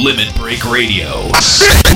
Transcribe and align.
Limit 0.00 0.34
Break 0.36 0.64
Radio. 0.70 1.28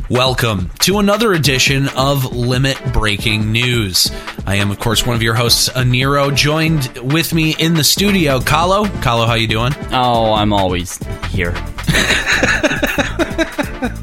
Welcome 0.10 0.70
to 0.80 0.98
another 1.00 1.34
edition 1.34 1.88
of 1.96 2.36
Limit 2.36 2.82
Breaking 2.92 3.52
News. 3.52 4.12
I 4.46 4.56
am, 4.56 4.72
of 4.72 4.80
course, 4.80 5.06
one 5.06 5.16
of 5.16 5.22
your 5.22 5.36
hosts, 5.36 5.70
Aniero. 5.70 6.36
Joined 6.36 6.88
with 6.98 7.34
me 7.34 7.56
in 7.58 7.76
the 7.76 7.84
studio, 7.84 8.40
Kallo. 8.40 8.86
Kallo, 9.02 9.28
how 9.28 9.36
you 9.36 9.48
doing? 9.48 9.74
Oh, 9.92 10.34
I'm 10.34 10.52
always 10.54 10.98
here. 11.30 11.52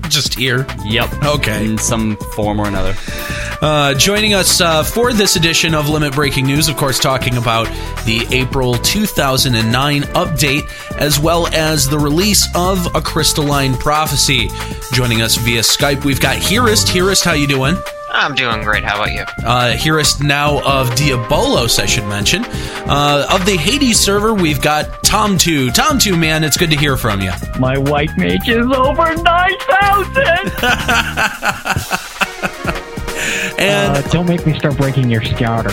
Just 0.08 0.34
here. 0.34 0.66
Yep. 0.84 1.24
Okay. 1.24 1.64
In 1.64 1.78
some 1.78 2.16
form 2.34 2.60
or 2.60 2.68
another. 2.68 2.94
Uh, 3.62 3.94
joining 3.94 4.34
us 4.34 4.60
uh, 4.60 4.82
for 4.82 5.12
this 5.12 5.36
edition 5.36 5.72
of 5.72 5.88
Limit 5.88 6.14
Breaking 6.14 6.44
News, 6.44 6.66
of 6.66 6.76
course, 6.76 6.98
talking 6.98 7.36
about 7.36 7.68
the 8.04 8.26
April 8.32 8.74
2009 8.74 10.02
update, 10.02 10.68
as 10.96 11.20
well 11.20 11.46
as 11.54 11.88
the 11.88 11.96
release 11.96 12.48
of 12.56 12.92
A 12.96 13.00
Crystalline 13.00 13.74
Prophecy. 13.74 14.50
Joining 14.92 15.22
us 15.22 15.36
via 15.36 15.60
Skype, 15.60 16.04
we've 16.04 16.20
got 16.20 16.38
Hyrist. 16.38 16.88
Hyrist, 16.88 17.24
how 17.24 17.34
you 17.34 17.46
doing? 17.46 17.76
I'm 18.10 18.34
doing 18.34 18.64
great. 18.64 18.82
How 18.82 18.96
about 18.96 19.12
you? 19.12 19.22
Uh, 19.46 19.76
Hyrist 19.76 20.24
now 20.24 20.58
of 20.58 20.90
Diabolos, 20.96 21.78
I 21.78 21.86
should 21.86 22.06
mention. 22.06 22.44
Uh, 22.44 23.28
of 23.30 23.46
the 23.46 23.56
Hades 23.56 24.00
server, 24.00 24.34
we've 24.34 24.60
got 24.60 24.86
TamTu. 25.04 25.72
Tom 25.72 26.00
2, 26.00 26.16
man, 26.16 26.42
it's 26.42 26.56
good 26.56 26.70
to 26.70 26.76
hear 26.76 26.96
from 26.96 27.20
you. 27.20 27.30
My 27.60 27.78
white 27.78 28.10
mage 28.18 28.48
is 28.48 28.66
over 28.72 29.14
9,000! 29.14 31.98
And 33.62 33.96
Uh, 33.96 34.02
don't 34.10 34.26
make 34.28 34.46
me 34.46 34.58
start 34.58 34.76
breaking 34.76 35.10
your 35.10 35.22
scouter. 35.22 35.70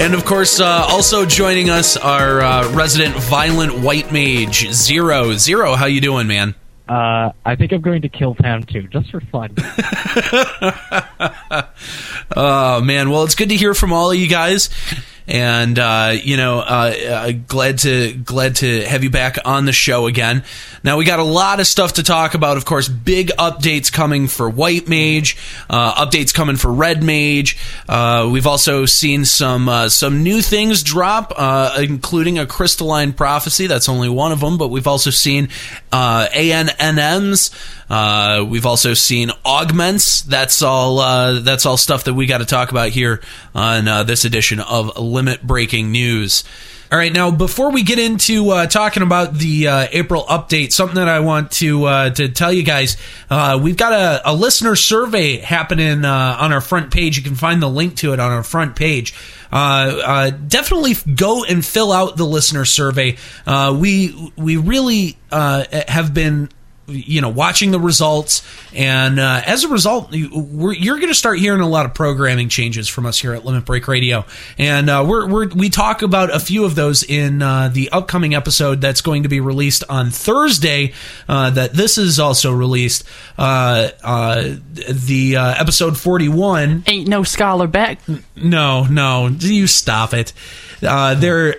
And 0.00 0.14
of 0.14 0.24
course, 0.24 0.60
uh, 0.60 0.84
also 0.88 1.26
joining 1.26 1.70
us, 1.70 1.96
our 1.96 2.40
uh, 2.40 2.72
resident 2.72 3.14
violent 3.16 3.80
white 3.80 4.12
mage, 4.12 4.70
Zero. 4.72 5.34
Zero, 5.34 5.74
how 5.74 5.86
you 5.86 6.00
doing, 6.00 6.26
man? 6.26 6.54
Uh, 6.88 7.32
I 7.44 7.56
think 7.56 7.72
I'm 7.72 7.80
going 7.80 8.02
to 8.02 8.08
kill 8.08 8.34
TamTu, 8.34 8.90
just 8.92 9.10
for 9.10 9.20
fun. 9.20 9.54
Oh 12.36 12.82
man, 12.82 13.08
well, 13.10 13.24
it's 13.24 13.34
good 13.34 13.48
to 13.48 13.56
hear 13.56 13.72
from 13.72 13.90
all 13.92 14.10
of 14.10 14.16
you 14.18 14.28
guys, 14.28 14.68
and 15.28 15.78
uh, 15.78 16.16
you 16.20 16.38
know, 16.38 16.60
uh, 16.60 16.94
uh, 17.08 17.32
glad 17.46 17.78
to 17.80 18.14
glad 18.14 18.56
to 18.56 18.84
have 18.86 19.04
you 19.04 19.10
back 19.10 19.36
on 19.44 19.66
the 19.66 19.72
show 19.72 20.06
again. 20.06 20.42
Now 20.82 20.96
we 20.96 21.04
got 21.04 21.18
a 21.18 21.24
lot 21.24 21.60
of 21.60 21.66
stuff 21.66 21.94
to 21.94 22.02
talk 22.02 22.32
about. 22.32 22.56
Of 22.56 22.64
course, 22.64 22.88
big 22.88 23.28
updates 23.38 23.92
coming 23.92 24.26
for 24.26 24.48
White 24.48 24.88
Mage, 24.88 25.36
uh, 25.68 26.06
updates 26.06 26.32
coming 26.32 26.56
for 26.56 26.72
Red 26.72 27.02
Mage. 27.02 27.58
Uh, 27.86 28.28
we've 28.32 28.46
also 28.46 28.86
seen 28.86 29.26
some 29.26 29.68
uh, 29.68 29.90
some 29.90 30.22
new 30.22 30.40
things 30.40 30.82
drop, 30.82 31.34
uh, 31.36 31.76
including 31.78 32.38
a 32.38 32.46
Crystalline 32.46 33.12
Prophecy. 33.12 33.66
That's 33.66 33.88
only 33.88 34.08
one 34.08 34.32
of 34.32 34.40
them, 34.40 34.56
but 34.56 34.68
we've 34.68 34.86
also 34.86 35.10
seen 35.10 35.50
uh, 35.92 36.28
ANNMs. 36.28 37.76
Uh, 37.90 38.44
we've 38.48 38.66
also 38.66 38.94
seen 38.94 39.30
augments. 39.44 40.22
That's 40.22 40.62
all. 40.62 40.98
Uh, 40.98 41.40
that's 41.40 41.66
all 41.66 41.76
stuff 41.76 42.04
that 42.04 42.14
we 42.14 42.26
got 42.26 42.38
to 42.38 42.46
talk 42.46 42.70
about 42.70 42.90
here 42.90 43.20
on 43.54 43.88
uh, 43.88 44.02
this 44.04 44.24
edition 44.24 44.60
of 44.60 44.98
Limit 44.98 45.42
Breaking 45.42 45.90
News. 45.92 46.44
All 46.90 46.96
right, 46.96 47.12
now 47.12 47.30
before 47.30 47.70
we 47.70 47.82
get 47.82 47.98
into 47.98 48.48
uh, 48.48 48.66
talking 48.66 49.02
about 49.02 49.34
the 49.34 49.68
uh, 49.68 49.86
April 49.92 50.24
update, 50.24 50.72
something 50.72 50.94
that 50.94 51.08
I 51.08 51.20
want 51.20 51.50
to 51.52 51.84
uh, 51.84 52.10
to 52.10 52.30
tell 52.30 52.50
you 52.50 52.62
guys, 52.62 52.96
uh, 53.28 53.60
we've 53.62 53.76
got 53.76 53.92
a, 53.92 54.30
a 54.30 54.32
listener 54.32 54.74
survey 54.74 55.36
happening 55.36 56.06
uh, 56.06 56.36
on 56.40 56.50
our 56.50 56.62
front 56.62 56.90
page. 56.90 57.18
You 57.18 57.22
can 57.22 57.34
find 57.34 57.60
the 57.60 57.68
link 57.68 57.96
to 57.96 58.14
it 58.14 58.20
on 58.20 58.32
our 58.32 58.42
front 58.42 58.74
page. 58.74 59.12
Uh, 59.52 60.30
definitely 60.30 60.94
go 61.14 61.44
and 61.44 61.62
fill 61.62 61.92
out 61.92 62.16
the 62.16 62.24
listener 62.24 62.64
survey. 62.64 63.18
We 63.46 64.32
we 64.36 64.56
really 64.56 65.18
have 65.30 66.14
been 66.14 66.48
you 66.88 67.20
know 67.20 67.28
watching 67.28 67.70
the 67.70 67.78
results 67.78 68.42
and 68.74 69.20
uh, 69.20 69.42
as 69.44 69.64
a 69.64 69.68
result 69.68 70.12
you're 70.12 70.96
going 70.96 71.08
to 71.08 71.14
start 71.14 71.38
hearing 71.38 71.60
a 71.60 71.68
lot 71.68 71.84
of 71.84 71.94
programming 71.94 72.48
changes 72.48 72.88
from 72.88 73.04
us 73.06 73.18
here 73.18 73.34
at 73.34 73.44
limit 73.44 73.64
break 73.64 73.86
radio 73.88 74.24
and 74.56 74.88
uh, 74.88 75.04
we're, 75.06 75.28
we're 75.28 75.48
we 75.48 75.68
talk 75.68 76.02
about 76.02 76.34
a 76.34 76.40
few 76.40 76.64
of 76.64 76.74
those 76.74 77.02
in 77.02 77.42
uh, 77.42 77.68
the 77.68 77.90
upcoming 77.90 78.34
episode 78.34 78.80
that's 78.80 79.00
going 79.02 79.22
to 79.22 79.28
be 79.28 79.40
released 79.40 79.84
on 79.88 80.10
thursday 80.10 80.92
uh, 81.28 81.50
that 81.50 81.72
this 81.74 81.98
is 81.98 82.18
also 82.18 82.52
released 82.52 83.04
uh, 83.36 83.90
uh, 84.02 84.54
the 84.88 85.36
uh, 85.36 85.54
episode 85.60 85.98
41 85.98 86.84
Ain't 86.86 87.08
no 87.08 87.22
scholar 87.22 87.66
back. 87.66 88.00
no, 88.36 88.84
no, 88.84 89.28
you 89.28 89.66
stop 89.66 90.14
it. 90.14 90.32
Uh, 90.82 91.14
there, 91.14 91.56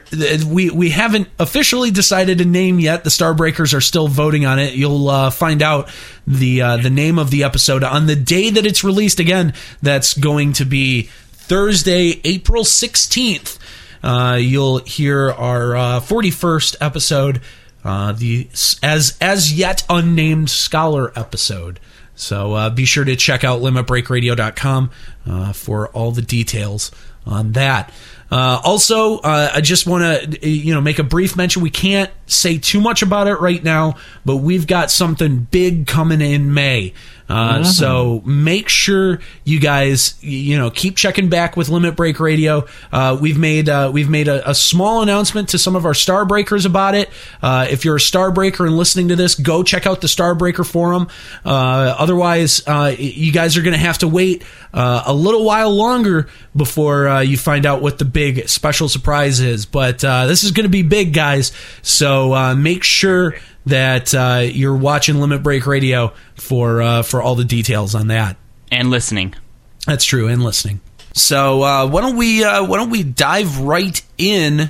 we 0.48 0.70
we 0.70 0.90
haven't 0.92 1.28
officially 1.40 1.92
decided 1.92 2.40
a 2.40 2.46
name 2.46 2.80
yet. 2.80 3.04
The 3.04 3.10
Starbreakers 3.10 3.74
are 3.74 3.82
still 3.82 4.08
voting 4.08 4.46
on 4.46 4.60
it. 4.60 4.76
You'll 4.76 5.10
uh, 5.28 5.30
find 5.30 5.62
out 5.62 5.90
the 6.26 6.62
uh, 6.62 6.78
the 6.78 6.90
name 6.90 7.20
of 7.20 7.32
the 7.32 7.44
episode 7.44 7.84
on 7.84 8.08
the 8.08 8.16
day 8.16 8.50
that 8.50 8.66
it's 8.66 8.84
released. 8.84 9.20
Again, 9.20 9.54
that's 9.82 10.14
going 10.18 10.54
to 10.54 10.66
be 10.66 11.04
Thursday, 11.32 12.22
April 12.24 12.64
sixteenth. 12.64 13.58
Uh, 14.02 14.38
you'll 14.40 14.80
hear 14.80 15.32
our 15.32 16.00
forty 16.02 16.32
first 16.32 16.76
episode, 16.80 17.42
uh, 17.84 18.12
the 18.14 18.48
as 18.84 19.18
as 19.22 19.54
yet 19.54 19.86
unnamed 19.90 20.50
scholar 20.50 21.12
episode. 21.18 21.80
So 22.20 22.54
uh, 22.54 22.70
be 22.70 22.84
sure 22.84 23.06
to 23.06 23.16
check 23.16 23.46
out 23.46 23.62
limitbreakradio.com 23.62 24.92
uh, 25.26 25.54
for 25.54 25.88
all 25.90 26.12
the 26.12 26.22
details 26.22 26.92
on 27.26 27.54
that. 27.54 27.94
Uh, 28.32 28.60
also, 28.64 29.18
uh, 29.20 29.52
I 29.54 29.62
just 29.62 29.88
want 29.88 30.04
to 30.34 30.48
you 30.50 30.74
know 30.74 30.82
make 30.82 31.00
a 31.00 31.04
brief 31.04 31.36
mention. 31.36 31.62
We 31.62 31.70
can't 31.72 32.12
say 32.28 32.58
too 32.60 32.80
much 32.80 33.02
about 33.02 33.28
it 33.28 33.36
right 33.40 33.64
now, 33.64 33.96
but 34.26 34.38
we've 34.38 34.68
got 34.68 34.92
something 34.92 35.48
big 35.50 35.88
coming 35.88 36.22
in 36.22 36.54
May. 36.54 36.94
Uh, 37.28 37.64
So 37.64 38.22
make 38.26 38.70
sure 38.70 39.20
you 39.44 39.60
guys 39.60 40.16
you 40.22 40.58
know 40.58 40.72
keep 40.72 40.96
checking 40.96 41.30
back 41.30 41.56
with 41.56 41.70
Limit 41.70 41.96
Break 41.96 42.20
Radio. 42.20 42.66
Uh, 42.92 43.18
we've 43.22 43.38
made 43.38 43.70
uh, 43.70 43.92
we've 43.94 44.10
made 44.10 44.28
a, 44.28 44.50
a 44.50 44.56
small 44.56 45.04
announcement 45.04 45.50
to 45.50 45.60
some 45.60 45.76
of 45.76 45.86
our 45.86 45.94
Star 45.94 46.26
Breakers 46.26 46.66
about 46.66 46.96
it. 46.96 47.10
Uh, 47.42 47.68
if 47.70 47.86
you're 47.86 47.98
a 47.98 48.02
Star 48.02 48.32
Breaker 48.32 48.66
and 48.66 48.76
listening 48.76 49.10
to 49.10 49.16
this, 49.16 49.36
go 49.36 49.62
check 49.62 49.86
out 49.86 50.02
the 50.02 50.08
Star 50.08 50.34
Breaker 50.34 50.64
forum. 50.64 51.08
Uh, 51.46 51.96
otherwise, 52.00 52.64
uh, 52.68 52.96
you 52.98 53.32
guys 53.32 53.58
are 53.58 53.62
going 53.62 53.74
to 53.74 53.80
have 53.80 54.00
to 54.00 54.08
wait 54.08 54.44
uh, 54.74 55.04
a 55.06 55.14
little 55.14 55.44
while 55.46 55.70
longer 55.72 56.28
before 56.56 57.08
uh, 57.08 57.20
you 57.22 57.38
find 57.38 57.66
out 57.68 57.80
what 57.82 58.00
the 58.00 58.06
big 58.20 58.50
special 58.50 58.90
surprise 58.90 59.40
is. 59.40 59.66
But 59.66 60.04
uh, 60.04 60.26
this 60.26 60.44
is 60.44 60.52
going 60.52 60.66
to 60.66 60.70
be 60.70 60.82
big, 60.82 61.14
guys. 61.14 61.54
So 61.82 62.34
uh, 62.34 62.54
make 62.54 62.84
sure 62.84 63.36
that 63.66 64.14
uh, 64.14 64.42
you're 64.44 64.76
watching 64.76 65.22
Limit 65.22 65.42
Break 65.42 65.66
Radio 65.66 66.14
for 66.36 66.82
uh, 66.82 67.02
for 67.04 67.22
all 67.22 67.36
the 67.36 67.46
details 67.46 67.96
on 67.96 68.08
that. 68.08 68.36
And 68.72 68.90
listening. 68.90 69.36
That's 69.88 70.04
true, 70.04 70.28
and 70.28 70.44
listening. 70.44 70.82
So 71.14 71.64
uh, 71.64 71.88
why 71.88 72.02
don't 72.02 72.18
we 72.18 72.44
uh, 72.44 72.66
why 72.66 72.78
don't 72.78 72.90
we 72.90 73.04
dive 73.04 73.60
right 73.60 74.02
in 74.18 74.70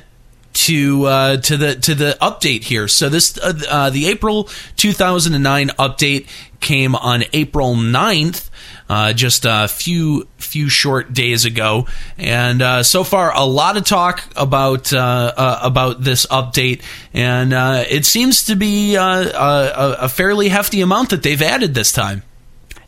to 0.59 1.06
uh, 1.06 1.38
to 1.38 1.58
the 1.58 1.75
to 1.75 1.96
the 1.96 2.18
update 2.22 2.64
here? 2.64 2.88
So 2.88 3.09
this 3.09 3.38
uh, 3.38 3.53
uh, 3.70 3.90
the 3.90 4.08
April 4.08 4.50
2009 4.75 5.70
update 5.80 6.28
came 6.59 6.96
on 6.96 7.24
April 7.34 7.75
9th. 7.75 8.50
Uh, 8.90 9.14
just 9.14 9.46
a 9.46 9.68
few 9.68 10.28
few 10.38 10.68
short 10.68 11.14
days 11.14 11.46
ago, 11.46 11.86
and 12.18 12.59
uh, 12.59 12.81
so 12.81 13.03
far 13.03 13.31
a 13.36 13.46
lot 13.46 13.78
of 13.78 13.86
talk 13.86 14.24
about 14.36 14.92
about 14.92 16.02
this 16.02 16.25
update, 16.25 16.81
and 17.14 17.53
it 17.88 18.03
seems 18.03 18.46
to 18.46 18.56
be 18.56 18.96
a, 18.96 19.31
a 19.36 20.09
fairly 20.09 20.50
hefty 20.50 20.81
amount 20.81 21.12
that 21.12 21.22
they've 21.22 21.42
added 21.44 21.75
this 21.75 21.92
time. 21.92 22.24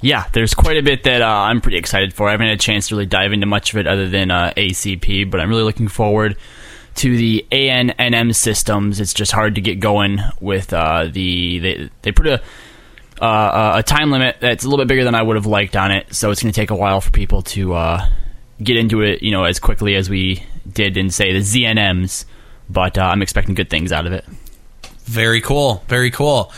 Yeah, 0.01 0.25
there's 0.33 0.55
quite 0.55 0.77
a 0.77 0.81
bit 0.81 1.03
that 1.03 1.21
uh, 1.21 1.27
I'm 1.27 1.61
pretty 1.61 1.77
excited 1.77 2.15
for. 2.15 2.27
I 2.27 2.31
haven't 2.31 2.47
had 2.47 2.55
a 2.55 2.59
chance 2.59 2.87
to 2.87 2.95
really 2.95 3.05
dive 3.05 3.33
into 3.33 3.45
much 3.45 3.71
of 3.71 3.79
it 3.79 3.85
other 3.85 4.09
than 4.09 4.31
uh, 4.31 4.53
ACP, 4.57 5.29
but 5.29 5.39
I'm 5.39 5.49
really 5.49 5.61
looking 5.61 5.87
forward 5.87 6.37
to 6.95 7.15
the 7.15 7.45
ANNM 7.51 8.35
systems. 8.35 8.99
It's 8.99 9.13
just 9.13 9.31
hard 9.31 9.55
to 9.55 9.61
get 9.61 9.79
going 9.79 10.19
with 10.39 10.73
uh, 10.73 11.07
the 11.11 11.59
they 11.59 11.89
they 12.01 12.11
put 12.11 12.27
a 12.27 12.41
uh, 13.21 13.73
a 13.77 13.83
time 13.83 14.11
limit 14.11 14.37
that's 14.39 14.63
a 14.65 14.67
little 14.67 14.83
bit 14.83 14.87
bigger 14.87 15.03
than 15.03 15.15
I 15.15 15.21
would 15.21 15.35
have 15.35 15.45
liked 15.45 15.75
on 15.75 15.91
it, 15.91 16.13
so 16.13 16.31
it's 16.31 16.41
going 16.41 16.51
to 16.51 16.59
take 16.59 16.71
a 16.71 16.75
while 16.75 17.01
for 17.01 17.11
people 17.11 17.43
to 17.43 17.73
uh, 17.73 18.09
get 18.61 18.77
into 18.77 19.01
it, 19.01 19.21
you 19.21 19.31
know, 19.31 19.43
as 19.43 19.59
quickly 19.59 19.95
as 19.95 20.09
we 20.09 20.43
did 20.71 20.97
in 20.97 21.11
say 21.11 21.31
the 21.33 21.39
ZNMs. 21.39 22.25
But 22.69 22.97
uh, 22.97 23.03
I'm 23.03 23.21
expecting 23.21 23.53
good 23.53 23.69
things 23.69 23.91
out 23.91 24.07
of 24.07 24.13
it. 24.13 24.25
Very 25.03 25.41
cool. 25.41 25.83
Very 25.87 26.09
cool. 26.09 26.51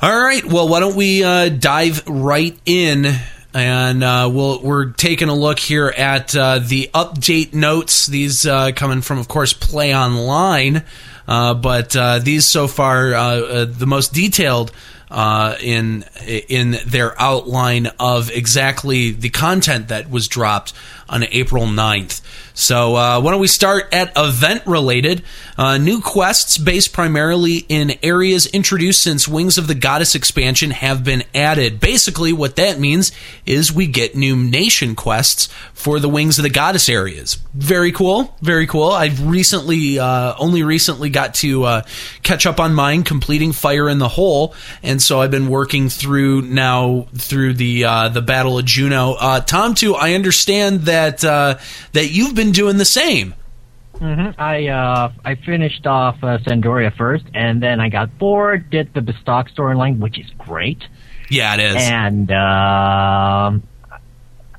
All 0.00 0.22
right. 0.22 0.44
Well, 0.44 0.68
why 0.68 0.80
don't 0.80 0.94
we 0.96 1.24
uh, 1.24 1.48
dive 1.48 2.06
right 2.06 2.58
in? 2.64 3.06
And 3.56 4.04
uh, 4.04 4.30
we'll, 4.30 4.60
we're 4.60 4.90
taking 4.90 5.30
a 5.30 5.34
look 5.34 5.58
here 5.58 5.88
at 5.88 6.36
uh, 6.36 6.58
the 6.58 6.90
update 6.92 7.54
notes. 7.54 8.04
These 8.04 8.44
uh, 8.44 8.72
coming 8.72 9.00
from, 9.00 9.16
of 9.18 9.28
course, 9.28 9.54
Play 9.54 9.96
Online. 9.96 10.84
Uh, 11.26 11.54
but 11.54 11.96
uh, 11.96 12.18
these 12.18 12.44
so 12.44 12.68
far, 12.68 13.14
uh, 13.14 13.64
the 13.64 13.86
most 13.86 14.12
detailed 14.12 14.72
in 15.10 16.04
in 16.26 16.76
their 16.84 17.18
outline 17.18 17.86
of 17.98 18.30
exactly 18.30 19.12
the 19.12 19.30
content 19.30 19.88
that 19.88 20.10
was 20.10 20.28
dropped 20.28 20.74
on 21.08 21.24
April 21.24 21.64
9th. 21.64 22.20
So, 22.58 22.96
uh, 22.96 23.20
why 23.20 23.32
don't 23.32 23.40
we 23.40 23.48
start 23.48 23.92
at 23.92 24.12
event 24.16 24.62
related? 24.66 25.22
Uh, 25.58 25.76
new 25.76 26.00
quests 26.00 26.56
based 26.56 26.94
primarily 26.94 27.66
in 27.68 27.98
areas 28.02 28.46
introduced 28.46 29.02
since 29.02 29.28
Wings 29.28 29.58
of 29.58 29.66
the 29.66 29.74
Goddess 29.74 30.14
expansion 30.14 30.70
have 30.70 31.04
been 31.04 31.22
added. 31.34 31.80
Basically, 31.80 32.32
what 32.32 32.56
that 32.56 32.80
means 32.80 33.12
is 33.44 33.74
we 33.74 33.86
get 33.86 34.16
new 34.16 34.34
nation 34.36 34.94
quests 34.94 35.50
for 35.74 36.00
the 36.00 36.08
Wings 36.08 36.38
of 36.38 36.44
the 36.44 36.50
Goddess 36.50 36.88
areas. 36.88 37.34
Very 37.52 37.92
cool. 37.92 38.34
Very 38.40 38.66
cool. 38.66 38.90
I've 38.90 39.26
recently, 39.26 39.98
uh, 39.98 40.34
only 40.38 40.62
recently 40.62 41.10
got 41.10 41.34
to 41.34 41.64
uh, 41.64 41.82
catch 42.22 42.46
up 42.46 42.58
on 42.58 42.72
mine, 42.72 43.02
completing 43.02 43.52
Fire 43.52 43.86
in 43.86 43.98
the 43.98 44.08
Hole, 44.08 44.54
and 44.82 45.02
so 45.02 45.20
I've 45.20 45.30
been 45.30 45.48
working 45.48 45.90
through 45.90 46.40
now 46.40 47.06
through 47.14 47.52
the 47.52 47.84
uh, 47.84 48.08
the 48.08 48.22
Battle 48.22 48.58
of 48.58 48.64
Jeuno. 48.64 49.14
Uh, 49.20 49.40
Tom, 49.40 49.74
too, 49.74 49.94
I 49.94 50.14
understand 50.14 50.82
that 50.82 51.18
that 51.18 52.10
you've 52.10 52.34
been 52.34 52.45
doing 52.52 52.76
the 52.78 52.84
same. 52.84 53.34
hmm 53.98 54.28
I 54.38 54.66
uh, 54.68 55.12
I 55.24 55.34
finished 55.36 55.86
off 55.86 56.22
uh, 56.22 56.38
San 56.44 56.60
d'Oria 56.60 56.90
first, 56.90 57.24
and 57.34 57.62
then 57.62 57.80
I 57.80 57.88
got 57.88 58.18
bored, 58.18 58.68
did 58.70 58.92
the 58.94 59.00
Bastok 59.00 59.50
storyline, 59.54 59.98
which 59.98 60.18
is 60.18 60.26
great, 60.38 60.82
Yeah, 61.30 61.54
it 61.54 61.60
is. 61.60 61.76
and 61.76 62.30
um 62.30 63.62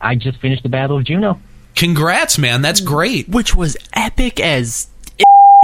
I 0.01 0.15
just 0.15 0.39
finished 0.39 0.63
the 0.63 0.69
Battle 0.69 0.97
of 0.97 1.03
Jeuno. 1.05 1.39
Congrats, 1.75 2.37
man. 2.39 2.61
That's 2.61 2.81
great. 2.81 3.29
which 3.29 3.55
was 3.55 3.77
epic 3.93 4.39
as. 4.39 4.87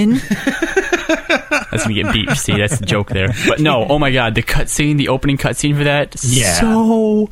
that's 0.00 1.86
me 1.86 1.94
getting 1.94 2.12
beat. 2.12 2.30
See, 2.36 2.56
that's 2.56 2.78
the 2.78 2.86
joke 2.86 3.10
there. 3.10 3.28
But 3.46 3.60
no, 3.60 3.86
oh 3.88 3.98
my 3.98 4.10
god, 4.10 4.34
the 4.34 4.42
cutscene, 4.42 4.96
the 4.98 5.08
opening 5.08 5.36
cutscene 5.38 5.76
for 5.76 5.84
that, 5.84 6.16
Yeah. 6.22 6.52
so 6.60 7.30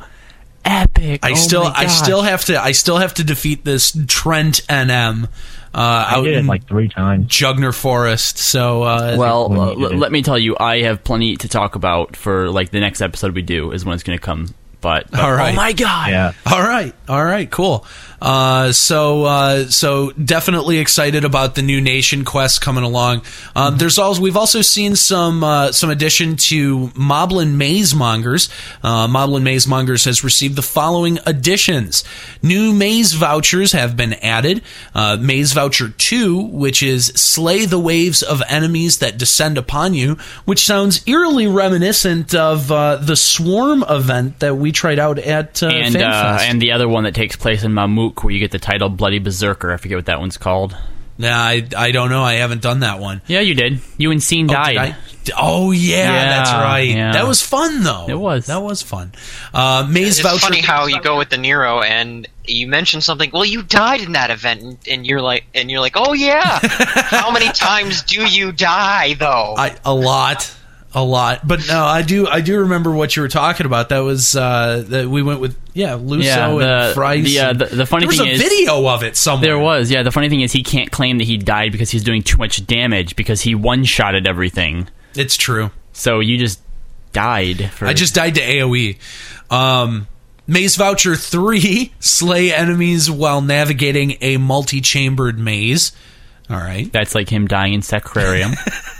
epic. 0.65 1.19
I 1.23 1.31
Oh 1.31 1.35
still, 1.35 1.63
I 1.63 1.87
still 1.87 2.21
have 2.21 2.45
to, 2.45 2.61
I 2.61 2.71
still 2.71 2.97
have 2.97 3.13
to 3.15 3.23
defeat 3.23 3.63
this 3.65 3.97
Trent 4.07 4.61
NM 4.67 5.27
uh, 5.75 6.05
I 6.07 6.21
did 6.21 6.33
it 6.33 6.37
in 6.37 6.47
like 6.47 6.67
three 6.67 6.87
times. 6.87 7.27
Jugner 7.27 7.73
Forest. 7.73 8.37
So, 8.37 8.83
uh, 8.83 9.15
Well, 9.17 9.51
uh, 9.51 9.69
l- 9.71 9.97
let 9.97 10.11
me 10.11 10.21
tell 10.21 10.37
you, 10.37 10.55
I 10.59 10.81
have 10.81 11.03
plenty 11.03 11.35
to 11.37 11.47
talk 11.47 11.73
about 11.75 12.15
for 12.15 12.49
like 12.51 12.69
the 12.69 12.79
next 12.79 13.01
episode 13.01 13.33
we 13.33 13.41
do 13.41 13.71
is 13.71 13.83
when 13.83 13.95
it's 13.95 14.03
going 14.03 14.17
to 14.17 14.23
come. 14.23 14.53
But, 14.83 15.09
but- 15.09 15.19
All 15.21 15.31
right. 15.33 15.53
oh 15.53 15.55
my 15.55 15.71
god, 15.73 16.11
Yeah. 16.11 16.33
All 16.45 16.61
right, 16.61 16.93
all 17.09 17.23
right, 17.23 17.49
cool. 17.49 17.85
Uh, 18.21 18.71
so, 18.71 19.25
uh, 19.25 19.65
so 19.65 20.11
definitely 20.11 20.77
excited 20.79 21.25
about 21.25 21.55
the 21.55 21.61
new 21.61 21.81
nation 21.81 22.23
quest 22.23 22.61
coming 22.61 22.83
along. 22.85 23.21
Um, 23.53 23.77
there's 23.77 23.97
also 23.97 24.21
we've 24.21 24.37
also 24.37 24.61
seen 24.61 24.95
some 24.95 25.43
uh, 25.43 25.71
some 25.73 25.89
addition 25.89 26.37
to 26.37 26.87
Moblin 26.89 27.55
Maze 27.55 27.93
Mongers. 27.93 28.47
Uh, 28.81 29.07
Moblin 29.07 29.41
Maze 29.43 29.67
Mongers 29.67 30.05
has 30.05 30.23
received 30.23 30.55
the 30.55 30.61
following 30.61 31.19
additions: 31.25 32.03
new 32.41 32.71
maze 32.73 33.11
vouchers 33.13 33.73
have 33.73 33.97
been 33.97 34.13
added. 34.15 34.61
Uh, 34.95 35.17
maze 35.19 35.51
voucher 35.51 35.89
two, 35.89 36.39
which 36.39 36.81
is 36.81 37.07
slay 37.07 37.65
the 37.65 37.79
waves 37.79 38.21
of 38.23 38.41
enemies 38.47 38.99
that 38.99 39.17
descend 39.17 39.57
upon 39.57 39.93
you, 39.93 40.15
which 40.45 40.61
sounds 40.65 41.03
eerily 41.07 41.47
reminiscent 41.47 42.33
of 42.33 42.71
uh, 42.71 42.95
the 42.97 43.17
Swarm 43.17 43.83
event 43.89 44.39
that 44.39 44.55
we 44.55 44.71
tried 44.73 44.99
out 44.99 45.17
at 45.19 45.63
uh, 45.63 45.67
and 45.67 45.95
uh, 45.95 46.37
and 46.41 46.61
the 46.61 46.71
other 46.73 46.87
one 46.89 47.05
that 47.05 47.15
takes 47.15 47.35
place 47.35 47.63
in 47.63 47.71
Mamook, 47.71 48.23
where 48.23 48.33
you 48.33 48.39
get 48.39 48.51
the 48.51 48.59
title 48.59 48.89
Bloody 48.89 49.19
Berserker. 49.19 49.71
I 49.71 49.77
forget 49.77 49.97
what 49.97 50.05
that 50.07 50.19
one's 50.19 50.37
called. 50.37 50.75
Nah, 51.15 51.29
I, 51.29 51.67
I 51.77 51.91
don't 51.91 52.09
know. 52.09 52.23
I 52.23 52.33
haven't 52.33 52.63
done 52.63 52.79
that 52.79 52.99
one. 52.99 53.21
Yeah, 53.27 53.41
you 53.41 53.53
did. 53.53 53.81
You 53.99 54.09
and 54.09 54.21
Scene 54.21 54.49
Oh, 54.49 54.53
died. 54.53 54.95
did 55.23 55.33
I? 55.35 55.37
Oh 55.39 55.69
yeah, 55.71 56.11
Yeah, 56.11 56.25
that's 56.25 56.51
right. 56.51 56.89
yeah. 56.89 57.11
That 57.13 57.27
was 57.27 57.39
fun 57.43 57.83
though. 57.83 58.07
It 58.09 58.17
was. 58.19 58.47
That 58.47 58.63
was 58.63 58.81
fun. 58.81 59.11
Uh, 59.53 59.87
Maze 59.87 60.17
It's 60.17 60.27
voucher. 60.27 60.39
funny 60.39 60.61
how 60.61 60.87
you 60.87 60.99
go 61.01 61.19
with 61.19 61.29
the 61.29 61.37
Nero 61.37 61.81
and 61.81 62.27
you 62.45 62.67
mention 62.67 62.99
something. 62.99 63.29
Well, 63.31 63.45
you 63.45 63.61
died 63.61 64.01
in 64.01 64.13
that 64.13 64.31
event, 64.31 64.63
and, 64.63 64.77
and 64.89 65.07
you're 65.07 65.21
like, 65.21 65.45
and 65.53 65.69
you're 65.69 65.79
like, 65.81 65.93
oh 65.95 66.13
yeah. 66.13 66.59
how 66.63 67.29
many 67.31 67.47
times 67.49 68.01
do 68.01 68.25
you 68.25 68.51
die 68.51 69.13
though? 69.13 69.53
I, 69.55 69.77
a 69.85 69.93
lot, 69.93 70.51
a 70.95 71.03
lot. 71.03 71.47
But 71.47 71.67
no, 71.67 71.83
I 71.83 72.01
do. 72.03 72.27
I 72.27 72.41
do 72.41 72.59
remember 72.59 72.91
what 72.91 73.15
you 73.15 73.21
were 73.23 73.27
talking 73.27 73.65
about. 73.65 73.89
That 73.89 73.99
was 73.99 74.35
uh, 74.35 74.83
that 74.87 75.07
we 75.09 75.21
went 75.23 75.39
with. 75.39 75.57
Yeah, 75.73 75.93
Luso 75.97 76.23
Yeah, 76.23 76.47
the- 76.49 76.85
and 76.85 76.93
Frice. 76.93 77.25
the, 77.25 77.39
uh, 77.39 77.53
the- 77.53 77.65
the 77.65 77.85
funny 77.85 78.01
there 78.01 78.07
was 78.09 78.17
thing 78.19 78.27
a 78.29 78.31
is- 78.33 78.41
video 78.41 78.87
of 78.87 79.01
it 79.03 79.17
somewhere. 79.17 79.49
There 79.49 79.59
was, 79.59 79.89
yeah. 79.89 80.03
The 80.03 80.11
funny 80.11 80.29
thing 80.29 80.41
is, 80.41 80.51
he 80.51 80.61
can't 80.63 80.91
claim 80.91 81.17
that 81.17 81.23
he 81.25 81.37
died 81.37 81.71
because 81.71 81.89
he's 81.89 82.03
doing 82.03 82.21
too 82.21 82.37
much 82.37 82.65
damage 82.67 83.15
because 83.15 83.41
he 83.41 83.55
one 83.55 83.83
shotted 83.85 84.27
everything. 84.27 84.87
It's 85.15 85.35
true. 85.35 85.71
So 85.93 86.19
you 86.19 86.37
just 86.37 86.61
died. 87.11 87.71
For, 87.71 87.87
I 87.87 87.93
just 87.93 88.13
died 88.15 88.35
to 88.35 88.41
AOE. 88.41 88.97
Um, 89.49 90.07
maze 90.47 90.75
voucher 90.75 91.15
three: 91.15 91.93
slay 91.99 92.53
enemies 92.53 93.09
while 93.09 93.41
navigating 93.41 94.17
a 94.21 94.37
multi-chambered 94.37 95.39
maze. 95.39 95.91
All 96.49 96.57
right. 96.57 96.91
That's 96.91 97.15
like 97.15 97.29
him 97.29 97.47
dying 97.47 97.73
in 97.73 97.79
Sacrarium. 97.81 98.53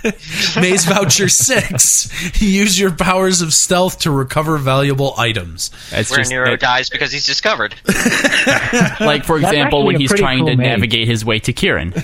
Maze 0.61 0.85
voucher 0.85 1.27
six: 1.29 2.41
use 2.41 2.79
your 2.79 2.91
powers 2.91 3.41
of 3.41 3.53
stealth 3.53 3.99
to 3.99 4.11
recover 4.11 4.57
valuable 4.57 5.13
items. 5.17 5.69
That's 5.91 6.09
Where 6.09 6.19
just 6.19 6.31
Nero 6.31 6.51
that- 6.51 6.59
dies 6.61 6.89
because 6.89 7.11
he's 7.11 7.25
discovered. 7.25 7.75
like 8.99 9.25
for 9.25 9.37
example 9.37 9.85
when 9.85 9.99
he's 9.99 10.09
pretty 10.09 10.21
trying 10.23 10.45
to 10.45 10.55
maze. 10.55 10.67
navigate 10.67 11.07
his 11.07 11.23
way 11.25 11.39
to 11.39 11.53
Kieran. 11.53 11.93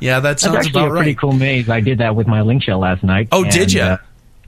Yeah, 0.00 0.20
that 0.20 0.22
That's 0.22 0.42
sounds 0.42 0.56
actually 0.56 0.70
about 0.82 0.92
a 0.92 0.96
pretty 0.96 1.14
cool 1.14 1.32
maze. 1.32 1.68
I 1.68 1.80
did 1.80 1.98
that 1.98 2.14
with 2.16 2.26
my 2.26 2.40
link 2.42 2.62
shell 2.62 2.78
last 2.80 3.02
night. 3.02 3.28
Oh, 3.32 3.44
did 3.44 3.72
you? 3.72 3.80
uh, 3.82 3.96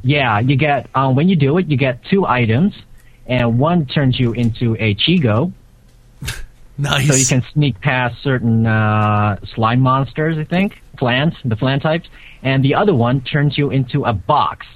yeah, 0.02 0.40
you 0.40 0.56
get 0.56 0.88
uh, 0.94 1.10
when 1.12 1.28
you 1.28 1.36
do 1.36 1.56
it, 1.58 1.66
you 1.66 1.76
get 1.76 2.04
two 2.04 2.26
items, 2.26 2.74
and 3.26 3.58
one 3.58 3.86
turns 3.86 4.18
you 4.18 4.32
into 4.32 4.76
a 4.78 4.94
Chigo, 4.94 5.52
Nice. 6.76 7.06
so 7.06 7.14
you 7.14 7.26
can 7.26 7.44
sneak 7.52 7.80
past 7.80 8.20
certain 8.22 8.66
uh, 8.66 9.36
slime 9.54 9.80
monsters. 9.80 10.36
I 10.38 10.44
think 10.44 10.82
plants, 10.96 11.36
the 11.44 11.56
plant 11.56 11.82
types, 11.82 12.08
and 12.42 12.64
the 12.64 12.74
other 12.74 12.94
one 12.94 13.20
turns 13.20 13.56
you 13.56 13.70
into 13.70 14.04
a 14.04 14.12
box. 14.12 14.66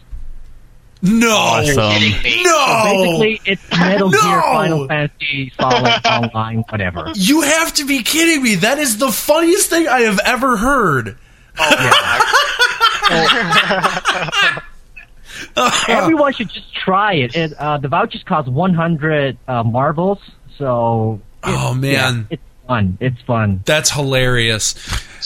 no. 1.02 1.28
Awesome. 1.30 1.92
Kidding 1.92 2.22
me? 2.22 2.42
No. 2.44 2.82
Basically, 2.84 3.40
it's 3.44 3.70
Metal 3.70 4.10
Gear, 4.10 4.42
Final 4.42 4.86
Fantasy, 4.88 5.52
Solid, 5.58 6.00
Online, 6.04 6.64
whatever. 6.70 7.12
You 7.14 7.42
have 7.42 7.72
to 7.74 7.86
be 7.86 8.02
kidding 8.02 8.42
me. 8.42 8.56
That 8.56 8.78
is 8.78 8.98
the 8.98 9.10
funniest 9.10 9.70
thing 9.70 9.88
I 9.88 10.00
have 10.02 10.20
ever 10.24 10.56
heard. 10.56 11.18
Everyone 15.88 16.32
should 16.32 16.50
just 16.50 16.74
try 16.74 17.14
it. 17.14 17.34
it 17.36 17.52
uh, 17.54 17.78
the 17.78 17.88
vouchers 17.88 18.22
cost 18.24 18.48
100 18.48 19.38
uh, 19.46 19.62
marbles, 19.62 20.18
so 20.56 21.20
Oh 21.44 21.74
man, 21.74 22.26
it's 22.30 22.42
fun. 22.66 22.98
It's 23.00 23.20
fun. 23.22 23.62
that's 23.64 23.90
hilarious. 23.90 24.74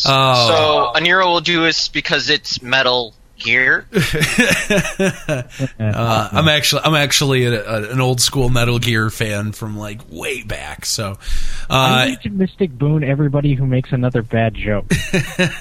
Oh, 0.07 0.92
So 0.95 1.00
Aniero 1.00 1.26
will 1.26 1.40
do 1.40 1.62
this 1.62 1.88
because 1.88 2.31
it's 2.31 2.62
Metal 2.62 3.14
Gear. 3.38 3.87
uh, 3.92 5.42
I'm 6.33 6.49
actually 6.49 6.83
I'm 6.85 6.95
actually 6.95 7.45
a, 7.47 7.64
a, 7.64 7.90
an 7.90 8.00
old 8.00 8.21
school 8.21 8.49
Metal 8.49 8.78
Gear 8.78 9.11
fan 9.11 9.52
from 9.52 9.76
like 9.76 10.00
way 10.11 10.42
back. 10.42 10.87
So, 10.87 11.19
I 11.69 12.02
uh, 12.02 12.07
need 12.07 12.21
to 12.23 12.31
Mystic 12.31 12.71
Boon 12.78 13.02
everybody 13.04 13.54
who 13.54 13.66
makes 13.66 13.92
another 13.92 14.23
bad 14.23 14.54
joke. 14.54 14.87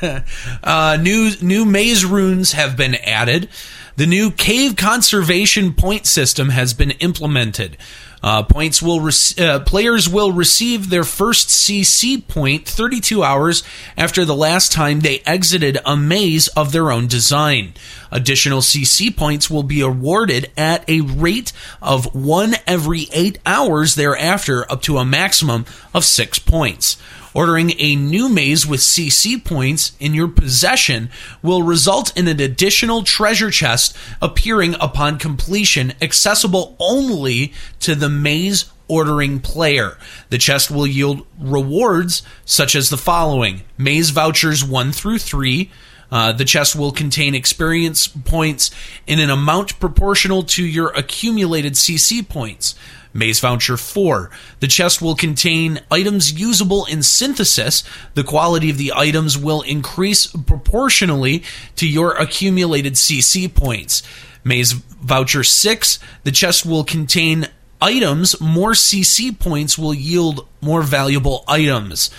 uh, 0.64 0.98
new 1.02 1.32
new 1.42 1.66
maze 1.66 2.06
runes 2.06 2.52
have 2.54 2.78
been 2.78 2.96
added. 2.96 3.50
The 3.98 4.08
new 4.08 4.32
cave 4.32 4.76
conservation 4.76 5.74
point 5.74 6.06
system 6.06 6.50
has 6.50 6.74
been 6.74 6.92
implemented. 6.92 7.78
Uh, 8.24 8.44
points 8.44 8.82
will 8.82 9.10
uh, 9.40 9.60
players 9.62 10.08
will 10.08 10.32
receive 10.32 10.90
their 10.90 11.04
first 11.04 11.50
CC 11.50 12.26
point 12.26 12.68
32 12.68 13.24
hours 13.24 13.64
after 13.98 14.24
the 14.26 14.36
last 14.36 14.72
time 14.72 15.00
they 15.00 15.22
exited 15.26 15.80
a 15.86 15.98
maze 15.98 16.48
of 16.50 16.72
their 16.72 16.92
own 16.92 17.08
design. 17.08 17.74
Additional 18.12 18.62
CC 18.62 19.16
points 19.16 19.50
will 19.50 19.64
be 19.64 19.82
awarded 19.82 20.52
at 20.56 20.88
a 20.88 21.02
rate 21.02 21.52
of 21.82 22.14
one 22.14 22.56
every 22.68 23.08
eight 23.12 23.40
hours 23.46 23.96
thereafter, 23.96 24.72
up 24.72 24.84
to 24.84 25.00
a 25.00 25.06
maximum 25.06 25.66
of 25.94 26.06
six 26.06 26.38
points. 26.38 26.98
Ordering 27.34 27.74
a 27.80 27.96
new 27.96 28.28
maze 28.28 28.66
with 28.66 28.82
CC 28.82 29.44
points 29.44 29.94
in 30.00 30.14
your 30.14 30.28
possession 30.28 31.10
will 31.42 31.64
result 31.64 32.16
in 32.18 32.28
an 32.28 32.40
additional 32.40 33.04
treasure 33.04 33.52
chest 33.52 33.96
appearing 34.22 34.76
upon 34.82 35.18
completion, 35.18 35.94
accessible 36.02 36.76
only 36.80 37.54
to 37.80 37.96
the 37.96 38.10
maze 38.10 38.66
ordering 38.92 39.40
player. 39.40 39.98
The 40.30 40.38
chest 40.38 40.70
will 40.70 40.86
yield 40.86 41.26
rewards 41.40 42.24
such 42.44 42.76
as 42.76 42.90
the 42.90 42.98
following 42.98 43.62
maze 43.78 44.10
vouchers 44.10 44.64
1 44.64 44.92
through 44.92 45.20
3. 45.20 45.72
Uh, 46.12 46.34
the 46.34 46.44
chest 46.44 46.76
will 46.76 46.92
contain 46.92 47.34
experience 47.34 48.08
points 48.08 48.70
in 49.08 49.20
an 49.20 49.30
amount 49.30 49.80
proportional 49.80 50.44
to 50.44 50.66
your 50.66 50.90
accumulated 50.90 51.74
CC 51.74 52.28
points. 52.28 52.76
Maze 53.14 53.40
Voucher 53.40 53.78
4. 53.78 54.30
The 54.60 54.68
chest 54.68 55.02
will 55.02 55.16
contain 55.16 55.82
items 55.90 56.40
usable 56.40 56.86
in 56.86 57.04
synthesis. 57.04 57.84
The 58.14 58.24
quality 58.24 58.70
of 58.70 58.78
the 58.78 58.94
items 58.96 59.38
will 59.38 59.62
increase 59.62 60.28
proportionally 60.28 61.44
to 61.76 61.88
your 61.88 62.14
accumulated 62.14 62.94
CC 62.94 63.54
points. 63.54 64.04
Maze 64.44 64.74
Voucher 64.74 65.44
6, 65.44 66.00
the 66.24 66.32
chest 66.32 66.66
will 66.66 66.84
contain 66.84 67.48
items. 67.82 68.40
More 68.40 68.72
CC 68.72 69.38
points 69.38 69.78
will 69.78 69.94
yield 69.94 70.48
more 70.62 70.82
valuable 70.82 71.44
items. 71.48 72.10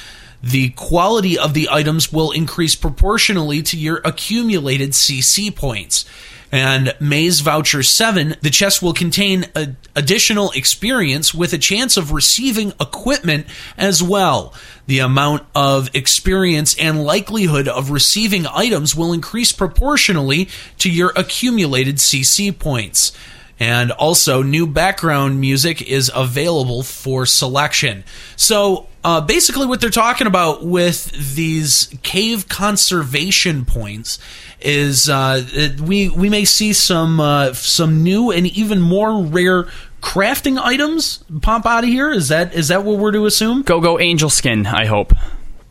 The 0.43 0.71
quality 0.71 1.39
of 1.39 1.55
the 1.55 1.69
items 1.71 2.13
will 2.13 2.33
increase 2.33 2.75
proportionally 2.75 3.63
to 3.63 3.79
your 3.79 4.01
accumulated 4.05 4.91
CC 4.91 5.55
points. 5.55 6.05
And 6.53 6.95
Maze 7.01 7.41
Voucher 7.41 7.83
7, 7.83 8.37
the 8.43 8.51
chest 8.51 8.83
will 8.83 8.93
contain 8.93 9.47
a, 9.57 9.71
additional 9.97 10.51
experience 10.51 11.33
with 11.33 11.55
a 11.55 11.59
chance 11.59 11.97
of 11.97 12.13
receiving 12.13 12.75
equipment 12.79 13.47
as 13.79 14.03
well. 14.03 14.53
The 14.87 14.99
amount 14.99 15.47
of 15.55 15.89
experience 15.95 16.77
and 16.79 17.05
likelihood 17.05 17.69
of 17.69 17.91
receiving 17.91 18.47
items 18.47 18.95
will 18.95 19.15
increase 19.15 19.51
proportionally 19.51 20.51
to 20.79 20.91
your 20.91 21.13
accumulated 21.17 21.97
CC 21.97 22.57
points. 22.57 23.13
And 23.59 23.91
also, 23.91 24.43
new 24.43 24.67
background 24.67 25.41
music 25.41 25.81
is 25.81 26.11
available 26.15 26.83
for 26.83 27.25
selection. 27.25 28.05
So, 28.37 28.89
uh, 29.05 29.21
basically, 29.21 29.67
what 29.67 29.81
they're 29.81 29.91
talking 29.91 30.27
about 30.27 30.65
with 30.65 31.35
these 31.35 31.93
cave 32.03 32.49
conservation 32.49 33.65
points 33.65 34.19
is 34.61 35.09
uh, 35.09 35.43
we 35.83 36.09
we 36.09 36.29
may 36.29 36.45
see 36.45 36.73
some 36.73 37.19
uh, 37.19 37.53
some 37.53 38.03
new 38.03 38.31
and 38.31 38.47
even 38.47 38.81
more 38.81 39.23
rare 39.23 39.67
crafting 40.01 40.59
items 40.59 41.25
pop 41.41 41.67
out 41.67 41.85
of 41.85 41.91
here. 41.91 42.11
Is 42.11 42.29
that 42.29 42.55
is 42.55 42.69
that 42.69 42.85
what 42.85 42.99
we're 42.99 43.13
to 43.13 43.27
assume? 43.27 43.63
Go 43.63 43.81
go 43.81 43.99
angel 43.99 44.31
skin. 44.31 44.67
I 44.67 44.87
hope 44.87 45.13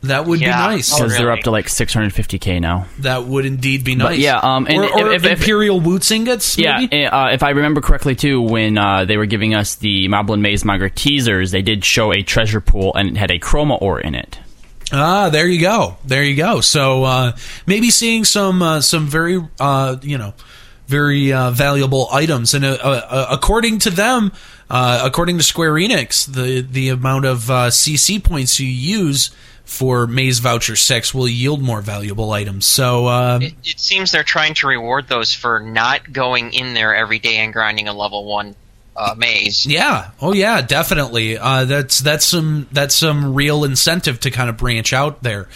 That 0.04 0.26
would 0.26 0.42
Yeah. 0.42 0.68
be 0.70 0.76
nice. 0.76 0.92
Oh, 0.94 0.98
because 0.98 1.16
they're 1.18 1.32
up 1.32 1.42
to 1.42 1.52
like 1.52 1.68
650k 1.68 2.60
now. 2.60 2.88
That 3.00 3.26
would 3.26 3.46
indeed 3.46 3.84
be 3.84 3.94
nice. 3.96 4.18
yeah, 4.18 4.40
um, 4.40 4.66
and 4.68 4.78
or, 4.78 4.84
or 5.00 5.12
if- 5.14 5.24
if- 5.24 5.40
Imperial 5.40 5.80
Wootz 5.80 6.10
ingots. 6.12 6.58
Maybe? 6.58 6.90
Yeah, 6.92 7.10
uh, 7.10 7.30
if 7.32 7.44
I 7.44 7.52
remember 7.52 7.82
correctly, 7.82 8.16
too, 8.16 8.42
when 8.42 8.78
uh, 8.80 9.06
they 9.06 9.18
were 9.18 9.28
giving 9.28 9.54
us 9.54 9.76
the 9.76 10.08
Moblin 10.08 10.40
Maze 10.42 10.66
Monger 10.66 10.90
teasers, 10.90 11.52
they 11.52 11.62
did 11.62 11.86
show 11.86 12.12
a 12.12 12.24
treasure 12.24 12.62
pool 12.62 12.94
and 12.96 13.10
it 13.10 13.18
had 13.18 13.30
a 13.30 13.38
chroma 13.40 13.80
ore 13.82 14.00
in 14.00 14.16
it. 14.16 14.40
Ah, 14.92 15.30
there 15.30 15.48
you 15.48 15.62
go. 15.62 15.98
There 16.06 16.24
you 16.24 16.36
go. 16.36 16.62
So 16.62 17.04
uh, 17.04 17.32
maybe 17.68 17.92
seeing 17.92 18.26
some 18.26 18.62
uh, 18.62 18.82
some 18.82 19.08
very 19.08 19.40
uh, 19.60 19.96
you 20.02 20.18
know 20.18 20.34
very 20.88 21.32
uh, 21.32 21.52
valuable 21.52 22.10
items, 22.12 22.54
and 22.54 22.66
uh, 22.66 22.72
uh, 22.72 23.28
according 23.30 23.80
to 23.80 23.90
them, 23.90 24.34
uh, 24.70 25.02
according 25.06 25.38
to 25.38 25.44
Square 25.44 25.76
Enix, 25.76 26.26
the 26.26 26.60
the 26.62 26.90
amount 26.90 27.24
of 27.26 27.50
uh, 27.50 27.70
CC 27.70 28.22
points 28.22 28.60
you 28.60 28.68
use 28.68 29.32
for 29.66 30.08
Maze 30.08 30.40
Voucher 30.40 30.76
Six 30.76 31.14
will 31.14 31.28
yield 31.28 31.62
more 31.62 31.82
valuable 31.82 32.32
items. 32.32 32.66
So 32.66 33.08
uh, 33.08 33.40
It, 33.42 33.54
it 33.64 33.80
seems 33.80 34.12
they're 34.12 34.24
trying 34.24 34.54
to 34.56 34.68
reward 34.68 35.08
those 35.08 35.34
for 35.34 35.60
not 35.60 36.12
going 36.12 36.54
in 36.54 36.74
there 36.74 36.94
every 36.96 37.20
day 37.20 37.38
and 37.38 37.54
grinding 37.54 37.88
a 37.88 37.94
level 37.94 38.26
one 38.26 38.56
uh, 38.96 39.16
maze. 39.18 39.66
Yeah. 39.66 40.12
Oh 40.22 40.34
yeah, 40.34 40.62
definitely. 40.62 41.38
Uh, 41.38 41.66
that's 41.66 42.00
that's 42.00 42.26
some 42.26 42.68
that's 42.72 42.96
some 42.96 43.34
real 43.34 43.64
incentive 43.64 44.20
to 44.22 44.32
kind 44.32 44.50
of 44.50 44.58
branch 44.58 44.94
out 44.94 45.24
there. 45.24 45.48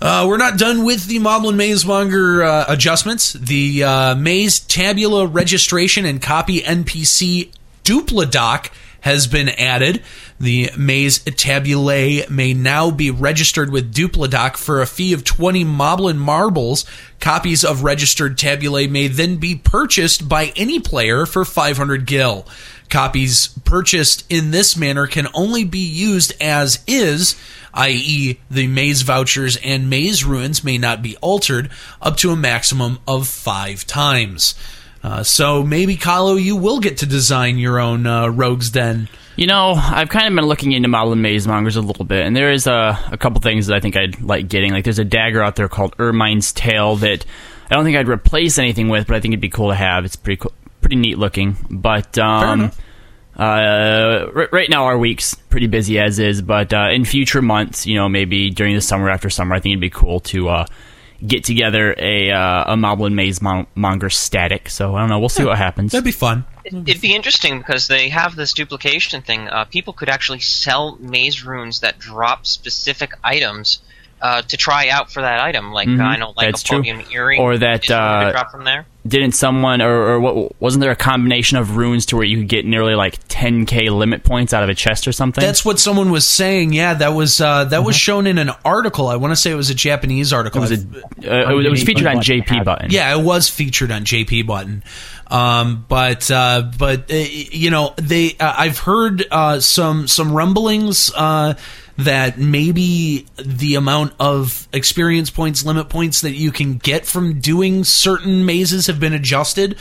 Uh, 0.00 0.26
we're 0.28 0.36
not 0.36 0.58
done 0.58 0.84
with 0.84 1.06
the 1.06 1.18
Moblin 1.18 1.54
Maze 1.54 1.86
Monger 1.86 2.42
uh, 2.42 2.64
adjustments. 2.68 3.32
The 3.32 3.84
uh, 3.84 4.14
Maze 4.14 4.60
Tabula 4.60 5.26
registration 5.26 6.04
and 6.04 6.20
copy 6.20 6.60
NPC 6.60 7.50
Dupladoc 7.84 8.70
has 9.04 9.26
been 9.26 9.50
added. 9.50 10.02
The 10.40 10.70
Maze 10.78 11.18
Tabulae 11.18 12.26
may 12.30 12.54
now 12.54 12.90
be 12.90 13.10
registered 13.10 13.70
with 13.70 13.94
Dupladoc 13.94 14.56
for 14.56 14.80
a 14.80 14.86
fee 14.86 15.12
of 15.12 15.24
20 15.24 15.62
Moblin 15.62 16.16
marbles. 16.16 16.86
Copies 17.20 17.64
of 17.64 17.84
registered 17.84 18.38
tabulae 18.38 18.86
may 18.86 19.08
then 19.08 19.36
be 19.36 19.56
purchased 19.56 20.26
by 20.26 20.54
any 20.56 20.80
player 20.80 21.26
for 21.26 21.44
500 21.44 22.06
gil. 22.06 22.46
Copies 22.88 23.48
purchased 23.66 24.24
in 24.30 24.52
this 24.52 24.74
manner 24.74 25.06
can 25.06 25.28
only 25.34 25.64
be 25.64 25.78
used 25.78 26.32
as 26.40 26.82
is, 26.86 27.36
i.e., 27.74 28.38
the 28.50 28.66
maze 28.68 29.02
vouchers 29.02 29.58
and 29.58 29.90
maze 29.90 30.24
ruins 30.24 30.64
may 30.64 30.78
not 30.78 31.02
be 31.02 31.14
altered 31.18 31.70
up 32.00 32.16
to 32.16 32.30
a 32.30 32.36
maximum 32.36 32.98
of 33.06 33.28
five 33.28 33.86
times. 33.86 34.54
Uh, 35.04 35.22
so 35.22 35.62
maybe, 35.62 35.98
Kallo, 35.98 36.42
you 36.42 36.56
will 36.56 36.80
get 36.80 36.96
to 36.98 37.06
design 37.06 37.58
your 37.58 37.78
own 37.78 38.06
uh, 38.06 38.26
Rogue's 38.28 38.70
Den. 38.70 39.06
You 39.36 39.46
know, 39.46 39.72
I've 39.74 40.08
kind 40.08 40.26
of 40.26 40.34
been 40.34 40.46
looking 40.46 40.72
into 40.72 40.88
Moblin 40.88 41.18
Maze 41.18 41.46
Mongers 41.46 41.76
a 41.76 41.82
little 41.82 42.06
bit, 42.06 42.24
and 42.24 42.34
there 42.34 42.50
is 42.50 42.66
a, 42.66 42.98
a 43.12 43.18
couple 43.18 43.40
things 43.42 43.66
that 43.66 43.76
I 43.76 43.80
think 43.80 43.96
I'd 43.98 44.22
like 44.22 44.48
getting. 44.48 44.72
Like, 44.72 44.84
there's 44.84 44.98
a 44.98 45.04
dagger 45.04 45.42
out 45.42 45.56
there 45.56 45.68
called 45.68 45.94
Ermine's 45.98 46.52
Tail 46.52 46.96
that 46.96 47.26
I 47.70 47.74
don't 47.74 47.84
think 47.84 47.98
I'd 47.98 48.08
replace 48.08 48.56
anything 48.58 48.88
with, 48.88 49.06
but 49.06 49.16
I 49.16 49.20
think 49.20 49.32
it'd 49.32 49.42
be 49.42 49.50
cool 49.50 49.68
to 49.68 49.74
have. 49.74 50.06
It's 50.06 50.16
pretty 50.16 50.38
cool, 50.40 50.52
pretty 50.80 50.96
neat 50.96 51.18
looking. 51.18 51.56
But 51.68 52.16
um, 52.16 52.70
uh, 53.36 54.30
r- 54.34 54.48
right 54.52 54.70
now 54.70 54.84
our 54.84 54.96
week's 54.96 55.34
pretty 55.34 55.66
busy 55.66 55.98
as 55.98 56.18
is, 56.18 56.40
but 56.40 56.72
uh, 56.72 56.88
in 56.92 57.04
future 57.04 57.42
months, 57.42 57.86
you 57.86 57.96
know, 57.96 58.08
maybe 58.08 58.48
during 58.50 58.74
the 58.74 58.80
summer 58.80 59.10
after 59.10 59.28
summer, 59.28 59.54
I 59.54 59.60
think 59.60 59.72
it'd 59.72 59.80
be 59.80 59.90
cool 59.90 60.20
to 60.20 60.48
uh, 60.48 60.66
get 61.26 61.44
together 61.44 61.94
a 61.98 62.30
uh, 62.30 62.72
a 62.72 62.76
Moblin 62.76 63.14
Maze 63.14 63.40
mon- 63.40 63.66
Monger 63.74 64.10
static. 64.10 64.68
So 64.68 64.94
I 64.94 65.00
don't 65.00 65.08
know. 65.08 65.18
We'll 65.18 65.28
see 65.28 65.44
what 65.44 65.58
happens. 65.58 65.92
That'd 65.92 66.04
be 66.04 66.12
fun. 66.12 66.44
It'd 66.64 67.00
be 67.00 67.14
interesting 67.14 67.58
because 67.58 67.88
they 67.88 68.08
have 68.08 68.36
this 68.36 68.52
duplication 68.52 69.22
thing. 69.22 69.48
Uh, 69.48 69.64
people 69.64 69.92
could 69.92 70.08
actually 70.08 70.40
sell 70.40 70.96
maze 70.96 71.44
runes 71.44 71.80
that 71.80 71.98
drop 71.98 72.46
specific 72.46 73.12
items 73.22 73.80
uh, 74.24 74.40
to 74.40 74.56
try 74.56 74.88
out 74.88 75.12
for 75.12 75.20
that 75.20 75.38
item. 75.40 75.70
Like 75.70 75.86
Mhm, 75.86 76.00
I 76.00 76.16
know, 76.16 76.32
like 76.34 76.48
that's 76.48 76.62
a 76.62 76.64
true. 76.64 76.78
Podium 76.78 77.02
earring, 77.12 77.40
Or 77.42 77.58
that, 77.58 77.84
is 77.84 77.90
one 77.90 77.98
that 77.98 78.02
uh, 78.02 78.24
could 78.24 78.32
drop 78.32 78.50
from 78.50 78.64
there. 78.64 78.86
didn't 79.06 79.32
someone 79.32 79.82
or, 79.82 79.92
or 80.12 80.18
what 80.20 80.60
wasn't 80.62 80.80
there 80.80 80.90
a 80.90 80.96
combination 80.96 81.58
of 81.58 81.76
runes 81.76 82.06
to 82.06 82.16
where 82.16 82.24
you 82.24 82.38
could 82.38 82.48
get 82.48 82.64
nearly 82.64 82.94
like 82.94 83.22
10k 83.28 83.90
limit 83.90 84.24
points 84.24 84.54
out 84.54 84.62
of 84.62 84.70
a 84.70 84.74
chest 84.74 85.06
or 85.06 85.12
something 85.12 85.44
That's 85.44 85.62
what 85.62 85.78
someone 85.78 86.10
was 86.10 86.26
saying. 86.26 86.72
Yeah, 86.72 86.94
that 86.94 87.10
was 87.12 87.38
uh, 87.38 87.64
that 87.66 87.84
was 87.84 87.96
shown 87.96 88.26
in 88.26 88.38
an 88.38 88.50
article. 88.64 89.08
I 89.08 89.16
want 89.16 89.32
to 89.32 89.36
say 89.36 89.50
it 89.50 89.56
was 89.56 89.68
a 89.68 89.74
Japanese 89.74 90.32
article. 90.32 90.62
it 90.62 90.70
was, 90.70 90.72
a, 90.72 90.86
uh, 91.46 91.50
it 91.50 91.54
was- 91.54 91.66
it 91.66 91.70
was 91.70 91.82
featured 91.84 92.06
on 92.06 92.16
jp 92.16 92.64
button 92.64 92.90
Yeah, 92.90 93.14
it 93.14 93.22
was 93.22 93.50
featured 93.50 93.90
on 93.90 94.04
JP 94.06 94.46
Button. 94.46 94.82
Um, 95.26 95.84
but 95.88 96.30
uh, 96.30 96.70
but 96.78 97.10
uh, 97.10 97.14
you 97.16 97.70
know 97.70 97.94
they 97.96 98.36
uh, 98.38 98.54
I've 98.56 98.78
heard 98.78 99.24
uh, 99.30 99.60
some 99.60 100.06
some 100.06 100.32
rumblings 100.32 101.10
uh, 101.14 101.54
that 101.96 102.38
maybe 102.38 103.26
the 103.36 103.76
amount 103.76 104.14
of 104.18 104.68
experience 104.72 105.30
points, 105.30 105.64
limit 105.64 105.88
points 105.88 106.20
that 106.22 106.32
you 106.32 106.50
can 106.52 106.76
get 106.76 107.06
from 107.06 107.40
doing 107.40 107.84
certain 107.84 108.44
mazes 108.44 108.86
have 108.88 108.98
been 109.00 109.12
adjusted. 109.12 109.76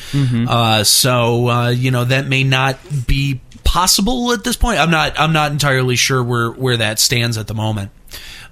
Uh, 0.48 0.84
so 0.84 1.50
uh, 1.50 1.70
you 1.70 1.92
know 1.92 2.06
that 2.06 2.28
may 2.28 2.44
not 2.44 2.78
be 3.08 3.42
possible 3.64 4.32
at 4.32 4.44
this 4.44 4.56
point. 4.56 4.80
I'm 4.80 4.92
not 4.92 5.20
I'm 5.20 5.34
not 5.34 5.52
entirely 5.52 5.96
sure 5.96 6.24
where 6.24 6.52
where 6.52 6.78
that 6.78 7.00
stands 7.00 7.38
at 7.38 7.48
the 7.48 7.56
moment. 7.56 7.92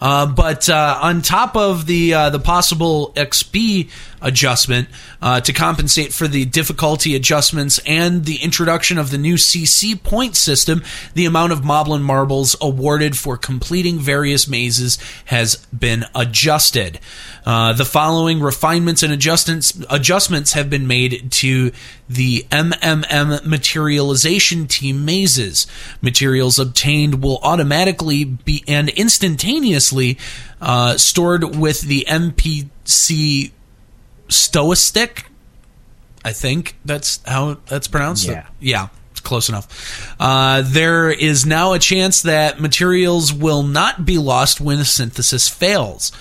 Uh, 0.02 0.26
but 0.26 0.68
uh, 0.68 0.98
on 1.00 1.22
top 1.22 1.56
of 1.56 1.86
the 1.86 2.14
uh, 2.16 2.30
the 2.32 2.40
possible 2.40 3.14
XP 3.16 3.92
adjustment 4.22 4.88
uh, 5.22 5.42
to 5.42 5.54
compensate 5.54 6.14
for 6.14 6.28
the 6.28 6.46
difficulty 6.46 7.16
adjustments 7.16 7.80
and 7.86 8.26
the 8.26 8.38
introduction 8.44 8.98
of 8.98 9.12
the 9.12 9.18
new 9.18 9.36
CC 9.36 10.02
point 10.02 10.36
system, 10.36 10.84
the 11.14 11.26
amount 11.26 11.52
of 11.52 11.62
Moblin 11.62 12.02
marbles 12.02 12.56
awarded 12.62 13.18
for 13.18 13.38
completing 13.38 14.00
various 14.00 14.48
mazes 14.48 14.98
has 15.26 15.56
been 15.68 16.06
adjusted. 16.16 17.00
Uh, 17.46 17.74
the 17.74 17.86
following 17.86 18.40
refinements 18.40 19.02
and 19.02 19.12
adjustments 19.12 19.74
adjustments 19.90 20.54
have 20.54 20.70
been 20.70 20.86
made 20.86 21.32
to 21.32 21.72
the 22.08 22.46
MMM 22.52 23.44
materialization 23.46 24.68
team 24.68 25.06
mazes. 25.06 25.66
Materials 26.02 26.60
obtained 26.60 27.24
will 27.24 27.40
automatically 27.42 28.26
be 28.26 28.64
and 28.68 28.90
instantaneously 28.90 30.18
uh, 30.62 30.98
stored 30.98 31.56
with 31.56 31.82
the 31.82 32.06
MPC 32.08 33.52
Stoistick. 34.32 35.26
I 36.24 36.34
think 36.34 36.76
that's 36.86 37.20
how 37.26 37.58
that's 37.68 37.88
pronounced. 37.88 38.28
Yeah. 38.28 38.48
Yeah, 38.60 38.88
it's 39.12 39.20
close 39.22 39.50
enough. 39.50 40.16
Uh, 40.20 40.62
there 40.64 41.10
is 41.10 41.46
now 41.46 41.74
a 41.74 41.80
chance 41.80 42.22
that 42.22 42.60
materials 42.60 43.34
will 43.34 43.64
not 43.64 44.06
be 44.06 44.18
lost 44.18 44.62
when 44.62 44.80
a 44.80 44.86
synthesis 44.86 45.50
fails. 45.50 46.12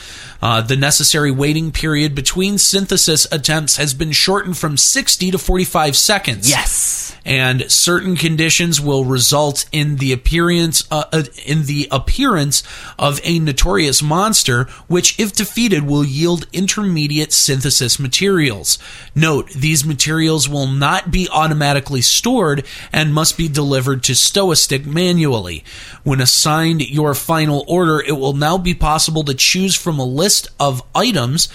Uh, 0.42 0.62
the 0.62 0.76
necessary 0.76 1.30
waiting 1.30 1.70
period 1.70 2.14
between 2.14 2.56
synthesis 2.56 3.26
attempts 3.30 3.76
has 3.76 3.92
been 3.92 4.12
shortened 4.12 4.56
from 4.56 4.76
60 4.78 5.32
to 5.32 5.38
45 5.38 5.94
seconds 5.94 6.48
yes 6.48 7.09
and 7.24 7.70
certain 7.70 8.16
conditions 8.16 8.80
will 8.80 9.04
result 9.04 9.66
in 9.72 9.96
the 9.96 10.12
appearance 10.12 10.86
uh, 10.90 11.04
uh, 11.12 11.24
in 11.44 11.64
the 11.64 11.88
appearance 11.90 12.62
of 12.98 13.20
a 13.24 13.38
notorious 13.38 14.02
monster 14.02 14.64
which 14.86 15.18
if 15.18 15.32
defeated 15.32 15.82
will 15.86 16.04
yield 16.04 16.46
intermediate 16.52 17.32
synthesis 17.32 17.98
materials. 17.98 18.78
Note 19.14 19.50
these 19.50 19.84
materials 19.84 20.48
will 20.48 20.66
not 20.66 21.10
be 21.10 21.28
automatically 21.30 22.00
stored 22.00 22.64
and 22.92 23.14
must 23.14 23.36
be 23.36 23.48
delivered 23.48 24.02
to 24.02 24.14
stoistick 24.14 24.86
manually. 24.86 25.64
When 26.02 26.20
assigned 26.20 26.88
your 26.88 27.14
final 27.14 27.64
order 27.68 28.00
it 28.00 28.18
will 28.18 28.34
now 28.34 28.58
be 28.58 28.74
possible 28.74 29.24
to 29.24 29.34
choose 29.34 29.74
from 29.74 29.98
a 29.98 30.04
list 30.04 30.48
of 30.58 30.82
items. 30.94 31.48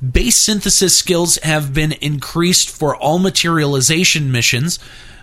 Base 0.00 0.36
synthesis 0.36 0.96
skills 0.96 1.36
have 1.42 1.74
been 1.74 1.92
increased 1.92 2.70
for 2.70 2.96
all 2.96 3.18
materialization 3.18 4.32
missions. 4.32 4.78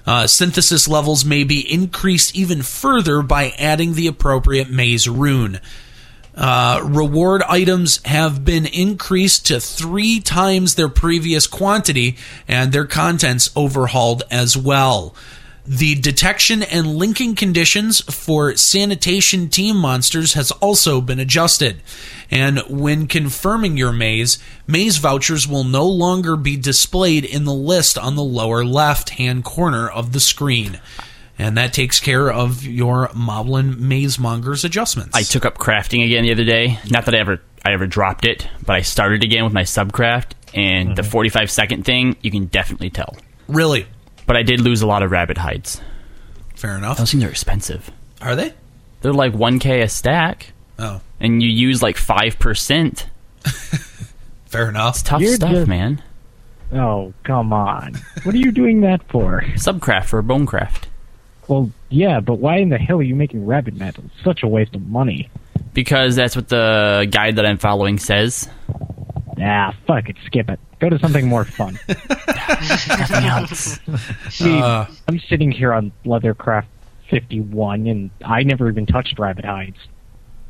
Uh, 0.08 0.26
synthesis 0.26 0.88
levels 0.88 1.26
may 1.26 1.44
be 1.44 1.72
increased 1.72 2.34
even 2.34 2.62
further 2.62 3.22
by 3.22 3.50
adding 3.60 3.94
the 3.94 4.08
appropriate 4.08 4.70
maze 4.70 5.08
rune. 5.10 5.60
Uh, 6.34 6.80
reward 6.84 7.42
items 7.50 8.00
have 8.06 8.46
been 8.46 8.66
increased 8.66 9.46
to 9.48 9.60
three 9.60 10.22
times 10.22 10.76
their 10.76 10.88
previous 10.88 11.46
quantity, 11.46 12.16
and 12.48 12.72
their 12.72 12.86
contents 12.86 13.50
overhauled 13.56 14.24
as 14.32 14.56
well. 14.56 15.14
The 15.68 15.96
detection 15.96 16.64
and 16.64 16.96
linking 16.96 17.36
conditions 17.36 18.00
for 18.00 18.56
sanitation 18.56 19.50
team 19.50 19.76
monsters 19.76 20.34
has 20.34 20.50
also 20.52 21.02
been 21.02 21.20
adjusted. 21.20 21.82
And 22.32 22.60
when 22.70 23.08
confirming 23.08 23.76
your 23.76 23.92
maze, 23.92 24.38
maze 24.66 24.96
vouchers 24.96 25.46
will 25.46 25.66
no 25.66 25.86
longer 25.86 26.38
be 26.38 26.56
displayed 26.56 27.26
in 27.26 27.44
the 27.44 27.54
list 27.54 27.98
on 27.98 28.16
the 28.16 28.24
lower 28.24 28.64
left 28.64 29.10
hand 29.10 29.44
corner 29.44 29.90
of 29.90 30.14
the 30.14 30.22
screen. 30.22 30.80
And 31.38 31.58
that 31.58 31.74
takes 31.74 32.00
care 32.00 32.32
of 32.32 32.64
your 32.64 33.10
Moblin 33.10 33.78
Maze 33.78 34.18
Monger's 34.18 34.64
adjustments. 34.64 35.18
I 35.18 35.24
took 35.24 35.44
up 35.44 35.58
crafting 35.58 36.06
again 36.06 36.24
the 36.24 36.32
other 36.32 36.46
day. 36.46 36.80
Not 36.90 37.06
that 37.06 37.14
I 37.14 37.20
ever 37.20 37.42
I 37.66 37.74
ever 37.74 37.88
dropped 37.88 38.26
it, 38.26 38.48
but 38.66 38.78
I 38.78 38.82
started 38.84 39.22
again 39.22 39.44
with 39.44 39.52
my 39.52 39.64
subcraft, 39.64 40.32
and 40.54 40.96
the 40.96 41.02
mm-hmm. 41.02 41.12
45 41.12 41.52
second 41.52 41.84
thing 41.84 42.16
you 42.22 42.32
can 42.32 42.46
definitely 42.46 42.90
tell. 42.90 43.18
really 43.50 43.86
But 44.28 44.36
I 44.38 44.44
did 44.44 44.60
lose 44.62 44.82
a 44.84 44.88
lot 44.88 45.02
of 45.02 45.10
rabbit 45.12 45.38
hides. 45.40 45.82
fair 46.56 46.78
enough. 46.78 46.98
Those 47.00 47.12
things 47.12 47.24
are 47.24 47.30
expensive. 47.30 47.90
Are 48.22 48.36
they? 48.36 48.54
They're 49.02 49.14
like 49.14 49.34
1k 49.34 49.82
a 49.84 49.88
stack, 49.90 50.52
Oh, 50.78 51.02
and 51.20 51.42
you 51.42 51.50
use 51.50 51.82
like 51.82 51.96
5%. 51.96 53.06
fair 54.46 54.70
enough. 54.70 54.96
It's 54.96 55.04
tough 55.04 55.22
You're 55.22 55.34
stuff, 55.36 55.52
just- 55.52 55.68
man. 55.68 56.02
Oh, 56.74 57.14
come 57.24 57.54
on. 57.54 57.94
What 58.24 58.36
are 58.36 58.40
you 58.40 58.52
doing 58.52 58.82
that 58.82 59.02
for? 59.10 59.42
Subcraft 59.56 60.06
for 60.06 60.22
bonecraft. 60.22 60.84
Well, 61.48 61.72
yeah, 61.90 62.20
but 62.20 62.40
why 62.40 62.58
in 62.58 62.68
the 62.70 62.78
hell 62.78 62.98
are 63.00 63.04
you 63.04 63.16
making 63.16 63.46
rabbit 63.46 63.76
metal? 63.78 64.04
Such 64.22 64.44
a 64.44 64.48
waste 64.50 64.76
of 64.76 64.82
money. 64.88 65.30
Because 65.74 66.18
that's 66.18 66.36
what 66.36 66.50
the 66.50 67.08
guide 67.10 67.38
that 67.38 67.46
I'm 67.46 67.58
following 67.58 68.00
says. 68.00 68.50
Ah, 69.42 69.74
fuck 69.86 70.10
it, 70.10 70.18
skip 70.26 70.50
it. 70.50 70.60
Go 70.80 70.90
to 70.90 71.00
something 71.00 71.28
more 71.28 71.44
fun. 71.46 71.80
Nothing 71.88 73.26
else. 73.26 73.80
See, 74.30 74.60
Uh. 74.62 74.86
I'm 75.08 75.20
sitting 75.28 75.52
here 75.52 75.74
on 75.74 75.92
Leathercraft 76.06 76.66
51, 77.10 77.88
and 77.88 78.10
I 78.24 78.44
never 78.44 78.70
even 78.70 78.86
touched 78.86 79.18
rabbit 79.18 79.46
hides. 79.46 79.78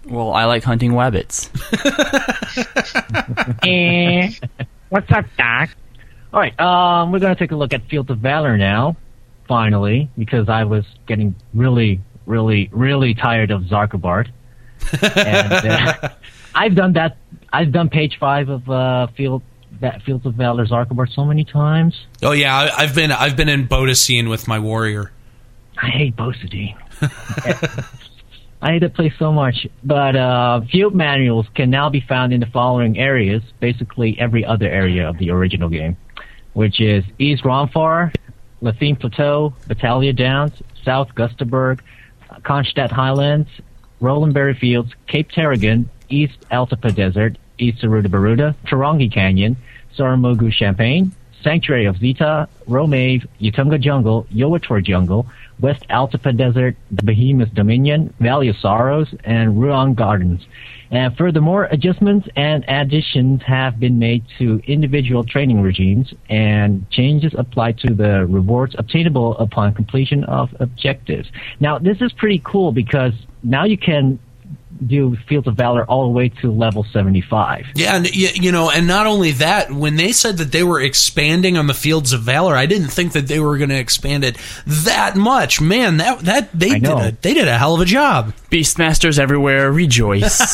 Well, 0.06 0.34
I 0.34 0.46
like 0.46 0.64
hunting 0.64 0.92
wabbits. 0.92 1.50
eh. 3.68 4.32
What's 4.90 5.12
up, 5.12 5.26
Doc? 5.38 5.70
All 6.34 6.40
right, 6.40 6.58
um, 6.60 7.12
we're 7.12 7.20
gonna 7.20 7.36
take 7.36 7.52
a 7.52 7.56
look 7.56 7.74
at 7.74 7.88
Field 7.90 8.10
of 8.10 8.20
Valor 8.20 8.58
now, 8.58 8.96
finally, 9.48 10.10
because 10.18 10.50
I 10.50 10.64
was 10.66 10.86
getting 11.08 11.36
really, 11.54 12.02
really, 12.26 12.70
really 12.72 13.14
tired 13.14 13.52
of 13.52 13.64
Zarkobard, 13.64 14.28
and 15.02 15.54
uh, 15.70 16.10
I've 16.54 16.76
done 16.76 16.94
that. 16.94 17.18
I've 17.52 17.72
done 17.72 17.90
page 17.90 18.18
five 18.20 18.50
of 18.50 18.70
uh, 18.70 19.08
Field 19.16 19.42
that 19.82 20.02
Fields 20.04 20.26
of 20.26 20.36
Valor 20.36 20.66
Zarkobard 20.66 21.14
so 21.14 21.26
many 21.26 21.44
times. 21.44 21.96
Oh 22.24 22.32
yeah, 22.32 22.56
I, 22.56 22.84
I've 22.84 22.96
been 22.96 23.12
I've 23.12 23.36
been 23.36 23.50
in 23.50 23.68
Bodicene 23.68 24.30
with 24.30 24.48
my 24.48 24.60
warrior. 24.60 25.12
I 25.78 25.88
hate 25.90 26.16
Bosadine. 26.16 26.76
I 28.62 28.72
hate 28.72 28.80
that 28.80 28.96
place 28.96 29.14
so 29.20 29.32
much. 29.32 29.68
But 29.84 30.16
uh, 30.16 30.62
field 30.72 30.96
manuals 30.96 31.46
can 31.54 31.70
now 31.70 31.90
be 31.90 32.02
found 32.02 32.34
in 32.34 32.40
the 32.40 32.48
following 32.48 32.98
areas, 32.98 33.44
basically 33.60 34.18
every 34.20 34.44
other 34.44 34.68
area 34.68 35.08
of 35.08 35.18
the 35.20 35.30
original 35.30 35.70
game, 35.70 35.96
which 36.54 36.82
is 36.82 37.04
East 37.20 37.44
Ronfaure, 37.44 38.14
Lathine 38.62 39.00
Plateau, 39.00 39.54
Battalia 39.68 40.16
Downs, 40.16 40.54
South 40.84 41.10
Gustaberg, 41.14 41.82
Konschtat 42.42 42.92
Highlands, 42.92 43.50
Rolanberry 44.00 44.56
Fields, 44.56 44.92
Cape 45.08 45.30
Teriggan, 45.32 45.88
East 46.10 46.38
Altepa 46.52 46.96
Desert, 46.96 47.38
East 47.60 47.82
Saruda 47.82 48.10
Baruda, 48.10 48.56
Tahrongi 48.66 49.14
Canyon, 49.14 49.58
Sauromugue 49.98 50.52
Champaign, 50.52 51.12
Sanctuary 51.44 51.86
of 51.86 51.96
Zi'Tah, 51.98 52.48
Ro'Maeve, 52.68 53.28
Yuhtunga 53.40 53.80
Jungle, 53.80 54.26
Yhoator 54.34 54.84
Jungle, 54.84 55.28
West 55.60 55.86
Altepa 55.90 56.36
Desert, 56.36 56.76
the 56.92 57.04
Behemoth 57.04 57.54
Dominion, 57.54 58.14
Valley 58.20 58.50
of 58.50 58.58
Sorrows, 58.58 59.14
and 59.24 59.56
Ru'Aun 59.56 59.96
Gardens. 59.96 60.46
And 60.92 61.18
furthermore, 61.18 61.66
adjustments 61.66 62.28
and 62.36 62.64
additions 62.68 63.42
have 63.44 63.80
been 63.80 64.00
made 64.00 64.24
to 64.38 64.62
individual 64.68 65.24
training 65.24 65.62
regimes, 65.62 66.14
and 66.30 66.90
changes 66.92 67.34
apply 67.38 67.74
to 67.74 67.94
the 67.94 68.26
rewards 68.28 68.76
obtainable 68.78 69.38
upon 69.38 69.74
completion 69.74 70.24
of 70.26 70.50
objectives. 70.60 71.30
Now, 71.60 71.78
this 71.78 72.02
is 72.02 72.14
pretty 72.14 72.42
cool 72.46 72.72
because 72.72 73.14
now 73.44 73.66
you 73.66 73.78
can 73.78 74.20
do 74.86 75.16
Fields 75.28 75.48
of 75.48 75.56
Valor 75.56 75.86
all 75.86 76.04
the 76.04 76.12
way 76.12 76.30
to 76.30 76.52
level 76.52 76.84
75. 76.92 77.66
Yeah, 77.76 77.96
and 77.96 78.16
you 78.16 78.52
know, 78.52 78.70
and 78.70 78.88
not 78.88 79.08
only 79.08 79.32
that, 79.34 79.72
when 79.72 79.96
they 79.96 80.12
said 80.12 80.38
that 80.38 80.52
they 80.52 80.64
were 80.64 80.80
expanding 80.82 81.58
on 81.58 81.68
the 81.68 81.74
Fields 81.74 82.14
of 82.14 82.22
Valor, 82.22 82.56
I 82.56 82.66
didn't 82.66 82.90
think 82.90 83.14
that 83.14 83.28
they 83.28 83.40
were 83.40 83.58
going 83.58 83.70
to 83.70 83.78
expand 83.78 84.24
it 84.24 84.38
that 84.66 85.16
much. 85.16 85.60
Man, 85.60 85.98
that 85.98 86.20
that 86.20 86.52
they 86.58 86.70
did 86.72 86.84
know. 86.84 86.98
a, 87.00 87.12
they 87.22 87.34
did 87.34 87.48
a 87.48 87.58
hell 87.58 87.76
of 87.76 87.82
a 87.82 87.86
job. 87.86 88.34
Beastmasters 88.52 89.20
everywhere, 89.20 89.72
rejoice. 89.72 90.38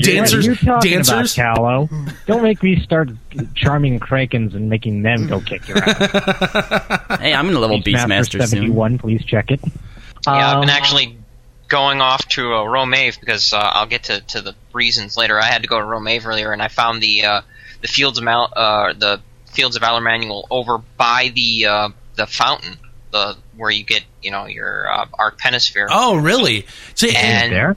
what 0.00 0.34
are 0.34 0.40
you 0.42 0.56
talking 0.56 0.92
dancers. 0.92 1.38
about, 1.38 1.56
Kallo? 1.58 2.12
Don't 2.26 2.42
make 2.42 2.62
me 2.62 2.80
start 2.80 3.10
charming 3.54 4.00
Krakens 4.00 4.54
and 4.54 4.68
making 4.68 5.02
them 5.02 5.26
go 5.26 5.40
kick 5.40 5.68
your 5.68 5.78
ass. 5.78 7.18
hey, 7.20 7.34
I'm 7.34 7.46
gonna 7.46 7.58
level 7.58 7.80
Beastmaster 7.80 8.10
Beastmaster 8.10 8.40
soon. 8.40 8.48
71, 8.48 8.98
please 8.98 9.24
check 9.24 9.50
it. 9.50 9.60
Yeah, 10.26 10.56
I've 10.56 10.60
been 10.60 10.68
Um, 10.68 10.76
actually 10.76 11.16
going 11.70 12.02
off 12.02 12.28
to 12.28 12.52
uh, 12.52 12.64
Ro'Maeve 12.64 13.18
because 13.18 13.54
uh, 13.54 13.56
I'll 13.58 13.86
get 13.86 14.04
to, 14.04 14.20
to 14.20 14.42
the 14.42 14.54
reasons 14.74 15.16
later. 15.16 15.38
I 15.40 15.44
had 15.44 15.62
to 15.62 15.68
go 15.68 15.78
to 15.78 15.86
Ro'Maeve 15.86 16.26
earlier, 16.26 16.52
and 16.52 16.60
I 16.60 16.68
found 16.68 17.02
the 17.02 17.24
uh, 17.24 17.40
the 17.80 17.88
Fields 17.88 18.18
of 18.18 18.24
Mal- 18.24 18.52
uh, 18.54 18.92
the 18.92 19.22
Fields 19.46 19.76
of 19.76 19.80
Valor 19.80 20.02
manual 20.02 20.46
over 20.50 20.78
by 20.78 21.32
the 21.34 21.66
uh, 21.66 21.88
the 22.16 22.26
fountain, 22.26 22.76
the 23.12 23.38
where 23.56 23.70
you 23.70 23.84
get 23.84 24.02
you 24.20 24.30
know 24.30 24.46
your 24.46 24.92
uh, 24.92 25.06
Arc 25.18 25.40
Penisphere. 25.40 25.86
Oh, 25.90 26.16
really? 26.16 26.66
See, 26.94 27.14
and 27.16 27.52
there? 27.52 27.76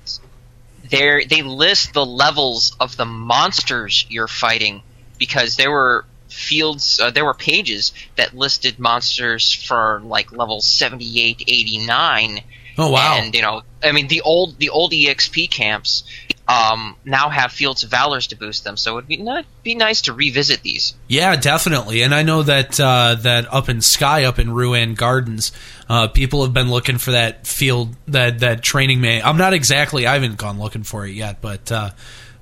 there 0.90 1.22
they 1.26 1.44
list 1.44 1.94
the 1.94 2.06
levels 2.06 2.76
of 2.80 2.98
the 2.98 3.06
monsters 3.06 4.06
you're 4.10 4.28
fighting 4.28 4.82
because 5.18 5.56
there 5.56 5.72
were 5.72 6.06
fields 6.28 7.00
uh, 7.00 7.12
there 7.12 7.26
were 7.26 7.36
pages 7.36 7.94
that 8.16 8.36
listed 8.36 8.80
monsters 8.80 9.54
for 9.54 10.02
like 10.04 10.32
level 10.32 10.62
78 10.62 11.44
89 11.48 12.42
oh 12.78 12.90
wow. 12.92 13.18
and 13.18 13.34
you 13.36 13.42
know 13.42 13.62
i 13.84 13.92
mean 13.92 14.08
the 14.08 14.22
old 14.22 14.58
the 14.60 14.70
old 14.70 14.92
exp 14.92 15.50
camps 15.52 16.04
um, 16.46 16.98
now 17.06 17.30
have 17.30 17.54
fields 17.54 17.84
of 17.86 17.90
valors 17.90 18.28
to 18.28 18.36
boost 18.36 18.66
them 18.66 18.76
so 18.76 18.98
it'd 18.98 19.08
be 19.08 19.16
not 19.16 19.46
be 19.64 19.76
nice 19.76 20.02
to 20.02 20.14
revisit 20.14 20.62
these 20.62 20.94
Yeah, 21.08 21.38
definitely. 21.38 22.02
And 22.02 22.14
I 22.14 22.24
know 22.24 22.44
that 22.44 22.78
uh, 22.82 23.16
that 23.22 23.52
up 23.54 23.70
in 23.70 23.80
Sky, 23.80 24.26
up 24.26 24.40
in 24.40 24.50
Ru'Aun 24.50 24.96
Gardens, 24.98 25.54
uh, 25.88 26.10
people 26.10 26.44
have 26.44 26.54
been 26.54 26.70
looking 26.70 26.98
for 26.98 27.12
that 27.12 27.48
field, 27.48 27.96
that 28.10 28.40
that 28.40 28.62
training 28.62 29.00
man. 29.00 29.22
I'm 29.24 29.38
not 29.38 29.54
exactly. 29.54 30.06
I 30.06 30.16
haven't 30.16 30.36
gone 30.38 30.60
looking 30.60 30.84
for 30.84 31.06
it 31.08 31.12
yet, 31.14 31.40
but 31.40 31.72
uh, 31.72 31.92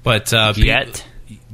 but 0.01 0.33
uh, 0.33 0.53
pe- 0.53 0.63
Yet. 0.63 1.05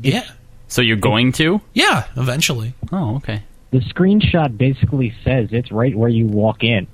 yeah, 0.01 0.23
So 0.69 0.81
you're 0.81 0.95
going 0.95 1.33
to? 1.33 1.59
yeah, 1.73 2.05
eventually. 2.15 2.75
Oh, 2.93 3.17
okay. 3.17 3.43
The 3.71 3.79
screenshot 3.79 4.57
basically 4.57 5.13
says 5.25 5.49
it's 5.51 5.69
right 5.71 5.93
where 5.95 6.09
you 6.09 6.27
walk 6.27 6.63
in. 6.63 6.87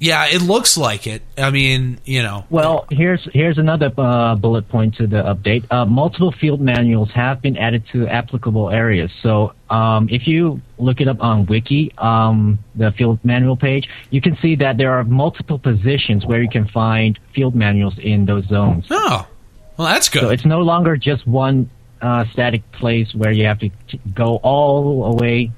Yeah, 0.00 0.28
it 0.28 0.40
looks 0.40 0.78
like 0.78 1.06
it. 1.06 1.20
I 1.36 1.50
mean, 1.50 1.98
you 2.06 2.22
know. 2.22 2.46
Well, 2.48 2.86
here's 2.90 3.20
here's 3.34 3.58
another 3.58 3.92
uh, 3.98 4.34
bullet 4.34 4.66
point 4.70 4.94
to 4.96 5.06
the 5.06 5.22
update. 5.22 5.70
Uh, 5.70 5.84
multiple 5.84 6.32
field 6.32 6.58
manuals 6.58 7.10
have 7.10 7.42
been 7.42 7.58
added 7.58 7.84
to 7.92 8.08
applicable 8.08 8.70
areas. 8.70 9.10
So 9.22 9.52
um, 9.68 10.08
if 10.10 10.26
you 10.26 10.62
look 10.78 11.02
it 11.02 11.08
up 11.08 11.20
on 11.20 11.44
Wiki, 11.44 11.92
um, 11.98 12.58
the 12.74 12.92
field 12.92 13.18
manual 13.24 13.58
page, 13.58 13.90
you 14.08 14.22
can 14.22 14.38
see 14.40 14.56
that 14.56 14.78
there 14.78 14.92
are 14.92 15.04
multiple 15.04 15.58
positions 15.58 16.24
where 16.24 16.40
you 16.40 16.48
can 16.48 16.66
find 16.68 17.18
field 17.34 17.54
manuals 17.54 17.98
in 17.98 18.24
those 18.24 18.46
zones. 18.46 18.86
Oh, 18.90 19.28
well, 19.76 19.88
that's 19.88 20.08
good. 20.08 20.22
So 20.22 20.30
it's 20.30 20.46
no 20.46 20.60
longer 20.62 20.96
just 20.96 21.26
one 21.26 21.68
uh, 22.00 22.24
static 22.32 22.62
place 22.72 23.14
where 23.14 23.32
you 23.32 23.44
have 23.44 23.58
to 23.58 23.68
go 24.14 24.36
all 24.36 25.10
the 25.10 25.16
way, 25.22 25.50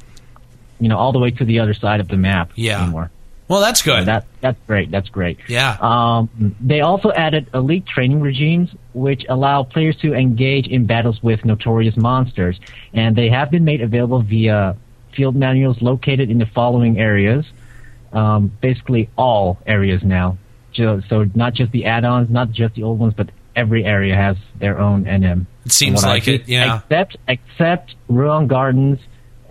you 0.81 0.89
know, 0.89 0.99
all 0.99 1.13
the 1.13 1.21
way 1.21 1.31
to 1.31 1.45
the 1.45 1.61
other 1.61 1.75
side 1.75 2.01
of 2.01 2.09
the 2.09 2.17
map 2.17 2.51
Yeah. 2.57 2.83
anymore. 2.83 3.13
Well, 3.53 3.61
that's 3.61 3.85
So 3.85 3.95
good. 3.97 4.07
that 4.07 4.25
that's 4.41 4.59
great. 4.67 4.91
That's 4.91 5.09
great. 5.11 5.39
yeah. 5.49 5.77
Um, 5.81 6.57
they 6.61 6.81
also 6.81 7.13
added 7.13 7.51
elite 7.53 7.85
training 7.87 8.21
regimes, 8.23 8.71
which 8.95 9.23
allow 9.29 9.63
players 9.63 9.97
to 9.99 10.15
engage 10.15 10.67
in 10.67 10.87
battles 10.87 11.23
with 11.23 11.45
notorious 11.45 11.97
monsters, 11.97 12.59
and 12.95 13.15
they 13.15 13.29
have 13.29 13.51
been 13.51 13.65
made 13.65 13.83
available 13.83 14.23
via 14.23 14.77
field 15.15 15.37
manuals 15.37 15.83
located 15.83 16.31
in 16.31 16.39
the 16.39 16.47
following 16.47 16.99
areas. 16.99 17.45
Um, 18.13 18.51
basically, 18.61 19.09
all 19.17 19.59
areas 19.67 20.03
now. 20.03 20.39
So 20.75 21.03
not 21.35 21.53
just 21.55 21.71
the 21.73 21.85
add-ons, 21.85 22.31
not 22.31 22.51
just 22.51 22.75
the 22.75 22.83
old 22.83 22.99
ones, 22.99 23.13
but 23.15 23.29
every 23.55 23.85
area 23.85 24.15
has 24.17 24.37
their 24.59 24.79
own 24.81 25.05
NM. 25.05 25.45
It 25.67 25.73
seems 25.73 26.03
I 26.05 26.09
like 26.09 26.29
it, 26.29 26.49
yeah. 26.49 26.79
Except 26.79 27.17
except 27.29 27.95
Ru'Aun 28.11 28.49
Gardens 28.49 28.99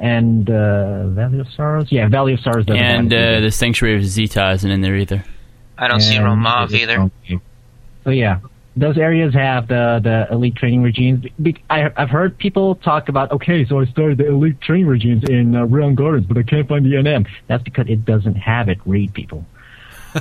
and 0.01 0.49
uh, 0.49 1.07
Valley 1.09 1.39
of 1.39 1.47
Sorrows. 1.55 1.91
Yeah, 1.91 2.09
Valley 2.09 2.33
of 2.33 2.39
Sorrows 2.39 2.65
doesn't 2.65 2.83
And 2.83 3.13
uh, 3.13 3.39
the 3.39 3.51
Sanctuary 3.51 3.95
of 3.95 4.01
Zi'Tah 4.01 4.55
isn't 4.55 4.69
in 4.69 4.81
there 4.81 4.95
either. 4.95 5.23
I 5.77 5.87
don't 5.87 5.99
see 6.01 6.15
And 6.15 6.25
Ro'Maeve 6.25 6.73
either. 6.73 7.11
So 8.03 8.09
yeah, 8.09 8.39
those 8.75 8.97
areas 8.97 9.33
have 9.33 9.67
the 9.67 9.99
the 10.03 10.27
elite 10.31 10.55
training 10.55 10.81
regimes. 10.81 11.25
Be- 11.41 11.63
I, 11.69 11.91
I've 11.95 12.09
heard 12.09 12.37
people 12.37 12.75
talk 12.75 13.09
about 13.09 13.31
okay, 13.31 13.63
so 13.65 13.79
I 13.79 13.85
started 13.85 14.17
the 14.17 14.27
elite 14.27 14.59
training 14.59 14.87
regimes 14.87 15.23
in 15.29 15.55
uh, 15.55 15.65
Ru'Aun 15.65 15.95
Gardens, 15.95 16.25
but 16.25 16.37
I 16.37 16.43
can't 16.43 16.67
find 16.67 16.83
the 16.83 16.93
NM. 16.93 17.27
That's 17.47 17.63
because 17.63 17.85
it 17.87 18.03
doesn't 18.03 18.35
have 18.35 18.69
it. 18.69 18.79
Read 18.85 19.13
people. 19.13 19.45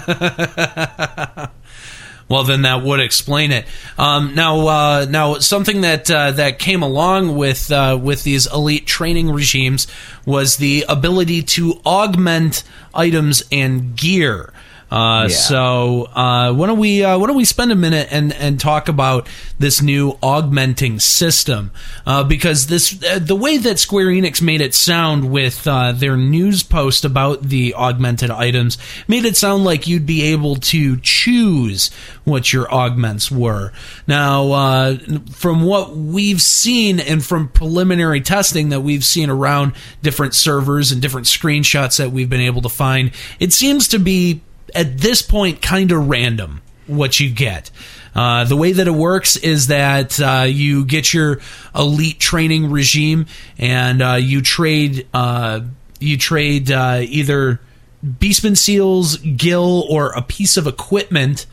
Well, 2.30 2.44
then 2.44 2.62
that 2.62 2.84
would 2.84 3.00
explain 3.00 3.50
it. 3.50 3.66
Um, 3.98 4.36
now, 4.36 4.68
uh, 4.68 5.06
now 5.10 5.38
something 5.38 5.80
that 5.80 6.08
uh, 6.08 6.30
that 6.30 6.60
came 6.60 6.80
along 6.80 7.34
with 7.36 7.72
uh, 7.72 7.98
with 8.00 8.22
these 8.22 8.46
elite 8.46 8.86
training 8.86 9.32
regimes 9.32 9.88
was 10.24 10.58
the 10.58 10.84
ability 10.88 11.42
to 11.42 11.80
augment 11.84 12.62
items 12.94 13.42
and 13.50 13.96
gear. 13.96 14.52
Uh, 14.90 15.26
Yeah. 15.30 15.36
So 15.36 16.08
uh, 16.14 16.52
why 16.52 16.66
don't 16.66 16.78
we 16.78 17.04
uh, 17.04 17.16
why 17.18 17.26
don't 17.26 17.36
we 17.36 17.44
spend 17.44 17.70
a 17.70 17.76
minute 17.76 18.08
and, 18.10 18.32
and 18.32 18.58
talk 18.58 18.88
about 18.88 19.28
this 19.58 19.80
new 19.80 20.18
augmenting 20.22 20.98
system? 20.98 21.70
Uh, 22.04 22.24
because 22.24 22.66
this 22.66 23.00
uh, 23.04 23.18
the 23.20 23.36
way 23.36 23.56
that 23.58 23.78
Square 23.78 24.06
Enix 24.06 24.42
made 24.42 24.60
it 24.60 24.74
sound 24.74 25.30
with 25.30 25.66
uh, 25.68 25.92
their 25.92 26.16
news 26.16 26.62
post 26.62 27.04
about 27.04 27.42
the 27.44 27.74
augmented 27.74 28.30
items 28.30 28.78
made 29.06 29.24
it 29.24 29.36
sound 29.36 29.64
like 29.64 29.86
you'd 29.86 30.06
be 30.06 30.22
able 30.22 30.56
to 30.56 30.96
choose 31.00 31.90
what 32.24 32.52
your 32.52 32.72
augments 32.72 33.30
were. 33.30 33.72
Now, 34.06 34.50
uh, 34.52 34.96
from 35.30 35.62
what 35.62 35.96
we've 35.96 36.42
seen 36.42 36.98
and 37.00 37.24
from 37.24 37.48
preliminary 37.48 38.20
testing 38.20 38.70
that 38.70 38.80
we've 38.80 39.04
seen 39.04 39.30
around 39.30 39.72
different 40.02 40.34
servers 40.34 40.90
and 40.90 41.00
different 41.00 41.26
screenshots 41.28 41.98
that 41.98 42.10
we've 42.10 42.28
been 42.30 42.40
able 42.40 42.62
to 42.62 42.68
find, 42.68 43.12
it 43.38 43.52
seems 43.52 43.86
to 43.88 43.98
be 43.98 44.42
at 44.74 44.98
this 44.98 45.22
point 45.22 45.62
kind 45.62 45.92
of 45.92 46.08
random 46.08 46.62
what 46.86 47.20
you 47.20 47.30
get. 47.30 47.70
Uh, 48.14 48.44
the 48.44 48.56
way 48.56 48.72
that 48.72 48.88
it 48.88 48.92
works 48.92 49.36
is 49.36 49.68
that 49.68 50.20
uh, 50.20 50.44
you 50.46 50.84
get 50.84 51.14
your 51.14 51.40
elite 51.74 52.18
training 52.18 52.70
regime 52.70 53.26
and 53.58 54.02
uh, 54.02 54.14
you 54.14 54.42
trade 54.42 55.06
uh, 55.14 55.60
you 56.00 56.16
trade 56.16 56.72
uh, 56.72 57.00
either 57.02 57.60
Beastman 58.04 58.56
Seals, 58.56 59.18
gill, 59.18 59.86
or 59.88 60.12
a 60.12 60.22
piece 60.22 60.56
of 60.56 60.66
equipment 60.66 61.46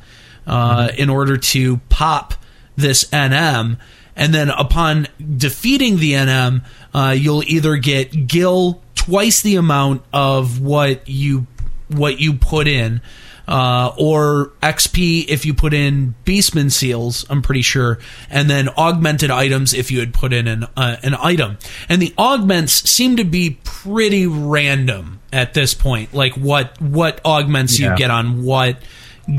uh, 0.45 0.89
in 0.97 1.09
order 1.09 1.37
to 1.37 1.77
pop 1.89 2.33
this 2.75 3.03
NM. 3.05 3.77
And 4.15 4.33
then 4.33 4.49
upon 4.49 5.07
defeating 5.19 5.97
the 5.97 6.13
NM, 6.13 6.63
uh, 6.93 7.15
you'll 7.17 7.43
either 7.43 7.75
get 7.77 8.27
gill 8.27 8.81
twice 8.95 9.41
the 9.41 9.57
amount 9.57 10.03
of 10.11 10.59
what 10.59 11.07
you 11.07 11.45
what 11.89 12.19
you 12.19 12.33
put 12.33 12.67
in, 12.67 13.01
uh, 13.47 13.93
or 13.97 14.51
XP 14.61 15.25
if 15.29 15.45
you 15.45 15.53
put 15.53 15.73
in 15.73 16.15
Beastman 16.25 16.71
seals. 16.71 17.25
I'm 17.29 17.41
pretty 17.41 17.61
sure, 17.61 17.99
and 18.29 18.49
then 18.49 18.69
augmented 18.69 19.31
items 19.31 19.73
if 19.73 19.91
you 19.91 19.99
had 19.99 20.13
put 20.13 20.33
in 20.33 20.47
an 20.47 20.65
uh, 20.75 20.97
an 21.03 21.15
item. 21.15 21.57
And 21.87 22.01
the 22.01 22.13
augments 22.17 22.73
seem 22.89 23.15
to 23.17 23.23
be 23.23 23.59
pretty 23.63 24.27
random 24.27 25.21
at 25.31 25.53
this 25.53 25.73
point, 25.73 26.13
like 26.13 26.33
what 26.33 26.79
what 26.81 27.21
augments 27.25 27.79
you 27.79 27.95
get 27.95 28.11
on 28.11 28.43
what 28.43 28.81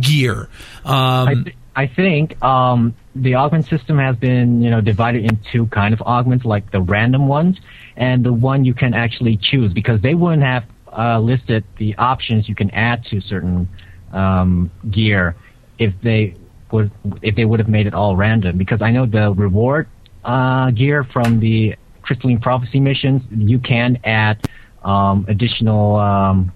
gear. 0.00 0.48
I, 0.84 1.22
Um, 1.22 1.44
th- 1.44 1.56
I 1.76 1.86
think 1.86 2.42
um, 2.42 2.94
the 3.14 3.36
augment 3.36 3.68
system 3.68 3.98
has 3.98 4.16
been, 4.16 4.62
you 4.62 4.68
know, 4.68 4.80
divided 4.80 5.24
into 5.24 5.66
kind 5.66 5.94
of 5.94 6.02
augments, 6.02 6.44
like 6.44 6.72
the 6.72 6.80
random 6.80 7.28
ones 7.28 7.56
and 7.96 8.24
the 8.24 8.32
one 8.32 8.64
you 8.64 8.74
can 8.74 8.94
actually 8.94 9.36
choose, 9.36 9.72
because 9.72 10.00
they 10.00 10.14
wouldn't 10.14 10.42
have 10.42 10.64
uh, 10.96 11.18
listed 11.18 11.64
the 11.78 11.94
options 11.96 12.48
you 12.48 12.54
can 12.54 12.70
add 12.70 13.04
to 13.06 13.20
certain 13.20 13.68
um, 14.12 14.70
gear 14.90 15.36
if 15.78 15.92
they 16.02 16.34
would 16.70 16.90
if 17.22 17.34
they 17.36 17.44
would 17.44 17.60
have 17.60 17.68
made 17.68 17.86
it 17.86 17.94
all 17.94 18.16
random. 18.16 18.58
Because 18.58 18.82
I 18.82 18.90
know 18.90 19.06
the 19.06 19.32
reward 19.32 19.88
uh, 20.24 20.70
gear 20.70 21.04
from 21.04 21.40
the 21.40 21.76
Crystalline 22.02 22.40
Prophecy 22.40 22.80
missions, 22.80 23.22
you 23.30 23.58
can 23.58 23.98
add 24.04 24.48
um, 24.82 25.26
additional 25.28 25.96
um, 25.96 26.52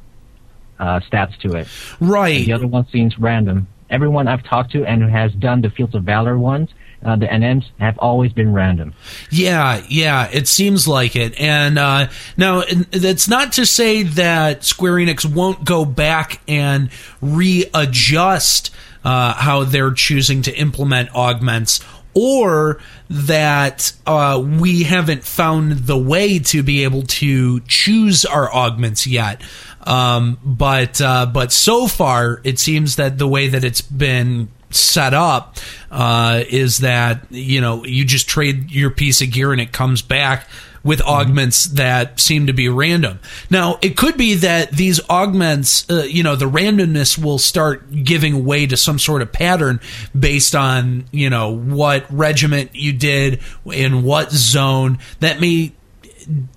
uh, 0.79 1.01
stats 1.01 1.39
to 1.41 1.57
it. 1.57 1.69
right. 2.01 2.45
The 2.45 2.53
other 2.53 2.67
one 2.67 2.87
seems 2.89 3.19
random. 3.19 3.69
Everyone 3.91 4.29
I've 4.29 4.43
talked 4.43 4.73
to 4.73 4.85
and 4.85 5.03
who 5.03 5.09
has 5.09 5.33
done 5.35 5.61
the 5.61 5.71
Fields 5.71 5.95
of 5.95 6.05
Valor 6.05 6.39
ones, 6.39 6.71
uh, 7.05 7.17
the 7.17 7.27
NMs 7.27 7.65
have 7.79 7.99
always 7.99 8.33
been 8.33 8.53
random. 8.53 8.95
Yeah, 9.31 9.83
yeah, 9.89 10.29
it 10.33 10.49
seems 10.49 10.87
like 10.87 11.17
it. 11.17 11.39
And 11.41 11.79
uh, 11.79 12.09
now, 12.37 12.63
that's 12.91 13.29
not 13.29 13.53
to 13.53 13.67
say 13.67 14.03
that 14.03 14.65
Square 14.65 14.95
Enix 14.95 15.25
won't 15.25 15.65
go 15.65 15.85
back 15.85 16.41
and 16.47 16.91
readjust 17.21 18.71
uh, 19.05 19.35
how 19.35 19.65
they're 19.65 19.93
choosing 19.93 20.43
to 20.43 20.55
implement 20.55 21.15
augments, 21.15 21.81
or 22.15 22.81
that 23.11 23.93
uh, 24.07 24.43
we 24.45 24.85
haven't 24.85 25.25
found 25.25 25.73
the 25.73 25.99
way 25.99 26.39
to 26.39 26.63
be 26.63 26.85
able 26.85 27.03
to 27.03 27.61
choose 27.61 28.25
our 28.25 28.53
augments 28.53 29.07
yet. 29.07 29.43
Um, 29.85 30.39
but 30.45 31.01
uh, 31.01 31.27
but 31.27 31.51
so 31.51 31.89
far, 31.89 32.41
it 32.45 32.59
seems 32.59 32.97
that 32.97 33.19
the 33.19 33.27
way 33.27 33.49
that 33.49 33.65
it's 33.65 33.81
been 33.81 34.49
set 34.75 35.15
up 35.15 35.57
uh, 35.91 36.43
is 36.49 36.79
that 36.79 37.27
you 37.31 37.61
know 37.61 37.85
you 37.85 38.05
just 38.05 38.29
trade 38.29 38.71
your 38.71 38.91
piece 38.91 39.21
of 39.21 39.31
gear 39.31 39.53
and 39.53 39.61
it 39.61 39.73
comes 39.73 40.03
back 40.03 40.49
with 40.85 41.01
augments 41.03 41.67
that 41.67 42.19
seem 42.19 42.47
to 42.47 42.53
be 42.53 42.69
random. 42.69 43.21
Now 43.51 43.79
it 43.83 43.97
could 43.97 44.17
be 44.17 44.35
that 44.37 44.73
these 44.73 45.01
augments, 45.09 45.89
uh, 45.89 46.03
you 46.03 46.23
know, 46.23 46.37
the 46.37 46.51
randomness 46.51 47.23
will 47.23 47.39
start 47.39 48.05
giving 48.05 48.45
way 48.45 48.67
to 48.67 48.77
some 48.77 48.99
sort 48.99 49.23
of 49.23 49.33
pattern 49.33 49.81
based 50.19 50.55
on 50.55 51.05
you 51.13 51.31
know 51.31 51.51
what 51.55 52.05
regiment 52.11 52.75
you 52.75 52.93
did 52.93 53.41
in 53.67 54.03
what 54.03 54.31
zone 54.33 54.99
that 55.21 55.41
may 55.41 55.73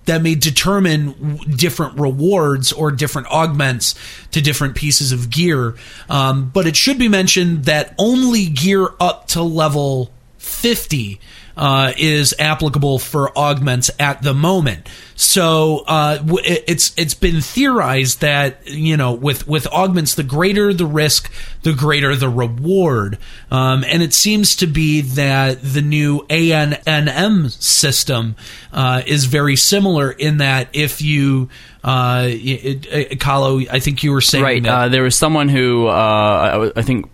that 0.05 0.21
may 0.21 0.35
determine 0.35 1.37
different 1.55 1.99
rewards 1.99 2.71
or 2.71 2.91
different 2.91 3.27
augments 3.27 3.95
to 4.31 4.41
different 4.41 4.75
pieces 4.75 5.11
of 5.11 5.29
gear. 5.29 5.75
Um, 6.09 6.49
but 6.49 6.67
it 6.67 6.75
should 6.75 6.97
be 6.97 7.09
mentioned 7.09 7.65
that 7.65 7.93
only 7.97 8.47
gear 8.47 8.89
up 8.99 9.27
to 9.29 9.41
level 9.41 10.11
50 10.37 11.19
uh, 11.57 11.93
is 11.97 12.33
applicable 12.39 12.99
for 12.99 13.37
augments 13.37 13.89
at 13.99 14.21
the 14.21 14.33
moment. 14.33 14.87
So 15.15 15.83
uh, 15.87 16.19
it- 16.43 16.63
it's 16.67 16.93
it's 16.97 17.13
been 17.13 17.39
theorized 17.41 18.19
that 18.21 18.67
you 18.67 18.97
know 18.97 19.13
with 19.13 19.47
with 19.47 19.65
augments, 19.67 20.15
the 20.15 20.23
greater 20.23 20.73
the 20.73 20.85
risk, 20.85 21.31
the 21.63 21.71
greater 21.73 22.15
the 22.15 22.27
reward, 22.29 23.17
um, 23.51 23.85
and 23.87 24.03
it 24.03 24.13
seems 24.13 24.55
to 24.57 24.67
be 24.67 25.01
that 25.01 25.59
the 25.61 25.81
new 25.81 26.25
ANNM 26.29 27.49
system 27.61 28.35
uh, 28.73 29.01
is 29.05 29.25
very 29.25 29.55
similar 29.55 30.11
in 30.11 30.37
that 30.37 30.67
if 30.73 31.01
you 31.01 31.49
uh, 31.83 32.25
it, 32.27 32.85
it, 32.87 33.19
Kallo, 33.19 33.65
I 33.71 33.79
think 33.79 34.03
you 34.03 34.11
were 34.11 34.21
saying 34.21 34.43
Right. 34.43 34.63
that 34.63 34.73
Uh, 34.73 34.89
there 34.89 35.03
was 35.03 35.15
someone 35.15 35.47
who 35.49 35.87
uh, 35.87 36.71
I, 36.75 36.79
I 36.79 36.81
think 36.81 37.09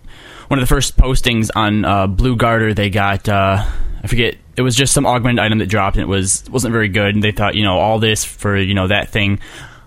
one 0.48 0.58
of 0.58 0.62
the 0.62 0.66
first 0.74 0.96
postings 0.96 1.50
on 1.54 1.84
uh, 1.84 2.08
BlueGartr 2.08 2.74
they 2.74 2.90
got. 2.90 3.28
I 4.02 4.06
forget. 4.08 4.36
It 4.56 4.62
was 4.62 4.74
just 4.76 4.92
some 4.92 5.06
augmented 5.06 5.38
item 5.44 5.58
that 5.58 5.66
dropped, 5.66 5.96
and 5.96 6.02
it 6.02 6.08
was 6.08 6.44
wasn't 6.50 6.72
very 6.72 6.88
good. 6.88 7.14
And 7.14 7.22
they 7.22 7.32
thought, 7.32 7.54
you 7.54 7.62
know, 7.62 7.78
all 7.78 7.98
this 7.98 8.24
for 8.24 8.56
you 8.56 8.74
know 8.74 8.88
that 8.88 9.10
thing. 9.10 9.38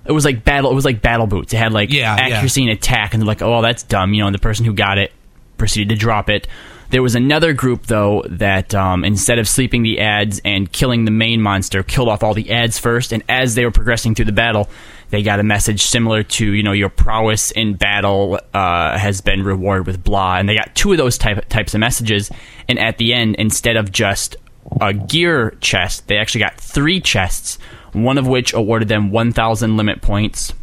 It 0.06 0.12
was 0.12 0.24
like 0.24 0.44
battle. 0.44 0.72
It 0.72 0.76
was 0.76 0.86
like 0.86 1.02
battle 1.02 1.28
boots. 1.28 1.54
It 1.54 1.58
had 1.58 1.72
like 1.74 1.90
Yeah, 1.92 2.16
yeah. 2.16 2.36
accuracy 2.36 2.62
and 2.64 2.72
attack, 2.72 3.14
and 3.14 3.22
they're 3.22 3.28
like, 3.28 3.42
oh, 3.42 3.62
that's 3.62 3.84
dumb. 3.84 4.14
You 4.14 4.22
know, 4.22 4.28
and 4.28 4.36
the 4.36 4.40
person 4.40 4.66
who 4.66 4.74
got 4.74 4.98
it 4.98 5.12
proceeded 5.58 5.90
to 5.90 5.96
drop 5.96 6.30
it. 6.30 6.48
There 6.92 7.02
was 7.02 7.16
another 7.16 7.52
group 7.54 7.88
though 7.88 8.24
that 8.30 8.76
um, 8.76 9.04
instead 9.04 9.40
of 9.40 9.50
sleeping 9.50 9.82
the 9.82 10.00
ads 10.00 10.40
and 10.46 10.72
killing 10.72 11.06
the 11.06 11.12
main 11.12 11.42
monster, 11.42 11.82
killed 11.82 12.08
off 12.08 12.24
all 12.24 12.34
the 12.36 12.52
ads 12.52 12.78
first, 12.78 13.12
and 13.12 13.24
as 13.28 13.56
they 13.56 13.66
were 13.66 13.72
progressing 13.72 14.14
through 14.14 14.26
the 14.26 14.32
battle, 14.32 14.70
they 15.10 15.24
got 15.24 15.40
a 15.40 15.44
message 15.44 15.84
similar 15.84 16.24
to 16.24 16.54
you 16.54 16.64
know 16.64 16.72
your 16.72 16.90
prowess 16.90 17.52
in 17.52 17.76
battle 17.76 18.40
uh, 18.54 18.98
has 18.98 19.22
been 19.22 19.44
rewarded 19.44 19.88
with 19.88 20.04
blah, 20.04 20.38
and 20.38 20.48
they 20.50 20.56
got 20.56 20.74
two 20.76 20.92
of 20.92 20.98
those 20.98 21.18
type 21.18 21.48
types 21.50 21.74
of 21.74 21.80
messages, 21.80 22.32
and 22.68 22.80
at 22.80 22.98
the 22.98 23.14
end, 23.14 23.36
instead 23.36 23.76
of 23.78 23.92
just 23.92 24.36
a 24.82 24.94
gear 24.94 25.56
chest, 25.62 26.08
they 26.08 26.18
actually 26.18 26.42
got 26.42 26.60
three 26.60 27.00
chests, 27.00 27.58
one 27.94 28.18
of 28.18 28.28
which 28.28 28.52
awarded 28.54 28.88
them 28.88 29.12
1,000 29.12 29.78
limit 29.78 30.02
points 30.02 30.54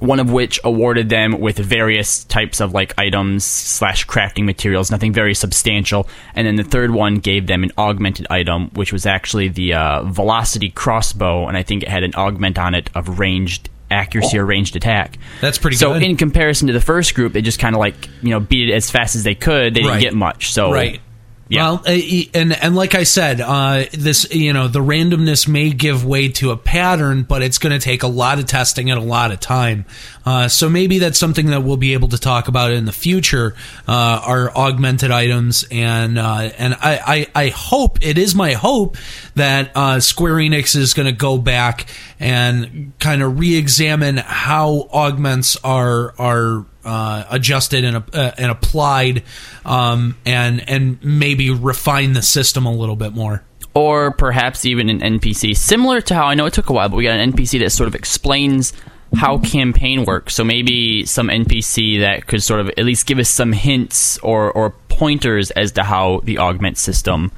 one 0.00 0.20
of 0.20 0.30
which 0.30 0.60
awarded 0.64 1.08
them 1.08 1.40
with 1.40 1.58
various 1.58 2.24
types 2.24 2.60
of 2.60 2.72
like 2.72 2.94
items 2.98 3.44
slash 3.44 4.06
crafting 4.06 4.44
materials, 4.44 4.90
nothing 4.90 5.12
very 5.12 5.34
substantial. 5.34 6.08
And 6.34 6.46
then 6.46 6.56
the 6.56 6.64
third 6.64 6.90
one 6.92 7.16
gave 7.16 7.46
them 7.46 7.62
an 7.64 7.72
augmented 7.76 8.26
item, 8.30 8.70
which 8.74 8.92
was 8.92 9.06
actually 9.06 9.48
the 9.48 9.74
uh, 9.74 10.02
velocity 10.04 10.70
crossbow, 10.70 11.48
and 11.48 11.56
I 11.56 11.62
think 11.62 11.82
it 11.82 11.88
had 11.88 12.02
an 12.04 12.14
augment 12.14 12.58
on 12.58 12.74
it 12.74 12.90
of 12.94 13.18
ranged 13.18 13.68
accuracy 13.90 14.38
or 14.38 14.44
ranged 14.44 14.76
attack. 14.76 15.18
That's 15.40 15.56
pretty 15.58 15.76
so 15.78 15.94
good. 15.94 16.02
So 16.02 16.08
in 16.08 16.16
comparison 16.16 16.66
to 16.68 16.74
the 16.74 16.80
first 16.80 17.14
group, 17.14 17.32
they 17.32 17.40
just 17.42 17.58
kind 17.58 17.74
of 17.74 17.78
like 17.80 18.08
you 18.22 18.30
know 18.30 18.40
beat 18.40 18.68
it 18.68 18.74
as 18.74 18.90
fast 18.90 19.16
as 19.16 19.24
they 19.24 19.34
could. 19.34 19.74
They 19.74 19.80
didn't 19.80 19.90
Right. 19.92 20.00
get 20.02 20.14
much. 20.14 20.52
So 20.52 20.70
Right. 20.72 21.00
Yeah. 21.48 21.70
Well, 21.70 21.82
uh, 21.86 21.98
and 22.34 22.52
and 22.52 22.76
like 22.76 22.94
I 22.94 23.04
said, 23.04 23.40
uh, 23.40 23.84
this 23.92 24.30
you 24.30 24.52
know 24.52 24.68
the 24.68 24.80
randomness 24.80 25.48
may 25.48 25.70
give 25.70 26.04
way 26.04 26.28
to 26.32 26.50
a 26.50 26.56
pattern, 26.56 27.22
but 27.22 27.42
it's 27.42 27.58
going 27.58 27.78
to 27.78 27.82
take 27.82 28.02
a 28.02 28.08
lot 28.08 28.38
of 28.38 28.46
testing 28.46 28.90
and 28.90 29.00
a 29.00 29.02
lot 29.02 29.32
of 29.32 29.40
time. 29.40 29.86
Uh, 30.26 30.48
so 30.48 30.68
maybe 30.68 30.98
that's 30.98 31.18
something 31.18 31.46
that 31.46 31.62
we'll 31.62 31.78
be 31.78 31.94
able 31.94 32.08
to 32.08 32.18
talk 32.18 32.48
about 32.48 32.72
in 32.72 32.84
the 32.84 32.92
future. 32.92 33.54
Uh, 33.86 34.20
are 34.24 34.54
augmented 34.54 35.10
items, 35.10 35.66
and 35.70 36.18
uh, 36.18 36.50
and 36.58 36.74
I, 36.74 37.26
I 37.34 37.44
I 37.44 37.48
hope 37.48 38.04
it 38.04 38.18
is 38.18 38.34
my 38.34 38.52
hope 38.52 38.98
that 39.34 39.70
uh, 39.74 40.00
Square 40.00 40.34
Enix 40.34 40.76
is 40.76 40.92
going 40.92 41.06
to 41.06 41.12
go 41.12 41.38
back 41.38 41.86
and 42.20 42.92
kind 42.98 43.22
of 43.22 43.38
re-examine 43.38 44.18
how 44.18 44.88
augments 44.92 45.56
are 45.64 46.14
are 46.18 46.66
uh, 46.88 47.26
adjusted 47.30 47.84
and 47.84 47.96
uh, 48.14 48.32
and 48.38 48.50
applied, 48.50 49.22
um, 49.64 50.16
and 50.24 50.66
and 50.68 50.98
maybe 51.04 51.50
refine 51.50 52.14
the 52.14 52.22
system 52.22 52.64
a 52.66 52.72
little 52.72 52.96
bit 52.96 53.12
more. 53.12 53.44
or 53.74 54.10
perhaps 54.10 54.64
even 54.64 54.88
an 54.88 55.00
NPC 55.00 55.54
similar 55.56 56.00
to 56.00 56.14
how 56.14 56.24
I 56.26 56.34
know 56.34 56.46
it 56.46 56.54
took 56.54 56.70
a 56.70 56.72
while, 56.72 56.88
but 56.88 56.96
we 56.96 57.04
got 57.04 57.18
an 57.18 57.32
NPC 57.32 57.60
that 57.60 57.70
sort 57.70 57.86
of 57.86 57.94
explains 57.94 58.72
how 59.14 59.38
campaign 59.38 60.04
works. 60.04 60.34
So 60.34 60.44
maybe 60.44 61.04
some 61.06 61.28
NPC 61.28 62.00
that 62.00 62.26
could 62.26 62.42
sort 62.42 62.60
of 62.60 62.68
at 62.70 62.84
least 62.84 63.06
give 63.06 63.18
us 63.18 63.28
some 63.28 63.52
hints 63.52 64.18
or 64.18 64.50
or 64.52 64.70
pointers 64.88 65.50
as 65.52 65.72
to 65.72 65.82
how 65.84 66.20
the 66.24 66.38
augment 66.38 66.78
system 66.78 67.30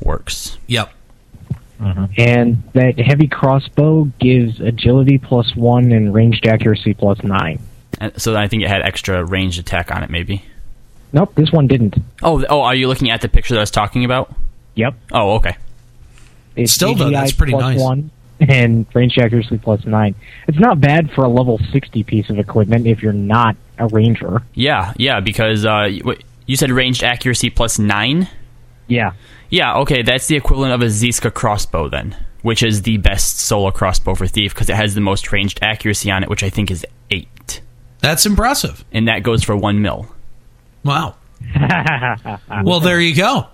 works. 0.00 0.58
Yep. 0.68 0.92
And 1.80 2.62
that 2.74 2.98
heavy 2.98 3.28
crossbow 3.28 4.04
gives 4.20 4.60
agility 4.60 5.18
plus 5.18 5.54
one 5.54 5.92
and 5.92 6.12
ranged 6.12 6.46
accuracy 6.46 6.92
plus 6.94 7.22
nine. 7.22 7.60
And 7.98 8.20
so 8.20 8.36
I 8.36 8.48
think 8.48 8.62
it 8.62 8.68
had 8.68 8.82
extra 8.82 9.24
ranged 9.24 9.58
attack 9.58 9.90
on 9.94 10.02
it, 10.02 10.10
maybe. 10.10 10.44
Nope, 11.12 11.34
this 11.34 11.50
one 11.52 11.66
didn't. 11.66 11.96
Oh, 12.22 12.44
oh, 12.48 12.62
are 12.62 12.74
you 12.74 12.88
looking 12.88 13.10
at 13.10 13.20
the 13.20 13.28
picture 13.28 13.54
that 13.54 13.60
I 13.60 13.62
was 13.62 13.70
talking 13.70 14.04
about? 14.04 14.34
Yep. 14.74 14.94
Oh, 15.12 15.32
okay. 15.36 15.56
It's 16.54 16.72
Still, 16.72 16.94
though, 16.94 17.06
AGI 17.06 17.12
that's 17.12 17.32
pretty 17.32 17.52
plus 17.52 17.62
nice. 17.62 17.80
One 17.80 18.10
and 18.40 18.86
ranged 18.94 19.18
accuracy 19.18 19.58
plus 19.58 19.84
nine. 19.84 20.14
It's 20.46 20.58
not 20.58 20.80
bad 20.80 21.10
for 21.12 21.24
a 21.24 21.28
level 21.28 21.58
sixty 21.72 22.04
piece 22.04 22.30
of 22.30 22.38
equipment 22.38 22.86
if 22.86 23.02
you're 23.02 23.12
not 23.12 23.56
a 23.78 23.88
ranger. 23.88 24.42
Yeah, 24.54 24.92
yeah, 24.96 25.20
because 25.20 25.64
uh, 25.64 25.88
you- 26.46 26.56
said 26.56 26.70
ranged 26.70 27.02
accuracy 27.02 27.50
plus 27.50 27.78
nine. 27.78 28.28
Yeah. 28.86 29.12
Yeah, 29.50 29.78
okay, 29.78 30.02
that's 30.02 30.26
the 30.26 30.36
equivalent 30.36 30.72
of 30.74 30.82
a 30.82 30.90
Ziska 30.90 31.30
crossbow 31.30 31.88
then, 31.88 32.16
which 32.42 32.62
is 32.62 32.82
the 32.82 32.98
best 32.98 33.38
solo 33.38 33.70
crossbow 33.70 34.14
for 34.14 34.26
thief 34.26 34.54
because 34.54 34.68
it 34.68 34.76
has 34.76 34.94
the 34.94 35.00
most 35.00 35.30
ranged 35.32 35.58
accuracy 35.62 36.10
on 36.10 36.22
it, 36.22 36.28
which 36.28 36.42
I 36.42 36.50
think 36.50 36.70
is 36.70 36.86
eight, 37.10 37.28
That's 38.00 38.26
impressive. 38.26 38.84
and 38.92 39.08
that 39.08 39.22
goes 39.22 39.42
for 39.44 39.56
one 39.56 39.82
mil. 39.82 40.06
Wow. 40.84 41.16
well, 42.64 42.80
there 42.80 43.00
you 43.00 43.14
go. 43.14 43.46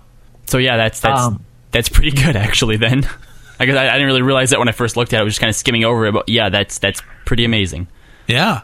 So 0.47 0.57
yeah, 0.57 0.77
that's 0.77 0.99
that's 0.99 1.21
Um, 1.21 1.43
that's 1.71 1.89
pretty 1.89 2.11
good 2.11 2.35
actually. 2.35 2.77
Then, 2.77 3.07
I 3.59 3.65
guess 3.65 3.75
I, 3.75 3.89
I 3.89 3.93
didn't 3.93 4.07
really 4.07 4.21
realize 4.21 4.51
that 4.51 4.59
when 4.59 4.67
I 4.69 4.71
first 4.73 4.95
looked 4.97 5.13
at 5.13 5.17
it. 5.17 5.21
I 5.21 5.23
was 5.23 5.33
just 5.33 5.41
kind 5.41 5.49
of 5.49 5.55
skimming 5.55 5.83
over 5.83 6.05
it, 6.07 6.11
but 6.13 6.29
yeah, 6.29 6.49
that's 6.49 6.77
that's 6.79 7.01
pretty 7.25 7.45
amazing. 7.45 7.87
Yeah. 8.27 8.61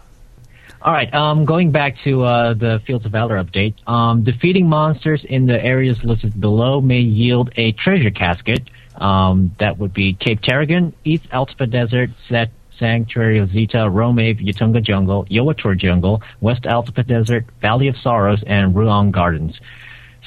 All 0.84 0.92
right. 0.94 1.14
Um, 1.14 1.46
going 1.46 1.72
back 1.72 1.96
to 2.06 2.24
uh, 2.24 2.54
the 2.56 2.82
Fields 2.88 3.06
of 3.06 3.12
Valor 3.12 3.44
update, 3.44 3.76
um, 3.88 4.24
defeating 4.24 4.68
monsters 4.68 5.24
in 5.24 5.46
the 5.46 5.64
areas 5.64 6.04
listed 6.04 6.40
below 6.42 6.82
may 6.82 7.00
yield 7.00 7.52
a 7.56 7.72
treasure 7.74 8.10
casket. 8.10 8.68
Um, 8.96 9.56
that 9.60 9.78
would 9.78 9.94
be 9.94 10.14
Cape 10.14 10.42
Teriggan, 10.42 10.94
East 11.04 11.24
Altepa 11.30 11.70
Desert, 11.70 12.10
Set 12.30 12.50
Sanctuary 12.82 13.38
of 13.38 13.50
Zi'Tah, 13.50 13.88
Ro'Maeve, 13.94 14.42
Yuhtunga 14.44 14.82
Jungle, 14.82 15.26
Yhoator 15.26 15.78
Jungle, 15.78 16.22
West 16.42 16.64
Altepa 16.64 17.06
Desert, 17.06 17.46
Valley 17.62 17.88
of 17.88 17.96
Sorrows, 17.98 18.44
and 18.48 18.74
Ru'Aun 18.74 19.12
Gardens. 19.12 19.60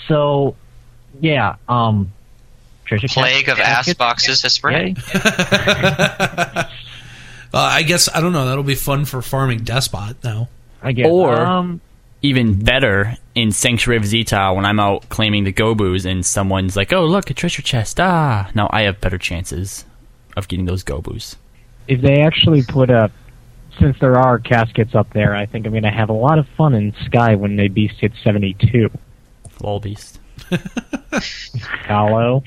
So, 0.07 0.55
yeah. 1.21 1.57
Um, 1.69 2.13
treasure 2.85 3.09
Plague 3.09 3.49
of 3.49 3.59
ass 3.59 3.87
casket? 3.87 3.99
boxes 3.99 4.43
has 4.43 4.53
spread. 4.53 4.89
Yay. 4.89 4.95
Uh, 7.53 7.59
I 7.59 7.83
guess 7.85 8.09
I 8.13 8.21
don't 8.21 8.33
know. 8.33 8.47
That'll 8.47 8.65
be 8.65 8.75
fun 8.75 9.05
for 9.05 9.23
farming 9.23 9.61
Despot 9.61 10.17
now. 10.25 10.49
I 10.83 10.91
guess. 10.91 11.07
Or- 11.09 11.37
um, 11.41 11.81
Even 12.21 12.59
better 12.65 13.17
in 13.37 13.53
Sanctuary 13.53 13.97
of 13.99 14.03
Zi'Tah 14.03 14.57
when 14.57 14.65
I'm 14.65 14.81
out 14.81 15.09
claiming 15.09 15.45
the 15.45 15.53
Gobus 15.53 16.05
and 16.05 16.27
someone's 16.27 16.75
like, 16.77 16.93
"Oh, 16.93 17.05
look, 17.07 17.31
a 17.31 17.35
treasure 17.35 17.63
chest!" 17.63 18.01
Ah, 18.01 18.51
now 18.57 18.69
I 18.73 18.83
have 18.83 19.01
better 19.01 19.19
chances 19.19 19.85
of 20.37 20.49
getting 20.49 20.65
those 20.65 20.83
Gobus. 20.83 21.37
If 21.89 22.01
they 22.01 22.23
actually 22.23 22.63
put 22.63 22.91
a 22.91 23.11
since 23.79 23.97
there 24.01 24.17
are 24.17 24.39
caskets 24.39 24.95
up 24.95 25.13
there, 25.13 25.35
I 25.35 25.47
think 25.47 25.67
I'm 25.67 25.73
going 25.73 25.83
to 25.83 25.91
have 25.91 26.09
a 26.09 26.15
lot 26.15 26.39
of 26.39 26.47
fun 26.57 26.75
in 26.75 26.95
Sky 27.07 27.35
when 27.35 27.57
they 27.57 27.69
beast 27.69 27.97
hit 27.99 28.13
72. 28.23 28.89
Lol 29.63 29.81
beast. 29.81 30.21
Hollow. 31.87 32.45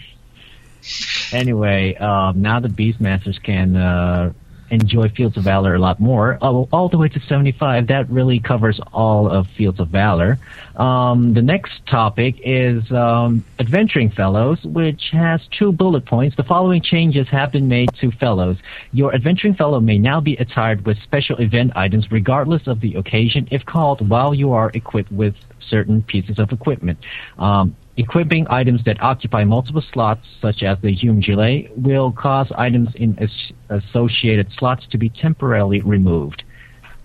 Anyway, 1.34 1.96
um, 1.96 2.42
now 2.42 2.60
the 2.62 2.70
Beastmasters 2.70 3.42
can 3.44 3.76
uh, 3.76 4.32
enjoy 4.70 5.10
Fields 5.10 5.38
of 5.38 5.44
Valor 5.44 5.76
a 5.76 5.80
lot 5.80 6.00
more, 6.00 6.38
all, 6.42 6.68
all 6.72 6.90
the 6.90 6.98
way 6.98 7.10
to 7.10 7.20
75. 7.22 7.88
That 7.88 8.10
really 8.10 8.40
covers 8.40 8.80
all 8.94 9.30
of 9.30 9.48
Fields 9.58 9.80
of 9.80 9.90
Valor. 9.90 10.38
Um, 10.76 11.34
the 11.34 11.42
next 11.42 11.86
topic 11.88 12.36
is 12.44 12.90
um, 12.92 13.44
Adventuring 13.60 14.12
Fellows, 14.12 14.60
which 14.64 15.10
has 15.12 15.42
two 15.58 15.72
bullet 15.72 16.06
points. 16.06 16.36
The 16.36 16.44
following 16.44 16.82
changes 16.82 17.28
have 17.30 17.52
been 17.52 17.68
made 17.68 17.90
to 18.02 18.12
Fellows. 18.12 18.58
Your 18.92 19.14
Adventuring 19.14 19.56
Fellow 19.56 19.80
may 19.80 19.98
now 19.98 20.20
be 20.20 20.36
attired 20.36 20.86
with 20.86 20.98
special 21.04 21.38
event 21.38 21.72
items 21.76 22.12
regardless 22.12 22.68
of 22.68 22.82
the 22.82 22.96
occasion 22.96 23.48
if 23.52 23.66
called 23.66 24.08
while 24.08 24.34
you 24.34 24.52
are 24.52 24.72
equipped 24.74 25.12
with 25.12 25.36
certain 25.70 26.02
pieces 26.04 26.40
of 26.40 26.52
equipment. 26.52 27.00
Um, 27.38 27.76
Equipping 27.98 28.46
items 28.52 28.82
that 28.86 29.02
occupy 29.02 29.44
multiple 29.44 29.84
slots, 29.92 30.22
such 30.40 30.62
as 30.62 30.78
the 30.84 30.94
Hume 30.94 31.20
Gilet, 31.20 31.76
will 31.76 32.12
cause 32.12 32.48
items 32.56 32.90
in 32.94 33.18
as- 33.18 33.52
associated 33.70 34.48
slots 34.58 34.86
to 34.92 35.00
be 35.00 35.10
temporarily 35.10 35.82
removed. 35.82 36.44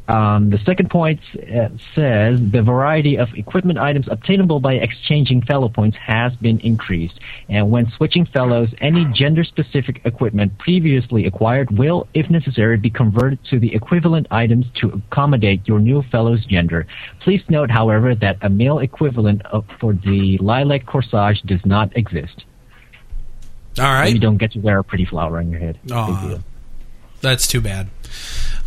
Um, 0.08 0.50
the 0.50 0.58
second 0.66 0.90
point 0.90 1.20
uh, 1.36 1.68
says 1.94 2.40
the 2.50 2.60
variety 2.62 3.16
of 3.16 3.28
equipment 3.34 3.78
items 3.78 4.08
obtainable 4.10 4.58
by 4.58 4.74
exchanging 4.74 5.42
fellow 5.42 5.68
points 5.68 5.96
has 5.96 6.34
been 6.36 6.58
increased, 6.60 7.18
and 7.48 7.70
when 7.70 7.90
switching 7.92 8.26
fellows, 8.26 8.68
any 8.80 9.06
gender-specific 9.14 10.02
equipment 10.04 10.58
previously 10.58 11.24
acquired 11.26 11.70
will, 11.78 12.08
if 12.14 12.28
necessary, 12.28 12.76
be 12.76 12.90
converted 12.90 13.38
to 13.50 13.60
the 13.60 13.72
equivalent 13.74 14.26
items 14.30 14.66
to 14.80 14.88
accommodate 14.88 15.66
your 15.68 15.78
new 15.78 16.02
fellow's 16.10 16.44
gender. 16.46 16.86
Please 17.20 17.42
note, 17.48 17.70
however, 17.70 18.14
that 18.16 18.38
a 18.42 18.50
male 18.50 18.80
equivalent 18.80 19.42
of, 19.46 19.64
for 19.80 19.92
the 19.92 20.36
lilac 20.38 20.84
corsage 20.84 21.40
does 21.46 21.64
not 21.64 21.96
exist. 21.96 22.44
All 23.78 23.86
You 24.12 24.18
don't 24.18 24.36
get 24.36 24.52
to 24.52 24.58
wear 24.58 24.80
a 24.80 24.84
pretty 24.84 25.04
flower 25.04 25.38
on 25.38 25.50
your 25.50 25.60
head. 25.60 25.78
Deal. 26.28 26.44
That's 27.20 27.46
too 27.46 27.60
bad. 27.60 27.88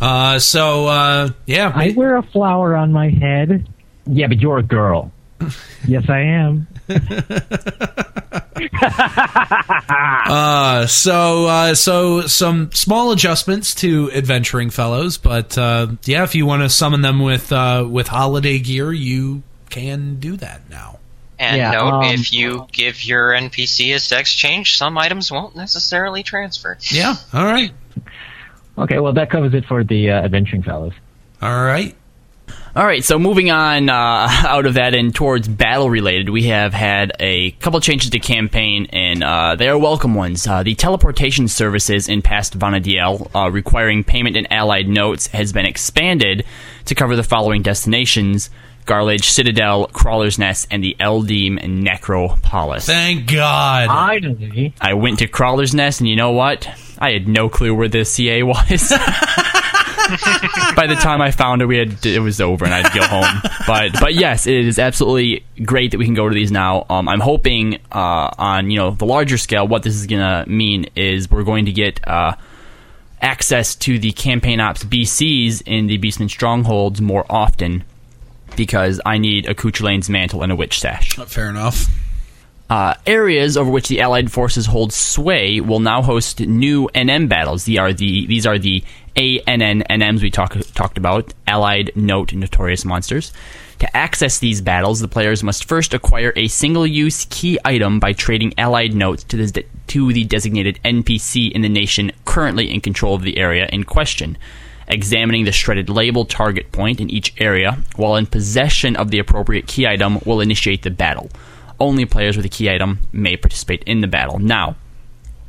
Uh, 0.00 0.38
so 0.38 0.86
uh, 0.86 1.30
yeah, 1.46 1.72
I 1.74 1.92
wear 1.96 2.16
a 2.16 2.22
flower 2.22 2.76
on 2.76 2.92
my 2.92 3.08
head. 3.10 3.68
Yeah, 4.06 4.28
but 4.28 4.40
you're 4.40 4.58
a 4.58 4.62
girl. 4.62 5.10
yes, 5.86 6.08
I 6.08 6.20
am. 6.20 6.66
Uh, 10.26 10.86
so 10.88 11.46
uh, 11.46 11.74
so 11.74 12.22
some 12.22 12.72
small 12.72 13.12
adjustments 13.12 13.76
to 13.76 14.10
adventuring 14.12 14.70
fellows, 14.70 15.18
but 15.18 15.56
uh, 15.56 15.86
yeah, 16.04 16.24
if 16.24 16.34
you 16.34 16.44
want 16.44 16.62
to 16.62 16.68
summon 16.68 17.00
them 17.00 17.20
with 17.20 17.52
uh, 17.52 17.86
with 17.88 18.08
holiday 18.08 18.58
gear, 18.58 18.92
you 18.92 19.44
can 19.70 20.18
do 20.18 20.36
that 20.36 20.68
now. 20.68 20.98
And 21.38 21.56
Yeah, 21.56 21.70
note, 21.72 21.92
um, 21.92 22.04
if 22.06 22.32
you 22.32 22.66
give 22.72 23.04
your 23.04 23.30
NPC 23.30 23.94
a 23.94 24.00
sex 24.00 24.34
change, 24.34 24.76
some 24.76 24.98
items 24.98 25.30
won't 25.30 25.54
necessarily 25.54 26.22
transfer. 26.24 26.76
Yeah. 26.90 27.14
All 27.32 27.44
right. 27.44 27.72
Okay, 28.78 28.98
well, 28.98 29.12
that 29.14 29.30
covers 29.30 29.54
it 29.54 29.64
for 29.64 29.84
the 29.84 30.10
uh, 30.10 30.22
adventuring 30.22 30.62
fellows. 30.62 30.92
All 31.40 31.64
right. 31.64 31.94
All 32.74 32.84
right, 32.84 33.02
so 33.02 33.18
moving 33.18 33.50
on 33.50 33.88
uh, 33.88 34.28
out 34.46 34.66
of 34.66 34.74
that 34.74 34.94
and 34.94 35.14
towards 35.14 35.48
battle 35.48 35.88
related, 35.88 36.28
we 36.28 36.44
have 36.44 36.74
had 36.74 37.12
a 37.18 37.52
couple 37.52 37.80
changes 37.80 38.10
to 38.10 38.18
campaign, 38.18 38.86
and 38.90 39.24
uh, 39.24 39.56
they 39.56 39.68
are 39.68 39.78
welcome 39.78 40.14
ones. 40.14 40.46
Uh, 40.46 40.62
the 40.62 40.74
teleportation 40.74 41.48
services 41.48 42.06
in 42.06 42.20
past 42.20 42.58
Vana'diel, 42.58 43.30
uh, 43.34 43.50
requiring 43.50 44.04
payment 44.04 44.36
in 44.36 44.46
allied 44.52 44.88
notes, 44.88 45.28
has 45.28 45.54
been 45.54 45.64
expanded 45.64 46.44
to 46.84 46.94
cover 46.94 47.16
the 47.16 47.22
following 47.22 47.62
destinations: 47.62 48.50
Garlaige 48.84 49.24
Citadel, 49.24 49.86
Crawler's 49.86 50.38
Nest, 50.38 50.68
and 50.70 50.84
the 50.84 50.96
Eldieme 51.00 51.66
Necropolis. 51.66 52.84
Thank 52.84 53.32
God. 53.32 53.88
Finally. 53.88 54.74
I 54.82 54.92
went 54.92 55.20
to 55.20 55.28
Crawler's 55.28 55.74
Nest, 55.74 56.00
and 56.00 56.08
you 56.10 56.16
know 56.16 56.32
what? 56.32 56.68
I 56.98 57.12
had 57.12 57.28
no 57.28 57.48
clue 57.48 57.74
where 57.74 57.88
the 57.88 58.04
CA 58.04 58.42
was. 58.42 58.92
By 60.76 60.86
the 60.86 60.96
time 61.00 61.20
I 61.20 61.32
found 61.32 61.62
it, 61.62 61.66
we 61.66 61.78
had 61.78 62.04
it 62.06 62.20
was 62.20 62.40
over, 62.40 62.64
and 62.64 62.72
I'd 62.72 62.92
go 62.94 63.02
home. 63.02 63.42
But 63.66 63.98
but 64.00 64.14
yes, 64.14 64.46
it 64.46 64.64
is 64.64 64.78
absolutely 64.78 65.44
great 65.64 65.90
that 65.90 65.98
we 65.98 66.04
can 66.04 66.14
go 66.14 66.28
to 66.28 66.34
these 66.34 66.52
now. 66.52 66.86
Um, 66.88 67.08
I'm 67.08 67.20
hoping 67.20 67.80
uh, 67.90 68.30
on 68.38 68.70
you 68.70 68.78
know 68.78 68.92
the 68.92 69.04
larger 69.04 69.36
scale, 69.36 69.66
what 69.66 69.82
this 69.82 69.96
is 69.96 70.06
gonna 70.06 70.44
mean 70.46 70.86
is 70.94 71.28
we're 71.30 71.42
going 71.42 71.66
to 71.66 71.72
get 71.72 72.06
uh, 72.06 72.36
access 73.20 73.74
to 73.76 73.98
the 73.98 74.12
campaign 74.12 74.60
ops 74.60 74.84
BCs 74.84 75.62
in 75.66 75.88
the 75.88 75.98
Beastman 75.98 76.30
strongholds 76.30 77.00
more 77.00 77.26
often 77.28 77.82
because 78.56 79.00
I 79.04 79.18
need 79.18 79.48
a 79.48 79.54
Cuchulain's 79.54 80.08
mantle 80.08 80.42
and 80.42 80.52
a 80.52 80.56
witch 80.56 80.78
sash. 80.80 81.16
Fair 81.16 81.50
enough. 81.50 81.86
Uh, 82.68 82.94
areas 83.06 83.56
over 83.56 83.70
which 83.70 83.86
the 83.86 84.00
Allied 84.00 84.32
forces 84.32 84.66
hold 84.66 84.92
sway 84.92 85.60
will 85.60 85.78
now 85.78 86.02
host 86.02 86.40
new 86.40 86.88
NM 86.94 87.28
battles. 87.28 87.64
These 87.64 87.78
are 87.78 87.92
the 87.92 88.26
these 88.26 88.44
are 88.44 88.58
the 88.58 88.82
ANN 89.16 89.82
NMs 89.88 90.20
we 90.20 90.30
talk, 90.30 90.56
talked 90.74 90.98
about, 90.98 91.32
Allied 91.46 91.92
Note 91.94 92.32
Notorious 92.32 92.84
Monsters. 92.84 93.32
To 93.78 93.96
access 93.96 94.38
these 94.38 94.60
battles, 94.60 95.00
the 95.00 95.08
players 95.08 95.42
must 95.42 95.66
first 95.66 95.94
acquire 95.94 96.32
a 96.34 96.48
single-use 96.48 97.26
key 97.30 97.58
item 97.64 98.00
by 98.00 98.12
trading 98.12 98.52
Allied 98.58 98.94
notes 98.94 99.22
to 99.24 99.36
the, 99.36 99.64
to 99.88 100.12
the 100.12 100.24
designated 100.24 100.80
NPC 100.84 101.52
in 101.52 101.62
the 101.62 101.68
nation 101.68 102.12
currently 102.24 102.72
in 102.72 102.80
control 102.80 103.14
of 103.14 103.22
the 103.22 103.38
area 103.38 103.68
in 103.72 103.84
question. 103.84 104.36
Examining 104.88 105.44
the 105.44 105.52
shredded 105.52 105.88
label 105.88 106.24
target 106.24 106.72
point 106.72 107.00
in 107.00 107.10
each 107.10 107.34
area 107.38 107.78
while 107.96 108.16
in 108.16 108.26
possession 108.26 108.96
of 108.96 109.10
the 109.10 109.18
appropriate 109.18 109.66
key 109.66 109.86
item 109.86 110.18
will 110.24 110.40
initiate 110.40 110.82
the 110.82 110.90
battle. 110.90 111.30
Only 111.78 112.06
players 112.06 112.36
with 112.36 112.46
a 112.46 112.50
key 112.50 112.70
item 112.70 113.00
may 113.12 113.36
participate 113.36 113.82
in 113.84 114.00
the 114.00 114.06
battle. 114.06 114.38
Now, 114.38 114.76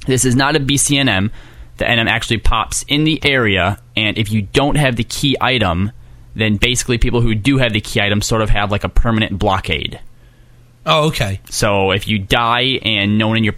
this 0.05 0.25
is 0.25 0.35
not 0.35 0.55
a 0.55 0.59
BCNM. 0.59 1.31
The 1.77 1.85
NM 1.85 2.07
actually 2.07 2.39
pops 2.39 2.83
in 2.87 3.03
the 3.03 3.23
area, 3.23 3.79
and 3.95 4.17
if 4.17 4.31
you 4.31 4.41
don't 4.41 4.75
have 4.75 4.95
the 4.95 5.03
key 5.03 5.37
item, 5.39 5.91
then 6.35 6.57
basically 6.57 6.97
people 6.97 7.21
who 7.21 7.35
do 7.35 7.57
have 7.57 7.73
the 7.73 7.81
key 7.81 8.01
item 8.01 8.21
sort 8.21 8.41
of 8.41 8.49
have 8.49 8.71
like 8.71 8.83
a 8.83 8.89
permanent 8.89 9.37
blockade. 9.37 9.99
Oh, 10.85 11.07
okay. 11.07 11.41
So 11.49 11.91
if 11.91 12.07
you 12.07 12.19
die 12.19 12.79
and 12.83 13.17
no 13.17 13.27
one 13.27 13.37
in 13.37 13.43
your, 13.43 13.55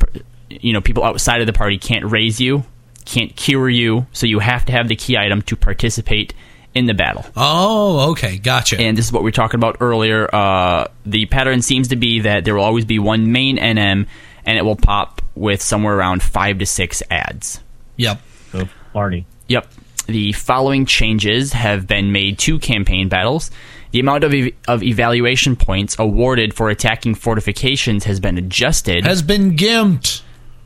you 0.49 0.73
know, 0.73 0.82
people 0.82 1.03
outside 1.03 1.41
of 1.41 1.47
the 1.47 1.53
party 1.53 1.77
can't 1.77 2.05
raise 2.05 2.41
you, 2.41 2.63
can't 3.05 3.36
cure 3.36 3.69
you, 3.69 4.08
so 4.12 4.25
you 4.25 4.39
have 4.39 4.65
to 4.65 4.71
have 4.71 4.88
the 4.88 4.95
key 4.95 5.17
item 5.17 5.41
to 5.43 5.55
participate 5.55 6.34
in 6.75 6.86
the 6.86 6.93
battle. 6.93 7.25
Oh, 7.36 8.12
okay. 8.12 8.38
Gotcha. 8.38 8.79
And 8.79 8.97
this 8.97 9.05
is 9.05 9.12
what 9.12 9.23
we 9.23 9.27
were 9.27 9.32
talking 9.34 9.60
about 9.60 9.77
earlier. 9.79 10.34
Uh, 10.34 10.88
the 11.05 11.25
pattern 11.25 11.62
seems 11.62 11.88
to 11.89 11.95
be 11.95 12.21
that 12.21 12.45
there 12.45 12.55
will 12.55 12.63
always 12.63 12.86
be 12.86 12.99
one 12.99 13.32
main 13.32 13.58
NM, 13.58 14.05
and 14.45 14.58
it 14.58 14.63
will 14.63 14.75
pop 14.75 15.21
with 15.36 15.62
somewhere 15.62 15.97
around 15.97 16.21
five 16.23 16.60
to 16.60 16.65
six 16.65 17.01
ads. 17.10 17.62
yep. 17.97 18.21
So, 18.51 18.67
party. 18.93 19.25
Yep. 19.47 19.67
The 20.08 20.32
following 20.34 20.86
changes 20.88 21.53
have 21.53 21.86
been 21.86 22.12
made 22.12 22.39
to 22.39 22.58
campaign 22.60 23.10
battles. 23.10 23.51
The 23.91 23.99
amount 23.99 24.23
of, 24.23 24.34
ev- 24.34 24.53
of 24.67 24.82
evaluation 24.84 25.55
points 25.55 25.95
awarded 25.99 26.53
for 26.55 26.69
attacking 26.69 27.15
fortifications 27.15 28.05
has 28.05 28.19
been 28.19 28.38
adjusted, 28.38 29.05
Has 29.05 29.21
been 29.21 29.55
gimped. 29.55 30.21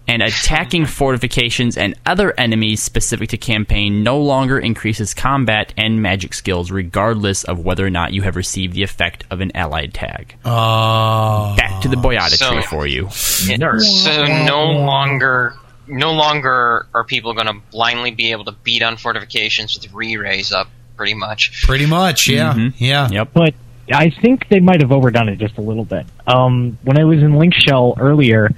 And 0.06 0.22
attacking 0.22 0.86
fortifications 0.86 1.78
and 1.78 1.96
other 2.06 2.34
enemies 2.38 2.84
specific 2.84 3.30
to 3.30 3.38
campaign 3.38 4.04
no 4.04 4.20
longer 4.20 4.60
increases 4.60 5.14
combat 5.14 5.74
and 5.78 6.02
magic 6.02 6.34
skills, 6.34 6.72
regardless 6.72 7.46
of 7.46 7.60
whether 7.64 7.86
or 7.86 7.90
not 7.90 8.12
you 8.12 8.22
have 8.24 8.36
received 8.36 8.74
the 8.74 8.84
effect 8.84 9.24
of 9.32 9.40
an 9.40 9.56
allied 9.56 9.94
tag. 9.94 10.36
Oh. 10.44 11.56
Back 11.58 11.82
to 11.84 11.88
the 11.88 11.96
Boyahda 11.96 12.32
So- 12.38 12.52
tree 12.52 12.62
for 12.64 12.86
you. 12.86 13.06
Nerd. 13.06 13.80
So 13.82 14.26
no 14.46 14.66
longer, 14.72 15.54
no 15.88 16.12
longer 16.12 16.86
are 16.94 17.06
people 17.06 17.34
going 17.34 17.48
to 17.48 17.56
blindly 17.72 18.12
be 18.12 18.32
able 18.32 18.44
to 18.46 18.52
beat 18.64 18.84
on 18.84 18.98
fortifications 18.98 19.74
with 19.80 19.94
re-raise 19.94 20.52
up, 20.52 20.70
pretty 20.98 21.14
much. 21.14 21.64
Pretty 21.64 21.86
much. 21.86 22.28
Yeah. 22.28 22.54
Mhm. 22.54 22.74
Yeah. 22.78 23.08
Yep. 23.10 23.30
But 23.34 23.54
I 23.92 24.10
think 24.10 24.48
they 24.50 24.60
might 24.60 24.82
have 24.82 24.92
overdone 24.92 25.30
it 25.30 25.40
just 25.40 25.58
a 25.58 25.62
little 25.62 25.86
bit. 25.86 26.06
Um, 26.28 26.78
when 26.84 26.98
I 27.00 27.04
was 27.06 27.20
in 27.20 27.36
Link 27.36 27.54
Shell 27.54 27.96
earlier, 28.00 28.50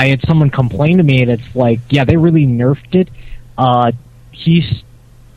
I 0.00 0.06
had 0.08 0.22
someone 0.26 0.48
complain 0.48 0.96
to 0.96 1.02
me, 1.02 1.20
and 1.20 1.30
it's 1.30 1.54
like, 1.54 1.80
yeah, 1.90 2.04
they 2.04 2.16
really 2.16 2.46
nerfed 2.46 2.94
it. 2.94 3.10
Uh, 3.58 3.92
he 4.32 4.64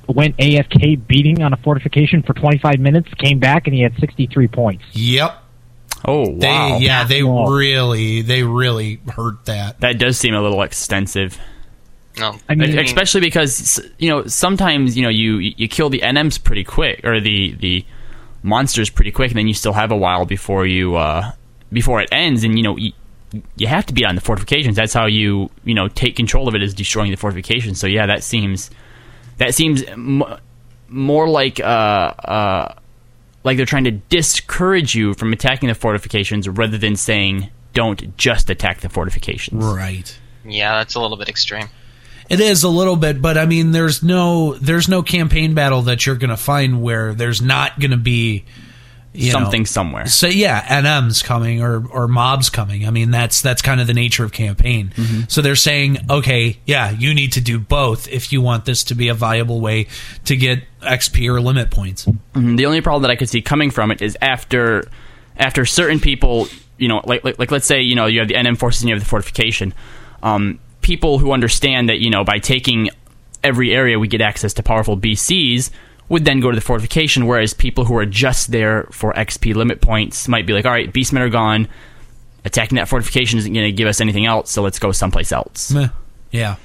went 0.07 0.37
AFK 0.37 1.05
beating 1.05 1.43
on 1.43 1.51
a 1.51 1.57
fortification 1.57 2.23
for 2.23 2.33
25 2.33 2.79
minutes, 2.79 3.13
came 3.15 3.39
back, 3.39 3.67
and 3.67 3.75
he 3.75 3.81
had 3.81 3.93
63 3.99 4.47
points. 4.47 4.85
Yep. 4.93 5.37
Oh, 6.05 6.37
They 6.37 6.47
wow. 6.47 6.77
yeah, 6.79 7.03
they 7.03 7.23
Wow. 7.23 7.47
really 7.47 8.21
they 8.21 8.43
really 8.43 9.01
hurt 9.15 9.43
that. 9.45 9.81
That 9.81 9.97
does 9.99 10.17
seem 10.17 10.33
a 10.33 10.41
little 10.41 10.61
extensive. 10.61 11.37
No, 12.17 12.35
I 12.47 12.55
mean, 12.55 12.79
especially 12.79 13.21
because 13.21 13.81
you 13.97 14.09
know 14.09 14.27
sometimes 14.27 14.95
you 14.95 15.03
know 15.03 15.09
you 15.09 15.37
you 15.39 15.67
kill 15.67 15.89
the 15.89 15.99
NMs 15.99 16.41
pretty 16.41 16.63
quick 16.63 17.01
or 17.03 17.19
the 17.19 17.53
the 17.59 17.85
monsters 18.43 18.89
pretty 18.89 19.11
quick, 19.11 19.31
and 19.31 19.37
then 19.37 19.47
you 19.49 19.53
still 19.53 19.73
have 19.73 19.91
a 19.91 19.97
while 19.97 20.25
before 20.25 20.65
you 20.65 20.95
uh, 20.95 21.31
before 21.71 21.99
it 22.01 22.07
ends, 22.13 22.43
and 22.45 22.57
you 22.57 22.63
know. 22.63 22.77
You, 23.33 23.43
you 23.57 23.67
have 23.67 23.85
to 23.87 23.93
be 23.93 24.05
on 24.05 24.15
the 24.15 24.21
fortifications. 24.21 24.77
That's 24.77 24.93
how 24.93 25.07
you, 25.07 25.49
you 25.65 25.73
know, 25.73 25.89
take 25.89 26.15
control 26.15 26.47
of 26.47 26.55
it 26.55 26.63
is 26.63 26.73
destroying 26.73 27.11
the 27.11 27.17
fortifications. 27.17 27.79
So 27.79 27.87
yeah, 27.87 28.05
that 28.05 28.23
seems 28.23 28.71
that 29.37 29.53
seems 29.53 29.83
m- 29.83 30.23
more 30.87 31.27
like 31.27 31.59
uh, 31.59 31.63
uh, 31.63 32.75
like 33.43 33.57
they're 33.57 33.65
trying 33.65 33.83
to 33.85 33.91
discourage 33.91 34.95
you 34.95 35.13
from 35.15 35.33
attacking 35.33 35.67
the 35.67 35.75
fortifications 35.75 36.47
rather 36.47 36.77
than 36.77 36.95
saying 36.95 37.49
don't 37.73 38.15
just 38.15 38.49
attack 38.49 38.81
the 38.81 38.89
fortifications. 38.89 39.63
Right. 39.65 40.17
yeah, 40.45 40.77
that's 40.77 40.95
a 40.95 41.01
little 41.01 41.17
bit 41.17 41.27
extreme. 41.27 41.67
It 42.29 42.39
is 42.39 42.63
a 42.63 42.69
little 42.69 42.95
bit, 42.95 43.21
but 43.21 43.37
I 43.37 43.45
mean, 43.45 43.71
there's 43.71 44.01
no 44.01 44.53
there's 44.53 44.87
no 44.87 45.03
campaign 45.03 45.55
battle 45.55 45.81
that 45.83 46.05
you're 46.05 46.15
going 46.15 46.29
to 46.29 46.37
find 46.37 46.81
where 46.81 47.13
there's 47.13 47.41
not 47.41 47.79
going 47.79 47.91
to 47.91 47.97
be 47.97 48.45
you 49.13 49.31
know, 49.31 49.39
Something 49.39 49.65
somewhere. 49.67 50.07
So 50.07 50.27
yeah, 50.27 50.61
NM's 50.81 51.21
coming 51.21 51.61
or 51.61 51.85
or 51.87 52.07
mobs 52.07 52.49
coming. 52.49 52.87
I 52.87 52.89
mean, 52.89 53.11
that's 53.11 53.41
that's 53.41 53.61
kind 53.61 53.79
of 53.79 53.85
the 53.85 53.93
nature 53.93 54.23
of 54.23 54.31
campaign. 54.31 54.91
Mm-hmm. 54.95 55.21
So 55.27 55.41
they're 55.41 55.55
saying, 55.55 55.99
okay, 56.09 56.57
yeah, 56.65 56.89
you 56.89 57.13
need 57.13 57.33
to 57.33 57.41
do 57.41 57.59
both 57.59 58.07
if 58.07 58.31
you 58.31 58.41
want 58.41 58.65
this 58.65 58.83
to 58.85 58.95
be 58.95 59.09
a 59.09 59.13
viable 59.13 59.61
way 59.61 59.87
to 60.25 60.35
get 60.35 60.63
XP 60.81 61.27
or 61.29 61.39
limit 61.41 61.69
points. 61.69 62.05
Mhm. 62.33 62.57
The 62.57 62.65
only 62.65 62.81
problem 62.81 63.03
that 63.03 63.11
I 63.11 63.15
could 63.15 63.29
see 63.29 63.41
coming 63.41 63.69
from 63.69 63.91
it 63.91 64.01
is 64.01 64.17
after 64.19 64.89
after 65.37 65.63
certain 65.65 65.99
people, 65.99 66.47
you 66.77 66.87
know, 66.87 67.01
like 67.05 67.23
like, 67.23 67.37
like 67.37 67.51
let's 67.51 67.67
say 67.67 67.81
you 67.81 67.95
know 67.95 68.07
you 68.07 68.17
have 68.19 68.27
the 68.27 68.35
NM 68.35 68.57
forces 68.57 68.81
and 68.81 68.89
you 68.89 68.95
have 68.95 69.03
the 69.03 69.09
fortification. 69.09 69.75
Um, 70.23 70.59
people 70.81 71.19
who 71.19 71.33
understand 71.33 71.89
that 71.89 71.99
you 71.99 72.09
know 72.09 72.23
by 72.23 72.39
taking 72.39 72.89
every 73.43 73.75
area 73.75 73.99
we 73.99 74.07
get 74.07 74.21
access 74.21 74.53
to 74.53 74.63
powerful 74.63 74.97
BCs 74.97 75.69
would 76.13 76.25
then 76.25 76.39
go 76.39 76.51
to 76.51 76.55
the 76.55 76.61
fortification, 76.61 77.25
whereas 77.25 77.55
people 77.55 77.85
who 77.85 77.97
are 77.97 78.05
just 78.05 78.51
there 78.51 78.83
for 78.91 79.13
XP 79.13 79.55
limit 79.55 79.81
points 79.81 80.27
might 80.27 80.45
be 80.45 80.53
like, 80.53 80.63
all 80.63 80.71
right, 80.71 80.93
beastmen 80.93 81.21
are 81.21 81.29
gone. 81.29 81.67
Attacking 82.45 82.75
that 82.75 82.87
fortification 82.87 83.39
isn't 83.39 83.51
going 83.51 83.65
to 83.65 83.71
give 83.71 83.87
us 83.87 83.99
anything 83.99 84.27
else, 84.27 84.51
so 84.51 84.61
let's 84.61 84.77
go 84.77 84.91
someplace 84.91 85.31
else. 85.31 85.71
Meh. 85.71 85.89
Yeah. 86.29 86.57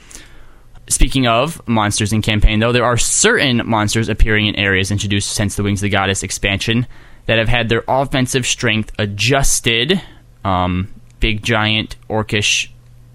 Speaking 0.88 1.26
of 1.26 1.66
monsters 1.66 2.12
in 2.12 2.20
campaign, 2.20 2.60
though, 2.60 2.72
there 2.72 2.84
are 2.84 2.98
certain 2.98 3.62
monsters 3.64 4.10
appearing 4.10 4.46
in 4.48 4.56
areas 4.56 4.90
introduced 4.90 5.32
since 5.32 5.56
the 5.56 5.62
Wings 5.62 5.80
of 5.80 5.84
the 5.84 5.88
Goddess 5.90 6.22
expansion 6.22 6.86
that 7.24 7.38
have 7.38 7.48
had 7.48 7.70
their 7.70 7.84
offensive 7.88 8.46
strength 8.46 8.92
adjusted. 8.98 10.00
Um, 10.44 10.92
big 11.20 11.42
giant 11.42 11.96
orcish 12.10 12.68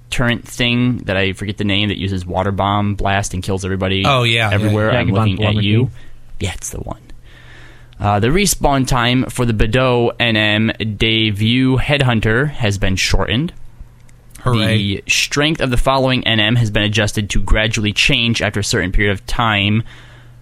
turret 0.10 0.48
thing 0.48 0.98
that 1.00 1.16
I 1.16 1.34
forget 1.34 1.58
the 1.58 1.64
name 1.64 1.90
that 1.90 2.00
uses 2.00 2.26
water 2.26 2.52
bomb 2.52 2.96
blast 2.96 3.36
and 3.36 3.44
kills 3.44 3.64
everybody. 3.66 4.04
Oh, 4.06 4.24
yeah, 4.24 4.50
yeah, 4.50 4.56
everywhere. 4.56 4.92
yeah. 4.92 5.00
I'm 5.00 5.10
looking 5.10 5.44
at 5.44 5.56
you. 5.56 5.92
King. 6.44 6.50
Yeah, 6.50 6.54
it's 6.56 6.70
the 6.70 6.80
one. 6.80 7.02
Uh, 8.00 8.20
the 8.20 8.28
respawn 8.28 8.88
time 8.88 9.26
for 9.26 9.46
the 9.46 9.54
Bedeau 9.54 10.12
NM 10.20 10.98
debut 10.98 11.78
Headhunter 11.78 12.50
has 12.50 12.78
been 12.78 12.96
shortened. 12.96 13.54
Hooray. 14.42 14.78
The 14.78 15.04
strength 15.08 15.62
of 15.62 15.70
the 15.70 15.78
following 15.78 16.22
NM 16.24 16.58
has 16.58 16.70
been 16.70 16.84
adjusted 16.84 17.30
to 17.30 17.42
gradually 17.42 17.94
change 17.94 18.42
after 18.42 18.60
a 18.60 18.64
certain 18.64 18.92
period 18.92 19.14
of 19.14 19.26
time 19.26 19.84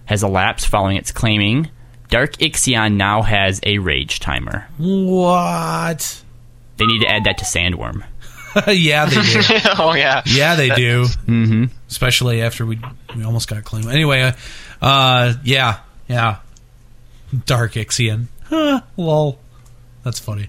has 0.06 0.24
elapsed 0.24 0.66
following 0.66 0.96
its 0.96 1.12
claiming. 1.12 1.70
Dark 2.08 2.32
Ixion 2.38 2.96
now 2.96 3.22
has 3.22 3.60
a 3.62 3.78
rage 3.78 4.18
timer. 4.20 4.66
what? 4.76 6.22
They 6.78 6.86
need 6.86 7.00
to 7.02 7.08
add 7.08 7.24
that 7.24 7.38
to 7.38 7.44
Sandworm. 7.44 8.02
yeah, 8.66 9.06
they 9.06 9.14
do. 9.22 9.40
oh 9.78 9.94
yeah, 9.94 10.22
Yeah, 10.26 10.56
they 10.56 10.68
do. 10.70 11.04
Mm-hmm. 11.04 11.64
Especially 11.88 12.42
after 12.42 12.66
we 12.66 12.78
we 13.16 13.24
almost 13.24 13.48
got 13.48 13.64
claimed. 13.64 13.86
Anyway, 13.88 14.20
uh, 14.20 14.32
uh, 14.84 15.34
yeah, 15.42 15.78
yeah. 16.08 16.38
Dark 17.46 17.72
Ixion. 17.72 18.26
Huh, 18.44 18.80
lol. 18.96 19.38
That's 20.04 20.18
funny. 20.18 20.48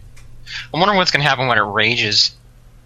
I'm 0.73 0.79
wondering 0.79 0.97
what's 0.97 1.11
gonna 1.11 1.23
happen 1.23 1.47
when 1.47 1.57
it 1.57 1.61
rages. 1.61 2.35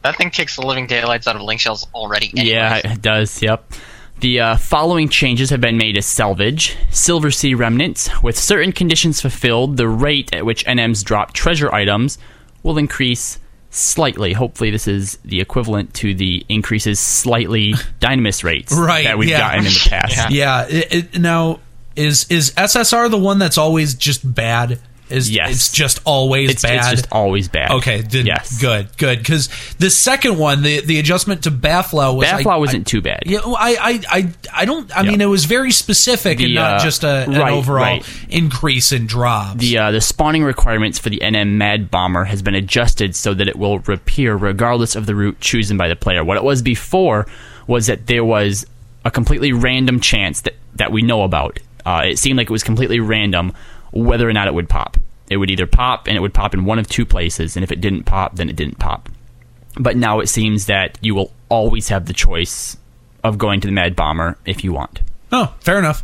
That 0.03 0.15
thing 0.17 0.29
kicks 0.29 0.55
the 0.55 0.65
living 0.65 0.87
daylights 0.87 1.27
out 1.27 1.35
of 1.35 1.41
link 1.41 1.59
shells 1.59 1.87
already. 1.93 2.27
Anyways. 2.27 2.49
Yeah, 2.51 2.75
it 2.93 3.01
does. 3.01 3.41
Yep. 3.41 3.73
The 4.19 4.39
uh, 4.39 4.57
following 4.57 5.09
changes 5.09 5.49
have 5.51 5.61
been 5.61 5.77
made 5.77 5.93
to 5.93 6.01
salvage 6.01 6.75
Silver 6.91 7.29
Sea 7.29 7.53
remnants. 7.53 8.09
With 8.23 8.37
certain 8.37 8.71
conditions 8.71 9.21
fulfilled, 9.21 9.77
the 9.77 9.87
rate 9.87 10.33
at 10.33 10.45
which 10.45 10.65
NMs 10.65 11.03
drop 11.03 11.33
treasure 11.33 11.71
items 11.73 12.17
will 12.63 12.77
increase 12.77 13.37
slightly. 13.69 14.33
Hopefully, 14.33 14.71
this 14.71 14.87
is 14.87 15.17
the 15.23 15.39
equivalent 15.39 15.93
to 15.95 16.15
the 16.15 16.43
increases 16.49 16.99
slightly 16.99 17.73
dynamis 17.99 18.43
rates 18.43 18.73
Right, 18.73 19.03
that 19.03 19.17
we've 19.19 19.29
yeah. 19.29 19.39
gotten 19.39 19.65
in 19.65 19.73
the 19.73 19.87
past. 19.89 20.15
Yeah. 20.31 20.67
Yeah. 20.67 20.77
It, 20.77 20.93
it, 20.93 21.19
now, 21.19 21.59
is 21.97 22.25
is 22.29 22.51
SSR 22.51 23.09
the 23.11 23.17
one 23.17 23.39
that's 23.39 23.57
always 23.57 23.93
just 23.95 24.21
bad? 24.35 24.79
is 25.09 25.31
Yes. 25.31 25.51
it's 25.51 25.71
just 25.71 26.01
always 26.03 26.49
It's, 26.51 26.63
bad. 26.63 26.79
it's 26.79 26.89
just 26.89 27.07
always 27.13 27.47
bad. 27.47 27.71
okay, 27.71 28.01
then 28.01 28.25
yes. 28.25 28.59
good, 28.59 28.89
good. 28.97 29.17
Because 29.19 29.47
the 29.79 29.89
second 29.89 30.37
one, 30.37 30.63
the 30.63 30.81
the 30.81 30.99
adjustment 30.99 31.43
to 31.43 31.49
Bhaflau 31.51 32.17
was 32.17 32.27
Bhaflau 32.27 32.51
I- 32.51 32.57
wasn't 32.57 32.87
too 32.87 33.01
bad. 33.01 33.23
Yeah, 33.25 33.39
I, 33.45 33.77
I, 33.79 34.01
I, 34.09 34.33
I 34.53 34.65
don't. 34.65 34.91
I 34.93 35.03
Yeah. 35.03 35.11
mean, 35.11 35.21
it 35.21 35.27
was 35.27 35.45
very 35.45 35.71
specific 35.71 36.41
and 36.41 36.53
not 36.53 36.81
uh, 36.81 36.83
just 36.83 37.05
a, 37.05 37.23
an 37.23 37.31
right, 37.35 37.53
overall 37.53 37.83
right. 37.83 38.25
increase 38.29 38.91
in 38.91 39.07
drops. 39.07 39.55
The 39.61 39.77
uh, 39.77 39.91
the 39.91 40.01
spawning 40.01 40.43
requirements 40.43 40.99
for 40.99 41.09
the 41.09 41.19
NM 41.23 41.53
Mad 41.53 41.89
Bomber 41.89 42.25
has 42.25 42.41
been 42.41 42.55
adjusted 42.55 43.15
so 43.15 43.33
that 43.33 43.47
it 43.47 43.55
will 43.55 43.79
reappear 43.79 44.35
regardless 44.35 44.97
of 44.97 45.05
the 45.05 45.15
route 45.15 45.39
chosen 45.39 45.77
by 45.77 45.87
the 45.87 45.95
player. 45.95 46.21
What 46.21 46.35
it 46.35 46.43
was 46.43 46.61
before 46.61 47.27
was 47.65 47.87
that 47.87 48.07
there 48.07 48.25
was 48.25 48.65
a 49.05 49.09
completely 49.11 49.53
random 49.53 50.01
chance 50.01 50.41
that 50.41 50.55
that 50.75 50.91
we 50.91 51.01
know 51.01 51.23
about. 51.23 51.59
Uh, 51.87 52.01
it 52.03 52.19
seemed 52.19 52.37
like 52.37 52.49
it 52.49 52.51
was 52.51 52.63
completely 52.65 52.99
random 52.99 53.53
whether 53.93 54.27
or 54.27 54.33
not 54.33 54.49
it 54.49 54.53
would 54.53 54.67
pop. 54.67 54.97
It 55.29 55.37
would 55.37 55.49
either 55.49 55.65
pop 55.65 56.07
and 56.07 56.17
it 56.17 56.19
would 56.19 56.33
pop 56.33 56.53
in 56.53 56.65
one 56.65 56.79
of 56.79 56.89
two 56.89 57.05
places, 57.05 57.55
and 57.55 57.63
if 57.63 57.71
it 57.71 57.79
didn't 57.79 58.03
pop, 58.03 58.35
then 58.35 58.49
it 58.49 58.57
didn't 58.57 58.77
pop. 58.77 59.07
But 59.79 59.95
now 59.95 60.19
it 60.19 60.27
seems 60.27 60.65
that 60.65 60.97
you 61.01 61.15
will 61.15 61.31
always 61.47 61.87
have 61.87 62.05
the 62.05 62.13
choice 62.13 62.75
of 63.23 63.37
going 63.37 63.61
to 63.61 63.67
the 63.67 63.71
Mad 63.71 63.95
Bomber 63.95 64.37
if 64.45 64.65
you 64.65 64.73
want. 64.73 64.99
oh, 65.31 65.55
fair 65.61 65.79
enough. 65.79 66.03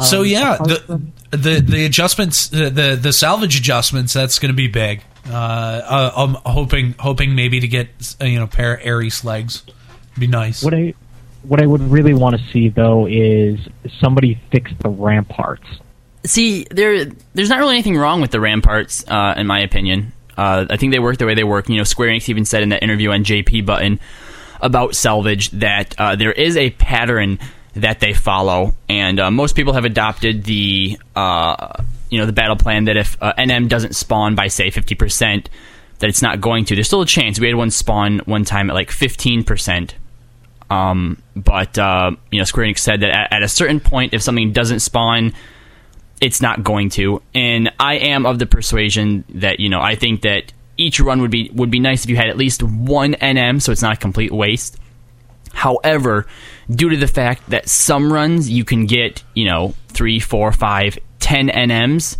so 0.00 0.20
Um, 0.20 0.26
yeah, 0.26 0.56
the, 0.56 1.02
the 1.30 1.60
the 1.60 1.84
adjustments, 1.84 2.48
the 2.48 2.70
the, 2.70 2.98
the 3.00 3.12
salvage 3.12 3.58
adjustments, 3.58 4.14
that's 4.14 4.38
going 4.38 4.52
to 4.52 4.56
be 4.56 4.68
big. 4.68 5.02
Uh, 5.28 5.32
uh, 5.34 6.12
I'm 6.16 6.34
hoping 6.46 6.94
hoping 6.98 7.34
maybe 7.34 7.60
to 7.60 7.68
get 7.68 8.16
you 8.22 8.38
know 8.38 8.46
pair 8.46 8.76
of 8.76 8.86
Ares 8.86 9.22
legs. 9.22 9.64
Be 10.18 10.28
nice. 10.28 10.62
What 10.62 10.72
I 10.72 10.94
what 11.46 11.62
I 11.62 11.66
would 11.66 11.80
really 11.82 12.14
want 12.14 12.36
to 12.36 12.46
see 12.52 12.68
though 12.68 13.06
is 13.06 13.58
somebody 14.00 14.40
fix 14.50 14.72
the 14.80 14.88
ramparts. 14.88 15.66
See, 16.26 16.66
there, 16.70 17.04
there's 17.34 17.50
not 17.50 17.58
really 17.58 17.74
anything 17.74 17.98
wrong 17.98 18.22
with 18.22 18.30
the 18.30 18.40
ramparts, 18.40 19.04
uh, 19.08 19.34
in 19.36 19.46
my 19.46 19.60
opinion. 19.60 20.12
Uh, 20.36 20.64
I 20.70 20.76
think 20.78 20.92
they 20.92 20.98
work 20.98 21.18
the 21.18 21.26
way 21.26 21.34
they 21.34 21.44
work. 21.44 21.68
You 21.68 21.76
know, 21.76 21.84
Square 21.84 22.08
Enix 22.10 22.28
even 22.28 22.44
said 22.44 22.62
in 22.62 22.70
that 22.70 22.82
interview 22.82 23.10
on 23.10 23.24
JP 23.24 23.66
Button 23.66 24.00
about 24.60 24.94
Salvage 24.94 25.50
that 25.50 25.94
uh, 25.98 26.16
there 26.16 26.32
is 26.32 26.56
a 26.56 26.70
pattern 26.70 27.38
that 27.74 28.00
they 28.00 28.14
follow, 28.14 28.72
and 28.88 29.20
uh, 29.20 29.30
most 29.30 29.54
people 29.54 29.74
have 29.74 29.84
adopted 29.84 30.44
the, 30.44 30.98
uh, 31.14 31.82
you 32.08 32.18
know, 32.18 32.26
the 32.26 32.32
battle 32.32 32.56
plan 32.56 32.84
that 32.84 32.96
if 32.96 33.18
uh, 33.20 33.34
NM 33.36 33.68
doesn't 33.68 33.94
spawn 33.94 34.34
by 34.34 34.46
say 34.48 34.70
50 34.70 34.94
percent, 34.94 35.50
that 35.98 36.08
it's 36.08 36.22
not 36.22 36.40
going 36.40 36.64
to. 36.66 36.74
There's 36.74 36.86
still 36.86 37.02
a 37.02 37.06
chance. 37.06 37.38
We 37.38 37.48
had 37.48 37.56
one 37.56 37.70
spawn 37.70 38.20
one 38.20 38.44
time 38.44 38.70
at 38.70 38.74
like 38.74 38.90
15 38.90 39.44
percent. 39.44 39.94
Um, 40.74 41.22
but 41.36 41.78
uh, 41.78 42.12
you 42.30 42.38
know, 42.38 42.44
Square 42.44 42.66
Enix 42.66 42.78
said 42.78 43.00
that 43.00 43.10
at, 43.10 43.32
at 43.32 43.42
a 43.42 43.48
certain 43.48 43.80
point, 43.80 44.14
if 44.14 44.22
something 44.22 44.52
doesn't 44.52 44.80
spawn, 44.80 45.32
it's 46.20 46.40
not 46.40 46.62
going 46.62 46.90
to. 46.90 47.22
And 47.34 47.72
I 47.78 47.94
am 47.94 48.26
of 48.26 48.38
the 48.38 48.46
persuasion 48.46 49.24
that 49.34 49.60
you 49.60 49.68
know 49.68 49.80
I 49.80 49.94
think 49.94 50.22
that 50.22 50.52
each 50.76 51.00
run 51.00 51.20
would 51.20 51.30
be 51.30 51.50
would 51.54 51.70
be 51.70 51.80
nice 51.80 52.04
if 52.04 52.10
you 52.10 52.16
had 52.16 52.28
at 52.28 52.36
least 52.36 52.62
one 52.62 53.14
NM, 53.14 53.62
so 53.62 53.72
it's 53.72 53.82
not 53.82 53.94
a 53.94 54.00
complete 54.00 54.32
waste. 54.32 54.78
However, 55.52 56.26
due 56.68 56.90
to 56.90 56.96
the 56.96 57.06
fact 57.06 57.50
that 57.50 57.68
some 57.68 58.12
runs 58.12 58.50
you 58.50 58.64
can 58.64 58.86
get 58.86 59.22
you 59.34 59.44
know 59.44 59.74
three, 59.88 60.18
four, 60.18 60.50
five, 60.50 60.98
ten 61.20 61.48
NMs, 61.48 62.16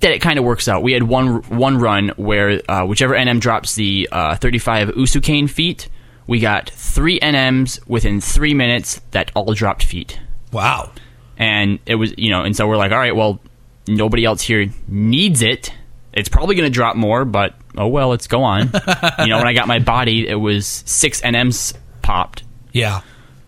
that 0.00 0.12
it 0.12 0.20
kind 0.20 0.38
of 0.38 0.44
works 0.44 0.68
out. 0.68 0.82
We 0.82 0.92
had 0.92 1.02
one 1.02 1.42
one 1.42 1.78
run 1.78 2.10
where 2.16 2.62
uh, 2.68 2.86
whichever 2.86 3.14
NM 3.14 3.40
drops 3.40 3.74
the 3.74 4.08
uh, 4.10 4.36
35 4.36 4.90
Usukane 4.90 5.50
feet, 5.50 5.88
we 6.26 6.40
got 6.40 6.70
three 6.70 7.18
NMs 7.20 7.86
within 7.88 8.20
three 8.20 8.54
minutes 8.54 9.00
that 9.12 9.30
all 9.34 9.52
dropped 9.54 9.84
feet. 9.84 10.18
Wow. 10.52 10.92
and 11.36 11.78
it 11.86 11.96
was 11.96 12.14
you 12.16 12.30
know 12.30 12.42
and 12.42 12.56
so 12.56 12.66
we're 12.66 12.76
like 12.78 12.92
all 12.92 12.98
right 12.98 13.14
well 13.14 13.40
nobody 13.88 14.24
else 14.24 14.42
here 14.42 14.66
needs 14.88 15.42
it. 15.42 15.72
It's 16.12 16.28
probably 16.30 16.54
going 16.54 16.70
to 16.70 16.74
drop 16.74 16.96
more 16.96 17.24
but 17.24 17.54
oh 17.76 17.88
well 17.88 18.08
let's 18.08 18.26
go 18.26 18.42
on. 18.42 18.70
You 19.18 19.26
know 19.28 19.38
when 19.38 19.46
i 19.46 19.52
got 19.52 19.66
my 19.68 19.78
body 19.80 20.26
it 20.28 20.34
was 20.36 20.66
six 20.86 21.20
nms 21.20 21.74
popped. 22.02 22.42
Yeah. 22.72 23.00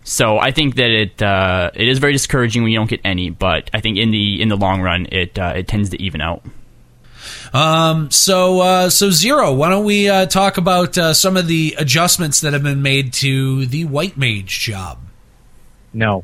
so 0.03 0.37
i 0.39 0.51
think 0.51 0.75
that 0.75 0.89
it 0.89 1.21
uh, 1.21 1.71
it 1.73 1.87
is 1.87 1.99
very 1.99 2.13
discouraging 2.13 2.63
when 2.63 2.71
you 2.71 2.77
don't 2.79 2.89
get 2.89 3.01
any 3.03 3.29
but 3.29 3.69
i 3.73 3.79
think 3.79 3.97
in 3.97 4.11
the 4.11 4.41
in 4.41 4.49
the 4.49 4.57
long 4.57 4.81
run 4.81 5.07
it 5.11 5.37
uh, 5.39 5.53
it 5.55 5.67
tends 5.67 5.89
to 5.91 6.01
even 6.01 6.21
out 6.21 6.43
Um. 7.53 8.11
So 8.11 8.59
uh, 8.61 8.89
so 8.89 9.09
zero. 9.11 9.53
Why 9.53 9.69
don't 9.69 9.85
we 9.85 10.07
uh, 10.09 10.25
talk 10.27 10.57
about 10.57 10.97
uh, 10.97 11.13
some 11.13 11.35
of 11.37 11.47
the 11.47 11.75
adjustments 11.77 12.41
that 12.41 12.53
have 12.53 12.63
been 12.63 12.81
made 12.81 13.13
to 13.13 13.65
the 13.65 13.85
white 13.85 14.17
mage 14.17 14.59
job? 14.59 14.99
No, 15.93 16.23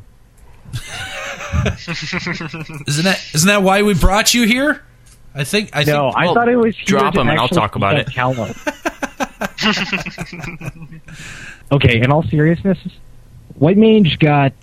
Isn't 1.65 3.05
that 3.05 3.19
isn't 3.34 3.47
that 3.47 3.63
why 3.63 3.82
we 3.82 3.93
brought 3.93 4.34
you 4.34 4.45
here? 4.45 4.84
I 5.34 5.43
think 5.43 5.71
I 5.73 5.84
no, 5.84 6.11
think 6.11 6.17
I 6.17 6.26
Well, 6.26 6.34
thought 6.36 6.49
it 6.49 6.55
was 6.55 6.76
drop 6.76 7.13
to 7.15 7.21
'em 7.21 7.30
and 7.30 7.39
I'll 7.39 7.47
talk 7.47 7.76
about 7.76 7.95
defend 8.05 8.15
Calno. 8.15 8.51
okay, 11.71 12.01
in 12.01 12.11
all 12.11 12.23
seriousness, 12.23 12.78
White 13.55 13.78
Mage 13.78 14.19
got 14.19 14.53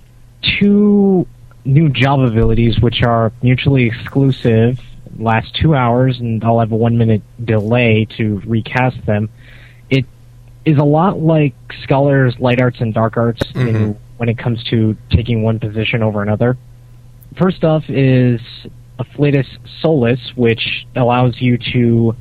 two 0.58 1.26
new 1.64 1.88
job 1.88 2.20
abilities 2.20 2.80
which 2.80 3.02
are 3.02 3.32
mutually 3.42 3.84
exclusive, 3.86 4.78
last 5.18 5.54
two 5.54 5.74
hours, 5.74 6.18
and 6.18 6.42
I'll 6.44 6.60
have 6.60 6.72
a 6.72 6.76
one 6.76 6.98
minute 6.98 7.22
delay 7.42 8.06
to 8.16 8.42
recast 8.46 9.04
them. 9.06 9.30
It 9.90 10.06
is 10.64 10.78
a 10.78 10.84
lot 10.84 11.20
like 11.20 11.54
Scholars, 11.82 12.34
Light 12.38 12.60
Arts, 12.60 12.80
and 12.80 12.94
Dark 12.94 13.16
Arts 13.16 13.42
in, 13.54 13.66
mm-hmm. 13.66 13.92
when 14.16 14.28
it 14.28 14.38
comes 14.38 14.62
to 14.70 14.96
taking 15.10 15.42
one 15.42 15.58
position 15.58 16.02
over 16.02 16.22
another. 16.22 16.56
First 17.38 17.64
off 17.64 17.84
is 17.88 18.40
Afflatus 18.98 19.46
Solus, 19.80 20.20
which 20.36 20.86
allows 20.94 21.40
you 21.40 21.58
to 21.72 22.14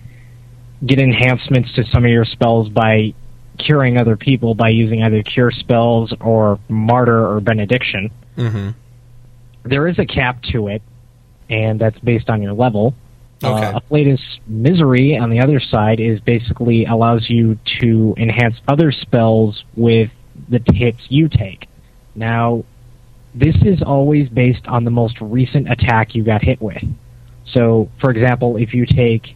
get 0.86 1.00
enhancements 1.00 1.74
to 1.76 1.84
some 1.92 2.06
of 2.06 2.12
your 2.12 2.26
spells 2.26 2.70
by 2.70 3.14
curing 3.60 3.98
other 3.98 4.16
people 4.16 4.56
by 4.56 4.70
using 4.70 5.04
either 5.04 5.22
cure 5.22 5.52
spells 5.52 6.14
or 6.20 6.60
martyr 6.68 7.28
or 7.28 7.40
benediction. 7.40 8.10
Mm-hmm. 8.38 8.70
There 9.64 9.88
is 9.88 10.00
a 10.00 10.06
cap 10.06 10.42
to 10.52 10.70
it, 10.70 10.82
and 11.52 11.80
that's 11.80 12.00
based 12.00 12.30
on 12.30 12.42
your 12.42 12.54
level. 12.54 12.96
Okay. 13.44 13.66
Uh, 13.66 13.80
Afflatus 13.80 14.20
Misery, 14.48 15.18
on 15.18 15.30
the 15.30 15.40
other 15.42 15.60
side, 15.60 16.00
is 16.00 16.20
basically 16.22 16.86
allows 16.86 17.30
you 17.30 17.60
to 17.82 18.16
enhance 18.18 18.56
other 18.68 18.92
spells 18.92 19.64
with 19.76 20.10
the 20.50 20.62
hits 20.74 21.00
you 21.10 21.28
take. 21.28 21.68
Now, 22.16 22.64
this 23.36 23.56
is 23.64 23.82
always 23.82 24.30
based 24.30 24.66
on 24.68 24.86
the 24.86 24.92
most 24.92 25.18
recent 25.22 25.72
attack 25.72 26.16
you 26.16 26.24
got 26.24 26.44
hit 26.44 26.62
with. 26.62 26.84
So, 27.54 27.90
for 28.00 28.12
example, 28.12 28.58
if 28.58 28.74
you 28.74 28.86
take 28.86 29.36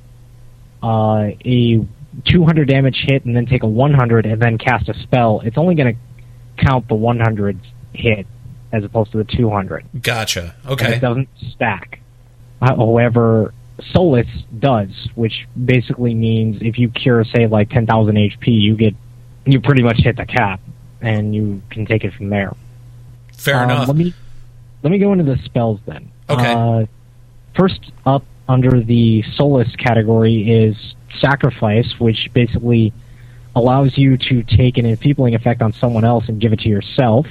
uh, 0.83 1.29
a 1.43 1.85
200 2.25 2.67
damage 2.67 3.03
hit 3.07 3.25
and 3.25 3.35
then 3.35 3.45
take 3.45 3.63
a 3.63 3.67
100 3.67 4.25
and 4.25 4.41
then 4.41 4.57
cast 4.57 4.87
a 4.87 4.93
spell, 5.01 5.41
it's 5.43 5.57
only 5.57 5.75
going 5.75 5.95
to 5.95 6.63
count 6.63 6.87
the 6.87 6.95
100 6.95 7.59
hit 7.93 8.27
as 8.71 8.83
opposed 8.83 9.11
to 9.13 9.17
the 9.17 9.23
200 9.23 9.85
gotcha. 10.01 10.55
and 10.63 10.71
Okay. 10.73 10.95
it 10.95 10.99
doesn't 10.99 11.29
stack. 11.51 12.01
However, 12.65 13.53
Solus 13.91 14.27
does, 14.57 14.89
which 15.15 15.47
basically 15.65 16.15
means 16.15 16.57
if 16.61 16.79
you 16.79 16.89
cure, 16.89 17.23
say, 17.25 17.45
like 17.45 17.69
10,000 17.69 18.15
HP, 18.15 18.47
you 18.47 18.75
get, 18.75 18.95
you 19.45 19.61
pretty 19.61 19.83
much 19.83 19.97
hit 19.97 20.17
the 20.17 20.25
cap, 20.25 20.59
and 21.01 21.35
you 21.35 21.61
can 21.69 21.85
take 21.85 22.03
it 22.03 22.13
from 22.13 22.29
there. 22.29 22.53
Fair 23.33 23.57
Um, 23.57 23.63
enough. 23.69 23.87
Let 23.89 23.97
me 23.97 24.13
let 24.81 24.91
me 24.91 24.97
go 24.97 25.11
into 25.11 25.23
the 25.25 25.37
spells 25.45 25.79
then. 25.85 26.09
Okay. 26.29 26.53
Uh, 26.53 26.85
first 27.55 27.91
up 28.05 28.23
under 28.47 28.81
the 28.81 29.23
Solus 29.35 29.75
category 29.75 30.49
is 30.49 30.75
Sacrifice, 31.19 31.99
which 31.99 32.29
basically 32.33 32.93
allows 33.55 33.97
you 33.97 34.17
to 34.17 34.43
take 34.43 34.77
an 34.77 34.85
enfeebling 34.85 35.33
effect 35.35 35.61
on 35.61 35.73
someone 35.73 36.03
else 36.03 36.25
and 36.27 36.39
give 36.41 36.53
it 36.53 36.59
to 36.61 36.69
yourself. 36.69 37.25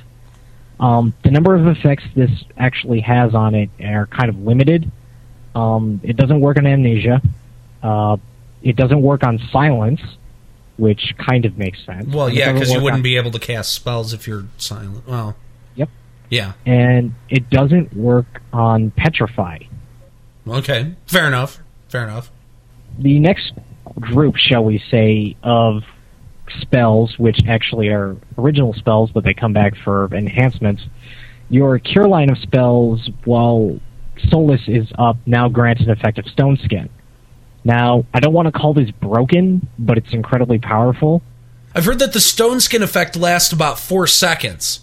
Um, 0.80 1.14
the 1.22 1.30
number 1.30 1.54
of 1.54 1.66
effects 1.66 2.04
this 2.16 2.30
actually 2.56 3.00
has 3.00 3.34
on 3.34 3.54
it 3.54 3.70
are 3.82 4.06
kind 4.06 4.28
of 4.28 4.38
limited. 4.38 4.90
Um, 5.54 6.00
it 6.02 6.16
doesn't 6.16 6.40
work 6.40 6.56
on 6.56 6.66
amnesia. 6.66 7.20
Uh, 7.82 8.16
it 8.62 8.76
doesn't 8.76 9.02
work 9.02 9.22
on 9.22 9.38
silence, 9.52 10.00
which 10.76 11.14
kind 11.18 11.44
of 11.44 11.56
makes 11.58 11.84
sense. 11.84 12.12
well, 12.12 12.28
yeah, 12.28 12.52
because 12.52 12.70
you 12.72 12.76
wouldn't 12.80 12.98
on- 13.00 13.02
be 13.02 13.16
able 13.16 13.30
to 13.30 13.38
cast 13.38 13.72
spells 13.74 14.12
if 14.12 14.26
you're 14.26 14.44
silent. 14.56 15.06
Well, 15.06 15.36
Yep. 15.76 15.88
yeah. 16.30 16.52
And 16.66 17.14
it 17.28 17.50
doesn't 17.50 17.94
work 17.94 18.42
on 18.52 18.90
petrify. 18.90 19.58
Okay. 20.48 20.94
Fair 21.06 21.26
enough. 21.26 21.60
Fair 21.88 22.04
enough. 22.04 22.30
the 22.98 23.18
next 23.18 23.52
group, 24.00 24.36
shall 24.36 24.64
we 24.64 24.82
say, 24.90 25.36
of 25.42 25.82
spells, 26.60 27.18
which 27.18 27.38
actually 27.48 27.88
are 27.88 28.16
original 28.38 28.72
spells, 28.74 29.10
but 29.10 29.24
they 29.24 29.34
come 29.34 29.52
back 29.52 29.74
for 29.82 30.14
enhancements. 30.14 30.82
Your 31.50 31.78
cure 31.78 32.06
line 32.08 32.30
of 32.30 32.38
spells, 32.38 33.10
while 33.24 33.78
Solus 34.30 34.60
is 34.66 34.86
up, 34.98 35.16
now 35.26 35.48
grants 35.48 35.82
an 35.82 35.90
effect 35.90 36.18
of 36.18 36.26
Stone 36.26 36.58
Skin. 36.64 36.88
Now, 37.64 38.04
I 38.12 38.20
don't 38.20 38.32
want 38.34 38.46
to 38.46 38.52
call 38.52 38.74
this 38.74 38.90
broken, 38.90 39.66
but 39.78 39.96
it's 39.96 40.12
incredibly 40.12 40.58
powerful. 40.58 41.22
I've 41.74 41.84
heard 41.86 41.98
that 42.00 42.12
the 42.12 42.20
stone 42.20 42.60
skin 42.60 42.82
effect 42.82 43.16
lasts 43.16 43.52
about 43.52 43.78
four 43.78 44.06
seconds. 44.06 44.80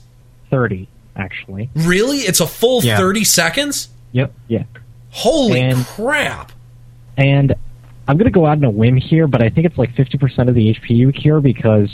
30, 0.50 0.90
actually. 1.16 1.70
Really? 1.76 2.18
It's 2.20 2.40
a 2.40 2.48
full 2.48 2.84
Yeah. 2.84 2.98
30 2.98 3.24
seconds? 3.24 3.90
Yep. 4.12 4.34
Yeah. 4.48 4.64
Holy 5.12 5.62
And- 5.62 5.86
crap. 5.86 6.52
and 7.18 7.54
I'm 8.08 8.18
going 8.18 8.26
to 8.26 8.32
go 8.32 8.46
out 8.46 8.58
on 8.58 8.64
a 8.64 8.70
whim 8.72 8.98
here, 8.98 9.28
but 9.28 9.42
I 9.44 9.50
think 9.50 9.68
it's 9.68 9.78
like 9.78 9.94
50% 9.96 10.50
of 10.50 10.56
the 10.56 10.70
HP 10.70 10.96
you 10.96 11.12
cure 11.14 11.40
because 11.40 11.90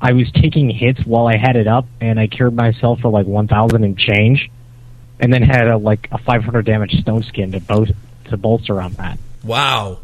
I 0.00 0.12
was 0.12 0.28
taking 0.32 0.70
hits 0.70 1.00
while 1.04 1.28
I 1.28 1.36
had 1.36 1.54
it 1.56 1.68
up, 1.68 1.86
and 2.00 2.18
I 2.18 2.26
cured 2.26 2.54
myself 2.56 3.00
for 3.00 3.10
like 3.10 3.26
1,000 3.26 3.84
and 3.84 3.96
change, 3.98 4.50
and 5.22 5.32
then 5.32 5.42
had 5.42 5.68
a, 5.68 5.78
like 5.78 6.08
a 6.10 6.18
500 6.18 6.66
damage 6.66 7.00
stone 7.00 7.22
skin 7.22 7.52
to, 7.52 7.60
bo- 7.60 7.86
to 8.26 8.36
bolster 8.36 8.80
on 8.80 8.92
that. 8.94 9.18
Wow. 9.44 10.00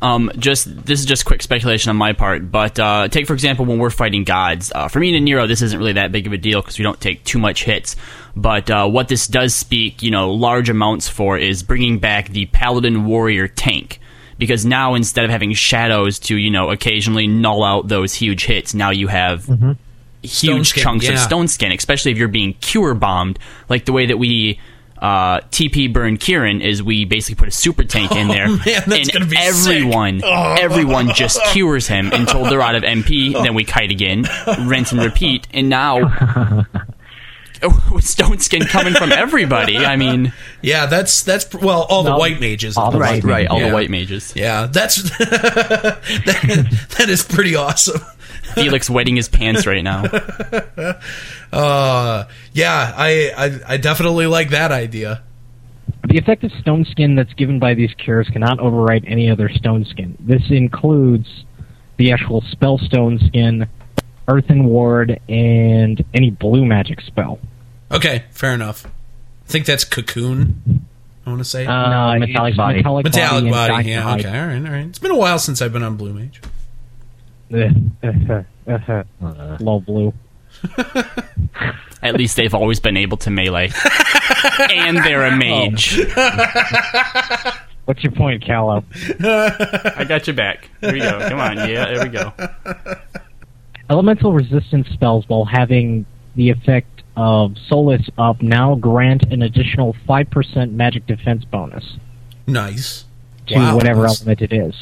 Um, 0.00 0.30
just 0.38 0.86
this 0.86 1.00
is 1.00 1.04
just 1.04 1.26
quick 1.26 1.42
speculation 1.42 1.90
on 1.90 1.96
my 1.96 2.14
part, 2.14 2.50
but 2.50 2.78
uh, 2.78 3.08
take 3.08 3.26
for 3.26 3.34
example 3.34 3.66
when 3.66 3.78
we're 3.78 3.90
fighting 3.90 4.24
gods. 4.24 4.72
Uh, 4.74 4.88
for 4.88 4.98
me 4.98 5.14
and 5.14 5.24
Nero, 5.26 5.46
this 5.46 5.60
isn't 5.60 5.78
really 5.78 5.92
that 5.94 6.10
big 6.10 6.26
of 6.26 6.32
a 6.32 6.38
deal 6.38 6.62
because 6.62 6.78
we 6.78 6.84
don't 6.84 6.98
take 6.98 7.22
too 7.24 7.38
much 7.38 7.64
hits. 7.64 7.96
But 8.34 8.70
uh, 8.70 8.88
what 8.88 9.08
this 9.08 9.26
does 9.26 9.54
speak, 9.54 10.02
you 10.02 10.10
know, 10.10 10.32
large 10.32 10.70
amounts 10.70 11.06
for 11.06 11.36
is 11.36 11.62
bringing 11.62 11.98
back 11.98 12.28
the 12.28 12.46
paladin 12.46 13.04
warrior 13.04 13.46
tank. 13.46 14.00
Because 14.38 14.64
now 14.64 14.94
instead 14.94 15.26
of 15.26 15.30
having 15.30 15.52
shadows 15.52 16.18
to 16.20 16.36
you 16.38 16.50
know 16.50 16.70
occasionally 16.70 17.26
null 17.26 17.62
out 17.62 17.88
those 17.88 18.14
huge 18.14 18.46
hits, 18.46 18.72
now 18.72 18.88
you 18.88 19.08
have 19.08 19.42
Stone 19.42 19.76
huge 20.22 20.68
skin, 20.70 20.82
chunks 20.82 21.08
of 21.08 21.18
stone 21.18 21.48
skin, 21.48 21.72
especially 21.72 22.12
if 22.12 22.18
you're 22.18 22.28
being 22.28 22.54
cure 22.54 22.94
bombed, 22.94 23.38
like 23.68 23.84
the 23.86 23.92
way 23.92 24.06
that 24.06 24.18
we 24.18 24.60
uh, 24.98 25.40
TP 25.50 25.90
burn 25.90 26.18
Kirin 26.18 26.60
is 26.62 26.82
we 26.82 27.06
basically 27.06 27.36
put 27.36 27.48
a 27.48 27.50
super 27.52 27.84
tank 27.84 28.12
in 28.12 28.28
there, 28.36 28.44
Oh, 28.48 28.56
man, 28.56 28.82
that's 28.86 28.88
and 29.08 29.12
gonna 29.12 29.24
be 29.26 29.36
sick. 29.36 29.46
everyone, 29.46 30.22
everyone 30.24 31.14
just 31.14 31.42
cures 31.52 31.86
him 31.88 32.10
until 32.12 32.44
they're 32.44 32.60
out 32.60 32.74
of 32.74 32.82
MP. 32.82 33.32
Then 33.42 33.54
we 33.54 33.64
kite 33.64 33.90
again, 33.90 34.26
rinse 34.66 34.92
and 34.92 35.00
repeat, 35.00 35.46
and 35.54 35.68
now. 35.70 36.66
With 37.92 38.04
stone 38.06 38.38
skin 38.38 38.62
coming 38.64 38.94
from 38.94 39.12
everybody, 39.12 39.76
I 39.76 39.96
mean, 39.96 40.32
Yeah, 40.62 40.86
that's 40.86 41.22
that's 41.24 41.52
well, 41.54 41.82
all 41.90 42.02
the 42.02 42.16
white 42.16 42.40
mages. 42.40 42.74
all 42.78 42.90
the 42.90 42.98
right, 42.98 43.22
white 43.22 43.30
right, 43.30 43.46
all 43.48 43.58
Yeah. 43.60 43.68
the 43.68 43.74
white 43.74 43.90
mages. 43.90 44.32
Yeah, 44.34 44.64
that's 44.64 45.02
that, 45.18 46.86
that 46.98 47.08
is 47.10 47.22
pretty 47.22 47.54
awesome. 47.56 48.00
Felix 48.54 48.88
wetting 48.90 49.16
his 49.16 49.28
pants 49.28 49.66
right 49.66 49.82
now. 49.84 50.04
Uh, 51.52 52.26
yeah, 52.52 52.94
I, 52.96 53.32
I 53.36 53.74
I 53.74 53.76
definitely 53.76 54.26
like 54.26 54.50
that 54.50 54.70
idea. 54.70 55.22
The 56.08 56.16
effective 56.16 56.52
stone 56.60 56.84
skin 56.84 57.16
that's 57.16 57.32
given 57.34 57.58
by 57.58 57.74
these 57.74 57.92
cures 57.94 58.28
cannot 58.28 58.58
overwrite 58.58 59.04
any 59.10 59.28
other 59.28 59.48
stone 59.48 59.84
skin. 59.84 60.16
This 60.20 60.42
includes 60.50 61.44
the 61.96 62.12
actual 62.12 62.40
spell 62.52 62.78
stone 62.78 63.18
skin, 63.26 63.66
earthen 64.28 64.64
ward, 64.64 65.20
and 65.28 66.04
any 66.14 66.30
blue 66.30 66.64
magic 66.64 67.00
spell. 67.00 67.40
Okay, 67.90 68.24
fair 68.30 68.54
enough. 68.54 68.86
I 68.86 69.50
think 69.50 69.66
that's 69.66 69.82
cocoon. 69.84 70.86
I 71.26 71.30
want 71.30 71.40
to 71.40 71.44
say 71.44 71.66
Uh, 71.66 71.90
No, 72.14 72.18
metallic 72.20 72.50
it's 72.52 72.56
body. 72.56 72.76
Metallic, 72.76 73.04
metallic 73.04 73.42
and 73.42 73.50
body. 73.50 73.72
Dying 73.72 73.88
Yeah, 73.88 74.00
Hide. 74.02 74.20
okay, 74.24 74.38
all 74.40 74.46
right, 74.46 74.64
all 74.64 74.72
right. 74.72 74.86
It's 74.86 75.00
been 75.00 75.10
a 75.10 75.16
while 75.16 75.40
since 75.40 75.60
I've 75.60 75.72
been 75.72 75.82
on 75.82 75.96
Blue 75.96 76.12
Mage. 76.14 76.40
Eh, 77.52 77.70
eh, 78.02 78.42
eh, 78.66 79.02
uh. 79.22 79.56
Low 79.60 79.80
blue. 79.80 80.12
At 82.02 82.14
least 82.14 82.36
they've 82.36 82.54
always 82.54 82.80
been 82.80 82.96
able 82.96 83.16
to 83.18 83.30
melee, 83.30 83.70
and 84.70 84.96
they're 84.98 85.26
a 85.26 85.36
mage. 85.36 85.98
What's 87.84 88.02
your 88.02 88.12
point, 88.12 88.42
Kallo? 88.44 88.84
I 89.96 90.04
got 90.04 90.26
your 90.26 90.34
back. 90.36 90.70
Here 90.80 90.92
we 90.92 91.00
go. 91.00 91.28
Come 91.28 91.40
on, 91.40 91.56
yeah, 91.68 91.92
there 91.92 92.02
we 92.04 92.08
go. 92.08 92.32
Elemental 93.90 94.32
resistance 94.32 94.88
spells, 94.88 95.28
while 95.28 95.44
having 95.44 96.06
the 96.36 96.50
effect 96.50 97.02
of 97.16 97.56
Solus 97.68 98.08
up, 98.16 98.40
now 98.40 98.76
grant 98.76 99.24
an 99.32 99.42
additional 99.42 99.94
5% 100.08 100.72
magic 100.72 101.06
defense 101.06 101.44
bonus 101.44 101.96
Nice. 102.46 103.04
to 103.48 103.56
Wow, 103.56 103.74
whatever 103.76 104.06
element 104.06 104.40
it 104.40 104.52
is. 104.52 104.74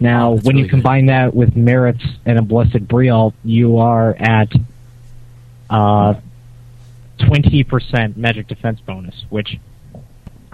Now, 0.00 0.34
That's 0.34 0.46
when 0.46 0.56
really 0.56 0.66
you 0.66 0.70
combine 0.70 1.06
that 1.06 1.34
with 1.34 1.54
merits 1.54 2.02
and 2.24 2.38
a 2.38 2.42
blessed 2.42 2.88
Briault, 2.88 3.34
you 3.44 3.78
are 3.78 4.14
at 4.18 4.48
uh, 5.68 6.14
20% 7.18 8.16
magic 8.16 8.48
defense 8.48 8.80
bonus, 8.80 9.24
which 9.28 9.58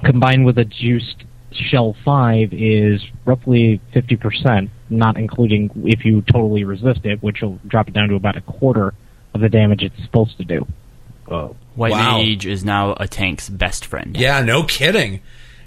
combined 0.04 0.44
with 0.44 0.58
a 0.58 0.64
juiced 0.64 1.24
shell 1.52 1.96
5 2.04 2.52
is 2.52 3.02
roughly 3.24 3.80
50%, 3.94 4.68
not 4.90 5.16
including 5.16 5.70
if 5.86 6.04
you 6.04 6.22
totally 6.22 6.64
resist 6.64 7.04
it, 7.06 7.22
which 7.22 7.40
will 7.40 7.58
drop 7.66 7.88
it 7.88 7.94
down 7.94 8.08
to 8.08 8.14
about 8.16 8.36
a 8.36 8.40
quarter 8.42 8.94
of 9.32 9.40
the 9.40 9.48
damage 9.48 9.82
it's 9.82 10.02
supposed 10.02 10.36
to 10.38 10.44
do. 10.44 10.66
White 11.74 11.92
Wow. 11.92 12.18
mage 12.18 12.46
is 12.46 12.64
now 12.64 12.94
a 12.98 13.06
tank's 13.08 13.48
best 13.48 13.84
friend. 13.86 14.16
Yeah, 14.16 14.42
no 14.42 14.64
kidding. 14.64 15.20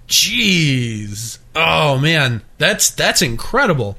Jeez. 0.07 1.39
Oh 1.61 1.97
man, 1.99 2.41
that's 2.57 2.89
that's 2.89 3.21
incredible. 3.21 3.97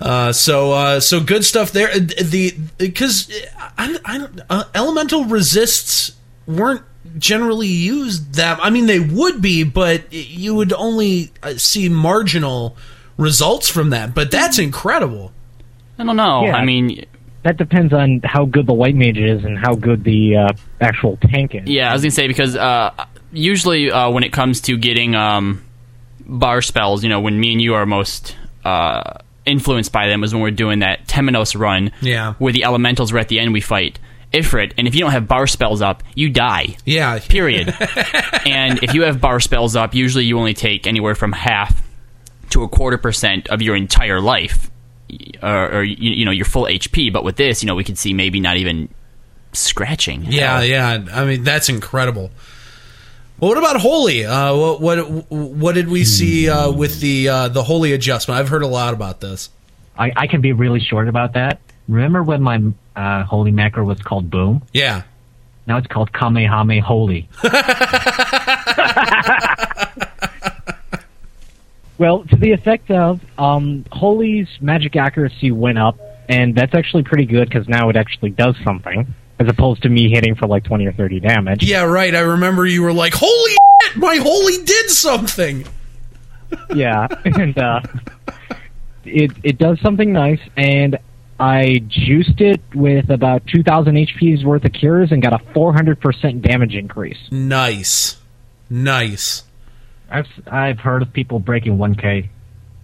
Uh, 0.00 0.32
so 0.32 0.72
uh, 0.72 1.00
so 1.00 1.20
good 1.20 1.44
stuff 1.44 1.72
there. 1.72 1.88
Uh, 1.90 1.98
The 2.22 2.54
because 2.78 3.30
I, 3.78 3.98
I 4.04 4.18
don't 4.18 4.40
uh, 4.50 4.64
elemental 4.74 5.24
resists 5.24 6.12
weren't 6.46 6.82
generally 7.18 7.68
used 7.68 8.34
that. 8.34 8.58
I 8.62 8.70
mean, 8.70 8.86
they 8.86 8.98
would 9.00 9.40
be, 9.42 9.64
but 9.64 10.12
you 10.12 10.54
would 10.54 10.72
only 10.72 11.32
uh, 11.42 11.54
see 11.56 11.88
marginal 11.88 12.76
results 13.16 13.68
from 13.68 13.90
that. 13.90 14.14
But 14.14 14.30
that's 14.30 14.58
incredible. 14.58 15.32
I 15.98 16.04
don't 16.04 16.16
know. 16.16 16.44
Yeah. 16.46 16.56
I 16.56 16.64
mean, 16.64 17.04
That 17.44 17.56
depends 17.58 17.92
on 17.92 18.20
how 18.24 18.44
good 18.46 18.66
the 18.66 18.72
white 18.72 18.94
mage 18.96 19.18
is 19.18 19.44
and 19.44 19.58
how 19.58 19.74
good 19.74 20.04
the 20.04 20.36
uh, 20.36 20.48
actual 20.80 21.16
tank 21.18 21.54
is. 21.54 21.68
yeah, 21.68 21.90
I 21.90 21.92
was 21.92 22.02
gonna 22.02 22.10
say 22.12 22.26
because 22.28 22.56
uh, 22.56 22.90
usually 23.32 23.90
uh, 23.90 24.10
when 24.10 24.24
it 24.24 24.32
comes 24.32 24.60
to 24.62 24.76
getting 24.76 25.14
um, 25.14 25.62
bar 26.38 26.62
spells, 26.62 27.02
you 27.02 27.08
know, 27.08 27.20
when 27.20 27.38
me 27.38 27.52
and 27.52 27.60
you 27.62 27.74
are 27.74 27.86
most 27.86 28.36
uh, 28.64 29.18
influenced 29.46 29.92
by 29.92 30.08
them 30.08 30.24
is 30.24 30.32
when 30.32 30.42
we're 30.42 30.50
doing 30.50 30.80
that 30.80 31.06
Temenos 31.06 31.58
run, 31.58 31.92
Yeah. 32.00 32.34
where 32.34 32.52
the 32.52 32.64
elementals 32.64 33.12
are 33.12 33.18
at 33.18 33.28
the 33.28 33.38
end. 33.38 33.52
We 33.52 33.60
fight 33.60 33.98
Ifrit, 34.32 34.72
and 34.78 34.88
if 34.88 34.94
you 34.94 35.00
don't 35.00 35.10
have 35.12 35.28
bar 35.28 35.46
spells 35.46 35.82
up, 35.82 36.02
you 36.14 36.30
die. 36.30 36.76
Yeah. 36.86 37.18
period. 37.18 37.68
and 38.46 38.82
if 38.82 38.94
you 38.94 39.02
have 39.02 39.20
bar 39.20 39.40
spells 39.40 39.76
up, 39.76 39.94
usually 39.94 40.24
you 40.24 40.38
only 40.38 40.54
take 40.54 40.86
anywhere 40.86 41.14
from 41.14 41.32
half 41.32 41.82
to 42.50 42.62
a 42.62 42.68
quarter 42.68 42.98
percent 42.98 43.48
of 43.48 43.60
your 43.62 43.76
entire 43.76 44.20
life, 44.20 44.70
or, 45.42 45.72
or 45.78 45.82
you, 45.84 46.10
you 46.12 46.24
know 46.24 46.30
your 46.30 46.44
full 46.46 46.64
HP. 46.64 47.12
But 47.12 47.24
with 47.24 47.36
this, 47.36 47.62
you 47.62 47.66
know, 47.66 47.74
we 47.74 47.84
could 47.84 47.98
see 47.98 48.12
maybe 48.14 48.40
not 48.40 48.56
even 48.56 48.88
scratching. 49.52 50.24
Yeah, 50.28 50.62
yeah. 50.62 51.04
I 51.12 51.24
mean, 51.24 51.44
that's 51.44 51.68
incredible. 51.68 52.30
Well, 53.42 53.48
what 53.48 53.58
about 53.58 53.80
holy? 53.80 54.24
Uh, 54.24 54.54
what 54.54 54.80
what 54.80 54.98
what 55.32 55.74
did 55.74 55.88
we 55.88 56.04
see 56.04 56.48
uh, 56.48 56.70
with 56.70 57.00
the 57.00 57.28
uh, 57.28 57.48
the 57.48 57.64
holy 57.64 57.92
adjustment? 57.92 58.38
I've 58.38 58.48
heard 58.48 58.62
a 58.62 58.68
lot 58.68 58.94
about 58.94 59.20
this. 59.20 59.50
I, 59.98 60.12
I 60.16 60.26
can 60.28 60.40
be 60.40 60.52
really 60.52 60.78
short 60.78 61.08
about 61.08 61.34
that. 61.34 61.60
Remember 61.88 62.22
when 62.22 62.40
my 62.40 62.62
uh, 62.94 63.24
holy 63.24 63.50
macro 63.50 63.82
was 63.82 64.00
called 64.00 64.30
Boom? 64.30 64.62
Yeah, 64.72 65.02
Now 65.66 65.78
it's 65.78 65.88
called 65.88 66.12
Kamehame 66.12 66.80
Holy. 66.80 67.28
Well, 71.98 72.24
to 72.24 72.36
the 72.36 72.50
effect 72.50 72.90
of 72.90 73.20
um, 73.38 73.84
Holy's 73.92 74.48
magic 74.60 74.96
accuracy 74.96 75.52
went 75.52 75.78
up, 75.78 75.96
and 76.28 76.52
that's 76.52 76.74
actually 76.74 77.04
pretty 77.04 77.26
good 77.26 77.48
because 77.48 77.68
now 77.68 77.90
it 77.90 77.96
actually 77.96 78.30
does 78.30 78.56
something, 78.64 79.14
as 79.42 79.48
opposed 79.48 79.82
to 79.82 79.88
me 79.88 80.08
hitting 80.10 80.34
for 80.34 80.46
like 80.46 80.64
20 80.64 80.86
or 80.86 80.92
30 80.92 81.20
damage. 81.20 81.62
yeah, 81.64 81.82
right. 81.82 82.14
I 82.14 82.20
remember 82.20 82.64
you 82.66 82.82
were 82.82 82.92
like, 82.92 83.12
"Holy 83.14 83.50
shit, 83.82 83.96
my 83.96 84.16
holy 84.16 84.64
did 84.64 84.90
something." 84.90 85.64
yeah, 86.74 87.06
and 87.24 87.56
uh, 87.58 87.80
it 89.04 89.32
it 89.42 89.58
does 89.58 89.80
something 89.80 90.12
nice, 90.12 90.40
and 90.56 90.98
I 91.40 91.82
juiced 91.88 92.40
it 92.40 92.60
with 92.74 93.10
about 93.10 93.46
2,000 93.48 93.94
HP's 93.96 94.44
worth 94.44 94.64
of 94.64 94.72
cures 94.72 95.10
and 95.10 95.20
got 95.22 95.32
a 95.32 95.38
400% 95.54 96.40
damage 96.42 96.74
increase. 96.74 97.18
Nice, 97.30 98.16
nice. 98.70 99.42
I've 100.10 100.26
I've 100.46 100.78
heard 100.78 101.02
of 101.02 101.12
people 101.12 101.38
breaking 101.40 101.78
1K. 101.78 102.28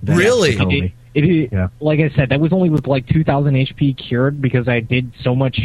Really? 0.04 0.50
actually 0.50 0.56
told 0.56 0.68
me. 0.72 0.94
It, 1.14 1.24
it, 1.24 1.52
Yeah. 1.52 1.68
like 1.80 2.00
I 2.00 2.10
said, 2.16 2.30
that 2.30 2.40
was 2.40 2.52
only 2.52 2.70
with 2.70 2.86
like 2.86 3.06
2,000 3.08 3.54
HP 3.54 3.96
cured 4.08 4.40
because 4.40 4.66
I 4.68 4.80
did 4.80 5.12
so 5.22 5.34
much. 5.34 5.58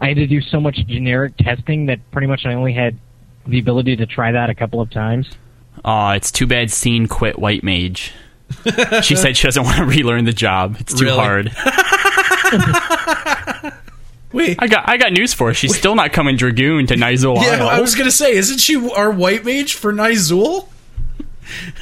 I 0.00 0.08
had 0.08 0.16
to 0.16 0.26
do 0.26 0.40
so 0.40 0.60
much 0.60 0.76
generic 0.86 1.36
testing 1.38 1.86
that 1.86 1.98
pretty 2.10 2.26
much 2.26 2.44
I 2.44 2.54
only 2.54 2.72
had 2.72 2.96
the 3.46 3.58
ability 3.58 3.96
to 3.96 4.06
try 4.06 4.32
that 4.32 4.50
a 4.50 4.54
couple 4.54 4.80
of 4.80 4.90
times. 4.90 5.28
Aw, 5.84 6.12
it's 6.12 6.30
too 6.32 6.46
bad 6.46 6.70
Scene 6.70 7.06
quit 7.06 7.38
White 7.38 7.62
Mage. 7.64 8.12
she 9.02 9.16
said 9.16 9.36
she 9.36 9.46
doesn't 9.46 9.64
want 9.64 9.76
to 9.76 9.84
relearn 9.84 10.24
the 10.24 10.32
job. 10.32 10.76
It's 10.80 10.94
too 10.94 11.06
Really? 11.06 11.16
hard. 11.16 11.46
Wait, 14.32 14.56
I 14.58 14.66
got 14.66 14.88
I 14.88 14.96
got 14.98 15.12
news 15.12 15.32
for 15.32 15.48
her. 15.48 15.54
She's 15.54 15.76
still 15.76 15.94
not 15.94 16.12
coming 16.12 16.36
Dragoon 16.36 16.86
to 16.88 16.94
Nyzul 16.94 17.36
yeah, 17.36 17.62
Isle. 17.62 17.68
I 17.68 17.80
was 17.80 17.94
gonna 17.94 18.10
say, 18.10 18.32
isn't 18.34 18.58
she 18.58 18.76
our 18.90 19.10
white 19.10 19.44
mage 19.44 19.74
for 19.74 19.92
Nyzul? 19.92 20.68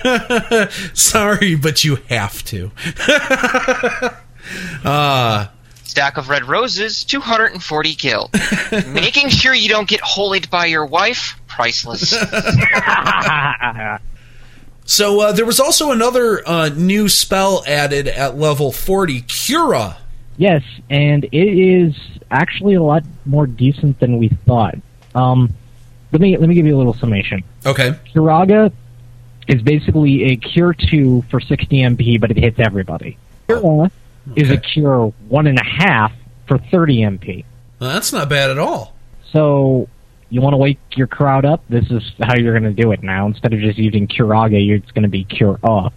Sorry, 0.95 1.55
but 1.57 1.85
you 1.85 1.97
have 2.09 2.43
to. 2.45 2.71
uh 4.89 5.49
Stack 5.95 6.17
of 6.17 6.29
red 6.29 6.45
roses, 6.49 7.05
240 7.05 7.95
gil. 7.95 8.29
Making 8.89 9.29
sure 9.29 9.55
you 9.55 9.69
don't 9.69 9.87
get 9.87 10.01
holied 10.01 10.51
by 10.51 10.67
your 10.67 10.85
wife, 10.85 11.41
priceless. 11.47 12.13
So 14.87 15.21
uh, 15.21 15.33
there 15.33 15.47
was 15.47 15.61
also 15.61 15.93
another 15.93 16.47
uh, 16.47 16.69
new 16.69 17.09
spell 17.09 17.65
added 17.67 18.07
at 18.07 18.37
level 18.37 18.71
40, 18.71 19.23
Cura. 19.23 19.97
Yes, 20.37 20.63
and 20.91 21.25
it 21.25 21.33
is 21.33 21.97
actually 22.31 22.75
a 22.75 22.83
lot 22.83 23.03
more 23.25 23.47
decent 23.47 23.99
than 23.99 24.19
we 24.19 24.29
thought. 24.29 24.75
Um, 25.15 25.55
let 26.13 26.21
me 26.21 26.37
let 26.37 26.51
me 26.51 26.55
give 26.55 26.67
you 26.67 26.77
a 26.77 26.79
little 26.79 26.93
summation. 26.93 27.43
Okay. 27.65 27.93
Curaga 28.13 28.71
is 29.49 29.63
basically 29.63 30.25
a 30.25 30.37
cure 30.37 30.75
two 30.75 31.23
for 31.31 31.41
60 31.41 31.67
MP, 31.79 32.21
but 32.21 32.31
it 32.31 32.37
hits 32.37 32.59
everybody. 32.59 33.17
Cura 33.47 33.91
is 34.37 34.51
a 34.51 34.57
cure 34.57 35.13
one 35.29 35.47
and 35.47 35.59
a 35.59 35.65
half 35.65 36.13
for 36.47 36.59
30 36.59 36.99
MP. 36.99 37.45
Well, 37.79 37.93
that's 37.93 38.13
not 38.13 38.29
bad 38.29 38.51
at 38.51 38.59
all. 38.59 38.95
So 39.33 39.89
you 40.31 40.41
want 40.41 40.55
to 40.55 40.59
wake 40.59 40.79
your 40.97 41.07
crowd 41.07 41.45
up? 41.45 41.63
This 41.69 41.91
is 41.91 42.03
how 42.21 42.37
you're 42.37 42.59
going 42.59 42.75
to 42.75 42.83
do 42.83 42.93
it 42.93 43.03
now. 43.03 43.27
Instead 43.27 43.53
of 43.53 43.61
just 43.61 43.79
using 43.79 44.07
Curaga, 44.07 44.65
you're, 44.65 44.77
it's 44.77 44.91
going 44.93 45.03
to 45.03 45.09
be 45.09 45.25
Cure 45.25 45.59
Off. 45.63 45.93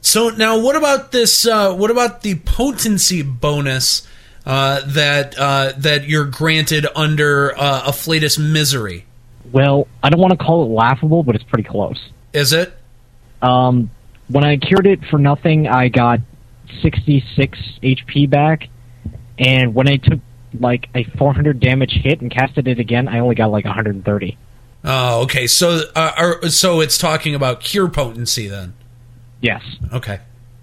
So 0.00 0.30
now, 0.30 0.60
what 0.60 0.76
about 0.76 1.12
this? 1.12 1.46
Uh, 1.46 1.74
what 1.74 1.90
about 1.90 2.22
the 2.22 2.34
potency 2.36 3.22
bonus 3.22 4.06
uh, 4.44 4.80
that 4.86 5.38
uh, 5.38 5.72
that 5.78 6.08
you're 6.08 6.24
granted 6.24 6.86
under 6.96 7.56
uh, 7.56 7.82
Afflatus 7.82 8.38
Misery? 8.38 9.06
Well, 9.52 9.86
I 10.02 10.10
don't 10.10 10.20
want 10.20 10.32
to 10.32 10.44
call 10.44 10.64
it 10.64 10.68
laughable, 10.68 11.22
but 11.22 11.34
it's 11.34 11.44
pretty 11.44 11.68
close. 11.68 12.10
Is 12.32 12.52
it? 12.52 12.72
Um, 13.40 13.90
when 14.28 14.44
I 14.44 14.56
cured 14.56 14.86
it 14.86 15.04
for 15.04 15.18
nothing, 15.18 15.68
I 15.68 15.88
got 15.88 16.20
66 16.80 17.58
HP 17.82 18.28
back, 18.28 18.68
and 19.38 19.74
when 19.74 19.88
I 19.88 19.96
took 19.96 20.20
like 20.58 20.88
a 20.94 21.04
400 21.04 21.60
damage 21.60 21.92
hit 22.02 22.20
and 22.20 22.30
casted 22.30 22.68
it 22.68 22.78
again, 22.78 23.08
I 23.08 23.18
only 23.18 23.34
got 23.34 23.50
like 23.50 23.64
130. 23.64 24.38
Oh, 24.84 25.22
okay. 25.22 25.46
So, 25.46 25.82
uh, 25.94 26.12
are, 26.16 26.48
so 26.48 26.80
it's 26.80 26.98
talking 26.98 27.34
about 27.34 27.60
cure 27.60 27.88
potency 27.88 28.48
then. 28.48 28.74
Yes. 29.40 29.62
Okay, 29.92 30.20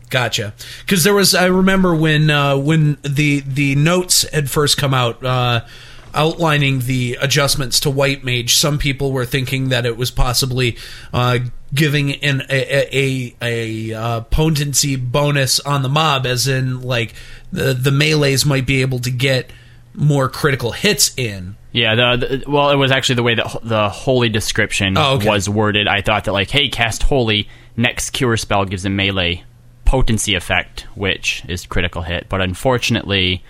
gotcha. 0.10 0.54
Because 0.82 1.04
there 1.04 1.14
was, 1.14 1.36
I 1.36 1.46
remember 1.46 1.94
when 1.96 2.30
uh, 2.30 2.58
when 2.58 2.98
the 3.04 3.42
the 3.42 3.76
notes 3.76 4.28
had 4.30 4.50
first 4.50 4.78
come 4.78 4.94
out. 4.94 5.24
Uh, 5.24 5.66
Outlining 6.14 6.80
the 6.82 7.18
adjustments 7.22 7.80
to 7.82 7.90
White 7.90 8.24
Mage, 8.24 8.56
some 8.56 8.78
people 8.78 9.12
were 9.12 9.26
thinking 9.26 9.70
that 9.70 9.86
it 9.86 9.98
was 9.98 10.12
possibly 10.12 10.78
uh, 11.14 11.40
giving 11.74 12.16
an 12.24 12.42
a 12.50 12.88
a, 12.98 13.36
a, 13.42 13.92
a 13.92 13.94
uh, 14.00 14.22
potency 14.22 14.96
bonus 14.96 15.60
on 15.60 15.82
the 15.84 15.90
mob, 15.90 16.26
as 16.26 16.48
in 16.48 16.82
like 16.82 17.14
the 17.52 17.74
the 17.74 17.92
melees 17.92 18.46
might 18.46 18.66
be 18.66 18.82
able 18.82 19.00
to 19.00 19.12
get 19.12 19.52
more 19.94 20.30
critical 20.30 20.72
hits 20.72 21.12
in. 21.18 21.56
Yeah, 21.72 21.94
the, 22.18 22.40
the 22.44 22.50
well, 22.52 22.72
it 22.72 22.76
was 22.76 22.92
actually 22.92 23.16
the 23.16 23.24
way 23.24 23.36
that 23.36 23.56
the 23.64 23.90
holy 23.90 24.30
description 24.30 24.98
Oh, 24.98 25.16
okay. 25.16 25.30
was 25.30 25.48
worded. 25.48 25.88
I 25.88 26.02
thought 26.02 26.26
that 26.26 26.32
like, 26.34 26.50
hey, 26.50 26.70
cast 26.70 27.04
holy, 27.04 27.48
next 27.78 28.10
cure 28.12 28.38
spell 28.38 28.66
gives 28.66 28.86
a 28.86 28.90
melee 28.90 29.44
potency 29.86 30.34
effect, 30.36 30.88
which 30.96 31.44
is 31.48 31.66
critical 31.68 32.02
hit. 32.02 32.28
But 32.30 32.42
unfortunately, 32.42 33.44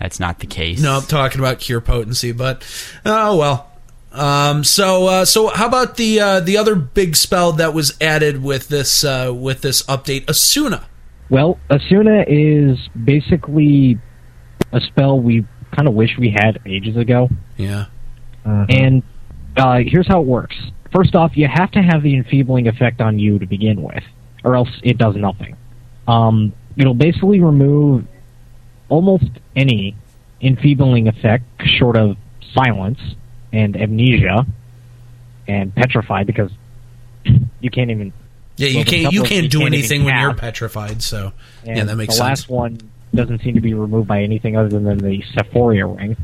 that's 0.00 0.20
not 0.20 0.38
the 0.40 0.46
case. 0.46 0.80
No, 0.80 0.96
I'm 0.96 1.02
talking 1.02 1.40
about 1.40 1.58
cure 1.58 1.80
potency, 1.80 2.32
but 2.32 2.64
oh 3.04 3.36
well. 3.36 3.70
Um, 4.12 4.64
so 4.64 5.06
uh, 5.06 5.24
so 5.24 5.48
how 5.48 5.66
about 5.66 5.96
the 5.96 6.20
uh, 6.20 6.40
the 6.40 6.56
other 6.56 6.74
big 6.74 7.16
spell 7.16 7.52
that 7.52 7.74
was 7.74 7.96
added 8.00 8.42
with 8.42 8.68
this 8.68 9.04
uh, 9.04 9.32
with 9.34 9.60
this 9.60 9.82
update, 9.82 10.24
Esuna? 10.26 10.84
Well, 11.30 11.58
Esuna 11.70 12.24
is 12.26 12.78
basically 13.04 13.98
a 14.72 14.80
spell 14.80 15.20
we 15.20 15.44
kind 15.76 15.86
of 15.86 15.94
wish 15.94 16.16
we 16.18 16.30
had 16.30 16.60
ages 16.66 16.96
ago. 16.96 17.28
Yeah. 17.56 17.86
And 18.44 19.02
uh, 19.58 19.80
here's 19.86 20.08
how 20.08 20.20
it 20.22 20.26
works. 20.26 20.56
First 20.94 21.14
off, 21.14 21.36
you 21.36 21.46
have 21.52 21.70
to 21.72 21.82
have 21.82 22.02
the 22.02 22.16
enfeebling 22.16 22.66
effect 22.66 23.00
on 23.00 23.18
you 23.18 23.38
to 23.38 23.46
begin 23.46 23.82
with, 23.82 24.02
or 24.42 24.56
else 24.56 24.70
it 24.82 24.96
does 24.96 25.16
nothing. 25.16 25.56
Um, 26.06 26.54
it'll 26.76 26.94
basically 26.94 27.40
remove 27.40 28.06
almost 28.88 29.26
any 29.56 29.96
enfeebling 30.40 31.08
effect 31.08 31.44
short 31.64 31.96
of 31.96 32.16
silence 32.54 32.98
and 33.52 33.76
amnesia 33.76 34.46
and 35.46 35.74
petrified 35.74 36.26
because 36.26 36.50
you 37.60 37.70
can't 37.70 37.90
even. 37.90 38.12
Yeah, 38.56 38.68
you 38.68 38.76
Well, 38.78 38.84
can't 38.84 39.12
you 39.12 39.22
can't 39.22 39.42
you 39.44 39.48
do 39.48 39.58
can't 39.60 39.74
anything 39.74 40.04
when 40.04 40.18
you're 40.18 40.34
petrified. 40.34 41.02
So 41.02 41.32
And 41.64 41.76
yeah, 41.76 41.84
that 41.84 41.96
makes 41.96 42.14
the 42.14 42.18
sense. 42.18 42.40
last 42.40 42.48
one 42.48 42.78
doesn't 43.14 43.42
seem 43.42 43.54
to 43.54 43.60
be 43.60 43.72
removed 43.74 44.08
by 44.08 44.22
anything 44.22 44.56
other 44.56 44.68
than 44.68 44.84
the 44.98 45.22
Sephoria 45.34 45.96
ring. 45.96 46.16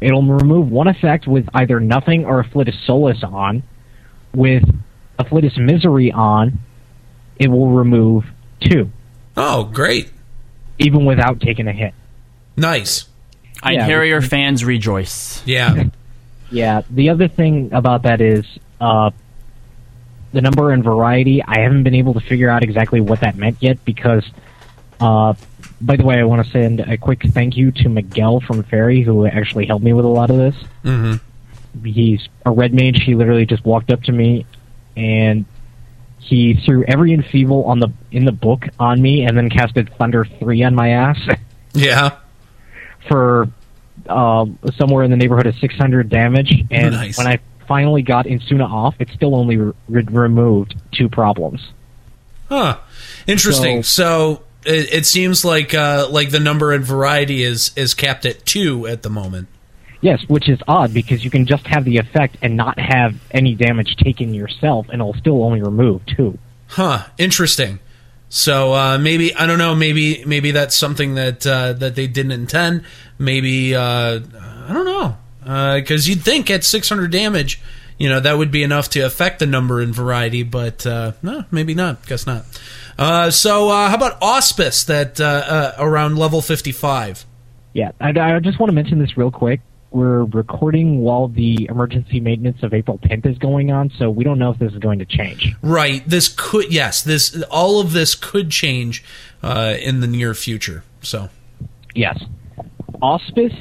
It'll 0.00 0.22
remove 0.22 0.70
one 0.70 0.88
effect 0.88 1.26
with 1.26 1.48
either 1.54 1.80
nothing 1.80 2.24
or 2.24 2.42
Afflatus 2.42 2.74
Solus 2.86 3.22
on. 3.22 3.62
With 4.34 4.64
Afflatus 5.18 5.56
Misery 5.58 6.12
on, 6.12 6.58
it 7.38 7.48
will 7.48 7.68
remove 7.70 8.24
two. 8.60 8.90
Oh, 9.36 9.64
great, 9.64 10.10
even 10.78 11.04
without 11.04 11.40
taking 11.40 11.68
a 11.68 11.72
hit. 11.72 11.94
nice. 12.56 13.06
I 13.62 13.72
Yeah, 13.72 13.86
hear 13.86 14.04
your 14.04 14.20
fans 14.20 14.64
rejoice. 14.64 15.42
Yeah, 15.46 15.84
Yeah, 16.50 16.82
the 16.90 17.10
other 17.10 17.28
thing 17.28 17.72
about 17.72 18.02
that 18.02 18.20
is 18.20 18.44
uh, 18.80 19.10
the 20.32 20.40
number 20.40 20.70
and 20.70 20.84
variety. 20.84 21.42
I 21.42 21.60
haven't 21.60 21.82
been 21.82 21.94
able 21.94 22.14
to 22.14 22.20
figure 22.20 22.48
out 22.48 22.62
exactly 22.62 23.00
what 23.00 23.20
that 23.20 23.36
meant 23.36 23.56
yet 23.60 23.84
because, 23.84 24.24
uh, 25.00 25.34
by 25.80 25.96
the 25.96 26.04
way, 26.04 26.18
I 26.18 26.24
want 26.24 26.44
to 26.44 26.52
send 26.52 26.80
a 26.80 26.96
quick 26.96 27.22
thank 27.22 27.56
you 27.56 27.72
to 27.72 27.88
Miguel 27.88 28.40
from 28.40 28.62
Fairy 28.62 29.02
who 29.02 29.26
actually 29.26 29.66
helped 29.66 29.84
me 29.84 29.92
with 29.92 30.04
a 30.04 30.08
lot 30.08 30.30
of 30.30 30.36
this. 30.36 30.54
mm-hmm. 30.84 31.84
He's 31.84 32.28
a 32.44 32.50
red 32.50 32.72
mage. 32.72 33.02
He 33.02 33.14
literally 33.14 33.44
just 33.44 33.64
walked 33.64 33.90
up 33.90 34.02
to 34.04 34.12
me 34.12 34.46
and 34.96 35.44
he 36.26 36.54
threw 36.64 36.84
every 36.84 37.12
enfeeble 37.12 37.64
on 37.64 37.78
the 37.78 37.88
in 38.10 38.24
the 38.24 38.32
book 38.32 38.64
on 38.78 39.00
me 39.00 39.24
and 39.24 39.36
then 39.36 39.48
casted 39.48 39.90
Thunder 39.96 40.24
three 40.40 40.62
on 40.62 40.74
my 40.74 40.90
ass. 40.90 41.18
yeah. 41.72 42.16
for 43.08 43.48
um, 44.08 44.58
somewhere 44.76 45.04
in 45.04 45.10
the 45.10 45.16
neighborhood 45.16 45.46
of 45.46 45.54
600 45.56 46.08
damage. 46.08 46.52
And 46.70 46.92
Nice. 46.94 47.18
when 47.18 47.26
I 47.26 47.38
finally 47.68 48.02
got 48.02 48.26
Esuna 48.26 48.68
off, 48.68 48.94
it 48.98 49.08
still 49.14 49.34
only 49.34 49.56
re- 49.56 49.72
re- 49.88 50.02
removed 50.10 50.74
two 50.92 51.08
problems. 51.08 51.60
Huh. 52.48 52.78
Interesting. 53.26 53.82
So, 53.82 54.42
it, 54.64 54.92
it 54.92 55.06
seems 55.06 55.44
like 55.44 55.74
uh, 55.74 56.08
like 56.10 56.30
the 56.30 56.40
number 56.40 56.72
and 56.72 56.84
variety 56.84 57.42
is 57.42 57.70
is 57.76 57.94
capped 57.94 58.26
at 58.26 58.44
two 58.44 58.86
at 58.86 59.02
the 59.02 59.10
moment. 59.10 59.48
Yes, 60.06 60.22
which 60.28 60.48
is 60.48 60.60
odd 60.68 60.94
because 60.94 61.24
you 61.24 61.30
can 61.30 61.46
just 61.46 61.66
have 61.66 61.84
the 61.84 61.96
effect 61.96 62.36
and 62.40 62.56
not 62.56 62.78
have 62.78 63.16
any 63.32 63.56
damage 63.56 63.96
taken 63.96 64.32
yourself, 64.32 64.86
and 64.88 65.00
it'll 65.00 65.14
still 65.14 65.42
only 65.42 65.60
remove 65.60 66.06
two. 66.06 66.38
Huh. 66.68 67.08
Interesting. 67.18 67.80
So 68.28 68.72
uh, 68.72 68.98
maybe 68.98 69.34
I 69.34 69.46
don't 69.46 69.58
know. 69.58 69.74
Maybe 69.74 70.24
maybe 70.24 70.52
that's 70.52 70.76
something 70.76 71.16
that 71.16 71.44
uh, 71.44 71.72
that 71.72 71.96
they 71.96 72.06
didn't 72.06 72.30
intend. 72.30 72.84
Maybe 73.18 73.74
uh, 73.74 74.20
I 74.68 74.72
don't 74.72 74.84
know 74.84 75.16
because 75.74 76.08
you'd 76.08 76.22
think 76.22 76.52
at 76.52 76.62
600 76.62 77.10
damage, 77.10 77.60
you 77.98 78.08
know, 78.08 78.20
that 78.20 78.38
would 78.38 78.52
be 78.52 78.62
enough 78.62 78.88
to 78.90 79.00
affect 79.00 79.40
the 79.40 79.46
number 79.46 79.80
and 79.80 79.92
variety. 79.92 80.44
But 80.44 80.86
uh, 80.86 81.14
no, 81.20 81.46
maybe 81.50 81.74
not. 81.74 82.06
Guess 82.06 82.28
not. 82.28 82.44
Uh, 82.96 83.32
so 83.32 83.70
uh, 83.70 83.88
how 83.88 83.96
about 83.96 84.22
auspice 84.22 84.84
that 84.84 85.20
uh, 85.20 85.24
uh, 85.24 85.74
around 85.78 86.16
level 86.16 86.40
55? 86.40 87.26
Yeah, 87.72 87.90
I, 88.00 88.10
I 88.10 88.38
just 88.38 88.60
want 88.60 88.70
to 88.70 88.74
mention 88.74 89.00
this 89.00 89.16
real 89.16 89.32
quick. 89.32 89.60
We're 89.90 90.24
recording 90.24 91.00
while 91.00 91.28
the 91.28 91.66
emergency 91.70 92.20
maintenance 92.20 92.62
of 92.62 92.74
April 92.74 92.98
10th 92.98 93.24
is 93.26 93.38
going 93.38 93.70
on, 93.70 93.90
so 93.98 94.10
we 94.10 94.24
don't 94.24 94.38
know 94.38 94.50
if 94.50 94.58
this 94.58 94.72
is 94.72 94.78
going 94.78 94.98
to 94.98 95.04
change. 95.06 95.54
Right. 95.62 96.06
This 96.08 96.28
could 96.36 96.72
yes. 96.72 97.02
This 97.02 97.40
all 97.44 97.80
of 97.80 97.92
this 97.92 98.14
could 98.14 98.50
change 98.50 99.04
uh, 99.42 99.76
in 99.80 100.00
the 100.00 100.06
near 100.06 100.34
future. 100.34 100.82
So 101.02 101.30
Yes. 101.94 102.22
Auspice 103.00 103.54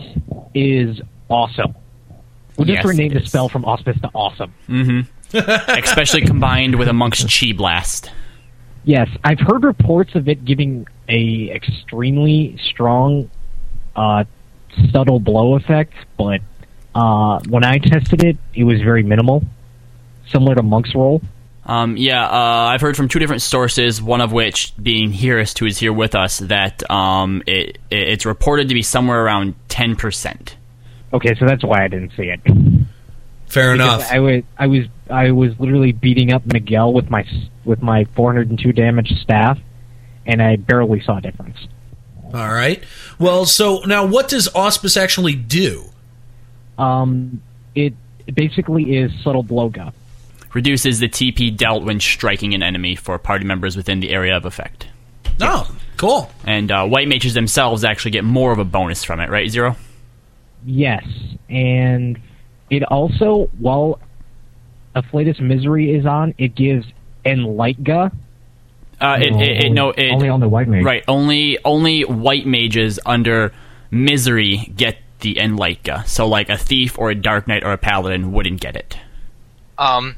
is 0.53 0.99
awesome. 1.29 1.75
We'll 2.57 2.65
just 2.65 2.77
Yes, 2.77 2.85
rename 2.85 3.13
the 3.13 3.25
spell 3.25 3.49
from 3.49 3.65
auspice 3.65 3.99
to 4.01 4.09
awesome. 4.13 4.53
especially 5.33 6.21
combined 6.21 6.75
with 6.75 6.87
a 6.87 6.93
monk's 6.93 7.23
chi 7.23 7.51
blast. 7.51 8.11
Yes, 8.83 9.09
I've 9.23 9.39
heard 9.39 9.63
reports 9.63 10.15
of 10.15 10.27
it 10.29 10.45
giving 10.45 10.87
a 11.09 11.49
extremely 11.51 12.57
strong, 12.69 13.29
uh, 13.95 14.25
subtle 14.91 15.19
blow 15.19 15.55
effect, 15.55 15.93
but 16.17 16.41
uh, 16.93 17.39
when 17.49 17.63
I 17.63 17.77
tested 17.77 18.23
it, 18.23 18.37
it 18.53 18.63
was 18.63 18.81
very 18.81 19.03
minimal, 19.03 19.43
similar 20.29 20.55
to 20.55 20.63
Monk's 20.63 20.93
Roll. 20.95 21.21
Um, 21.65 21.97
yeah, 21.97 22.23
uh, 22.25 22.67
I've 22.69 22.81
heard 22.81 22.95
from 22.95 23.07
two 23.07 23.17
different 23.19 23.41
sources, 23.41 24.01
one 24.01 24.21
of 24.21 24.31
which 24.31 24.73
being 24.81 25.11
Hyrist, 25.11 25.57
who 25.57 25.65
is 25.65 25.79
here 25.79 25.91
with 25.93 26.13
us, 26.13 26.37
that 26.39 26.89
um, 26.91 27.41
it, 27.47 27.79
it, 27.89 28.09
it's 28.09 28.25
reported 28.25 28.67
to 28.69 28.75
be 28.75 28.83
somewhere 28.83 29.23
around 29.23 29.55
10%. 29.69 30.53
Okay, 31.13 31.33
so 31.39 31.45
that's 31.45 31.63
why 31.63 31.83
I 31.83 31.87
didn't 31.87 32.11
see 32.15 32.29
it. 32.29 32.39
fair 33.47 33.73
Because 33.73 33.73
enough. 33.73 34.11
I 34.11 34.19
was 34.19 34.43
I 34.57 34.67
was 34.67 34.85
I 35.09 35.31
was 35.31 35.59
literally 35.59 35.91
beating 35.91 36.31
up 36.33 36.45
Miguel 36.45 36.93
with 36.93 37.09
my 37.09 37.25
with 37.63 37.81
my 37.81 38.05
402 38.15 38.71
damage 38.73 39.11
staff, 39.21 39.57
and 40.25 40.41
I 40.41 40.57
barely 40.57 41.01
saw 41.01 41.17
a 41.17 41.21
difference. 41.21 41.57
All 42.33 42.53
right. 42.53 42.83
Well, 43.19 43.45
so 43.45 43.79
now 43.85 44.05
what 44.05 44.27
does 44.27 44.47
auspice 44.53 44.97
actually 44.97 45.35
do? 45.35 45.85
Um, 46.77 47.41
it 47.75 47.93
basically 48.33 48.97
is 48.97 49.11
subtle 49.23 49.43
blowgun. 49.43 49.93
reduces 50.53 50.99
the 50.99 51.07
TP 51.07 51.55
dealt 51.55 51.83
when 51.83 51.99
striking 51.99 52.53
an 52.53 52.63
enemy 52.63 52.95
for 52.95 53.17
party 53.19 53.45
members 53.45 53.75
within 53.77 53.99
the 53.99 54.11
area 54.11 54.35
of 54.35 54.45
effect. 54.45 54.87
Oh, 55.41 55.73
cool. 55.97 56.31
And 56.45 56.71
uh, 56.71 56.85
white 56.87 57.07
mages 57.07 57.33
themselves 57.33 57.83
actually 57.83 58.11
get 58.11 58.23
more 58.23 58.51
of 58.51 58.59
a 58.59 58.65
bonus 58.65 59.03
from 59.03 59.19
it, 59.19 59.29
right? 59.29 59.49
Zero. 59.49 59.75
Yes, 60.65 61.05
and 61.49 62.19
it 62.69 62.83
also, 62.83 63.49
while 63.59 63.99
Afflatus 64.95 65.39
Misery 65.39 65.93
is 65.93 66.05
on, 66.05 66.33
it 66.37 66.55
gives 66.55 66.85
Enlightga. 67.25 68.11
Uh, 68.99 69.17
it, 69.19 69.35
it, 69.35 69.65
it, 69.65 69.69
no, 69.71 69.91
it, 69.91 70.11
only 70.11 70.29
on 70.29 70.39
the 70.39 70.49
white 70.49 70.67
mage. 70.67 70.83
Right. 70.83 71.03
Only 71.07 71.57
only 71.63 72.03
white 72.03 72.45
mages 72.45 72.99
under 73.05 73.53
misery 73.91 74.71
get 74.75 74.97
the 75.19 75.35
Enlightga. 75.35 76.07
So 76.07 76.27
like 76.27 76.49
a 76.49 76.57
thief 76.57 76.97
or 76.97 77.09
a 77.09 77.15
dark 77.15 77.47
knight 77.47 77.63
or 77.63 77.71
a 77.71 77.77
paladin 77.77 78.31
wouldn't 78.31 78.61
get 78.61 78.75
it. 78.75 78.97
Um, 79.77 80.15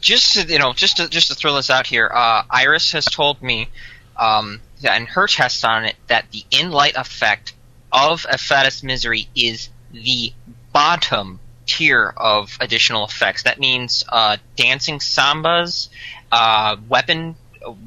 just 0.00 0.34
to, 0.34 0.52
you 0.52 0.58
know, 0.58 0.72
just 0.72 0.98
to 0.98 1.08
just 1.08 1.28
to 1.28 1.34
throw 1.34 1.54
this 1.54 1.70
out 1.70 1.86
here, 1.86 2.10
uh, 2.12 2.44
Iris 2.48 2.92
has 2.92 3.04
told 3.04 3.42
me, 3.42 3.68
um, 4.16 4.60
that 4.82 5.00
in 5.00 5.06
her 5.06 5.26
test 5.26 5.64
on 5.64 5.84
it, 5.84 5.96
that 6.06 6.26
the 6.30 6.44
in 6.50 6.70
light 6.70 6.94
effect 6.96 7.54
of 7.92 8.22
Afflatus 8.22 8.82
Misery 8.82 9.28
is 9.34 9.68
the 9.92 10.32
bottom 10.72 11.40
tier 11.66 12.12
of 12.16 12.56
additional 12.60 13.04
effects. 13.04 13.42
That 13.42 13.58
means 13.58 14.04
uh, 14.08 14.36
dancing 14.56 14.98
sambas, 14.98 15.88
uh, 16.32 16.76
weapon 16.88 17.36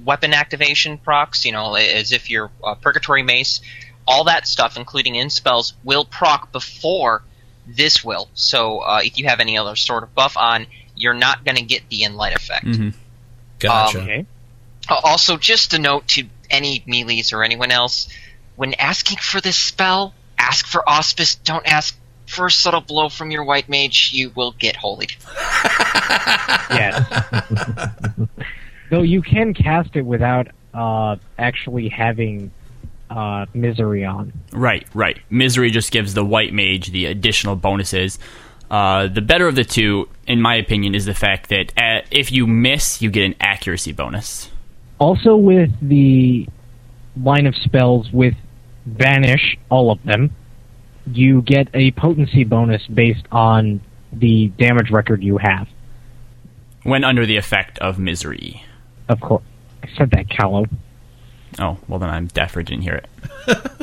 weapon 0.04 0.34
activation 0.34 0.98
procs. 0.98 1.46
You 1.46 1.52
know, 1.52 1.76
as 1.76 2.12
if 2.12 2.30
you're 2.30 2.52
uh, 2.64 2.76
purgatory 2.76 3.24
mace, 3.24 3.62
all 4.08 4.26
that 4.26 4.48
stuff, 4.48 4.78
including 4.78 5.16
in 5.16 5.30
spells, 5.30 5.74
will 5.84 6.06
proc 6.06 6.52
before 6.52 7.24
this 7.68 8.04
will. 8.04 8.28
So 8.34 8.80
uh, 8.80 9.02
if 9.04 9.18
you 9.18 9.26
have 9.28 9.40
any 9.40 9.58
other 9.58 9.76
sort 9.76 10.04
of 10.04 10.14
buff 10.14 10.36
on, 10.38 10.68
you're 10.96 11.14
not 11.14 11.46
going 11.46 11.56
to 11.58 11.64
get 11.64 11.88
the 11.90 12.04
in 12.04 12.16
light 12.16 12.36
effect. 12.36 12.66
Gotcha. 13.60 13.98
Um, 14.00 14.04
Okay. 14.04 14.26
Uh, 14.90 15.00
Also, 15.04 15.38
just 15.38 15.74
a 15.74 15.80
note 15.80 16.08
to 16.10 16.26
any 16.50 16.84
melees 16.86 17.32
or 17.32 17.42
anyone 17.44 17.72
else: 17.72 18.10
when 18.58 18.74
asking 18.74 19.18
for 19.20 19.40
this 19.40 19.56
spell, 19.58 20.14
ask 20.38 20.68
for 20.68 20.88
auspice. 20.88 21.36
Don't 21.36 21.66
ask 21.66 21.98
for 22.26 22.48
a 22.48 22.52
subtle 22.52 22.82
blow 22.82 23.08
from 23.10 23.32
your 23.32 23.44
white 23.46 23.70
mage. 23.70 24.12
You 24.14 24.32
will 24.36 24.52
get 24.52 24.76
holy. 24.76 25.08
Yes. 26.70 26.96
Though 28.94 29.02
you 29.02 29.24
can 29.24 29.56
cast 29.56 29.96
it 29.96 30.04
without 30.04 30.50
uh, 30.72 31.16
actually 31.40 31.90
having 31.90 32.52
uh, 33.10 33.48
Misery 33.52 34.06
on. 34.06 34.32
Right, 34.52 34.86
right. 34.94 35.20
Misery 35.32 35.72
just 35.72 35.92
gives 35.92 36.14
the 36.14 36.24
white 36.24 36.54
mage 36.54 36.92
the 36.92 37.08
additional 37.08 37.56
bonuses. 37.56 38.20
Uh, 38.70 39.08
the 39.08 39.24
better 39.24 39.48
of 39.48 39.56
the 39.56 39.64
two, 39.64 40.08
in 40.28 40.40
my 40.44 40.58
opinion, 40.58 40.94
is 40.94 41.06
the 41.06 41.16
fact 41.16 41.50
that 41.50 41.74
uh, 41.76 42.06
if 42.12 42.32
you 42.32 42.46
miss, 42.46 43.02
you 43.02 43.10
get 43.10 43.24
an 43.24 43.34
accuracy 43.40 43.94
bonus. 43.94 44.52
Also, 45.00 45.38
with 45.38 45.72
the 45.82 46.48
line 47.20 47.48
of 47.48 47.56
spells 47.64 48.12
with 48.12 48.36
Banish, 48.86 49.58
all 49.72 49.90
of 49.90 50.04
them, 50.04 50.36
you 51.08 51.42
get 51.42 51.68
a 51.74 51.90
potency 51.94 52.44
bonus 52.44 52.86
based 52.86 53.26
on 53.32 53.82
the 54.12 54.50
damage 54.50 54.92
record 54.92 55.24
you 55.24 55.40
have. 55.40 55.68
When 56.84 57.04
under 57.04 57.26
the 57.26 57.38
effect 57.38 57.80
of 57.80 57.98
misery. 57.98 58.64
Of 59.10 59.20
course. 59.22 59.44
I 59.84 59.90
said 59.98 60.12
that, 60.12 60.28
Kallo. 60.28 60.70
Oh, 61.60 61.78
well 61.88 62.00
then 62.00 62.10
I'm 62.10 62.28
deaf 62.28 62.56
or 62.56 62.64
didn't 62.64 62.84
hear 62.84 62.96
it. 62.96 63.10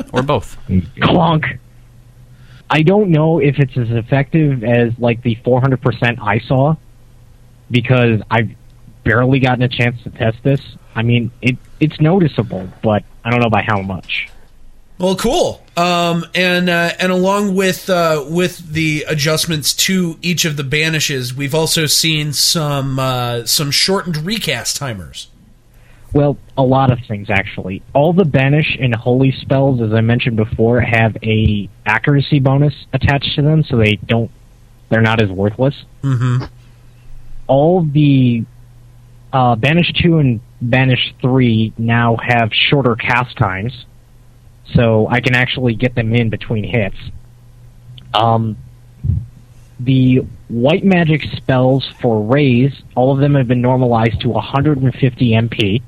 or 0.13 0.21
both. 0.21 0.57
Clonk! 0.67 1.59
I 2.69 2.81
don't 2.83 3.09
know 3.09 3.39
if 3.39 3.59
it's 3.59 3.77
as 3.77 3.91
effective 3.91 4.63
as, 4.63 4.97
like, 4.97 5.21
the 5.23 5.35
400% 5.45 6.19
I 6.21 6.39
saw, 6.39 6.75
because 7.69 8.21
I've 8.31 8.49
barely 9.03 9.39
gotten 9.39 9.61
a 9.61 9.67
chance 9.67 10.01
to 10.03 10.09
test 10.09 10.37
this. 10.43 10.61
I 10.95 11.01
mean, 11.03 11.31
it 11.41 11.57
it's 11.79 11.99
noticeable, 11.99 12.69
but 12.81 13.03
I 13.23 13.29
don't 13.29 13.41
know 13.41 13.49
by 13.49 13.63
how 13.63 13.81
much. 13.81 14.29
Well, 15.01 15.15
cool. 15.15 15.63
Um, 15.75 16.25
and 16.35 16.69
uh, 16.69 16.91
and 16.99 17.11
along 17.11 17.55
with 17.55 17.89
uh, 17.89 18.23
with 18.29 18.71
the 18.71 19.03
adjustments 19.07 19.73
to 19.73 20.19
each 20.21 20.45
of 20.45 20.57
the 20.57 20.63
banishes, 20.63 21.33
we've 21.33 21.55
also 21.55 21.87
seen 21.87 22.33
some 22.33 22.99
uh, 22.99 23.47
some 23.47 23.71
shortened 23.71 24.17
recast 24.17 24.77
timers. 24.77 25.27
Well, 26.13 26.37
a 26.55 26.61
lot 26.61 26.91
of 26.91 26.99
things 27.07 27.31
actually. 27.31 27.81
All 27.93 28.13
the 28.13 28.25
banish 28.25 28.77
and 28.79 28.93
holy 28.93 29.31
spells, 29.31 29.81
as 29.81 29.91
I 29.91 30.01
mentioned 30.01 30.35
before, 30.35 30.81
have 30.81 31.17
a 31.23 31.67
accuracy 31.83 32.39
bonus 32.39 32.75
attached 32.93 33.33
to 33.37 33.41
them, 33.41 33.63
so 33.63 33.77
they 33.77 33.93
don't 33.95 34.29
they're 34.89 35.01
not 35.01 35.19
as 35.19 35.29
worthless. 35.29 35.83
Mm-hmm. 36.03 36.45
All 37.47 37.83
the 37.83 38.45
uh, 39.33 39.55
banish 39.55 39.91
two 39.93 40.19
and 40.19 40.41
banish 40.61 41.15
three 41.21 41.73
now 41.75 42.17
have 42.17 42.51
shorter 42.53 42.95
cast 42.95 43.35
times, 43.35 43.85
so 44.73 45.07
I 45.07 45.19
can 45.21 45.35
actually 45.35 45.75
get 45.75 45.95
them 45.95 46.13
in 46.15 46.29
between 46.29 46.63
hits. 46.63 46.97
Um, 48.13 48.57
the 49.79 50.17
white 50.47 50.83
magic 50.83 51.23
spells 51.35 51.87
for 52.01 52.23
raise, 52.23 52.81
all 52.95 53.11
of 53.13 53.19
them 53.19 53.35
have 53.35 53.47
been 53.47 53.61
normalized 53.61 54.21
to 54.21 54.29
150 54.29 55.29
MP. 55.31 55.81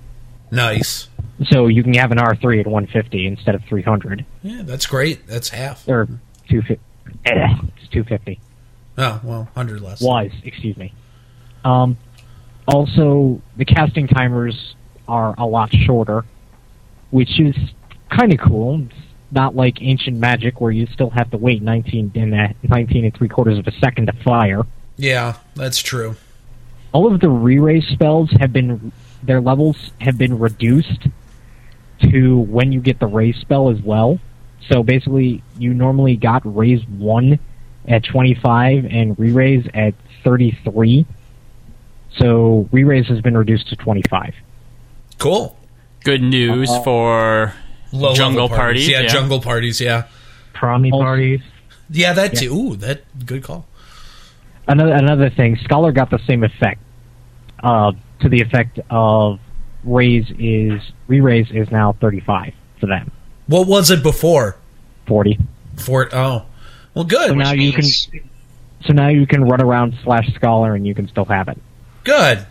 Nice. 0.52 1.10
So 1.46 1.68
you 1.68 1.84
can 1.84 1.94
have 1.96 2.12
an 2.12 2.18
R3 2.18 2.62
at 2.62 2.68
150 2.68 3.26
instead 3.28 3.56
of 3.56 3.64
300 3.66 4.26
Yeah, 4.44 4.62
that's 4.64 4.86
great. 4.86 5.26
That's 5.28 5.50
half. 5.50 5.88
or 5.88 6.06
250. 6.50 6.80
Eh, 7.26 7.56
it's 7.78 7.88
250. 7.90 8.40
Oh 8.98 9.20
well, 9.24 9.48
hundred 9.56 9.82
less. 9.82 10.02
Wise, 10.02 10.32
excuse 10.44 10.78
me. 10.78 10.94
Um, 11.66 11.98
also, 12.68 13.42
the 13.58 13.66
casting 13.66 14.08
timers 14.08 14.76
are 15.08 15.34
a 15.38 15.46
lot 15.46 15.74
shorter, 15.74 16.24
which 17.10 17.40
is 17.40 17.56
kind 18.16 18.32
of 18.34 18.40
cool. 18.40 18.82
It's 18.86 18.96
not 19.32 19.56
like 19.56 19.82
ancient 19.82 20.18
magic 20.18 20.62
where 20.62 20.72
you 20.72 20.86
still 20.88 21.10
have 21.12 21.32
to 21.32 21.38
wait 21.38 21.62
19 21.62 22.12
in 22.16 22.34
a 22.34 22.54
19 22.64 23.06
and 23.06 23.16
three 23.16 23.28
quarters 23.30 23.58
of 23.58 23.68
a 23.68 23.72
second 23.80 24.08
to 24.08 24.14
fire. 24.24 24.62
Yeah, 24.98 25.38
that's 25.56 25.80
true. 25.80 26.16
all 26.92 27.12
of 27.12 27.20
the 27.20 27.30
re-raise 27.30 27.88
spells 27.88 28.30
have 28.40 28.54
been 28.54 28.92
their 29.24 29.42
levels 29.42 29.92
have 30.02 30.18
been 30.18 30.38
reduced 30.38 31.08
to 32.02 32.38
when 32.40 32.72
you 32.72 32.80
get 32.82 33.00
the 33.00 33.08
raise 33.08 33.38
spell 33.38 33.70
as 33.70 33.82
well. 33.82 34.20
So 34.70 34.84
basically, 34.84 35.42
you 35.58 35.74
normally 35.74 36.16
got 36.16 36.42
raise 36.46 36.86
one 36.88 37.40
at 37.88 38.04
25 38.04 38.86
and 38.86 39.18
re-raise 39.18 39.66
at 39.74 39.94
33. 40.24 41.06
So 42.18 42.70
re-raise 42.72 43.08
has 43.08 43.22
been 43.22 43.36
reduced 43.38 43.70
to 43.70 43.76
25. 43.78 44.36
Cool. 45.18 45.58
Good 46.04 46.22
news 46.22 46.70
Uh, 46.70 46.82
for 46.84 47.54
Low 47.94 48.14
jungle 48.14 48.44
level 48.44 48.58
parties. 48.58 48.88
Yeah, 48.90 49.06
jungle 49.08 49.40
parties. 49.40 49.80
Yeah, 49.80 50.04
Promi 50.54 50.92
Also- 50.92 51.04
parties. 51.04 51.42
yeah, 51.90 52.14
that 52.14 52.36
too. 52.36 52.54
Ooh, 52.54 52.76
that 52.78 53.04
good 53.26 53.44
call. 53.44 53.66
Another 54.68 54.94
another 54.94 55.30
thing, 55.30 55.58
Scholar 55.64 55.92
got 55.92 56.10
the 56.10 56.20
same 56.28 56.44
effect. 56.44 56.82
Uh, 57.62 57.92
to 58.20 58.30
the 58.30 58.42
effect 58.42 58.80
of 58.90 59.40
raise 59.84 60.26
is 60.40 60.82
re-raise 61.08 61.50
is 61.52 61.70
now 61.72 61.94
35 62.02 62.54
for 62.80 62.88
them. 62.88 63.12
What 63.48 63.68
was 63.68 63.92
it 63.92 64.02
before? 64.04 64.56
40. 65.08 65.38
Fort. 65.76 66.14
Oh, 66.14 66.44
well, 66.94 67.04
good. 67.06 67.30
So 67.30 67.36
now 67.36 67.52
Which 67.52 67.60
you 67.62 67.72
can 67.74 67.84
so 67.84 68.94
now 68.94 69.08
you 69.10 69.26
can 69.28 69.44
run 69.46 69.62
around 69.62 69.96
slash 70.04 70.34
scholar 70.34 70.76
and 70.76 70.86
you 70.88 70.94
can 70.96 71.08
still 71.08 71.26
have 71.26 71.48
it. 71.50 71.58
good. 72.04 72.46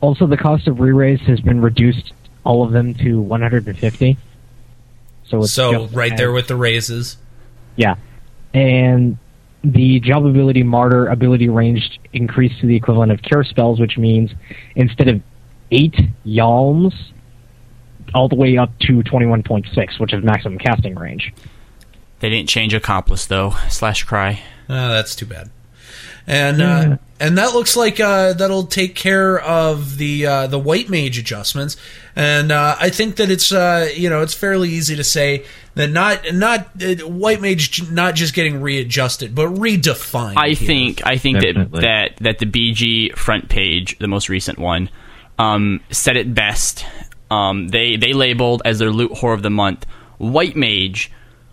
Also, 0.00 0.26
the 0.26 0.36
cost 0.36 0.66
of 0.66 0.80
re-raise 0.80 1.20
has 1.26 1.40
been 1.40 1.60
reduced, 1.60 2.12
all 2.44 2.64
of 2.64 2.72
them 2.72 2.94
to 2.94 3.20
150. 3.20 4.16
So 5.24 5.38
it's 5.40 5.52
So 5.52 5.86
right 5.88 6.12
as- 6.12 6.18
there 6.18 6.32
with 6.32 6.48
the 6.48 6.56
raises. 6.56 7.16
yeah, 7.76 7.94
and 8.54 9.16
the 9.62 10.00
job 10.00 10.24
ability 10.26 10.62
martyr 10.62 11.06
ability 11.08 11.48
range 11.48 12.00
increased 12.12 12.60
to 12.60 12.66
the 12.66 12.74
equivalent 12.76 13.12
of 13.12 13.20
cure 13.22 13.44
spells, 13.44 13.78
which 13.78 13.98
means 13.98 14.30
instead 14.74 15.06
of 15.08 15.20
eight 15.70 15.94
yalms, 16.26 16.94
all 18.14 18.28
the 18.28 18.34
way 18.34 18.56
up 18.56 18.70
to 18.80 19.02
21.6, 19.04 20.00
which 20.00 20.12
is 20.12 20.24
maximum 20.24 20.58
casting 20.58 20.96
range. 20.96 21.32
They 22.20 22.28
didn't 22.30 22.48
change 22.48 22.74
accomplice 22.74 23.26
though. 23.26 23.50
Slash 23.68 24.02
cry. 24.04 24.40
Oh, 24.68 24.88
that's 24.88 25.14
too 25.14 25.26
bad. 25.26 25.50
And 26.26 26.62
uh, 26.62 26.96
and 27.18 27.36
that 27.38 27.52
looks 27.52 27.76
like 27.76 28.00
uh, 28.00 28.32
that'll 28.32 28.66
take 28.66 28.94
care 28.94 29.38
of 29.38 29.98
the 29.98 30.26
uh, 30.26 30.46
the 30.46 30.58
white 30.58 30.88
mage 30.88 31.18
adjustments. 31.18 31.76
And 32.16 32.50
uh, 32.50 32.76
I 32.78 32.90
think 32.90 33.16
that 33.16 33.30
it's 33.30 33.52
uh, 33.52 33.90
you 33.94 34.08
know 34.08 34.22
it's 34.22 34.34
fairly 34.34 34.68
easy 34.68 34.96
to 34.96 35.04
say 35.04 35.44
that 35.74 35.88
not 35.90 36.32
not 36.32 36.70
uh, 36.82 37.06
white 37.06 37.40
mage 37.40 37.90
not 37.90 38.14
just 38.14 38.34
getting 38.34 38.60
readjusted 38.60 39.34
but 39.34 39.48
redefined. 39.48 40.36
I 40.36 40.48
here. 40.48 40.66
think 40.66 41.06
I 41.06 41.16
think 41.16 41.38
that, 41.38 41.46
Definitely. 41.46 41.80
that 41.82 42.16
that 42.18 42.38
the 42.38 42.46
BG 42.46 43.16
front 43.16 43.48
page, 43.48 43.98
the 43.98 44.08
most 44.08 44.28
recent 44.28 44.58
one, 44.58 44.90
um, 45.38 45.80
said 45.90 46.16
it 46.16 46.34
best. 46.34 46.84
Um, 47.30 47.68
they 47.68 47.96
they 47.96 48.12
labeled 48.12 48.62
as 48.64 48.78
their 48.78 48.90
loot 48.90 49.12
whore 49.12 49.34
of 49.34 49.42
the 49.42 49.50
month 49.50 49.86
White 50.18 50.54
Mage, 50.54 51.10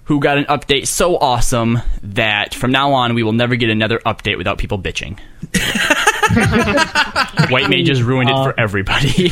who 0.08 0.22
got 0.22 0.38
an 0.38 0.46
update 0.46 0.88
so 0.88 1.18
awesome 1.18 1.80
that 2.02 2.56
from 2.56 2.72
now 2.72 2.94
on 2.94 3.14
we 3.14 3.24
will 3.24 3.34
never 3.34 3.58
get 3.58 3.70
another 3.70 4.00
update 4.00 4.38
without 4.38 4.58
people 4.58 4.80
bitching. 4.80 5.20
White 7.52 7.70
mages 7.70 8.02
ruined 8.02 8.30
it 8.30 8.34
for 8.34 8.58
everybody. 8.58 9.32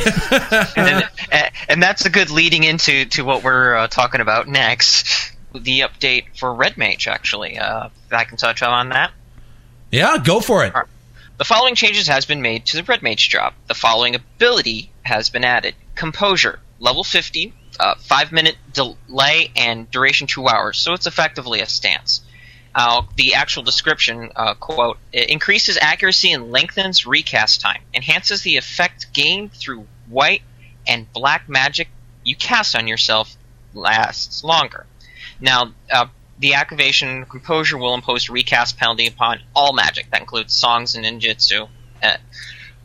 and, 0.76 0.86
then, 0.86 1.02
and 1.70 1.82
that's 1.82 2.04
a 2.04 2.10
good 2.10 2.28
leading 2.28 2.64
into 2.64 3.06
to 3.06 3.22
what 3.22 3.42
we're 3.42 3.74
uh, 3.74 3.88
talking 3.88 4.20
about 4.20 4.48
next. 4.48 5.32
The 5.54 5.80
update 5.80 6.36
for 6.36 6.52
Red 6.52 6.76
Mage, 6.76 7.08
actually. 7.08 7.58
Uh, 7.58 7.86
if 7.86 8.12
I 8.12 8.24
can 8.24 8.36
touch 8.36 8.62
on 8.62 8.90
that. 8.90 9.12
Yeah, 9.90 10.18
go 10.22 10.40
for 10.40 10.66
it. 10.66 10.74
The 11.38 11.44
following 11.44 11.74
changes 11.74 12.06
has 12.08 12.26
been 12.26 12.42
made 12.42 12.66
to 12.66 12.76
the 12.76 12.82
Red 12.82 13.02
Mage 13.02 13.30
job. 13.30 13.54
The 13.66 13.74
following 13.74 14.14
ability 14.14 14.90
has 15.04 15.30
been 15.30 15.44
added: 15.44 15.74
Composure, 15.94 16.60
level 16.80 17.02
50, 17.02 17.54
uh, 17.78 17.94
five 17.96 18.32
minute 18.32 18.56
delay 18.72 19.50
and 19.56 19.90
duration 19.90 20.26
two 20.26 20.48
hours. 20.48 20.78
So 20.78 20.92
it's 20.92 21.06
effectively 21.06 21.60
a 21.60 21.66
stance. 21.66 22.22
Uh, 22.74 23.02
the 23.16 23.34
actual 23.34 23.62
description 23.62 24.30
uh, 24.36 24.54
quote: 24.54 24.98
increases 25.12 25.78
accuracy 25.80 26.32
and 26.32 26.52
lengthens 26.52 27.06
recast 27.06 27.60
time. 27.60 27.80
Enhances 27.94 28.42
the 28.42 28.56
effect 28.56 29.12
gained 29.14 29.52
through 29.52 29.86
white 30.08 30.42
and 30.86 31.10
black 31.12 31.48
magic 31.48 31.88
you 32.22 32.36
cast 32.36 32.76
on 32.76 32.86
yourself 32.86 33.36
lasts 33.72 34.44
longer. 34.44 34.84
Now, 35.40 35.72
uh, 35.90 36.06
the 36.38 36.54
activation 36.54 37.24
composure 37.24 37.78
will 37.78 37.94
impose 37.94 38.28
recast 38.28 38.76
penalty 38.76 39.06
upon 39.06 39.40
all 39.54 39.72
magic. 39.72 40.10
That 40.10 40.20
includes 40.20 40.54
songs 40.54 40.94
and 40.94 41.04
ninjutsu. 41.04 41.68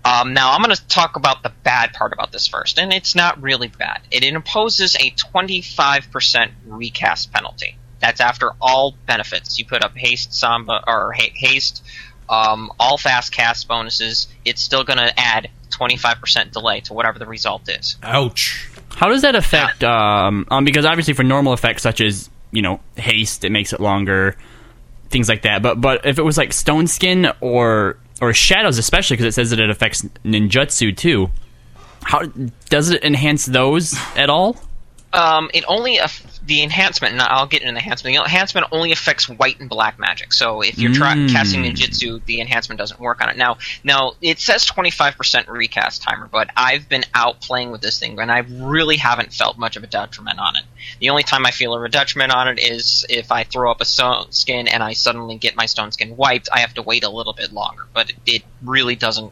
Um, 0.04 0.34
now, 0.34 0.52
I'm 0.54 0.62
going 0.64 0.76
to 0.76 0.88
talk 0.88 1.16
about 1.16 1.44
the 1.44 1.52
bad 1.64 1.94
part 1.94 2.12
about 2.14 2.32
this 2.32 2.48
first, 2.48 2.80
and 2.80 2.92
it's 2.92 3.16
not 3.16 3.42
really 3.42 3.68
bad. 3.68 4.02
It 4.10 4.24
imposes 4.24 4.96
a 4.96 5.12
25% 5.12 6.52
recast 6.66 7.32
penalty. 7.32 7.78
That's 8.00 8.20
after 8.20 8.52
all 8.60 8.96
benefits. 9.06 9.60
You 9.60 9.66
put 9.66 9.84
up 9.84 9.96
haste, 9.96 10.34
samba, 10.34 10.84
or 10.88 11.14
haste, 11.14 11.84
um, 12.28 12.72
all 12.80 12.98
fast 12.98 13.32
cast 13.32 13.68
bonuses. 13.68 14.28
It's 14.44 14.62
still 14.62 14.84
going 14.84 14.98
to 14.98 15.20
add 15.20 15.50
25% 15.70 16.52
delay 16.52 16.82
to 16.82 16.94
whatever 16.94 17.20
the 17.20 17.28
result 17.28 17.70
is. 17.70 17.98
Ouch. 18.02 18.70
How 18.96 19.10
does 19.10 19.22
that 19.22 19.36
affect? 19.36 19.84
Um, 19.84 20.48
um, 20.50 20.66
because 20.66 20.86
obviously 20.86 21.14
for 21.14 21.24
normal 21.24 21.54
effects 21.54 21.84
such 21.84 22.02
as 22.02 22.30
you 22.52 22.62
know 22.62 22.82
haste, 22.96 23.44
it 23.44 23.52
makes 23.52 23.74
it 23.74 23.80
longer, 23.80 24.36
things 25.10 25.30
like 25.30 25.44
that. 25.44 25.62
But 25.62 25.80
but 25.80 26.06
if 26.06 26.20
it 26.20 26.24
was 26.24 26.38
like 26.38 26.54
stone 26.54 26.88
skin 26.88 27.32
or 27.40 27.98
or 28.22 28.34
shadows, 28.34 28.78
especially 28.78 29.18
because 29.18 29.26
it 29.26 29.34
says 29.34 29.50
that 29.50 29.60
it 29.60 29.70
affects 29.70 30.04
ninjutsu 30.24 30.96
too. 30.96 31.30
How 32.04 32.24
does 32.70 32.90
it 32.90 33.04
enhance 33.04 33.46
those 33.46 33.96
at 34.16 34.30
all? 34.30 34.58
Um, 35.14 35.50
it 35.54 35.66
only 35.68 35.98
aff- 35.98 36.31
the 36.44 36.64
enhancement, 36.64 37.14
and 37.14 37.22
I'll 37.22 37.46
get 37.46 37.62
into 37.62 37.74
the 37.74 37.78
enhancement. 37.78 38.16
The 38.16 38.22
enhancement 38.24 38.68
only 38.72 38.92
affects 38.92 39.30
white 39.30 39.60
and 39.60 39.70
black 39.70 40.00
magic. 40.00 40.34
So 40.34 40.62
if 40.62 40.80
you're 40.80 40.92
try- 40.94 41.14
Mm. 41.14 41.32
casting 41.32 41.64
ninjutsu, 41.64 42.26
the 42.26 42.42
enhancement 42.42 42.80
doesn't 42.80 43.00
work 43.00 43.22
on 43.22 43.30
it. 43.30 43.38
Now, 43.38 43.58
now 43.84 44.14
it 44.22 44.40
says 44.40 44.66
25% 44.66 45.48
recast 45.50 46.02
timer, 46.02 46.28
but 46.32 46.50
I've 46.58 46.90
been 46.90 47.04
out 47.14 47.42
playing 47.42 47.70
with 47.72 47.82
this 47.82 48.00
thing, 48.00 48.20
and 48.20 48.32
I 48.32 48.40
really 48.40 48.98
haven't 48.98 49.34
felt 49.34 49.58
much 49.60 49.76
of 49.76 49.84
a 49.84 49.88
detriment 49.88 50.40
on 50.40 50.56
it. 50.56 50.64
The 51.00 51.12
only 51.12 51.24
time 51.24 51.46
I 51.46 51.52
feel 51.52 51.76
a 51.76 51.90
detriment 51.90 52.32
on 52.32 52.48
it 52.48 52.60
is 52.60 53.06
if 53.08 53.32
I 53.32 53.44
throw 53.44 53.70
up 53.70 53.80
a 53.82 53.86
stone 53.86 54.32
skin 54.32 54.68
and 54.68 54.82
I 54.82 54.94
suddenly 54.94 55.38
get 55.38 55.56
my 55.56 55.68
stone 55.68 55.92
skin 55.92 56.18
wiped. 56.18 56.50
I 56.52 56.62
have 56.62 56.74
to 56.74 56.82
wait 56.82 57.04
a 57.04 57.10
little 57.10 57.34
bit 57.34 57.54
longer, 57.54 57.84
but 57.94 58.10
it, 58.10 58.16
it 58.26 58.44
really 58.64 58.96
doesn't 58.96 59.32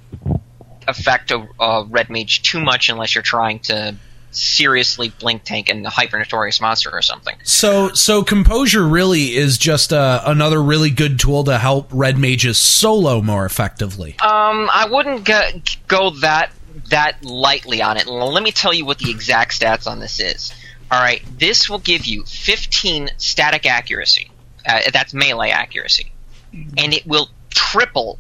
affect 0.88 1.32
a, 1.32 1.48
a 1.60 1.86
red 1.90 2.10
mage 2.10 2.42
too 2.44 2.60
much 2.60 2.90
unless 2.90 3.14
you're 3.16 3.22
trying 3.22 3.60
to 3.60 3.96
seriously 4.32 5.10
blink 5.20 5.44
tank 5.44 5.70
and 5.70 5.86
a 5.86 5.90
hyper 5.90 6.18
notorious 6.18 6.62
monster 6.62 6.90
or 6.92 7.02
something. 7.02 7.36
So, 7.44 7.90
so 7.90 8.24
composure 8.24 8.88
really 8.88 9.36
is 9.36 9.58
just 9.58 9.92
uh, 9.92 10.22
another 10.26 10.62
really 10.62 10.90
good 10.90 11.20
tool 11.20 11.44
to 11.46 11.58
help 11.58 11.90
red 11.92 12.18
mages 12.18 12.58
solo 12.58 13.22
more 13.22 13.46
effectively. 13.46 14.12
Um, 14.20 14.70
I 14.72 14.88
wouldn't 14.90 15.26
go, 15.26 15.42
go 15.88 16.10
that 16.22 16.52
that 16.90 17.24
lightly 17.24 17.82
on 17.82 17.98
it. 17.98 18.08
Let 18.08 18.44
me 18.44 18.52
tell 18.52 18.74
you 18.74 18.86
what 18.86 19.00
the 19.00 19.12
exact 19.12 19.60
stats 19.60 19.88
on 19.88 20.00
this 20.00 20.20
is. 20.20 20.54
All 20.92 21.00
right, 21.00 21.24
this 21.38 21.70
will 21.70 21.80
give 21.80 22.06
you 22.06 22.24
15 22.24 23.12
static 23.18 23.66
accuracy. 23.66 24.32
Uh, 24.66 24.82
that's 24.92 25.14
melee 25.14 25.52
accuracy, 25.52 26.12
and 26.54 26.94
it 26.94 27.06
will 27.06 27.30
triple 27.50 28.20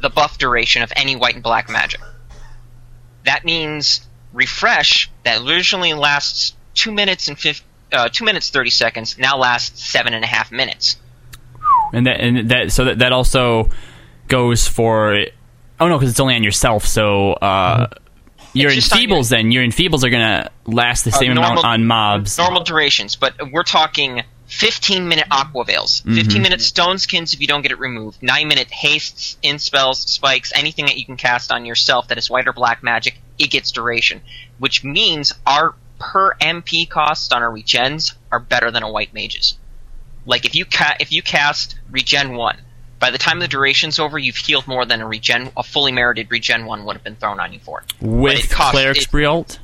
the 0.00 0.10
buff 0.10 0.38
duration 0.38 0.82
of 0.82 0.92
any 0.96 1.16
white 1.16 1.34
and 1.34 1.42
black 1.42 1.68
magic. 1.68 2.00
That 3.24 3.44
means 3.44 4.06
refresh 4.32 5.10
that 5.24 5.42
originally 5.42 5.94
lasts 5.94 6.54
two 6.74 6.92
minutes 6.92 7.28
and 7.28 7.38
fif- 7.38 7.64
uh, 7.92 8.08
two 8.10 8.24
minutes 8.24 8.50
thirty 8.50 8.70
seconds 8.70 9.18
now 9.18 9.36
lasts 9.36 9.84
seven 9.88 10.14
and 10.14 10.24
a 10.24 10.28
half 10.28 10.52
minutes. 10.52 10.96
And 11.92 12.06
that 12.06 12.20
and 12.20 12.50
that 12.50 12.72
so 12.72 12.84
that 12.84 12.98
that 13.00 13.12
also 13.12 13.68
goes 14.28 14.66
for. 14.68 15.24
Oh 15.80 15.88
no, 15.88 15.96
because 15.98 16.10
it's 16.10 16.20
only 16.20 16.34
on 16.36 16.42
yourself. 16.44 16.86
So 16.86 17.32
uh, 17.32 17.88
your 18.52 18.70
It's 18.70 18.76
just 18.88 18.92
on 18.92 19.00
your- 19.00 19.10
enfeebles 19.18 19.28
then 19.30 19.50
your 19.50 19.64
enfeebles 19.64 20.04
are 20.04 20.10
gonna 20.10 20.50
last 20.66 21.04
the 21.04 21.10
same 21.12 21.32
amount 21.32 21.64
on 21.64 21.84
mobs. 21.86 22.38
Normal 22.38 22.62
durations, 22.62 23.16
but 23.16 23.34
we're 23.50 23.62
talking 23.64 24.22
15 24.50 25.06
minute 25.08 25.26
aqua 25.30 25.64
veils, 25.64 26.00
Mm-hmm. 26.00 26.16
15 26.16 26.42
minute 26.42 26.60
stone 26.60 26.98
skins 26.98 27.32
if 27.34 27.40
you 27.40 27.46
don't 27.46 27.62
get 27.62 27.70
it 27.70 27.78
removed, 27.78 28.22
9 28.22 28.48
minute 28.48 28.70
hastes, 28.70 29.36
inspells, 29.42 29.96
spikes, 30.08 30.52
anything 30.54 30.86
that 30.86 30.96
you 30.98 31.04
can 31.06 31.16
cast 31.16 31.52
on 31.52 31.64
yourself 31.64 32.08
that 32.08 32.18
is 32.18 32.28
white 32.28 32.46
or 32.48 32.52
black 32.52 32.82
magic, 32.82 33.18
it 33.38 33.48
gets 33.50 33.70
duration. 33.70 34.20
Which 34.58 34.82
means 34.84 35.32
our 35.46 35.74
per 35.98 36.34
MP 36.34 36.88
costs 36.88 37.32
on 37.32 37.42
our 37.42 37.50
regens 37.50 38.14
are 38.32 38.40
better 38.40 38.70
than 38.70 38.82
a 38.82 38.90
white 38.90 39.14
mage's. 39.14 39.56
Like 40.26 40.44
if 40.44 40.54
you 40.54 40.64
ca- 40.64 40.96
if 41.00 41.12
you 41.12 41.22
cast 41.22 41.76
regen 41.90 42.34
1, 42.34 42.58
by 42.98 43.10
the 43.10 43.18
time 43.18 43.38
the 43.38 43.48
duration's 43.48 43.98
over, 43.98 44.18
you've 44.18 44.36
healed 44.36 44.66
more 44.66 44.84
than 44.84 45.00
a 45.00 45.06
regen 45.06 45.50
a 45.56 45.62
fully 45.62 45.92
merited 45.92 46.30
regen 46.30 46.66
1 46.66 46.84
would 46.84 46.96
have 46.96 47.04
been 47.04 47.16
thrown 47.16 47.38
on 47.40 47.52
you 47.52 47.58
for. 47.60 47.82
With 48.00 48.50
cleric's 48.50 49.06
briault. 49.06 49.58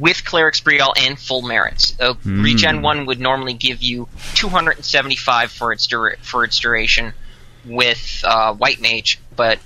With 0.00 0.24
Cleric's 0.24 0.60
Briault 0.60 0.94
and 0.98 1.18
full 1.18 1.42
merits. 1.42 1.94
Uh, 2.00 2.14
Regen 2.24 2.82
one 2.82 3.06
would 3.06 3.20
normally 3.20 3.54
give 3.54 3.82
you 3.82 4.08
275 4.34 5.50
for 5.52 5.72
its 5.72 5.86
dura- 5.86 6.16
for 6.22 6.44
its 6.44 6.58
duration 6.58 7.12
with 7.64 8.22
uh, 8.24 8.54
White 8.54 8.80
Mage, 8.80 9.20
but 9.36 9.58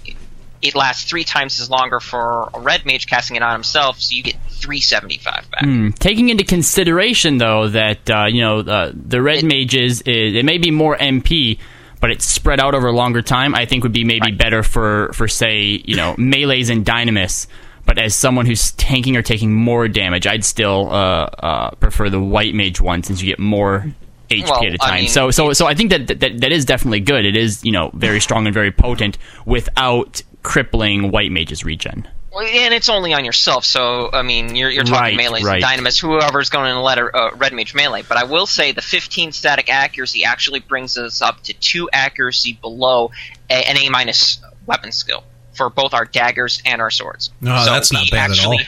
it 0.62 0.74
lasts 0.74 1.04
three 1.08 1.24
times 1.24 1.60
as 1.60 1.70
longer 1.70 2.00
for 2.00 2.50
a 2.52 2.60
Red 2.60 2.84
Mage 2.86 3.06
casting 3.06 3.36
it 3.36 3.42
on 3.42 3.52
himself, 3.52 4.00
so 4.00 4.14
you 4.16 4.22
get 4.22 4.36
375 4.50 5.50
back. 5.50 5.64
Hmm. 5.64 5.90
Taking 5.90 6.28
into 6.30 6.44
consideration 6.44 7.38
though 7.38 7.68
that 7.68 8.10
uh, 8.10 8.26
you 8.26 8.40
know 8.42 8.60
uh, 8.60 8.92
the 8.94 9.22
red 9.22 9.38
It- 9.38 9.44
mages 9.44 10.02
is, 10.02 10.34
it 10.34 10.44
may 10.44 10.58
be 10.58 10.70
more 10.70 10.96
MP, 10.96 11.58
but 12.00 12.10
it's 12.10 12.24
spread 12.24 12.58
out 12.60 12.74
over 12.74 12.88
a 12.88 12.92
longer 12.92 13.22
time. 13.22 13.54
I 13.54 13.64
think 13.66 13.82
would 13.82 13.92
be 13.92 14.04
maybe 14.04 14.30
Right. 14.32 14.38
better 14.38 14.62
for 14.62 15.10
for 15.14 15.28
say 15.28 15.58
you 15.84 15.96
know 15.96 16.14
melees 16.18 16.70
and 16.70 16.84
dynamis. 16.84 17.46
But 17.86 17.98
as 17.98 18.14
someone 18.14 18.46
who's 18.46 18.72
tanking 18.72 19.16
or 19.16 19.22
taking 19.22 19.54
more 19.54 19.88
damage, 19.88 20.26
I'd 20.26 20.44
still 20.44 20.92
uh, 20.92 21.30
uh, 21.38 21.70
prefer 21.76 22.10
the 22.10 22.20
white 22.20 22.54
mage 22.54 22.80
one 22.80 23.02
since 23.02 23.22
you 23.22 23.28
get 23.28 23.38
more 23.38 23.94
HP 24.28 24.50
Well, 24.50 24.64
at 24.64 24.74
a 24.74 24.78
time. 24.78 24.94
mean, 25.02 25.08
so 25.08 25.30
so 25.30 25.52
so 25.52 25.66
I 25.66 25.74
think 25.74 25.90
that, 25.90 26.06
that 26.08 26.40
that 26.40 26.52
is 26.52 26.64
definitely 26.64 27.00
good. 27.00 27.24
It 27.24 27.36
is 27.36 27.64
you 27.64 27.72
know 27.72 27.90
very 27.94 28.20
strong 28.20 28.46
and 28.46 28.52
very 28.52 28.72
potent 28.72 29.18
without 29.44 30.22
crippling 30.42 31.10
white 31.10 31.30
mage's 31.30 31.64
regen. 31.64 32.08
Well, 32.32 32.44
and 32.44 32.74
it's 32.74 32.90
only 32.90 33.14
on 33.14 33.24
yourself, 33.24 33.64
so 33.64 34.10
I 34.12 34.20
mean, 34.20 34.56
you're, 34.56 34.68
you're 34.68 34.84
talking 34.84 35.16
Right, 35.16 35.30
melees 35.30 35.44
right. 35.44 35.62
dynamis, 35.62 35.98
whoever's 35.98 36.50
going 36.50 36.74
to 36.74 36.80
let 36.80 36.98
a 36.98 37.06
uh, 37.06 37.30
red 37.36 37.54
mage 37.54 37.74
melee. 37.74 38.02
But 38.06 38.18
I 38.18 38.24
will 38.24 38.46
say 38.46 38.72
the 38.72 38.82
15 38.82 39.32
static 39.32 39.72
accuracy 39.72 40.24
actually 40.24 40.60
brings 40.60 40.98
us 40.98 41.22
up 41.22 41.42
to 41.44 41.54
two 41.54 41.88
accuracy 41.90 42.58
below 42.60 43.10
a, 43.48 43.54
an 43.54 43.78
A 43.78 43.88
minus 43.88 44.38
weapon 44.66 44.92
skill 44.92 45.24
for 45.56 45.70
both 45.70 45.94
our 45.94 46.04
daggers 46.04 46.62
and 46.64 46.80
our 46.80 46.90
swords. 46.90 47.30
No, 47.40 47.56
So 47.64 47.72
that's 47.72 47.92
not 47.92 48.02
we 48.02 48.10
bad 48.10 48.30
at 48.30 48.44
all. 48.44 48.58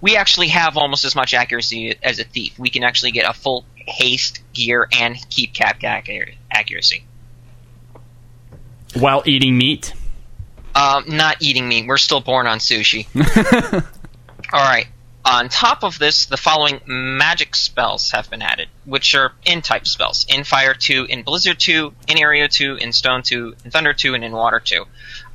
We 0.00 0.16
actually 0.16 0.48
have 0.48 0.76
almost 0.76 1.04
as 1.04 1.14
much 1.16 1.34
accuracy 1.34 1.96
as 2.02 2.18
a 2.18 2.24
thief. 2.24 2.58
We 2.58 2.70
can 2.70 2.84
actually 2.84 3.12
get 3.12 3.28
a 3.28 3.32
full 3.32 3.64
haste 3.76 4.40
gear 4.52 4.88
and 4.98 5.16
keep 5.30 5.54
cap 5.54 5.82
accuracy. 5.82 7.04
While 8.94 9.22
eating 9.26 9.56
meat, 9.56 9.92
Um, 10.74 11.04
not 11.08 11.36
eating 11.40 11.68
meat. 11.68 11.86
We're 11.86 11.96
still 11.98 12.20
born 12.20 12.46
on 12.46 12.58
sushi. 12.58 13.06
All 14.52 14.60
right. 14.60 14.88
On 15.26 15.48
top 15.48 15.84
of 15.84 15.98
this, 15.98 16.26
the 16.26 16.36
following 16.36 16.80
magic 16.86 17.54
spells 17.56 18.10
have 18.10 18.28
been 18.28 18.42
added, 18.42 18.68
which 18.84 19.14
are 19.14 19.32
in 19.46 19.62
type 19.62 19.86
spells: 19.86 20.26
Enfire 20.26 20.74
2, 20.78 21.06
Enblizzard 21.08 21.58
2, 21.58 21.94
Enaero 22.08 22.50
2, 22.50 22.76
Enstone 22.76 23.24
2, 23.24 23.54
Enthunder 23.64 23.96
2, 23.96 24.14
and 24.14 24.22
Enwater 24.22 24.62
2. 24.62 24.84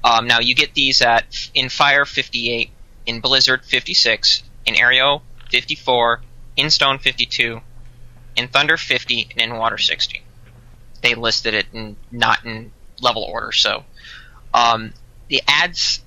Um, 0.03 0.27
now 0.27 0.39
you 0.39 0.55
get 0.55 0.73
these 0.73 1.01
at 1.01 1.49
Enfire 1.55 2.05
58, 2.05 2.69
Enblizzard 3.07 3.65
56, 3.65 4.43
Enaero 4.67 5.21
54, 5.49 6.21
Enstone 6.57 7.01
52, 7.01 7.61
Enthunder 8.37 8.79
50, 8.79 9.29
and 9.37 9.51
Enwater 9.51 9.79
60. 9.79 10.21
They 11.01 11.15
listed 11.15 11.53
it 11.53 11.67
in 11.73 11.95
not 12.11 12.45
in 12.45 12.71
level 13.01 13.23
order, 13.23 13.51
so 13.51 13.83
um, 14.53 14.93
it 15.29 15.41
adds 15.47 16.01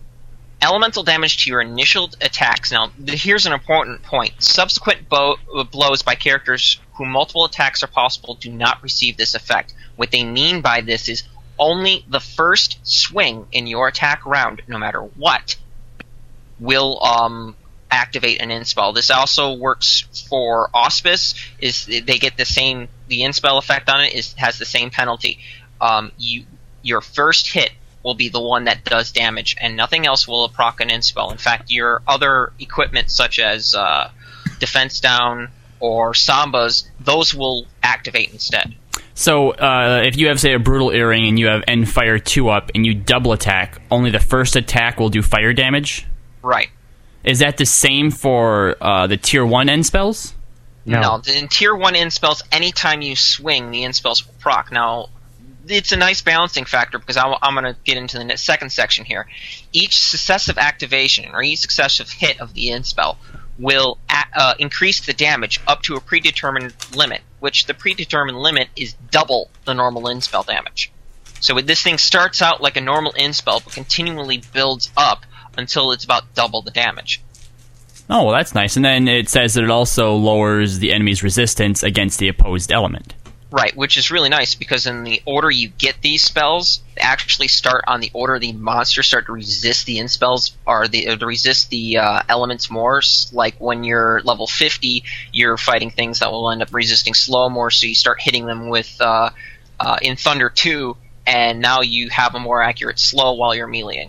elemental 0.63 1.03
damage 1.03 1.45
to 1.45 1.51
your 1.51 1.61
initial 1.61 2.11
attacks. 2.21 2.71
Now, 2.71 2.93
here's 3.07 3.47
an 3.47 3.53
important 3.53 4.03
point. 4.03 4.33
Subsequent 4.39 5.09
blows 5.09 6.03
by 6.03 6.15
characters 6.15 6.81
who 6.95 7.05
multiple 7.05 7.45
attacks 7.45 7.83
are 7.83 7.89
possible 7.89 8.35
do 8.35 8.51
not 8.51 8.83
receive 8.83 9.17
this 9.17 9.35
effect. 9.35 9.75
What 9.97 10.13
they 10.13 10.25
mean 10.25 10.61
by 10.61 10.81
this 10.81 11.09
is 11.09 11.25
only 11.59 12.05
the 12.09 12.21
first 12.21 12.79
swing 12.83 13.47
in 13.53 13.67
your 13.67 13.89
attack 13.89 14.25
round, 14.27 14.63
no 14.67 14.79
matter 14.79 15.01
what, 15.01 15.57
will 16.59 17.03
um, 17.03 17.57
activate 17.91 18.41
an 18.41 18.51
inspell. 18.51 18.93
This 18.93 19.11
also 19.11 19.55
works 19.55 20.25
for 20.29 20.71
Auspice. 20.73 21.35
Is 21.61 21.87
they 21.87 22.19
get 22.19 22.37
the 22.37 22.45
same 22.45 22.89
the 23.09 23.25
inspell 23.25 23.59
effect 23.59 23.89
on 23.89 24.03
it 24.03 24.15
is 24.15 24.33
has 24.35 24.59
the 24.59 24.65
same 24.65 24.91
penalty. 24.91 25.39
Um, 25.81 26.13
you 26.19 26.45
your 26.83 27.01
first 27.01 27.53
hit 27.53 27.73
will 28.03 28.15
be 28.15 28.29
the 28.29 28.41
one 28.41 28.65
that 28.65 28.85
does 28.85 29.13
damage, 29.13 29.57
and 29.61 29.77
nothing 29.77 30.07
else 30.07 30.27
will 30.27 30.49
proc 30.49 30.81
an 30.81 30.91
inspell. 30.91 31.31
In 31.31 31.39
fact, 31.39 31.71
your 31.71 32.03
other 32.09 32.53
equipment 32.59 33.11
such 33.11 33.39
as 33.39 33.75
uh, 33.75 34.11
defense 34.59 35.01
down 35.01 35.49
or 35.79 36.13
sambas, 36.13 36.85
those 37.01 37.35
will 37.35 37.67
activate 37.83 38.33
instead. 38.33 38.75
So, 39.15 39.51
uh, 39.51 40.03
if 40.05 40.17
you 40.17 40.29
have, 40.29 40.41
say, 40.41 40.55
a 40.55 40.59
brutal 40.59 40.91
earring 40.91 41.27
and 41.27 41.39
you 41.39 41.47
have 41.47 41.63
end 41.69 41.89
fire 41.89 42.19
two 42.19 42.49
up 42.49 42.71
and 42.75 42.87
you 42.87 42.95
double 42.95 43.33
attack, 43.33 43.81
only 43.91 44.11
the 44.11 44.21
first 44.21 44.57
attack 44.57 44.99
will 44.99 45.11
do 45.11 45.23
fire 45.23 45.53
damage. 45.53 46.07
Right. 46.43 46.71
Is 47.25 47.41
that 47.41 47.57
the 47.57 47.67
same 47.67 48.11
for 48.11 48.77
uh, 48.81 49.07
the 49.07 49.17
tier 49.17 49.45
one 49.45 49.69
end 49.69 49.87
spells? 49.87 50.35
No. 50.85 51.23
In 51.33 51.49
tier 51.49 51.75
one 51.75 51.95
end 51.95 52.13
spells, 52.13 52.43
anytime 52.51 53.03
you 53.03 53.15
swing, 53.15 53.71
the 53.71 53.85
end 53.85 53.95
spells 53.95 54.27
will 54.27 54.35
proc. 54.41 54.73
Now, 54.73 55.11
it's 55.69 55.93
a 55.93 55.97
nice 55.97 56.23
balancing 56.23 56.65
factor 56.65 56.99
because 56.99 57.17
i 57.17 57.37
am 57.43 57.55
going 57.55 57.65
to 57.65 57.77
get 57.85 57.97
into 57.97 58.19
the 58.19 58.37
second 58.37 58.71
section 58.71 59.05
here. 59.05 59.29
Each 59.73 59.97
successive 59.97 60.59
activation 60.59 61.33
or 61.33 61.43
each 61.43 61.61
successive 61.61 62.11
hit 62.11 62.41
of 62.41 62.55
the 62.55 62.73
end 62.73 62.87
spell 62.87 63.19
will 63.59 63.99
uh, 64.09 64.55
increase 64.59 65.05
the 65.05 65.13
damage 65.13 65.61
up 65.67 65.83
to 65.83 65.95
a 65.95 66.01
predetermined 66.01 66.75
limit, 66.95 67.21
which 67.41 67.67
the 67.67 67.75
predetermined 67.75 68.39
limit 68.39 68.69
is 68.77 68.95
double 69.11 69.51
the 69.65 69.75
normal 69.75 70.09
end 70.09 70.25
spell 70.25 70.43
damage. 70.43 70.91
So 71.41 71.61
this 71.61 71.83
thing 71.83 71.99
starts 71.99 72.41
out 72.41 72.61
like 72.61 72.77
a 72.77 72.81
normal 72.81 73.13
end 73.17 73.35
spell, 73.35 73.61
but 73.61 73.73
continually 73.73 74.43
builds 74.53 74.91
up 74.97 75.27
until 75.57 75.93
it's 75.93 76.05
about 76.05 76.35
double 76.35 76.63
the 76.63 76.71
damage. 76.71 77.21
Oh, 78.09 78.25
well, 78.25 78.35
that's 78.35 78.55
nice. 78.55 78.77
And 78.77 78.85
then 78.85 79.09
it 79.09 79.29
says 79.29 79.55
that 79.55 79.65
it 79.65 79.71
also 79.71 80.15
lowers 80.15 80.79
the 80.79 80.93
enemy's 80.93 81.23
resistance 81.23 81.83
against 81.83 82.19
the 82.19 82.29
opposed 82.29 82.71
element. 82.71 83.15
Right, 83.53 83.77
which 83.77 83.99
is 83.99 84.11
really 84.11 84.31
nice 84.31 84.55
because 84.55 84.87
in 84.87 85.05
the 85.05 85.21
order 85.27 85.51
you 85.51 85.69
get 85.69 86.01
these 86.01 86.23
spells, 86.23 86.81
they 86.95 87.03
actually 87.03 87.49
start 87.49 87.85
on 87.87 88.01
the 88.01 88.11
order 88.15 88.39
the 88.39 88.55
monsters 88.55 89.07
start 89.07 89.27
to 89.27 89.33
resist 89.33 89.85
the 89.85 89.99
inspells 89.99 90.53
or 90.67 90.89
the 90.89 91.11
or 91.11 91.19
to 91.19 91.27
resist 91.27 91.69
the 91.69 91.99
uh, 91.99 92.23
elements 92.31 92.71
more. 92.71 93.03
Like 93.31 93.57
when 93.59 93.85
you're 93.85 94.23
level 94.23 94.47
50, 94.47 95.05
you're 95.33 95.59
fighting 95.59 95.91
things 95.91 96.21
that 96.21 96.33
will 96.33 96.51
end 96.51 96.63
up 96.63 96.73
resisting 96.73 97.13
slow 97.13 97.51
more, 97.51 97.71
so 97.71 97.87
you 97.87 97.95
start 97.95 98.23
hitting 98.23 98.47
them 98.47 98.71
with 98.71 98.97
uh, 99.01 99.29
uh, 99.79 99.97
Enthunder 99.99 100.53
2, 100.55 100.97
and 101.27 101.61
now 101.61 101.83
you 101.83 102.09
have 102.09 102.35
a 102.35 102.39
more 102.41 102.63
accurate 102.63 102.99
slow 102.99 103.35
while 103.35 103.55
you're 103.55 103.69
meleeing. 103.69 104.09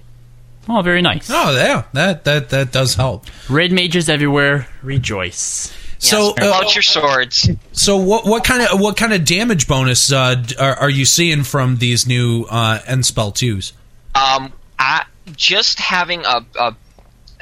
Oh, 0.70 0.82
very 0.82 1.02
nice. 1.02 1.30
Oh, 1.30 1.54
yeah, 1.54 1.84
that 1.92 2.24
that 2.24 2.50
that 2.52 2.72
does 2.72 2.96
help. 2.96 3.26
Red 3.50 3.74
mages 3.74 4.08
everywhere, 4.08 4.70
rejoice. 4.82 5.74
So 6.04 6.34
yes, 6.38 6.62
uh, 6.62 6.70
your 6.74 6.82
swords. 6.82 7.50
So 7.72 7.96
what 7.96 8.26
what 8.26 8.44
kind 8.44 8.62
of 8.62 8.82
what 8.82 8.98
kind 8.98 9.14
of 9.14 9.24
damage 9.24 9.70
bonus 9.70 10.12
uh, 10.12 10.44
are, 10.60 10.76
are, 10.76 10.90
you 10.90 11.06
seeing 11.06 11.44
from 11.44 11.78
these 11.78 12.06
new 12.06 12.46
uh, 12.50 12.80
end 12.86 13.06
spell 13.06 13.32
twos? 13.32 13.72
Um, 14.14 14.52
I, 14.78 15.06
just 15.38 15.80
having 15.80 16.26
a, 16.26 16.46
a 16.60 16.76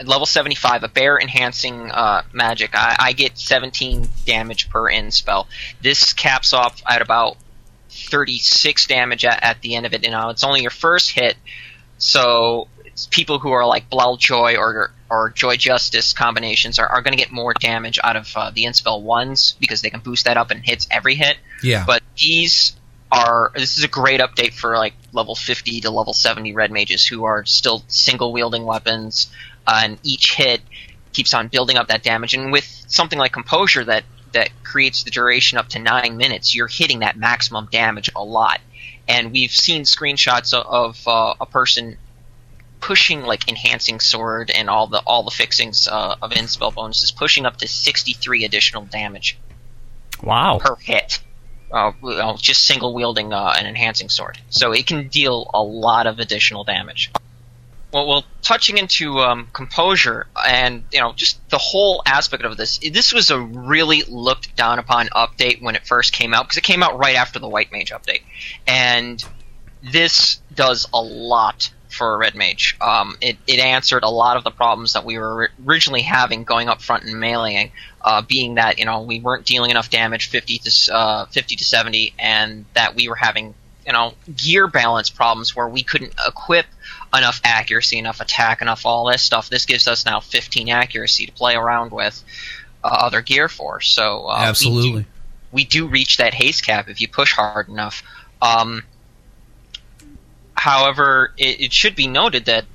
level 0.04 0.28
75, 0.28 0.84
a 0.84 0.88
bear 0.90 1.20
enhancing 1.20 1.90
uh, 1.90 2.22
magic, 2.34 2.76
I, 2.76 2.96
I, 3.00 3.14
get 3.14 3.36
17 3.36 4.08
damage 4.28 4.70
per 4.70 4.88
end 4.90 5.12
spell. 5.16 5.48
This 5.82 6.14
caps 6.14 6.54
off 6.54 6.84
at 6.88 7.02
about 7.02 7.38
36 7.90 8.86
damage 8.86 9.26
at, 9.26 9.44
at 9.44 9.62
the 9.62 9.76
end 9.76 9.88
of 9.88 9.94
it. 9.96 10.06
You 10.06 10.12
know, 10.12 10.30
it's 10.30 10.44
only 10.44 10.62
your 10.62 10.70
first 10.70 11.10
hit, 11.10 11.36
so 11.98 12.68
people 13.08 13.40
who 13.40 13.52
are 13.52 13.66
like 13.66 13.90
Blel 13.90 14.18
Joy 14.18 14.56
or 14.58 14.92
or 15.10 15.30
Joy 15.30 15.58
Justice 15.58 16.14
combinations 16.14 16.80
are, 16.80 16.88
are 16.88 17.02
going 17.02 17.12
to 17.12 17.18
get 17.18 17.32
more 17.32 17.54
damage 17.54 18.00
out 18.04 18.16
of 18.16 18.32
uh, 18.36 18.52
the 18.52 18.66
Inspell 18.66 19.02
ones 19.02 19.56
because 19.60 19.82
they 19.82 19.90
can 19.90 20.00
boost 20.00 20.26
that 20.26 20.38
up 20.38 20.52
and 20.52 20.64
hits 20.64 20.88
every 20.90 21.16
hit. 21.16 21.38
Yeah. 21.64 21.84
But 21.86 22.04
these 22.18 22.74
are 23.12 23.52
this 23.56 23.78
is 23.78 23.84
a 23.84 23.90
great 23.90 24.22
update 24.22 24.54
for 24.54 24.78
like 24.78 24.94
level 25.12 25.36
50 25.36 25.82
to 25.82 25.92
level 25.92 26.14
70 26.14 26.54
red 26.54 26.72
mages 26.72 27.06
who 27.06 27.26
are 27.26 27.46
still 27.46 27.84
single 27.88 28.32
wielding 28.32 28.64
weapons, 28.64 29.32
uh, 29.68 29.82
and 29.84 30.00
each 30.04 30.36
hit 30.36 30.62
keeps 31.14 31.34
on 31.34 31.50
building 31.50 31.78
up 31.78 31.88
that 31.88 32.04
damage. 32.04 32.34
And 32.34 32.52
with 32.52 32.86
something 32.88 33.20
like 33.20 33.34
Composure 33.34 33.84
that 33.86 34.04
that 34.34 34.50
creates 34.64 35.04
the 35.04 35.12
duration 35.12 35.58
up 35.58 35.68
to 35.70 35.80
nine 35.80 36.18
minutes, 36.18 36.56
you're 36.56 36.68
hitting 36.68 37.00
that 37.00 37.18
maximum 37.18 37.68
damage 37.72 38.10
a 38.16 38.24
lot. 38.24 38.62
And 39.08 39.34
we've 39.34 39.52
seen 39.52 39.84
screenshots 39.84 40.54
of, 40.54 40.66
of 40.66 41.08
uh, 41.08 41.34
a 41.42 41.46
person 41.46 41.98
pushing 42.82 43.22
like 43.22 43.48
enhancing 43.48 44.00
sword 44.00 44.52
and 44.52 44.70
all 44.70 44.88
the 44.88 45.00
all 45.06 45.24
the 45.24 45.32
fixings 45.32 45.88
uh, 45.88 46.16
of 46.22 46.34
end 46.34 46.50
spell 46.50 46.72
bonuses, 46.72 47.12
pushing 47.12 47.46
up 47.46 47.58
to 47.58 47.68
63 47.68 48.44
additional 48.44 48.86
damage. 48.86 49.38
Wow. 50.22 50.60
Per 50.60 50.76
hit. 50.76 51.20
Uh, 51.72 51.94
just 52.36 52.66
single 52.66 52.94
wielding 52.94 53.32
uh, 53.32 53.54
an 53.58 53.66
enhancing 53.66 54.10
sword, 54.10 54.38
so 54.50 54.74
it 54.74 54.86
can 54.86 55.08
deal 55.08 55.50
a 55.54 55.64
lot 55.64 56.06
of 56.06 56.20
additional 56.20 56.66
damage. 56.66 57.12
Well, 57.94 58.08
well, 58.08 58.26
touching 58.42 58.78
into 58.78 59.20
um, 59.20 59.48
composure 59.54 60.28
and 60.46 60.84
you 60.92 61.00
know 61.00 61.14
just 61.14 61.50
the 61.50 61.58
whole 61.58 62.04
aspect 62.06 62.44
of 62.44 62.58
this, 62.58 62.80
this 62.80 63.14
was 63.14 63.32
a 63.32 63.40
really 63.40 64.04
looked 64.04 64.54
down 64.58 64.80
upon 64.80 65.08
update 65.10 65.62
when 65.62 65.76
it 65.76 65.88
first 65.88 66.12
came 66.12 66.34
out 66.34 66.44
because 66.44 66.58
it 66.58 66.64
came 66.64 66.84
out 66.84 67.00
right 67.00 67.16
after 67.16 67.40
the 67.40 67.48
White 67.48 67.72
Mage 67.72 67.92
update, 67.92 68.24
and 68.68 69.24
this 69.82 70.42
does 70.54 70.90
a 70.94 71.02
lot 71.02 71.72
for 71.92 72.16
a 72.16 72.18
red 72.18 72.36
mage. 72.36 72.78
Um, 72.82 73.18
it, 73.22 73.38
it 73.48 73.60
answered 73.60 74.04
a 74.04 74.10
lot 74.10 74.38
of 74.38 74.44
the 74.44 74.52
problems 74.52 74.94
that 74.94 75.06
we 75.06 75.18
were 75.18 75.52
originally 75.66 76.02
having 76.02 76.44
going 76.44 76.70
up 76.70 76.82
front 76.82 77.04
and 77.04 77.16
meleeing, 77.16 77.72
uh, 78.02 78.22
being 78.22 78.56
that 78.56 78.80
you 78.80 78.86
know 78.86 79.02
we 79.02 79.20
weren't 79.20 79.46
dealing 79.46 79.72
enough 79.72 79.90
damage, 79.90 80.30
fifty 80.30 80.58
to 80.60 80.94
uh, 80.94 81.26
fifty 81.26 81.56
to 81.56 81.64
seventy, 81.64 82.14
and 82.18 82.66
that 82.74 82.96
we 82.96 83.08
were 83.08 83.16
having 83.16 83.54
you 83.86 83.94
know 83.94 84.14
gear 84.36 84.68
balance 84.68 85.10
problems 85.10 85.56
where 85.56 85.68
we 85.68 85.84
couldn't 85.84 86.14
equip 86.28 86.66
enough 87.16 87.42
accuracy, 87.44 87.98
enough 87.98 88.22
attack, 88.22 88.62
enough 88.62 88.86
all 88.86 89.06
this 89.06 89.22
stuff. 89.22 89.50
This 89.50 89.66
gives 89.66 89.88
us 89.88 90.06
now 90.06 90.20
fifteen 90.20 90.70
accuracy 90.70 91.26
to 91.26 91.32
play 91.32 91.56
around 91.56 91.92
with 91.92 92.24
uh, 92.84 92.88
other 92.88 93.22
gear 93.22 93.50
for. 93.50 93.82
So 93.82 94.28
uh, 94.28 94.38
absolutely. 94.40 94.92
We 94.92 95.00
do, 95.00 95.06
we 95.52 95.66
do 95.66 95.88
reach 95.88 96.18
that 96.18 96.34
haste 96.34 96.66
cap 96.66 96.90
if 96.90 97.02
you 97.02 97.08
push 97.08 97.34
hard 97.34 97.68
enough. 97.68 98.04
Um, 98.42 98.84
However, 100.62 101.34
it, 101.38 101.60
it 101.60 101.74
should 101.74 101.96
be 101.96 102.06
noted 102.06 102.46
that 102.46 102.66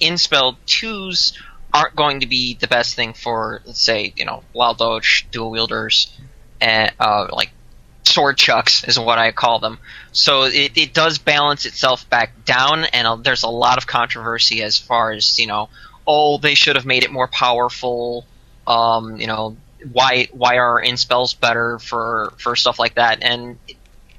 Inspell 0.00 0.58
2s 0.66 1.32
aren't 1.72 1.96
going 1.96 2.20
to 2.20 2.26
be 2.26 2.56
the 2.56 2.66
best 2.66 2.94
thing 2.94 3.14
for, 3.14 3.62
let's 3.64 3.80
say, 3.80 4.12
you 4.14 4.26
know, 4.26 4.42
wild 4.52 4.76
doge, 4.76 5.26
dual 5.30 5.50
wielders, 5.50 6.12
and 6.60 6.92
uh, 7.00 7.28
like 7.32 7.52
sword 8.04 8.36
chucks 8.36 8.84
is 8.84 8.98
what 8.98 9.16
I 9.16 9.32
call 9.32 9.60
them. 9.60 9.78
So 10.12 10.42
it, 10.42 10.76
it 10.76 10.92
does 10.92 11.16
balance 11.16 11.64
itself 11.64 12.06
back 12.10 12.44
down, 12.44 12.84
and 12.84 13.06
uh, 13.06 13.16
there's 13.16 13.44
a 13.44 13.48
lot 13.48 13.78
of 13.78 13.86
controversy 13.86 14.62
as 14.62 14.76
far 14.76 15.12
as 15.12 15.38
you 15.38 15.46
know. 15.46 15.70
Oh, 16.06 16.36
they 16.36 16.54
should 16.54 16.76
have 16.76 16.84
made 16.84 17.02
it 17.02 17.10
more 17.10 17.28
powerful. 17.28 18.26
Um, 18.66 19.18
you 19.18 19.26
know, 19.26 19.56
why 19.90 20.28
why 20.32 20.58
are 20.58 20.82
inspells 20.82 21.32
better 21.32 21.78
for 21.78 22.34
for 22.36 22.56
stuff 22.56 22.78
like 22.78 22.96
that? 22.96 23.22
And 23.22 23.58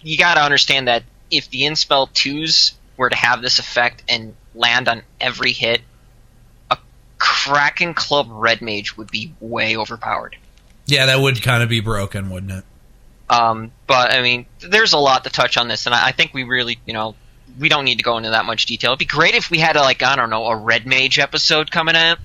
you 0.01 0.17
got 0.17 0.33
to 0.33 0.41
understand 0.41 0.87
that 0.87 1.03
if 1.31 1.49
the 1.49 1.65
Inspell 1.65 2.07
2s 2.07 2.73
were 2.97 3.09
to 3.09 3.15
have 3.15 3.41
this 3.41 3.59
effect 3.59 4.03
and 4.09 4.35
land 4.53 4.87
on 4.87 5.03
every 5.19 5.51
hit, 5.51 5.81
a 6.69 6.77
Kraken 7.17 7.93
Club 7.93 8.27
Red 8.29 8.61
Mage 8.61 8.97
would 8.97 9.09
be 9.09 9.33
way 9.39 9.77
overpowered. 9.77 10.35
Yeah, 10.85 11.05
that 11.07 11.19
would 11.19 11.41
kind 11.41 11.63
of 11.63 11.69
be 11.69 11.81
broken, 11.81 12.29
wouldn't 12.29 12.51
it? 12.51 12.63
Um, 13.29 13.71
but 13.85 14.13
I 14.13 14.21
mean, 14.21 14.47
there's 14.59 14.93
a 14.93 14.97
lot 14.97 15.23
to 15.23 15.29
touch 15.29 15.55
on 15.55 15.67
this, 15.67 15.85
and 15.85 15.93
I, 15.93 16.07
I 16.07 16.11
think 16.11 16.33
we 16.33 16.43
really, 16.43 16.79
you 16.85 16.93
know, 16.93 17.15
we 17.59 17.69
don't 17.69 17.85
need 17.85 17.97
to 17.97 18.03
go 18.03 18.17
into 18.17 18.31
that 18.31 18.45
much 18.45 18.65
detail. 18.65 18.91
It'd 18.91 18.99
be 18.99 19.05
great 19.05 19.35
if 19.35 19.51
we 19.51 19.59
had 19.59 19.75
a, 19.75 19.81
like 19.81 20.01
I 20.01 20.15
don't 20.15 20.29
know 20.29 20.45
a 20.47 20.55
Red 20.55 20.87
Mage 20.87 21.19
episode 21.19 21.69
coming 21.69 21.95
out. 21.95 22.17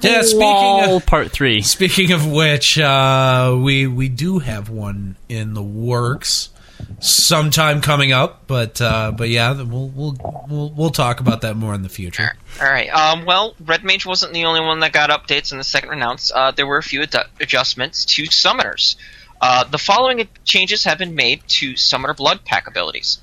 Yeah, 0.00 0.22
speaking 0.22 0.94
of 0.94 1.06
part 1.06 1.32
three. 1.32 1.60
Speaking 1.62 2.12
of 2.12 2.30
which, 2.30 2.78
uh, 2.78 3.58
we 3.60 3.88
we 3.88 4.08
do 4.08 4.38
have 4.38 4.70
one 4.70 5.16
in 5.28 5.54
the 5.54 5.62
works 5.62 6.50
sometime 7.00 7.80
coming 7.80 8.12
up. 8.12 8.46
But 8.46 8.80
uh, 8.80 9.12
but 9.12 9.28
yeah, 9.28 9.62
we'll 9.62 9.88
we'll 9.88 10.46
we'll 10.48 10.70
we'll 10.70 10.90
talk 10.90 11.20
about 11.20 11.42
that 11.42 11.56
more 11.56 11.74
in 11.74 11.82
the 11.82 11.88
future. 11.88 12.36
All 12.60 12.68
right. 12.68 12.88
Um, 12.90 13.24
well, 13.24 13.54
Red 13.60 13.84
Mage 13.84 14.06
wasn't 14.06 14.32
the 14.32 14.44
only 14.44 14.60
one 14.60 14.80
that 14.80 14.92
got 14.92 15.10
updates 15.10 15.52
in 15.52 15.58
the 15.58 15.64
second 15.64 15.90
renounce. 15.90 16.32
Uh, 16.34 16.50
there 16.50 16.66
were 16.66 16.78
a 16.78 16.82
few 16.82 17.02
ad- 17.02 17.26
adjustments 17.40 18.04
to 18.06 18.24
summoners. 18.24 18.96
Uh, 19.40 19.64
the 19.64 19.78
following 19.78 20.28
changes 20.44 20.84
have 20.84 20.98
been 20.98 21.14
made 21.14 21.42
to 21.46 21.76
Summoner 21.76 22.14
Blood 22.14 22.44
Pact 22.44 22.66
abilities. 22.66 23.20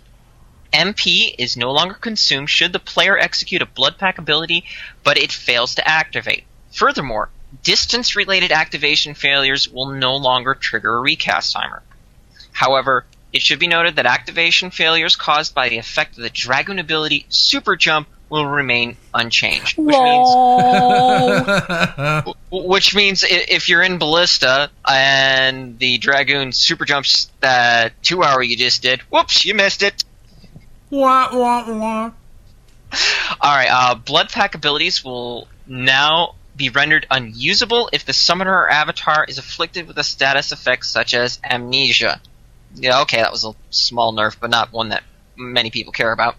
MP 0.72 1.34
is 1.38 1.58
no 1.58 1.72
longer 1.72 1.94
consumed 1.94 2.50
should 2.50 2.74
the 2.74 2.80
player 2.80 3.18
execute 3.18 3.62
a 3.62 3.66
Blood 3.66 3.98
Pact 3.98 4.20
ability, 4.20 4.66
but 5.04 5.18
it 5.18 5.32
fails 5.32 5.76
to 5.76 5.88
activate. 5.88 6.46
Furthermore, 6.72 7.30
distance 7.64 8.16
related 8.16 8.52
activation 8.52 9.14
failures 9.14 9.70
will 9.70 9.88
no 9.88 10.16
longer 10.16 10.54
trigger 10.54 10.98
a 10.98 11.02
recast 11.02 11.54
timer. 11.54 11.82
However, 12.52 13.06
it 13.36 13.42
should 13.42 13.60
be 13.60 13.68
noted 13.68 13.98
that 13.98 14.06
activation 14.06 14.72
failures 14.72 15.18
caused 15.18 15.54
by 15.54 15.68
the 15.68 15.78
effect 15.78 16.16
of 16.16 16.24
the 16.24 16.30
Dragoon 16.30 16.80
ability 16.80 17.26
Super 17.28 17.76
Jump 17.76 18.08
will 18.30 18.46
remain 18.46 18.96
unchanged. 19.14 19.78
Which 19.78 19.94
means, 19.94 20.30
which 22.50 22.96
means 22.96 23.26
if 23.28 23.68
you're 23.68 23.82
in 23.82 23.98
Ballista 23.98 24.72
and 24.88 25.78
the 25.78 25.98
Dragoon 25.98 26.54
super 26.54 26.86
jumps 26.86 27.30
that 27.42 28.02
two 28.02 28.24
hour 28.24 28.42
you 28.42 28.56
just 28.56 28.82
did, 28.82 29.02
whoops, 29.02 29.44
you 29.44 29.54
missed 29.54 29.84
it. 29.84 30.06
Wah, 30.90 31.28
wah, 31.34 31.66
wah. 31.68 32.12
All 33.42 33.54
right, 33.54 33.68
uh, 33.70 33.96
blood 33.96 34.30
pact 34.30 34.56
abilities 34.56 35.04
will 35.04 35.50
now 35.68 36.36
be 36.56 36.70
rendered 36.70 37.06
unusable 37.12 37.90
if 37.92 38.06
the 38.06 38.14
summoner 38.14 38.54
or 38.54 38.72
avatar 38.72 39.26
is 39.28 39.38
afflicted 39.38 39.90
with 39.90 39.98
a 39.98 40.04
status 40.06 40.54
effect 40.54 40.86
such 40.86 41.14
as 41.14 41.38
amnesia. 41.44 42.22
Yeah, 42.76 43.02
okay, 43.02 43.18
that 43.18 43.32
was 43.32 43.46
a 43.46 43.54
small 43.70 44.14
nerf, 44.14 44.38
but 44.40 44.50
not 44.50 44.72
one 44.72 44.90
that 44.90 45.04
many 45.36 45.70
people 45.72 45.94
care 45.94 46.12
about. 46.12 46.36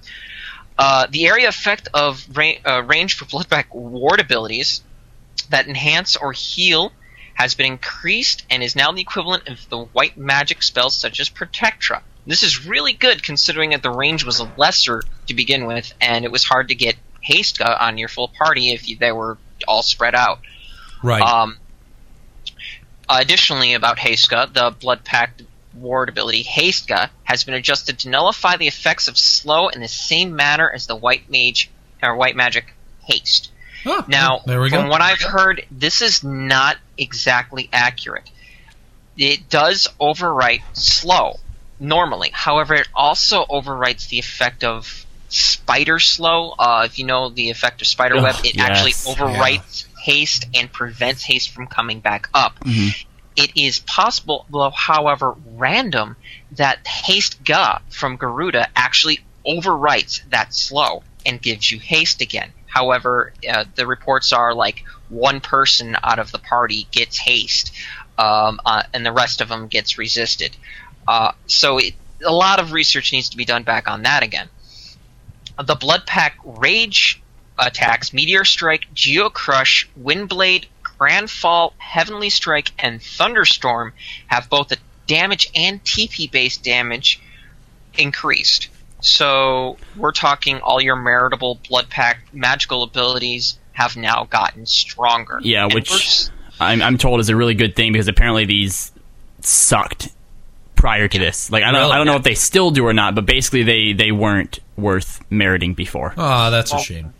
Uh, 0.79 1.07
the 1.11 1.27
area 1.27 1.49
effect 1.49 1.89
of 1.95 2.27
ra- 2.37 2.53
uh, 2.65 2.83
range 2.83 3.15
for 3.15 3.25
blood 3.25 3.49
pact 3.49 3.75
ward 3.75 4.21
abilities 4.21 4.83
that 5.51 5.67
enhance 5.67 6.17
or 6.17 6.33
heal 6.33 6.93
has 7.35 7.55
been 7.55 7.67
increased 7.67 8.45
and 8.51 8.63
is 8.63 8.77
now 8.77 8.93
the 8.93 9.01
equivalent 9.01 9.49
of 9.49 9.69
the 9.69 9.79
white 9.79 10.17
magic 10.17 10.63
spells 10.63 10.95
such 10.95 11.21
as 11.21 11.29
Protectra. 11.29 12.03
This 12.27 12.43
is 12.43 12.67
really 12.67 12.93
good 12.93 13.23
considering 13.23 13.71
that 13.71 13.83
the 13.83 13.91
range 13.91 14.25
was 14.25 14.43
lesser 14.57 15.03
to 15.29 15.35
begin 15.35 15.67
with, 15.67 15.93
and 16.01 16.25
it 16.25 16.33
was 16.33 16.45
hard 16.45 16.69
to 16.69 16.75
get 16.75 16.97
haste 17.21 17.61
on 17.63 17.99
your 17.99 18.09
full 18.09 18.29
party 18.29 18.71
if 18.71 18.89
you, 18.89 18.97
they 18.97 19.13
were 19.13 19.39
all 19.69 19.83
spread 19.83 20.15
out. 20.15 20.41
Right. 21.03 21.23
Um, 21.23 21.57
additionally, 23.09 23.75
about 23.75 23.99
Hastega, 23.99 24.53
the 24.53 24.75
Blood 24.79 25.05
Pact 25.05 25.43
Ward 25.81 26.09
ability 26.09 26.45
Hastega 26.45 27.11
has 27.25 27.45
been 27.45 27.55
adjusted 27.55 27.99
to 28.01 28.09
nullify 28.09 28.57
the 28.57 28.69
effects 28.69 29.09
of 29.09 29.17
slow 29.19 29.69
in 29.69 29.81
the 29.81 29.89
same 29.89 30.35
manner 30.37 30.71
as 30.71 30.87
the 30.87 30.97
White 30.97 31.31
Mage 31.31 31.71
or 32.03 32.17
White 32.17 32.37
Magic 32.37 32.75
Haste. 33.05 33.51
Oh, 33.85 34.05
Now, 34.09 34.41
there 34.47 34.61
we 34.61 34.71
from 34.71 34.85
go. 34.85 34.91
what 34.91 35.01
I've 35.01 35.21
heard, 35.21 35.65
this 35.71 36.03
is 36.03 36.25
not 36.25 36.77
exactly 36.99 37.69
accurate. 37.73 38.29
It 39.17 39.49
does 39.49 39.89
overwrite 40.01 40.63
slow 40.73 41.39
normally. 41.79 42.31
However, 42.33 42.75
it 42.75 42.89
also 42.95 43.45
overwrites 43.45 44.09
the 44.09 44.19
effect 44.19 44.65
of 44.65 45.07
spider 45.29 45.99
slow. 45.99 46.55
Uh, 46.59 46.83
if 46.87 46.99
you 46.99 47.05
know 47.07 47.29
the 47.29 47.51
effect 47.51 47.81
of 47.81 47.87
spider 47.87 48.17
Ugh, 48.17 48.23
web, 48.25 48.37
it 48.45 48.59
actually 48.59 48.91
yes. 48.91 49.07
overwrites 49.07 49.87
haste 50.03 50.47
and 50.55 50.73
prevents 50.73 51.23
haste 51.25 51.51
from 51.51 51.67
coming 51.67 52.01
back 52.01 52.29
up. 52.35 52.59
Mm-hmm. 52.61 53.09
It 53.37 53.53
is 53.55 53.81
possible, 53.81 54.47
however 54.75 55.35
random, 55.55 56.17
that 56.53 56.85
Hastega 56.85 57.81
from 57.91 58.17
Garuda 58.17 58.69
actually 58.75 59.21
overwrites 59.47 60.23
that 60.31 60.55
slow 60.55 61.03
and 61.25 61.41
gives 61.41 61.71
you 61.71 61.79
haste 61.79 62.23
again. 62.23 62.53
However, 62.67 63.33
uh, 63.49 63.65
the 63.75 63.87
reports 63.87 64.33
are 64.33 64.55
like 64.55 64.85
one 65.09 65.41
person 65.41 65.97
out 66.03 66.19
of 66.19 66.33
the 66.33 66.39
party 66.39 66.87
gets 66.91 67.17
haste, 67.17 67.73
um, 68.19 68.61
uh, 68.65 68.83
and 68.93 69.05
the 69.05 69.13
rest 69.13 69.41
of 69.41 69.49
them 69.49 69.69
gets 69.69 69.99
resisted. 69.99 70.57
Uh, 71.07 71.33
so 71.47 71.79
it, 71.79 71.95
a 72.25 72.33
lot 72.33 72.59
of 72.59 72.73
research 72.73 73.13
needs 73.13 73.31
to 73.31 73.37
be 73.37 73.45
done 73.45 73.63
back 73.63 73.89
on 73.89 74.03
that 74.03 74.23
again. 74.23 74.49
The 75.63 75.75
Blood 75.75 76.07
Pact 76.07 76.39
Rage 76.45 77.23
attacks 77.59 78.13
Meteor 78.13 78.45
Strike, 78.45 78.87
Geocrush, 78.95 79.87
Windblade, 79.99 80.67
Grand 80.99 81.31
Fall, 81.31 81.75
Heavenly 81.79 82.31
Strike, 82.31 82.73
and 82.79 83.01
Thunderstorm 83.03 83.93
have 84.29 84.49
both 84.49 84.73
a 84.73 84.77
damage 85.07 85.49
and 85.55 85.83
TP 85.85 86.31
based 86.31 86.65
damage 86.65 87.21
increased. 87.99 88.69
So 89.01 89.77
we're 89.97 90.13
talking 90.13 90.61
all 90.61 90.81
your 90.81 90.97
meritable 90.97 91.59
Blood 91.69 91.89
Pact 91.91 92.33
magical 92.35 92.83
abilities 92.83 93.59
have 93.73 93.97
now 93.97 94.25
gotten 94.25 94.67
stronger. 94.67 95.39
Yeah, 95.43 95.65
And 95.65 95.75
which 95.75 95.91
we're 95.91 95.97
s- 95.97 96.31
I'm, 96.59 96.81
I'm 96.83 96.97
told 96.99 97.21
is 97.21 97.29
a 97.29 97.37
really 97.37 97.55
good 97.55 97.77
thing 97.77 97.93
because 97.93 98.09
apparently 98.09 98.47
these 98.47 98.91
sucked 99.43 100.09
prior 100.75 101.09
to 101.09 101.19
this. 101.19 101.51
Like 101.53 101.63
I 101.63 101.73
don't 101.73 101.81
Really? 101.83 101.93
I 101.93 101.97
don't 101.99 102.07
know 102.07 102.17
if 102.17 102.23
they 102.23 102.35
still 102.35 102.71
do 102.71 102.87
or 102.87 102.93
not, 102.95 103.15
but 103.15 103.27
basically 103.27 103.63
they 103.63 103.93
they 103.93 104.13
weren't 104.13 104.61
worth 104.77 105.21
meriting 105.31 105.75
before. 105.75 106.15
Oh, 106.17 106.51
that's 106.51 106.73
a 106.73 106.79
shame. 106.79 107.13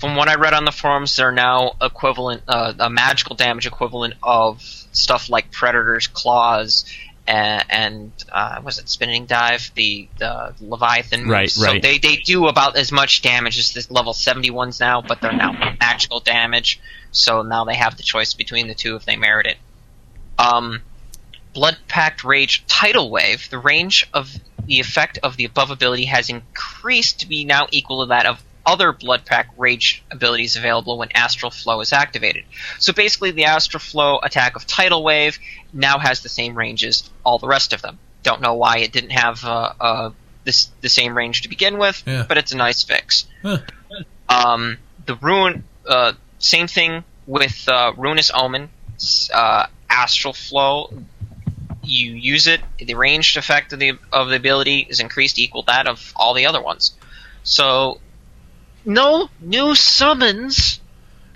From 0.00 0.16
what 0.16 0.28
I 0.28 0.36
read 0.36 0.54
on 0.54 0.64
the 0.64 0.72
forums, 0.72 1.14
they're 1.16 1.32
now 1.32 1.76
equivalent, 1.80 2.42
uh, 2.48 2.72
a 2.78 2.90
magical 2.90 3.36
damage 3.36 3.66
equivalent 3.66 4.14
of 4.22 4.62
stuff 4.92 5.28
like 5.28 5.52
Predator's 5.52 6.06
Claws 6.06 6.84
and, 7.30 7.64
and 7.70 8.12
uh, 8.32 8.60
was 8.64 8.78
it 8.78 8.88
Spinning 8.88 9.26
Dive, 9.26 9.70
the 9.76 10.08
the 10.18 10.52
Leviathan 10.60 11.20
moves. 11.20 11.30
Right, 11.30 11.50
So 11.50 11.78
they 11.78 11.98
they 11.98 12.16
do 12.16 12.48
about 12.48 12.76
as 12.76 12.90
much 12.90 13.22
damage 13.22 13.58
as 13.58 13.72
the 13.72 13.92
level 13.92 14.12
71s 14.12 14.80
now, 14.80 15.00
but 15.00 15.20
they're 15.20 15.32
now 15.32 15.52
magical 15.80 16.18
damage. 16.18 16.80
So 17.12 17.42
now 17.42 17.64
they 17.64 17.76
have 17.76 17.96
the 17.96 18.02
choice 18.02 18.34
between 18.34 18.66
the 18.66 18.74
two 18.74 18.96
if 18.96 19.04
they 19.04 19.16
merit 19.16 19.46
it. 19.46 19.58
Um, 20.38 20.82
Blood 21.52 21.76
Pact 21.86 22.24
Rage 22.24 22.64
Tidal 22.66 23.10
Wave, 23.10 23.48
the 23.50 23.58
range 23.58 24.08
of 24.12 24.34
the 24.64 24.80
effect 24.80 25.18
of 25.22 25.36
the 25.36 25.44
above 25.44 25.70
ability 25.70 26.06
has 26.06 26.30
increased 26.30 27.20
to 27.20 27.28
be 27.28 27.44
now 27.44 27.68
equal 27.70 28.02
to 28.02 28.08
that 28.08 28.26
of 28.26 28.42
other 28.66 28.92
Blood 28.92 29.24
Pact 29.24 29.50
Rage 29.58 30.02
abilities 30.10 30.56
available 30.56 30.98
when 30.98 31.10
Astral 31.12 31.50
Flow 31.50 31.80
is 31.80 31.92
activated. 31.92 32.44
So 32.78 32.92
basically, 32.92 33.30
the 33.30 33.44
Astral 33.46 33.80
Flow 33.80 34.18
attack 34.22 34.56
of 34.56 34.66
Tidal 34.66 35.02
Wave 35.02 35.38
now 35.72 35.98
has 35.98 36.20
the 36.22 36.28
same 36.28 36.54
range 36.56 36.84
as 36.84 37.08
all 37.24 37.38
the 37.38 37.48
rest 37.48 37.72
of 37.72 37.82
them. 37.82 37.98
Don't 38.22 38.40
know 38.40 38.54
why 38.54 38.78
it 38.78 38.92
didn't 38.92 39.10
have 39.10 39.44
uh, 39.44 39.72
uh, 39.80 40.10
this 40.44 40.68
the 40.82 40.88
same 40.88 41.16
range 41.16 41.42
to 41.42 41.48
begin 41.48 41.78
with, 41.78 42.02
Yeah. 42.06 42.24
but 42.28 42.36
it's 42.38 42.52
a 42.52 42.56
nice 42.56 42.82
fix. 42.82 43.26
Huh. 43.42 43.58
Um, 44.28 44.78
the 45.06 45.14
ruin, 45.16 45.64
uh, 45.88 46.12
same 46.38 46.66
thing 46.66 47.02
with 47.26 47.68
uh, 47.68 47.92
Ruinous 47.96 48.30
Omen, 48.34 48.68
uh, 49.32 49.66
Astral 49.88 50.34
Flow. 50.34 50.92
You 51.82 52.12
use 52.12 52.46
it, 52.46 52.60
the 52.78 52.94
ranged 52.94 53.36
effect 53.38 53.72
of 53.72 53.78
the 53.78 53.98
of 54.12 54.28
the 54.28 54.36
ability 54.36 54.86
is 54.88 55.00
increased 55.00 55.38
equal 55.38 55.62
that 55.62 55.88
of 55.88 56.12
all 56.14 56.34
the 56.34 56.46
other 56.46 56.60
ones. 56.62 56.92
So, 57.42 58.00
no 58.84 59.28
new 59.40 59.74
summons. 59.74 60.80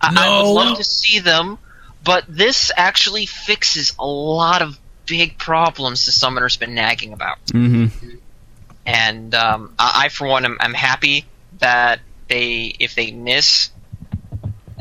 I, 0.01 0.13
I 0.17 0.43
would 0.43 0.53
love 0.53 0.77
to 0.79 0.85
see 0.85 1.21
them, 1.21 1.59
but 2.03 2.25
this 2.29 2.71
actually 2.77 3.27
fixes 3.27 3.95
a 3.99 4.07
lot 4.07 4.61
of 4.63 4.79
big 5.07 5.39
problems 5.39 6.07
the 6.07 6.13
summoner's 6.13 6.57
been 6.57 6.75
nagging 6.75 7.13
about 7.13 7.37
hmm 7.51 7.87
and 8.87 9.35
um, 9.35 9.75
I, 9.79 10.09
for 10.09 10.27
one 10.27 10.45
am, 10.45 10.59
am 10.61 10.75
happy 10.75 11.25
that 11.59 12.01
they 12.29 12.75
if 12.79 12.95
they 12.95 13.11
miss 13.13 13.71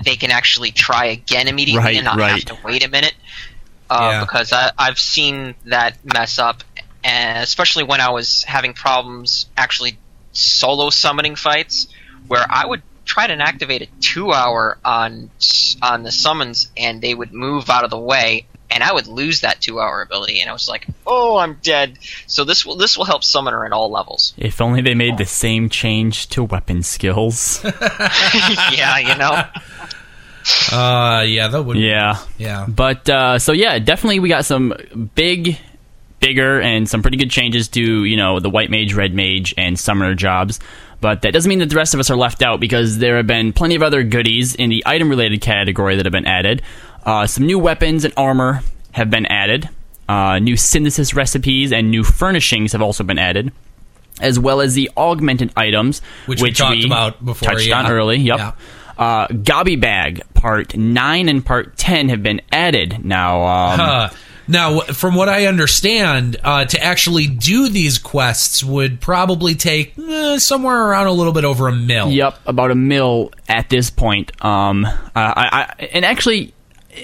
they 0.04 0.16
can 0.16 0.32
actually 0.32 0.72
try 0.72 1.06
again 1.08 1.48
immediately 1.48 1.84
Right, 1.84 1.96
and 1.98 2.06
not 2.06 2.18
right. 2.18 2.32
have 2.32 2.58
to 2.58 2.58
wait 2.66 2.86
a 2.86 2.90
minute 2.90 3.14
uh, 3.90 4.10
Yeah. 4.12 4.20
because 4.22 4.52
I, 4.52 4.72
I've 4.78 5.00
seen 5.00 5.56
that 5.66 5.98
mess 6.06 6.40
up 6.40 6.64
and 7.04 7.44
especially 7.44 7.84
when 7.84 8.02
I 8.02 8.10
was 8.10 8.44
having 8.44 8.74
problems 8.74 9.48
actually 9.56 9.98
solo 10.32 10.90
summoning 10.90 11.36
fights 11.36 11.88
where 12.28 12.46
I 12.50 12.66
would 12.66 12.82
try 13.06 13.28
to 13.28 13.34
activate 13.34 13.82
a 13.82 13.88
two 14.00 14.32
hour 14.32 14.78
on 14.86 15.30
on 15.82 16.04
the 16.04 16.12
summons 16.12 16.70
and 16.78 17.02
they 17.02 17.14
would 17.14 17.34
move 17.34 17.70
out 17.70 17.84
of 17.84 17.90
the 17.90 18.00
way 18.00 18.46
and 18.72 18.82
I 18.84 18.92
would 18.94 19.08
lose 19.08 19.42
that 19.42 19.60
two 19.62 19.80
hour 19.80 20.02
ability 20.02 20.40
and 20.40 20.50
I 20.50 20.54
was 20.54 20.68
like 20.70 20.88
oh 21.06 21.38
I'm 21.38 21.60
dead 21.62 22.00
so 22.28 22.44
this 22.46 22.66
will 22.66 22.78
this 22.78 22.98
will 22.98 23.06
help 23.06 23.24
summoner 23.24 23.66
at 23.66 23.72
all 23.74 23.92
levels 23.92 24.34
If 24.38 24.62
only 24.62 24.82
they 24.82 24.96
made 24.96 25.18
the 25.18 25.26
same 25.26 25.70
change 25.70 26.30
to 26.30 26.44
weapon 26.46 26.82
skills. 26.82 27.62
yeah 28.72 28.98
you 29.00 29.16
know 29.18 29.44
Uh, 30.72 31.24
yeah, 31.26 31.48
that 31.48 31.64
would. 31.64 31.78
yeah. 31.78 32.18
Yeah. 32.38 32.66
But 32.68 33.08
uh, 33.10 33.40
so 33.40 33.54
yeah, 33.54 33.80
definitely 33.80 34.20
we 34.20 34.28
got 34.28 34.44
some 34.44 34.74
big, 35.16 35.58
bigger, 36.24 36.62
and 36.62 36.88
some 36.90 37.02
pretty 37.02 37.18
good 37.18 37.30
changes 37.30 37.68
to 37.70 38.04
you 38.06 38.16
know 38.18 38.40
the 38.40 38.50
white 38.50 38.70
mage, 38.72 38.94
red 38.94 39.14
mage, 39.14 39.54
and 39.58 39.78
summoner 39.78 40.16
jobs. 40.16 40.60
But 41.02 41.22
that 41.24 41.34
doesn't 41.34 41.50
mean 41.50 41.60
that 41.60 41.70
the 41.70 41.76
rest 41.76 41.94
of 41.94 42.00
us 42.00 42.10
are 42.10 42.16
left 42.16 42.42
out 42.42 42.62
because 42.62 42.98
there 43.00 43.18
have 43.18 43.28
been 43.28 43.52
plenty 43.52 43.76
of 43.76 43.84
other 43.84 44.04
goodies 44.04 44.56
in 44.56 44.70
the 44.70 44.82
item 44.86 45.10
related 45.10 45.42
category 45.42 45.98
that 45.98 46.06
have 46.06 46.14
been 46.14 46.26
added. 46.26 46.62
Uh, 47.06 47.28
some 47.28 47.46
new 47.46 47.60
weapons 47.60 48.06
and 48.06 48.14
armor 48.16 48.62
have 48.94 49.10
been 49.10 49.26
added. 49.26 49.68
Uh, 50.08 50.40
new 50.40 50.56
synthesis 50.56 51.14
recipes 51.14 51.74
and 51.74 51.92
new 51.92 52.04
furnishings 52.04 52.72
have 52.72 52.82
also 52.82 53.04
been 53.04 53.20
added, 53.20 53.52
as 54.22 54.40
well 54.40 54.62
as 54.62 54.76
the 54.76 54.90
augmented 54.96 55.52
items, 55.58 56.02
Which 56.26 56.42
we 56.42 56.52
talked 56.54 56.86
about 56.86 57.24
before, 57.24 57.50
touched 57.50 57.68
yeah. 57.68 57.80
on 57.80 57.92
early. 57.92 58.18
Yep. 58.18 58.38
Yeah. 58.38 58.52
Uh, 58.98 59.28
Gobbiebag 59.28 60.22
Part 60.36 60.78
9 60.78 61.28
and 61.30 61.46
Part 61.46 61.76
10 61.78 62.10
have 62.10 62.22
been 62.24 62.42
added. 62.52 63.04
Now, 63.04 63.42
um, 63.44 63.80
Uh, 63.80 64.10
now, 64.48 64.80
from 64.82 65.16
what 65.16 65.30
I 65.30 65.46
understand, 65.46 66.38
uh, 66.44 66.66
to 66.66 66.84
actually 66.84 67.28
do 67.28 67.70
these 67.70 67.98
quests 67.98 68.64
would 68.64 69.00
probably 69.02 69.56
take 69.56 69.98
eh, 69.98 70.38
somewhere 70.38 70.88
around 70.88 71.08
a 71.08 71.12
little 71.14 71.34
bit 71.34 71.46
over 71.46 71.68
a 71.68 71.72
mil. 71.72 72.10
yep, 72.12 72.40
about 72.46 72.72
a 72.72 72.76
mil 72.76 73.32
at 73.48 73.70
this 73.70 73.90
point. 73.90 74.32
Um, 74.44 74.86
uh, 74.86 74.92
I, 75.16 75.74
I, 75.80 75.84
and 75.94 76.04
actually, 76.06 76.54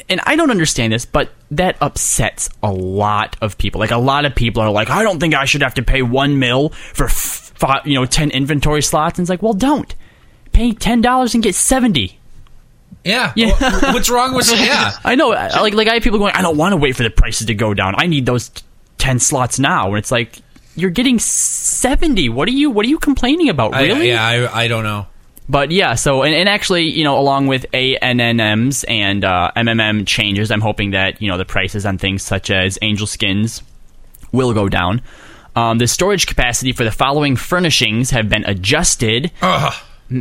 and 0.09 0.19
I 0.25 0.35
don't 0.35 0.51
understand 0.51 0.93
this, 0.93 1.05
but 1.05 1.31
that 1.51 1.77
upsets 1.81 2.49
a 2.61 2.71
lot 2.71 3.35
of 3.41 3.57
people. 3.57 3.79
Like, 3.79 3.91
a 3.91 3.97
lot 3.97 4.25
of 4.25 4.35
people 4.35 4.61
are 4.61 4.69
like, 4.71 4.89
I 4.89 5.01
don't 5.03 5.19
think 5.19 5.33
I 5.33 5.45
should 5.45 5.63
have 5.63 5.73
to 5.75 5.83
pay 5.83 6.01
one 6.01 6.37
mil 6.39 6.69
for, 6.69 7.05
f- 7.05 7.53
you 7.85 7.95
know, 7.95 8.05
10 8.05 8.31
inventory 8.31 8.81
slots. 8.83 9.17
And 9.17 9.23
it's 9.23 9.29
like, 9.29 9.41
well, 9.41 9.53
don't. 9.53 9.93
pay 10.51 10.73
ten 10.73 11.01
dollars 11.01 11.33
and 11.33 11.41
get 11.43 11.55
seventy. 11.55 12.18
Yeah. 13.03 13.31
Yeah. 13.35 13.55
Well, 13.59 13.93
What's 13.93 14.09
wrong 14.09 14.35
with 14.35 14.51
yeah? 14.59 14.91
I 15.03 15.15
know, 15.15 15.29
like 15.29 15.73
like 15.73 15.87
I 15.87 15.95
have 15.95 16.03
people 16.03 16.19
going. 16.19 16.33
I 16.35 16.41
don't 16.41 16.57
want 16.57 16.73
to 16.73 16.77
wait 16.77 16.95
for 16.95 17.03
the 17.03 17.09
prices 17.09 17.47
to 17.47 17.53
go 17.53 17.73
down. 17.73 17.95
I 17.97 18.07
need 18.07 18.25
those 18.25 18.49
t- 18.49 18.63
ten 18.97 19.19
slots 19.19 19.57
now. 19.59 19.87
And 19.89 19.97
it's 19.97 20.11
like 20.11 20.39
you're 20.75 20.89
getting 20.91 21.17
seventy. 21.19 22.29
What 22.29 22.47
are 22.47 22.51
you 22.51 22.69
What 22.69 22.85
are 22.85 22.89
you 22.89 22.99
complaining 22.99 23.49
about? 23.49 23.73
I- 23.73 23.83
Really? 23.83 24.09
yeah, 24.09 24.25
I, 24.25 24.63
I 24.63 24.67
don't 24.67 24.83
know. 24.83 25.07
But 25.47 25.71
yeah, 25.71 25.95
so 25.95 26.21
and, 26.21 26.35
and 26.35 26.47
actually, 26.47 26.83
you 26.83 27.03
know, 27.03 27.17
along 27.17 27.47
with 27.47 27.65
ANNMs 27.73 28.85
and 28.87 29.25
uh, 29.25 29.51
MMM 29.55 30.05
changes, 30.05 30.51
I'm 30.51 30.61
hoping 30.61 30.91
that 30.91 31.21
you 31.21 31.27
know 31.31 31.37
the 31.37 31.45
prices 31.45 31.85
on 31.87 31.97
things 31.97 32.21
such 32.21 32.51
as 32.51 32.77
angel 32.83 33.07
skins 33.07 33.63
will 34.31 34.53
go 34.53 34.69
down. 34.69 35.01
Um, 35.55 35.79
the 35.79 35.87
storage 35.87 36.27
capacity 36.27 36.71
for 36.71 36.83
the 36.83 36.91
following 36.91 37.35
furnishings 37.35 38.11
have 38.11 38.29
been 38.29 38.45
adjusted. 38.45 39.31
Ugh. 39.41 39.73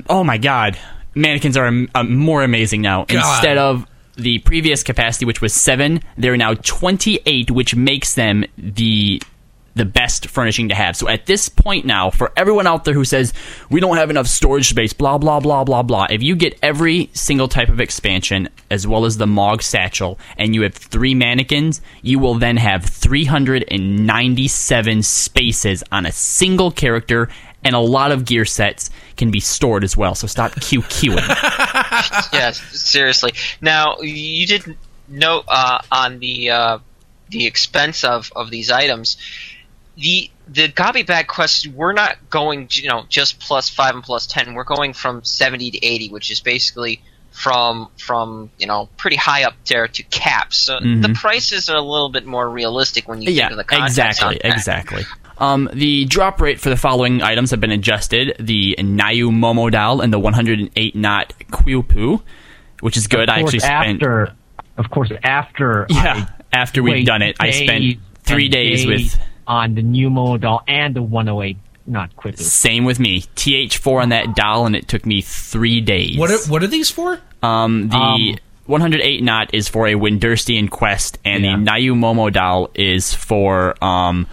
Oh 0.09 0.25
my 0.25 0.39
god, 0.39 0.79
mannequins 1.19 1.57
are 1.57 1.67
um, 1.67 1.89
uh, 1.95 2.05
more 2.05 2.43
amazing 2.43 2.83
now. 2.83 3.07
Instead 3.09 3.59
of 3.59 3.87
the 4.17 4.39
previous 4.41 4.83
capacity, 4.83 5.25
which 5.25 5.41
was 5.41 5.55
seven, 5.55 6.01
they're 6.17 6.37
now 6.37 6.55
28, 6.55 7.51
which 7.51 7.75
makes 7.75 8.15
them 8.15 8.45
the 8.57 9.21
the 9.79 9.85
best 9.85 10.27
furnishing 10.27 10.69
to 10.69 10.75
have. 10.75 10.97
So 10.97 11.09
at 11.09 11.27
this 11.27 11.49
point 11.49 11.87
now, 11.87 12.11
for 12.11 12.33
everyone 12.37 12.67
out 12.67 12.85
there 12.85 12.95
who 12.95 13.05
says 13.05 13.33
we 13.71 13.79
don't 13.81 13.97
have 13.97 14.11
enough 14.11 14.27
storage 14.27 14.69
space, 14.69 14.93
blah 14.93 15.19
blah 15.19 15.39
blah 15.41 15.65
blah 15.65 15.85
blah, 15.85 16.07
if 16.11 16.23
you 16.23 16.37
get 16.37 16.59
every 16.63 17.09
single 17.15 17.49
type 17.49 17.71
of 17.71 17.81
expansion 17.81 18.51
as 18.71 18.87
well 18.87 19.07
as 19.07 19.17
the 19.17 19.27
Mog 19.27 19.63
satchel, 19.63 20.19
and 20.37 20.55
you 20.55 20.61
have 20.63 20.75
three 20.75 21.15
mannequins, 21.15 21.81
you 22.03 22.19
will 22.19 22.35
then 22.35 22.59
have 22.59 22.85
397 22.85 25.03
spaces 25.03 25.83
on 25.91 26.05
a 26.05 26.13
single 26.13 26.71
character. 26.71 27.31
And 27.65 27.75
a 27.75 27.81
lot 27.81 28.13
of 28.13 28.25
gear 28.25 28.45
sets 28.45 28.89
can 29.19 29.31
be 29.31 29.41
stored 29.41 29.85
as 29.85 29.97
well. 29.97 30.15
So 30.15 30.27
stop 30.27 30.53
QQing. 30.55 31.17
yes, 32.33 32.61
seriously. 32.81 33.33
Now 33.61 33.99
you 34.01 34.47
did 34.47 34.77
note 35.09 35.45
uh, 35.49 35.81
on 35.93 36.19
the 36.21 36.51
uh, 36.51 36.79
the 37.29 37.47
expense 37.47 38.05
of, 38.05 38.33
of 38.35 38.51
these 38.51 38.71
items. 38.71 39.17
The 39.97 40.31
the 40.47 40.69
Gobbiebag 40.69 41.27
quest, 41.27 41.67
we're 41.67 41.93
not 41.93 42.31
going, 42.31 42.69
you 42.71 42.89
know, 42.89 43.05
just 43.09 43.41
plus 43.41 43.69
five 43.69 43.95
and 43.95 44.03
plus 44.03 44.27
ten. 44.27 44.55
We're 44.55 44.65
going 44.65 44.93
from 44.93 45.25
seventy 45.25 45.73
to 45.73 45.85
eighty, 45.85 46.09
which 46.09 46.31
is 46.31 46.41
basically 46.41 47.03
from 47.33 47.89
from 47.99 48.51
you 48.59 48.67
know 48.67 48.89
pretty 48.97 49.17
high 49.17 49.45
up 49.45 49.55
there 49.67 49.89
to 49.89 50.03
caps. 50.05 50.57
So 50.57 50.79
the 50.81 51.13
prices 51.15 51.69
are 51.69 51.77
a 51.77 51.83
little 51.83 52.09
bit 52.09 52.27
more 52.27 52.49
realistic 52.49 53.09
when 53.09 53.23
you 53.23 53.33
yeah, 53.33 53.49
think 53.49 53.53
of 53.53 53.57
the 53.59 53.65
context 53.65 53.99
exactly, 53.99 54.41
exactly. 54.45 55.05
Um, 55.39 55.69
the 55.73 56.05
drop 56.07 56.41
rate 56.41 56.61
for 56.61 56.69
the 56.69 56.77
following 56.77 57.23
items 57.23 57.51
have 57.53 57.61
been 57.61 57.71
adjusted: 57.71 58.35
the 58.41 58.75
Nayu 58.79 59.31
Momo 59.31 59.71
doll 59.71 60.01
and 60.01 60.13
the 60.13 60.19
108 60.19 60.95
knot 60.97 61.33
Quipu, 61.51 62.23
which 62.81 62.97
is 62.97 63.07
good. 63.07 63.29
Of 63.29 63.35
I 63.37 63.41
actually 63.41 63.61
spent 63.61 64.03
after, 64.03 64.33
of 64.77 64.91
course, 64.91 65.13
after 65.23 65.87
yeah. 65.91 66.29
After 66.53 66.83
we've 66.83 67.07
done 67.07 67.23
it, 67.23 67.37
I 67.41 67.51
spent 67.51 67.97
three 68.25 68.45
and 68.45 68.53
days 68.53 68.87
with. 68.87 69.19
on 69.47 69.75
the 69.75 69.83
new 69.83 70.09
model 70.11 70.63
and 70.67 70.97
the 70.97 71.03
108 71.03 71.57
not 71.87 72.15
quickly. 72.17 72.45
Same 72.45 72.85
with 72.85 72.99
me. 72.99 73.23
TH4 73.37 74.03
on 74.03 74.09
that 74.11 74.35
doll, 74.35 74.67
and 74.67 74.75
it 74.77 74.89
took 74.89 75.07
me 75.07 75.21
three 75.23 75.81
days. 75.81 76.19
What 76.19 76.31
are, 76.31 76.39
what 76.51 76.63
are 76.63 76.67
these 76.67 76.91
for? 76.91 77.19
Um, 77.43 77.89
the 77.89 77.97
Um, 77.97 78.37
108 78.67 79.23
knot 79.23 79.55
is 79.55 79.69
for 79.69 79.87
a 79.87 79.95
Windurstian 79.95 80.69
quest, 80.69 81.19
and 81.25 81.45
Yeah. 81.45 81.57
the 81.57 81.63
Nayu 81.65 81.95
Momo 81.95 82.31
doll 82.33 82.71
is 82.75 83.15
for 83.15 83.75
um, 83.83 84.27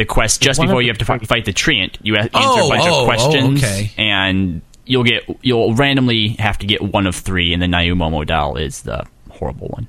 the 0.00 0.06
quest 0.06 0.40
just 0.40 0.58
One 0.58 0.68
before 0.68 0.82
you 0.82 0.88
have 0.88 0.98
to 0.98 1.04
the- 1.04 1.18
fi- 1.18 1.26
fight 1.26 1.44
the 1.44 1.52
Treant. 1.52 1.96
You 2.02 2.16
a- 2.16 2.20
answer 2.20 2.30
Oh, 2.34 2.66
a 2.66 2.68
bunch 2.70 2.84
oh, 2.86 2.94
oh, 2.94 3.00
of 3.00 3.04
questions, 3.06 3.62
okay. 3.62 3.90
and 3.98 4.62
you'll 4.86 5.04
get 5.04 5.22
you'll 5.42 5.74
randomly 5.74 6.28
have 6.38 6.58
to 6.58 6.66
get 6.66 6.80
one 6.82 7.06
of 7.06 7.14
three, 7.14 7.52
and 7.52 7.62
the 7.62 7.66
Nayu 7.66 7.92
Momo 7.94 8.26
doll 8.26 8.56
is 8.56 8.82
the 8.82 9.04
horrible 9.30 9.68
one. 9.68 9.88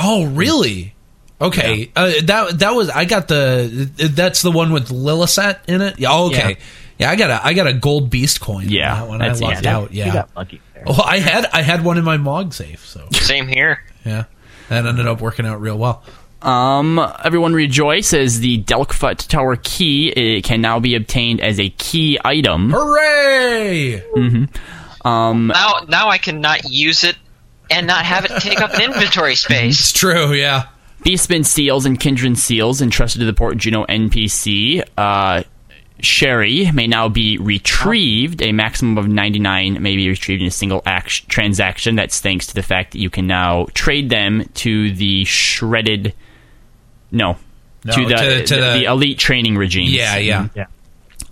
Oh, 0.00 0.26
really? 0.26 0.94
Okay. 1.40 1.90
Uh, 1.96 2.12
that 2.24 2.58
that 2.58 2.74
was 2.74 2.90
I 2.90 3.04
got 3.04 3.28
the 3.28 3.90
that's 3.96 4.42
the 4.42 4.50
one 4.50 4.72
with 4.72 4.88
Lilisette 4.90 5.60
in 5.68 5.80
it. 5.80 5.98
Yeah. 5.98 6.08
oh, 6.12 6.26
okay. 6.26 6.58
Yeah. 6.98 7.10
I 7.10 7.16
got 7.16 7.30
a 7.30 7.46
I 7.46 7.54
got 7.54 7.66
a 7.68 7.72
gold 7.72 8.10
beast 8.10 8.40
coin. 8.40 8.68
Yeah, 8.68 8.94
that 8.96 9.08
one 9.08 9.22
I 9.22 9.26
that's- 9.28 9.40
lucked 9.40 9.64
yeah, 9.64 9.76
out. 9.76 9.92
You 9.94 10.04
Yeah. 10.04 10.12
got 10.12 10.30
lucky 10.36 10.60
there. 10.74 10.82
Well, 10.86 11.00
I 11.02 11.18
had 11.20 11.46
I 11.52 11.62
had 11.62 11.84
one 11.84 11.96
in 11.96 12.04
my 12.04 12.16
Mog 12.16 12.52
safe, 12.54 12.84
so 12.86 13.06
Same 13.12 13.46
here. 13.48 13.82
yeah, 14.04 14.24
that 14.68 14.84
ended 14.84 15.06
up 15.06 15.20
working 15.20 15.46
out 15.46 15.60
real 15.60 15.78
well. 15.78 16.02
Um, 16.42 16.98
everyone 17.24 17.52
rejoice 17.52 18.14
as 18.14 18.40
the 18.40 18.62
Delkfutt 18.62 19.26
Tower 19.26 19.56
key 19.56 20.08
it 20.10 20.44
can 20.44 20.60
now 20.60 20.78
be 20.78 20.94
obtained 20.94 21.40
as 21.40 21.58
a 21.58 21.68
key 21.70 22.18
item. 22.24 22.70
Hooray! 22.70 24.02
Um. 25.04 25.48
Now 25.48 25.80
now 25.88 26.08
I 26.08 26.18
can 26.18 26.40
not 26.40 26.68
use 26.70 27.02
it 27.04 27.16
and 27.70 27.86
not 27.86 28.04
have 28.04 28.24
it 28.24 28.30
take 28.40 28.60
up 28.60 28.74
an 28.74 28.82
inventory 28.82 29.34
space. 29.36 29.80
It's 29.80 29.92
true. 29.92 30.32
Yeah. 30.32 30.68
Beastman 31.04 31.44
seals 31.44 31.86
and 31.86 31.98
Kindred 31.98 32.36
seals 32.38 32.82
entrusted 32.82 33.20
to 33.20 33.26
the 33.26 33.32
Port 33.32 33.56
Jeuno 33.56 33.86
NPC. 33.86 34.82
Uh, 34.96 35.44
Sherry 36.00 36.70
may 36.72 36.86
now 36.86 37.08
be 37.08 37.38
retrieved. 37.38 38.42
A 38.42 38.52
maximum 38.52 38.98
of 38.98 39.08
99 39.08 39.82
may 39.82 39.96
be 39.96 40.08
retrieved 40.08 40.42
in 40.42 40.48
a 40.48 40.52
single 40.52 40.82
act- 40.86 41.28
transaction. 41.28 41.94
That's 41.96 42.20
thanks 42.20 42.46
to 42.48 42.54
the 42.54 42.62
fact 42.62 42.92
that 42.92 42.98
you 42.98 43.10
can 43.10 43.26
now 43.26 43.66
trade 43.74 44.10
them 44.10 44.48
to 44.54 44.92
the 44.92 45.24
shredded. 45.24 46.14
No. 47.10 47.36
No, 47.84 47.92
to, 47.94 48.06
the, 48.06 48.14
to- 48.14 48.46
to 48.46 48.54
the, 48.56 48.60
the- 48.60 48.72
the 48.80 48.84
elite 48.84 49.18
training 49.18 49.56
regimes. 49.56 49.92
Yeah. 49.92 50.16
Yeah. 50.18 50.48
Yeah. 50.54 50.66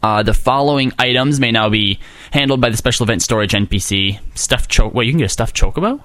Uh, 0.03 0.23
the 0.23 0.35
following 0.35 0.93
items 0.99 1.41
may 1.41 1.51
now 1.51 1.69
be 1.69 1.99
handled 2.31 2.61
by 2.61 2.71
the 2.71 2.77
special 2.77 3.05
event 3.05 3.23
storage 3.23 3.53
NPC. 3.53 4.21
Stuffed 4.35 4.71
choke. 4.71 4.95
Wait, 4.95 5.07
you 5.07 5.13
can 5.13 5.19
get 5.19 5.25
a 5.27 5.29
stuffed 5.29 5.57
chocobo? 5.57 6.01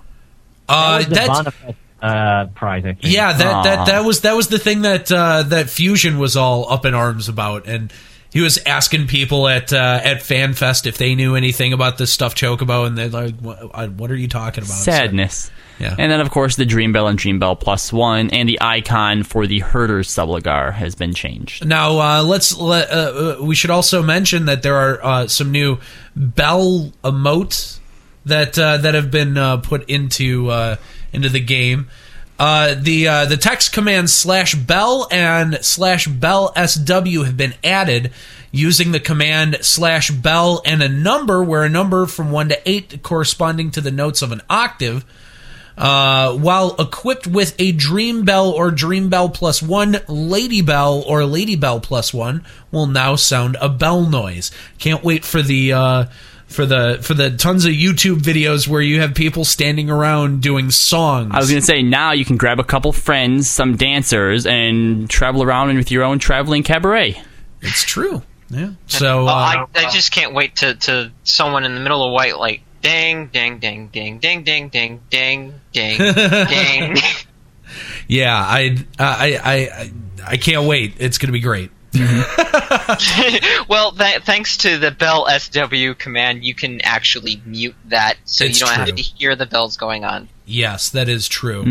Uh, 0.68 0.99
That 0.99 1.10
that's 1.10 1.30
Bonifest, 1.30 1.76
uh, 2.02 2.45
prize, 2.56 2.84
I 2.85 2.93
think. 2.93 2.99
yeah. 3.02 3.34
That 3.34 3.53
Aw. 3.53 3.64
that 3.64 3.85
that 3.88 4.06
was 4.06 4.22
that 4.22 4.34
was 4.35 4.48
the 4.48 4.57
thing 4.60 4.81
that 4.81 5.11
uh, 5.11 5.43
that 5.43 5.69
Fusion 5.69 6.18
was 6.18 6.35
all 6.38 6.72
up 6.72 6.85
in 6.85 6.93
arms 6.93 7.27
about, 7.30 7.68
and 7.68 7.91
he 8.32 8.40
was 8.40 8.58
asking 8.66 9.08
people 9.08 9.48
at 9.48 9.74
uh, 9.74 9.99
at 10.03 10.18
FanFest 10.18 10.86
if 10.86 10.98
they 10.98 11.16
knew 11.16 11.36
anything 11.36 11.74
about 11.74 11.98
this 11.98 12.12
stuff 12.14 12.34
chocobo, 12.34 12.88
and 12.88 12.98
they're 12.98 13.10
like, 13.10 13.36
"What, 13.40 13.91
what 13.91 14.10
are 14.10 14.16
you 14.16 14.28
talking 14.28 14.64
about?" 14.64 14.74
Sadness. 14.74 15.52
Yeah. 15.80 15.95
And 15.98 16.12
then, 16.12 16.22
of 16.22 16.30
course, 16.30 16.58
the 16.58 16.66
Dream 16.66 16.91
Bell 16.91 17.08
and 17.08 17.18
Dream 17.18 17.40
Bell 17.40 17.56
Plus 17.56 17.91
One, 17.91 18.30
and 18.30 18.48
the 18.48 18.60
icon 18.62 19.24
for 19.24 19.48
the 19.48 19.60
Herder's 19.60 20.08
Subligar 20.10 20.72
has 20.72 20.95
been 20.95 21.14
changed. 21.14 21.66
Now 21.66 21.99
uh, 21.99 22.24
let's 22.24 22.56
let 22.58 22.90
uh, 22.90 23.38
uh, 23.40 23.44
we 23.44 23.56
should 23.56 23.72
also 23.72 24.03
mention 24.03 24.45
that 24.45 24.64
there 24.64 24.76
are 24.76 25.03
uh, 25.03 25.28
some 25.28 25.52
new 25.52 25.80
bell 26.16 26.91
emotes 27.03 27.80
that 28.26 28.58
uh, 28.58 28.78
that 28.78 28.94
have 28.94 29.12
been 29.12 29.38
uh, 29.38 29.58
put 29.58 29.90
into 29.90 30.49
uh, 30.49 30.76
into 31.12 31.30
the 31.30 31.40
game. 31.40 31.90
Uh, 32.41 32.73
the 32.73 33.07
uh, 33.07 33.26
the 33.27 33.38
text 33.38 33.72
commands 33.72 34.11
slash 34.11 34.55
bell 34.55 35.07
and 35.11 35.63
slash 35.63 36.07
bell 36.07 36.51
sw 36.55 37.23
have 37.23 37.38
been 37.38 37.53
added 37.63 38.11
using 38.51 38.91
the 38.91 38.99
command 38.99 39.59
slash 39.61 40.09
bell 40.09 40.59
and 40.65 40.81
a 40.81 40.89
number 40.89 41.43
where 41.43 41.63
a 41.63 41.69
number 41.69 42.07
from 42.07 42.31
one 42.31 42.49
to 42.49 42.59
eight 42.68 43.03
corresponding 43.03 43.69
to 43.69 43.80
the 43.80 43.91
notes 43.91 44.23
of 44.23 44.31
an 44.31 44.41
octave 44.49 45.05
uh, 45.77 46.35
while 46.35 46.76
equipped 46.80 47.27
with 47.27 47.55
a 47.59 47.73
Dream 47.73 48.26
Bell 48.26 48.49
or 48.49 48.72
Dream 48.72 49.09
Bell 49.09 49.30
plus 49.30 49.61
one, 49.61 49.97
Lady 50.07 50.63
Bell 50.63 51.03
or 51.05 51.26
Lady 51.26 51.55
Bell 51.55 51.80
plus 51.80 52.11
one 52.11 52.43
will 52.72 52.88
now 52.88 53.15
sound 53.15 53.55
a 53.61 53.69
bell 53.69 54.01
noise. 54.01 54.49
Can't 54.80 55.03
wait 55.03 55.23
for 55.23 55.43
the 55.43 55.73
uh, 55.73 56.05
for 56.52 56.65
the 56.65 56.99
for 57.02 57.14
the 57.14 57.32
tons 57.32 57.65
of 57.65 57.72
YouTube 57.72 58.18
videos 58.18 58.68
where 58.68 58.82
you 58.82 58.99
have 59.02 59.15
people 59.15 59.45
standing 59.45 59.90
around 59.90 60.41
doing 60.41 60.69
songs. 60.72 61.32
I 61.34 61.40
was 61.40 61.49
going 61.49 61.61
to 61.61 61.65
say, 61.65 61.82
now 61.82 62.11
you 62.11 62.26
can 62.26 62.38
grab 62.38 62.60
a 62.60 62.64
couple 62.64 62.91
friends, 62.91 63.49
some 63.49 63.78
dancers, 63.78 64.45
and 64.45 65.10
travel 65.10 65.44
around 65.44 65.76
with 65.76 65.91
your 65.91 66.03
own 66.03 66.19
traveling 66.19 66.64
cabaret. 66.64 67.22
it's 67.61 67.84
true. 67.84 68.22
Yeah. 68.49 68.72
So 68.88 69.22
Oh, 69.23 69.28
uh, 69.28 69.32
I, 69.32 69.65
I 69.76 69.90
just 69.91 70.11
can't 70.11 70.34
wait 70.34 70.57
to, 70.57 70.76
to 70.76 71.11
someone 71.23 71.64
in 71.64 71.73
the 71.73 71.80
middle 71.80 72.03
of 72.06 72.11
white 72.11 72.38
like 72.38 72.61
ding 72.82 73.28
ding 73.28 73.60
ding 73.60 73.88
ding 73.88 74.19
ding 74.19 74.44
ding 74.44 74.68
ding 74.69 74.99
ding 75.10 75.53
ding 75.72 75.98
ding. 76.14 76.98
yeah, 78.07 78.36
I 78.36 78.78
I 78.99 79.40
I 79.41 79.52
I 79.53 79.91
I 80.28 80.38
can't 80.38 80.68
wait. 80.68 80.95
It's 80.99 81.18
gonna 81.18 81.32
be 81.32 81.40
great. 81.40 81.72
Mm-hmm. 81.93 83.65
well, 83.69 83.91
th- 83.91 84.22
thanks 84.23 84.57
to 84.57 84.77
the 84.77 84.91
bell 84.91 85.27
SW 85.39 85.97
command, 85.97 86.43
you 86.43 86.53
can 86.53 86.81
actually 86.81 87.41
mute 87.45 87.76
that, 87.85 88.18
so 88.26 88.45
It's 88.45 88.59
you 88.59 88.65
don't 88.65 88.76
true. 88.76 88.85
have 88.85 88.95
to 88.95 89.01
hear 89.01 89.35
the 89.35 89.45
bells 89.45 89.77
going 89.77 90.03
on. 90.05 90.30
Yes, 90.45 90.89
that 90.89 91.07
is 91.07 91.27
true. 91.27 91.63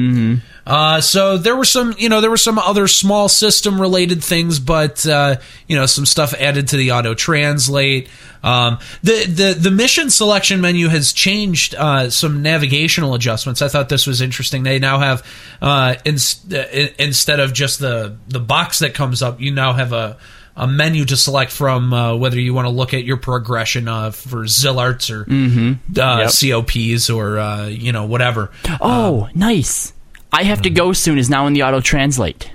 Uh, 0.66 1.00
so 1.00 1.36
there 1.36 1.56
were 1.56 1.64
some, 1.64 1.94
you 1.98 2.08
know, 2.08 2.20
there 2.20 2.30
were 2.30 2.36
some 2.36 2.58
other 2.58 2.86
small 2.86 3.28
system 3.28 3.80
related 3.80 4.22
things, 4.22 4.58
but 4.58 5.04
uh, 5.06 5.36
you 5.66 5.76
know, 5.76 5.86
some 5.86 6.06
stuff 6.06 6.32
added 6.34 6.68
to 6.68 6.76
the 6.76 6.92
auto 6.92 7.14
translate. 7.14 8.08
Um, 8.42 8.78
the 9.02 9.26
the 9.26 9.54
the 9.58 9.70
mission 9.70 10.08
selection 10.08 10.60
menu 10.60 10.88
has 10.88 11.12
changed 11.12 11.74
uh, 11.74 12.08
some 12.10 12.42
navigational 12.42 13.14
adjustments. 13.14 13.60
I 13.60 13.68
thought 13.68 13.88
this 13.88 14.06
was 14.06 14.20
interesting. 14.22 14.62
They 14.62 14.78
now 14.78 14.98
have 14.98 15.26
uh, 15.60 15.96
ins- 16.04 16.50
uh, 16.50 16.88
instead 16.98 17.40
of 17.40 17.52
just 17.52 17.80
the 17.80 18.16
the 18.28 18.40
box 18.40 18.78
that 18.78 18.94
comes 18.94 19.20
up, 19.20 19.40
you 19.40 19.50
now 19.52 19.72
have 19.74 19.92
a 19.92 20.16
a 20.60 20.66
menu 20.66 21.04
to 21.06 21.16
select 21.16 21.50
from, 21.50 21.92
uh, 21.94 22.14
whether 22.14 22.38
you 22.38 22.52
want 22.52 22.66
to 22.66 22.70
look 22.70 22.92
at 22.92 23.02
your 23.04 23.16
progression 23.16 23.88
uh, 23.88 24.10
for 24.10 24.44
Zilarts 24.44 25.10
or 25.10 25.22
uh, 25.22 26.18
Yep. 26.20 26.66
COPs 26.66 27.08
or 27.10 27.38
uh, 27.38 27.66
you 27.66 27.92
know 27.92 28.04
whatever. 28.04 28.50
Oh, 28.80 29.28
nice. 29.34 29.92
I 30.32 30.44
have 30.44 30.62
to 30.62 30.70
go 30.70 30.92
soon 30.92 31.18
is 31.18 31.28
now 31.30 31.46
in 31.46 31.54
the 31.54 31.62
auto 31.64 31.80
translate. 31.80 32.52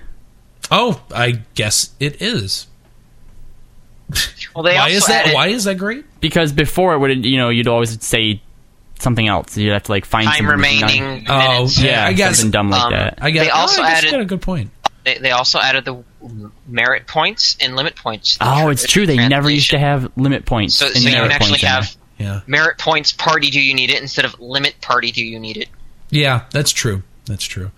Oh, 0.72 1.04
I 1.14 1.42
guess 1.56 1.90
it 2.00 2.22
is. 2.22 2.68
Well, 4.54 4.64
they 4.64 4.76
Why 4.76 4.90
is 4.90 5.06
that? 5.08 5.24
added 5.26 5.34
Why 5.34 5.48
is 5.48 5.64
that 5.64 5.78
great? 5.78 6.06
Because 6.22 6.54
before 6.54 6.94
it 6.94 7.00
would 7.00 7.26
you 7.26 7.38
know 7.38 7.50
you'd 7.50 7.68
always 7.68 8.02
say 8.06 8.42
something 9.00 9.28
else. 9.28 9.58
You'd 9.58 9.74
have 9.74 9.84
to 9.84 9.92
like 9.92 10.06
find 10.06 10.26
time 10.26 10.36
something 10.46 10.48
remaining 10.52 11.26
Oh, 11.28 11.54
minutes. 11.58 11.82
Yeah, 11.82 12.06
I 12.06 12.14
guess 12.14 12.38
something 12.38 12.52
dumb 12.52 12.70
like 12.70 12.84
um, 12.84 12.92
that. 12.94 13.18
I 13.22 13.32
guess 13.32 13.46
They 13.46 13.50
also 13.50 13.82
oh, 13.82 13.86
I 13.86 13.90
added- 13.92 14.12
got 14.12 14.22
a 14.22 14.26
good 14.26 14.42
point. 14.42 14.70
They, 15.06 15.20
they 15.20 15.32
also 15.32 15.60
added 15.60 15.86
the 15.86 16.04
merit 16.68 17.08
points 17.08 17.58
and 17.62 17.76
limit 17.76 17.96
points. 17.96 18.38
Oh, 18.42 18.70
it's 18.70 18.88
true. 18.88 19.06
They 19.06 19.28
never 19.28 19.50
used 19.50 19.70
to 19.70 19.80
have 19.80 20.12
limit 20.18 20.46
points. 20.46 20.76
So, 20.76 20.88
and 20.88 20.96
so 20.96 21.08
you 21.08 21.16
can 21.16 21.32
actually 21.32 21.60
points 21.60 21.64
in 21.64 21.68
there. 21.68 21.72
have 21.72 21.98
Yeah, 22.18 22.42
merit 22.48 22.80
points. 22.80 23.12
Party, 23.12 23.52
do 23.52 23.62
you 23.62 23.76
need 23.76 23.92
it? 23.92 24.02
Instead 24.02 24.26
of 24.26 24.40
limit 24.40 24.82
party, 24.82 25.12
do 25.12 25.24
you 25.24 25.40
need 25.40 25.58
it? 25.58 25.70
yeah, 26.10 26.46
that's 26.52 26.72
true. 26.72 27.04
That's 27.26 27.44
true. 27.44 27.72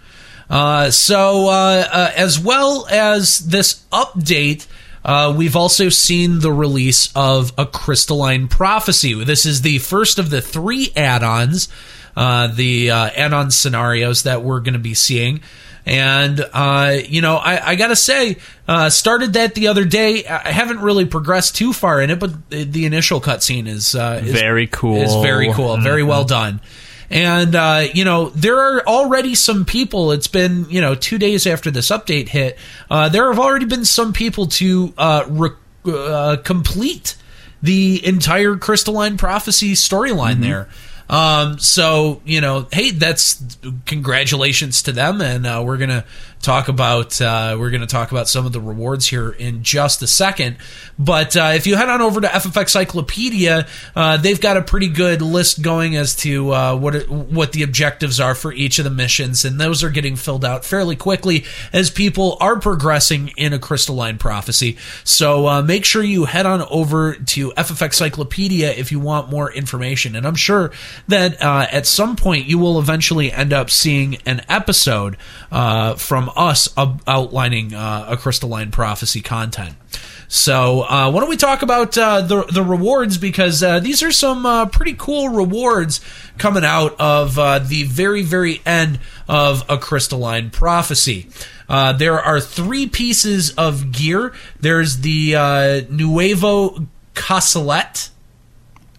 Uh, 0.49 0.91
so, 0.91 1.47
uh, 1.47 1.87
uh, 1.91 2.11
as 2.15 2.39
well 2.39 2.87
as 2.89 3.39
this 3.39 3.83
update, 3.91 4.67
uh, 5.03 5.33
we've 5.35 5.55
also 5.55 5.89
seen 5.89 6.39
the 6.39 6.51
release 6.51 7.09
of 7.15 7.51
a 7.57 7.65
Crystalline 7.65 8.47
Prophecy. 8.47 9.13
This 9.23 9.45
is 9.45 9.61
the 9.61 9.79
first 9.79 10.19
of 10.19 10.29
the 10.29 10.41
three 10.41 10.91
add-ons, 10.95 11.67
uh, 12.15 12.47
the 12.47 12.91
uh, 12.91 13.09
add-on 13.15 13.51
scenarios 13.51 14.23
that 14.23 14.43
we're 14.43 14.59
going 14.59 14.73
to 14.73 14.79
be 14.79 14.93
seeing. 14.93 15.41
And 15.87 16.45
uh, 16.51 16.97
you 17.07 17.21
know, 17.21 17.37
I, 17.37 17.69
I 17.71 17.75
gotta 17.75 17.95
say, 17.95 18.37
uh, 18.67 18.89
started 18.89 19.33
that 19.33 19.55
the 19.55 19.69
other 19.69 19.85
day. 19.85 20.25
I 20.25 20.51
haven't 20.51 20.81
really 20.81 21.05
progressed 21.05 21.55
too 21.55 21.71
far 21.71 22.01
in 22.01 22.09
it, 22.09 22.19
but 22.19 22.49
the, 22.49 22.65
the 22.65 22.85
initial 22.85 23.21
cutscene 23.21 23.67
is, 23.67 23.95
uh, 23.95 24.21
is 24.21 24.33
Very 24.33 24.67
cool. 24.67 24.97
Is 24.97 25.15
very 25.15 25.51
cool, 25.53 25.77
very 25.77 26.03
well 26.03 26.25
done. 26.25 26.59
And 27.09 27.55
uh, 27.55 27.85
you 27.93 28.03
know, 28.03 28.29
there 28.31 28.59
are 28.59 28.85
already 28.85 29.33
some 29.33 29.63
people. 29.63 30.11
It's 30.11 30.27
been 30.27 30.69
you 30.69 30.81
know 30.81 30.93
two 30.93 31.17
days 31.17 31.47
after 31.47 31.71
this 31.71 31.87
update 31.87 32.27
hit. 32.29 32.57
Uh, 32.91 33.07
there 33.07 33.31
have 33.31 33.39
already 33.39 33.65
been 33.65 33.85
some 33.85 34.11
people 34.11 34.47
to 34.47 34.93
uh, 34.97 35.23
re- 35.29 35.49
uh, 35.85 36.35
complete 36.43 37.15
the 37.63 38.05
entire 38.05 38.57
Crystalline 38.57 39.17
Prophecy 39.17 39.71
storyline 39.73 40.41
there. 40.41 40.67
Um, 41.09 41.57
so 41.59 42.21
you 42.25 42.41
know, 42.41 42.67
hey, 42.71 42.91
that's 42.91 43.45
congratulations 43.85 44.81
to 44.83 44.91
them, 44.91 45.21
and 45.21 45.45
uh, 45.47 45.63
we're 45.65 45.77
gonna 45.77 46.05
talk 46.41 46.67
about 46.67 47.19
uh, 47.21 47.55
we're 47.59 47.71
gonna 47.71 47.87
talk 47.87 48.11
about 48.11 48.27
some 48.27 48.45
of 48.45 48.51
the 48.51 48.61
rewards 48.61 49.07
here 49.07 49.29
in 49.29 49.63
just 49.63 50.01
a 50.01 50.07
second. 50.07 50.57
But 50.99 51.35
uh, 51.35 51.51
if 51.55 51.67
you 51.67 51.75
head 51.75 51.89
on 51.89 52.01
over 52.01 52.21
to 52.21 52.27
FFXIclopedia, 52.27 53.67
uh, 53.95 54.17
they've 54.17 54.39
got 54.39 54.57
a 54.57 54.61
pretty 54.61 54.87
good 54.87 55.21
list 55.21 55.61
going 55.61 55.95
as 55.95 56.15
to 56.17 56.53
uh, 56.53 56.75
what 56.75 56.95
it, 56.95 57.09
what 57.09 57.51
the 57.51 57.63
objectives 57.63 58.19
are 58.19 58.33
for 58.33 58.51
each 58.51 58.79
of 58.79 58.83
the 58.83 58.89
missions, 58.89 59.45
and 59.45 59.59
those 59.59 59.83
are 59.83 59.89
getting 59.89 60.15
filled 60.15 60.45
out 60.45 60.65
fairly 60.65 60.95
quickly 60.95 61.45
as 61.73 61.89
people 61.89 62.37
are 62.39 62.59
progressing 62.59 63.29
in 63.37 63.53
a 63.53 63.59
crystalline 63.59 64.17
prophecy. 64.17 64.77
So 65.03 65.47
uh, 65.47 65.61
make 65.61 65.85
sure 65.85 66.03
you 66.03 66.25
head 66.25 66.45
on 66.45 66.61
over 66.69 67.13
to 67.13 67.51
FFXIclopedia 67.51 68.77
if 68.77 68.91
you 68.91 68.99
want 68.99 69.29
more 69.29 69.51
information, 69.51 70.15
and 70.15 70.25
I'm 70.25 70.35
sure 70.35 70.71
that 71.07 71.41
uh, 71.41 71.67
at 71.71 71.85
some 71.85 72.15
point 72.15 72.45
you 72.45 72.57
will 72.57 72.79
eventually 72.79 73.31
end 73.31 73.53
up 73.53 73.69
seeing 73.69 74.17
an 74.25 74.41
episode 74.49 75.17
uh, 75.51 75.95
us 76.35 76.69
outlining 76.77 77.73
uh, 77.73 78.05
a 78.09 78.17
crystalline 78.17 78.71
prophecy 78.71 79.21
content. 79.21 79.75
So 80.27 80.81
uh, 80.81 81.09
why 81.09 81.21
don't 81.21 81.29
we 81.29 81.37
talk 81.37 81.61
about 81.61 81.97
uh, 81.97 82.21
the 82.21 82.43
the 82.43 82.63
rewards 82.63 83.17
because 83.17 83.63
uh, 83.63 83.79
these 83.79 84.03
are 84.03 84.11
some 84.11 84.45
uh, 84.45 84.65
pretty 84.65 84.93
cool 84.97 85.29
rewards 85.29 86.01
coming 86.37 86.65
out 86.65 86.99
of 86.99 87.35
the 87.35 87.83
very 87.83 88.23
very 88.23 88.61
end 88.65 88.99
of 89.29 89.63
a 89.69 89.77
crystalline 89.77 90.49
prophecy. 90.49 91.29
There 91.69 92.19
are 92.19 92.41
three 92.41 92.87
pieces 92.87 93.51
of 93.51 93.91
gear. 93.91 94.33
There's 94.59 94.97
the 94.97 95.87
Nuevo 95.89 96.87
Castellet. 97.13 98.09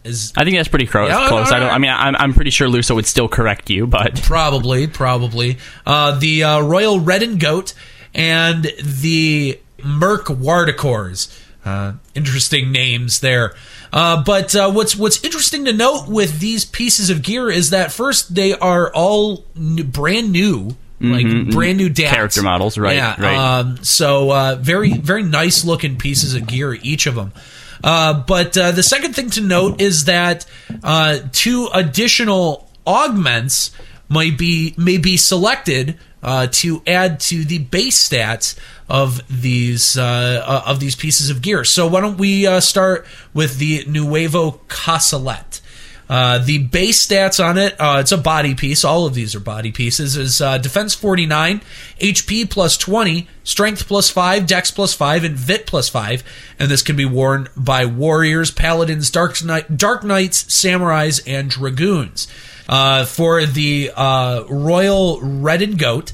Is 0.08 0.32
I 0.36 0.44
think 0.44 0.56
that's 0.56 0.68
pretty 0.68 0.86
close. 0.86 1.10
Yeah, 1.10 1.28
close. 1.28 1.52
I 1.52 1.58
don't. 1.58 1.70
I 1.70 1.78
mean, 1.78 1.90
I'm, 1.90 2.16
I'm 2.16 2.32
pretty 2.34 2.50
sure 2.50 2.68
Luso 2.68 2.94
would 2.94 3.06
still 3.06 3.28
correct 3.28 3.70
you, 3.70 3.86
but 3.86 4.14
Probably, 4.22 4.86
probably. 4.86 5.58
Uh, 5.86 6.18
the 6.18 6.42
uh, 6.44 6.60
Royal 6.60 6.98
Redingote 6.98 7.74
and 8.14 8.64
the 8.82 9.60
Mirke 9.78 10.36
Wardecors. 10.36 11.28
Uh, 11.64 11.92
interesting 12.14 12.72
names 12.72 13.20
there. 13.20 13.54
Uh, 13.92 14.22
but 14.22 14.54
uh, 14.54 14.70
what's 14.70 14.96
what's 14.96 15.22
interesting 15.24 15.64
to 15.66 15.72
note 15.72 16.06
with 16.08 16.40
these 16.40 16.64
pieces 16.64 17.10
of 17.10 17.22
gear 17.22 17.50
is 17.50 17.70
that 17.70 17.92
first 17.92 18.34
they 18.34 18.52
are 18.54 18.92
all 18.94 19.44
brand 19.54 20.30
new, 20.32 20.76
like 21.00 21.26
brand 21.50 21.78
new 21.78 21.88
dats. 21.88 22.00
Mm-hmm. 22.08 22.14
Character 22.14 22.42
models, 22.42 22.76
right, 22.78 22.96
Yeah. 22.96 23.20
right. 23.20 23.58
Um, 23.60 23.78
so 23.82 24.30
uh, 24.30 24.56
very 24.60 24.92
very 24.94 25.22
nice 25.22 25.64
looking 25.64 25.96
pieces 25.96 26.34
of 26.34 26.46
gear, 26.46 26.74
each 26.82 27.06
of 27.06 27.14
them. 27.14 27.32
Uh, 27.82 28.22
but 28.26 28.56
uh, 28.56 28.72
the 28.72 28.82
second 28.82 29.14
thing 29.14 29.30
to 29.30 29.40
note 29.40 29.80
is 29.80 30.04
that 30.04 30.46
uh, 30.82 31.18
two 31.32 31.68
additional 31.72 32.68
augments 32.86 33.70
might 34.08 34.38
be 34.38 34.74
may 34.76 34.98
be 34.98 35.16
selected 35.16 35.98
uh, 36.22 36.46
to 36.50 36.82
add 36.86 37.20
to 37.20 37.44
the 37.44 37.58
base 37.58 38.08
stats 38.08 38.58
of 38.88 39.20
these 39.28 39.96
uh, 39.98 40.62
of 40.66 40.80
these 40.80 40.96
pieces 40.96 41.30
of 41.30 41.42
gear. 41.42 41.64
So 41.64 41.86
why 41.86 42.00
don't 42.00 42.18
we 42.18 42.60
start 42.60 43.06
with 43.34 43.58
the 43.58 43.84
Nuevo 43.86 44.60
Castellet? 44.68 45.57
Uh, 46.08 46.38
the 46.38 46.58
base 46.58 47.06
stats 47.06 47.44
on 47.44 47.58
it, 47.58 47.74
uh, 47.78 47.98
it's 48.00 48.12
a 48.12 48.18
body 48.18 48.54
piece. 48.54 48.84
All 48.84 49.06
of 49.06 49.14
these 49.14 49.34
are 49.34 49.40
body 49.40 49.70
pieces. 49.70 50.16
Is 50.16 50.40
uh, 50.40 50.58
defense 50.58 50.94
49, 50.94 51.60
HP 52.00 52.48
plus 52.48 52.76
20, 52.78 53.28
strength 53.44 53.86
plus 53.86 54.08
5, 54.08 54.46
dex 54.46 54.70
plus 54.70 54.94
5, 54.94 55.24
and 55.24 55.36
vit 55.36 55.66
plus 55.66 55.88
5. 55.88 56.24
And 56.58 56.70
this 56.70 56.82
can 56.82 56.96
be 56.96 57.04
worn 57.04 57.48
by 57.56 57.84
warriors, 57.84 58.50
paladins, 58.50 59.10
dark, 59.10 59.42
knight, 59.44 59.76
dark 59.76 60.02
knights, 60.02 60.44
samurais, 60.44 61.20
and 61.26 61.50
dragoons. 61.50 62.26
Uh, 62.68 63.04
for 63.04 63.44
the 63.46 63.90
uh, 63.94 64.44
Royal 64.48 65.20
Redingote, 65.20 66.12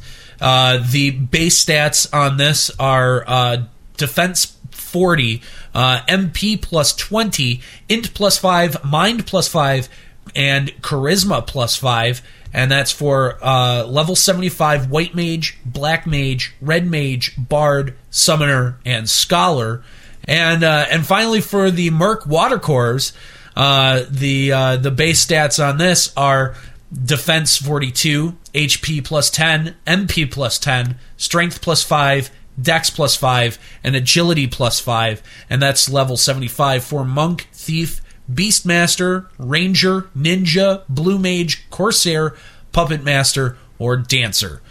the 0.91 1.11
base 1.11 1.65
stats 1.65 2.13
on 2.13 2.37
this 2.37 2.71
are 2.79 3.69
defense 3.97 4.54
40, 4.95 5.43
uh, 5.75 6.03
MP 6.07 6.63
plus 6.63 6.95
20, 6.95 7.61
int 7.89 8.15
plus 8.15 8.39
5, 8.39 8.85
mind 8.85 9.27
plus 9.27 9.49
5, 9.49 9.89
and 10.37 10.69
charisma 10.83 11.45
plus 11.45 11.75
5. 11.75 12.23
And 12.53 12.71
that's 12.71 12.93
for 12.93 13.45
uh, 13.45 13.85
level 13.87 14.15
75 14.15 14.89
white 14.89 15.13
mage, 15.17 15.59
black 15.67 16.07
mage, 16.07 16.55
red 16.61 16.89
mage, 16.89 17.35
bard, 17.37 17.97
summoner, 18.11 18.79
and 18.87 19.11
scholar. 19.11 19.83
And 20.29 20.63
uh, 20.63 20.87
and 20.89 21.05
finally 21.05 21.41
for 21.41 21.73
the 21.73 21.91
Mirke 21.91 22.29
Wardecors, 22.29 23.15
uh, 23.57 24.05
the 24.09 24.53
uh, 24.53 24.77
the 24.77 24.93
base 24.93 25.27
stats 25.27 25.59
on 25.63 25.79
this 25.79 26.13
are 26.17 26.55
defense 26.95 27.57
42, 27.57 28.37
HP 28.55 29.05
plus 29.05 29.29
10, 29.29 29.75
MP 29.89 30.31
plus 30.31 30.61
10, 30.61 30.97
strength 31.17 31.61
plus 31.61 31.83
5, 31.83 32.31
dex 32.61 32.91
plus 32.91 33.17
5, 33.17 33.59
and 33.83 33.97
agility 33.97 34.47
plus 34.47 34.81
5. 34.81 35.23
And 35.51 35.63
that's 35.63 35.89
level 35.89 36.17
75 36.17 36.85
for 36.85 37.05
monk, 37.05 37.49
thief, 37.53 38.01
beastmaster, 38.33 39.29
ranger, 39.39 40.03
ninja, 40.17 40.83
blue 40.89 41.19
mage, 41.19 41.69
corsair, 41.71 42.35
puppet 42.73 43.03
master, 43.03 43.57
or 43.79 43.97
dancer. 43.97 44.63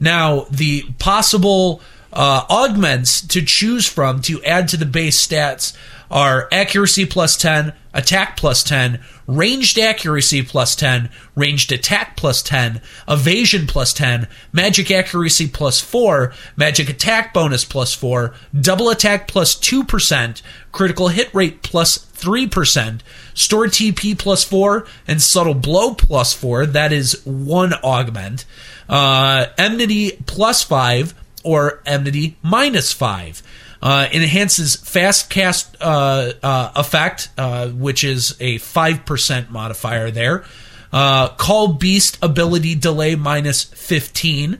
Now, 0.00 0.46
the 0.50 0.84
possible 0.98 1.80
uh, 2.12 2.44
augments 2.48 3.20
to 3.28 3.42
choose 3.42 3.88
from 3.88 4.20
to 4.22 4.42
add 4.44 4.68
to 4.68 4.76
the 4.76 4.86
base 4.86 5.24
stats 5.24 5.76
are 6.10 6.48
accuracy 6.52 7.04
plus 7.06 7.36
10, 7.36 7.72
attack 7.92 8.36
plus 8.36 8.62
10, 8.62 9.02
ranged 9.26 9.78
accuracy 9.78 10.42
plus 10.42 10.74
10, 10.76 11.10
ranged 11.34 11.72
attack 11.72 12.16
plus 12.16 12.42
10, 12.42 12.80
evasion 13.08 13.66
plus 13.66 13.92
10, 13.92 14.28
magic 14.52 14.90
accuracy 14.90 15.48
plus 15.48 15.80
4, 15.80 16.32
magic 16.56 16.88
attack 16.88 17.32
bonus 17.32 17.64
plus 17.64 17.94
4, 17.94 18.34
double 18.58 18.90
attack 18.90 19.28
plus 19.28 19.54
2%, 19.54 20.42
critical 20.72 21.08
hit 21.08 21.32
rate 21.34 21.62
plus 21.62 21.98
3%, 21.98 23.00
store 23.34 23.66
TP 23.66 24.18
plus 24.18 24.44
4, 24.44 24.86
and 25.06 25.20
subtle 25.20 25.54
blow 25.54 25.94
plus 25.94 26.32
4. 26.32 26.66
That 26.66 26.92
is 26.92 27.20
one 27.24 27.74
augment. 27.74 28.44
Uh, 28.88 29.46
enmity 29.56 30.12
plus 30.26 30.62
5 30.62 31.14
or 31.42 31.82
enmity 31.86 32.36
minus 32.42 32.92
5. 32.92 33.42
Uh, 33.84 34.08
enhances 34.12 34.76
fast 34.76 35.28
cast 35.28 35.76
uh, 35.78 36.32
uh, 36.42 36.72
effect, 36.74 37.28
uh, 37.36 37.68
which 37.68 38.02
is 38.02 38.34
a 38.40 38.58
5% 38.58 39.50
modifier 39.50 40.10
there. 40.10 40.42
Uh, 40.90 41.28
call 41.28 41.74
beast 41.74 42.16
ability 42.22 42.74
delay 42.74 43.14
minus 43.14 43.64
15. 43.64 44.58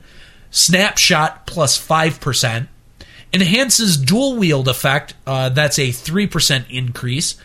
Snapshot 0.51 1.47
plus 1.47 1.75
5%. 1.75 2.67
Enhances 3.33 3.97
dual 3.97 4.35
wield 4.35 4.67
effect. 4.67 5.15
Uh, 5.25 5.49
that's 5.49 5.79
a 5.79 5.89
3% 5.89 6.65
increase. 6.69 7.35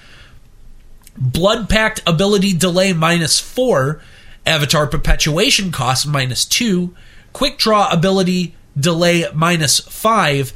Blood 1.17 1.71
Pact 1.71 2.03
ability 2.07 2.53
delay 2.53 2.93
minus 2.93 3.41
4. 3.41 4.03
Avatar 4.45 4.87
perpetuation 4.87 5.73
cost 5.73 6.07
minus 6.07 6.45
2. 6.45 6.95
Quick 7.33 7.57
draw 7.57 7.91
ability 7.91 8.55
delay 8.79 9.25
minus 9.33 9.81
5. 9.81 10.53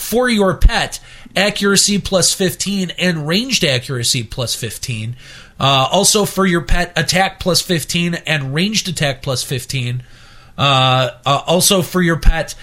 For 0.00 0.30
your 0.30 0.54
pet, 0.54 0.98
accuracy 1.36 1.98
plus 1.98 2.32
15 2.32 2.90
and 2.98 3.28
ranged 3.28 3.62
accuracy 3.62 4.24
plus 4.24 4.54
15. 4.54 5.14
Uh, 5.60 5.88
also 5.92 6.24
for 6.24 6.46
your 6.46 6.62
pet, 6.62 6.92
attack 6.96 7.38
plus 7.38 7.60
15 7.60 8.14
and 8.14 8.54
ranged 8.54 8.88
attack 8.88 9.22
plus 9.22 9.44
15. 9.44 10.02
Uh, 10.56 11.10
uh, 11.24 11.42
also 11.46 11.82
for 11.82 12.00
your 12.00 12.18
pet, 12.18 12.54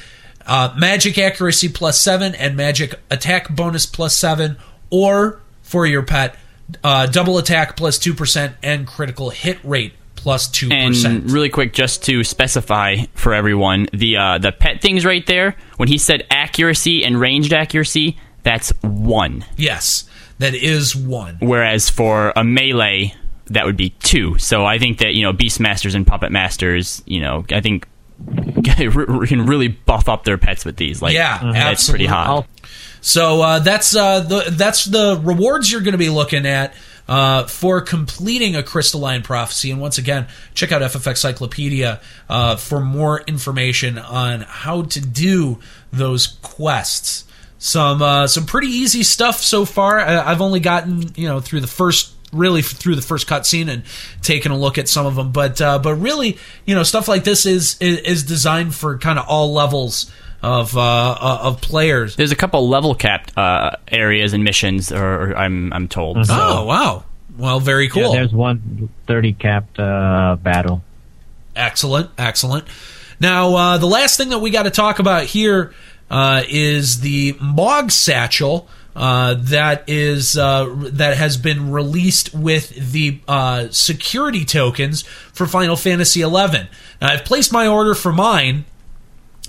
uh, 0.47 0.73
magic 0.77 1.18
accuracy 1.19 1.69
plus 1.69 2.01
7 2.01 2.34
and 2.35 2.57
magic 2.57 2.99
attack 3.11 3.49
bonus 3.55 3.85
plus 3.85 4.18
7. 4.18 4.57
Or 4.89 5.39
for 5.61 5.85
your 5.85 6.01
pet, 6.01 6.35
uh, 6.84 7.05
double 7.05 7.38
attack 7.38 7.77
plus 7.77 7.99
2% 7.99 8.55
and 8.64 8.88
critical 8.88 9.30
hit 9.30 9.59
rate 9.64 9.93
plus 10.28 10.49
2%. 10.49 11.06
And 11.06 11.32
really 11.32 11.48
quick, 11.48 11.72
just 11.72 12.04
to 12.04 12.22
specify 12.26 12.98
for 13.14 13.34
everyone, 13.34 13.88
the 13.94 14.18
uh, 14.18 14.38
the 14.40 14.52
pet 14.52 14.82
things 14.82 15.06
right 15.06 15.26
there. 15.26 15.56
When 15.78 15.88
he 15.88 15.98
said 15.98 16.28
accuracy 16.30 17.06
and 17.06 17.18
ranged 17.18 17.54
accuracy, 17.54 18.18
that's 18.44 18.72
one. 18.82 19.45
yes, 19.56 20.04
that 20.40 20.54
is 20.54 20.94
one. 20.98 21.38
Whereas 21.40 21.90
for 21.90 22.34
a 22.36 22.44
melee, 22.44 23.14
that 23.45 23.66
would 23.66 23.78
be 23.78 23.91
two. 24.02 24.38
So 24.38 24.66
I 24.66 24.80
think 24.80 24.98
that 24.98 25.14
you 25.14 25.24
know 25.24 25.32
Beastmasters 25.32 25.95
and 25.95 26.06
Puppet 26.06 26.30
Masters, 26.34 27.02
you 27.06 27.22
know, 27.22 27.45
I 27.49 27.62
think 27.62 27.88
can 28.66 29.45
really 29.45 29.70
buff 29.70 30.10
up 30.10 30.26
their 30.26 30.38
pets 30.38 30.66
with 30.66 30.76
these. 30.76 31.02
Like, 31.02 31.14
Yeah, 31.14 31.38
that's 31.54 31.90
pretty 31.90 32.06
absolutely. 32.06 32.06
hot. 32.08 32.28
I'll- 32.28 32.48
So 32.99 33.41
uh, 33.41 33.60
that's 33.60 33.95
uh, 33.95 34.20
the 34.22 34.45
that's 34.52 34.84
the 34.84 35.22
rewards 35.24 35.72
you're 35.72 35.82
going 35.82 35.94
to 35.94 35.98
be 35.98 36.10
looking 36.10 36.45
at 36.45 36.74
uh, 37.08 37.46
for 37.46 37.82
completing 37.82 38.56
a 38.56 38.64
crystalline 38.64 39.22
prophecy. 39.22 39.72
And 39.72 39.80
once 39.80 39.98
again, 39.98 40.28
check 40.54 40.72
out 40.72 40.82
FFXIclopedia 40.82 42.02
uh, 42.30 42.56
for 42.58 42.80
more 42.80 43.22
information 43.22 43.98
on 43.98 44.42
how 44.42 44.84
to 44.84 45.02
do 45.02 45.60
those 45.92 46.28
quests. 46.28 47.26
Some 47.60 48.02
uh, 48.02 48.28
some 48.28 48.46
pretty 48.46 48.68
easy 48.68 49.04
stuff 49.04 49.38
so 49.42 49.66
far. 49.66 50.00
I've 50.00 50.42
only 50.42 50.60
gotten 50.60 51.12
you 51.16 51.28
know 51.28 51.40
through 51.40 51.62
the 51.62 51.68
first 51.68 52.14
really 52.32 52.62
through 52.62 52.96
the 52.96 53.02
first 53.02 53.28
cutscene 53.28 53.68
and 53.68 53.84
taken 54.22 54.52
a 54.52 54.58
look 54.58 54.78
at 54.78 54.88
some 54.88 55.06
of 55.06 55.16
them, 55.16 55.32
but 55.32 55.60
uh, 55.60 55.80
but 55.80 55.96
really 55.96 56.38
you 56.66 56.76
know 56.76 56.84
stuff 56.84 57.08
like 57.08 57.24
this 57.24 57.48
is 57.48 57.78
is, 57.80 58.00
is 58.00 58.24
designed 58.24 58.76
for 58.76 58.98
kind 59.00 59.18
of 59.18 59.26
all 59.28 59.54
levels 59.54 60.12
of 60.43 60.76
uh, 60.77 60.81
uh, 60.81 61.39
of 61.43 61.61
players. 61.61 62.15
There's 62.15 62.31
a 62.31 62.35
couple 62.35 62.68
level 62.69 62.93
capped 62.95 63.38
uh, 63.38 63.72
areas 63.88 64.34
and 64.34 64.43
missions, 64.43 64.91
or, 64.91 65.31
or 65.31 65.35
I'm 65.38 65.73
I'm 65.73 65.88
told. 65.88 66.26
So. 66.26 66.34
Oh 66.35 66.65
wow! 66.65 67.03
Well, 67.38 67.59
very 67.59 67.85
Yeah, 67.85 67.91
cool. 68.03 68.11
there's 68.14 68.34
one 68.34 68.89
30 69.07 69.34
capped 69.34 69.80
uh, 69.80 70.38
battle. 70.41 70.81
excellent, 71.55 72.09
excellent. 72.18 72.65
Now, 73.19 73.55
uh, 73.55 73.77
the 73.80 73.88
last 73.88 74.18
thing 74.18 74.30
that 74.30 74.39
we 74.39 74.51
got 74.51 74.64
to 74.64 74.69
talk 74.72 74.99
about 74.99 75.23
here 75.26 75.73
uh, 76.09 76.43
is 76.47 77.01
the 77.01 77.35
Mog 77.41 77.91
Satchel. 77.91 78.68
Uh, 78.95 79.35
that 79.39 79.84
is 79.88 80.35
uh, 80.38 80.65
that 80.93 81.18
has 81.18 81.38
been 81.38 81.72
released 81.72 82.34
with 82.34 82.69
the 82.91 83.19
uh, 83.27 83.68
security 83.69 84.43
tokens 84.43 85.03
for 85.03 85.45
Final 85.45 85.76
Fantasy 85.76 86.22
XI. 86.22 86.27
Now, 86.30 86.68
I've 87.01 87.23
placed 87.26 87.51
my 87.53 87.68
order 87.68 87.93
for 87.93 88.11
mine, 88.11 88.65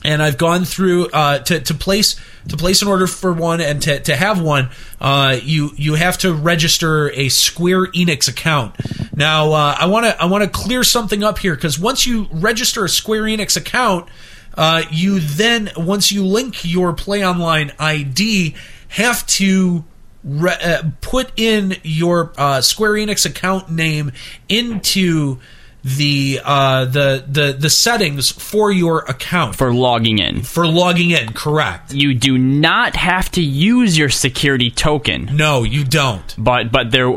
and 0.05 0.23
I've 0.23 0.39
gone 0.39 0.65
through 0.65 1.09
uh, 1.09 1.41
to 1.41 1.61
to 1.61 1.75
place 1.75 2.17
to 2.49 2.57
place 2.57 2.83
an 2.83 2.89
order 2.89 3.07
for 3.07 3.33
one 3.33 3.61
and 3.61 3.83
to, 3.83 4.01
to 4.01 4.17
have 4.17 4.41
one. 4.41 4.71
Uh, 5.01 5.39
you 5.43 5.71
you 5.77 5.95
have 5.95 6.19
to 6.19 6.33
register 6.33 7.11
a 7.13 7.29
Square 7.29 7.89
Enix 7.89 8.29
account. 8.29 8.77
Now 9.15 9.53
uh, 9.53 9.77
I 9.79 9.87
want 9.87 10.07
to 10.07 10.21
I 10.21 10.27
want 10.27 10.45
to 10.45 10.51
clear 10.51 10.85
something 10.85 11.23
up 11.23 11.39
here 11.39 11.55
because 11.55 11.79
once 11.79 12.07
you 12.07 12.29
register 12.33 12.85
a 12.85 12.89
Square 12.89 13.23
Enix 13.25 13.57
account, 13.57 14.09
uh, 14.55 14.83
you 14.91 15.21
then 15.21 15.71
once 15.77 16.13
you 16.13 16.25
link 16.25 16.65
your 16.65 16.93
Play 16.93 17.25
Online 17.25 17.73
ID 17.79 18.55
have 18.89 19.27
to 19.27 19.85
re- 20.25 20.59
uh, 20.63 20.83
put 21.01 21.33
in 21.37 21.77
your 21.83 22.33
uh, 22.39 22.61
Square 22.61 22.93
Enix 22.93 23.27
account 23.27 23.71
name 23.71 24.13
into 24.49 25.39
the 25.85 26.41
uh, 26.45 26.85
the 26.87 27.25
the 27.27 27.53
the 27.53 27.71
settings 27.71 28.31
for 28.31 28.71
your 28.73 29.01
account 29.01 29.55
For 29.57 29.73
logging 29.73 30.19
in, 30.19 30.43
for 30.43 30.67
logging 30.67 31.11
in. 31.11 31.33
Correct? 31.33 31.93
you 31.95 32.15
do 32.15 32.37
not 32.37 32.97
have 32.97 33.31
to 33.33 33.43
use 33.43 33.97
your 33.97 34.09
security 34.09 34.71
token. 34.71 35.31
No, 35.33 35.63
you 35.63 35.85
don't. 35.85 36.35
but 36.37 36.73
but 36.73 36.91
there 36.91 37.17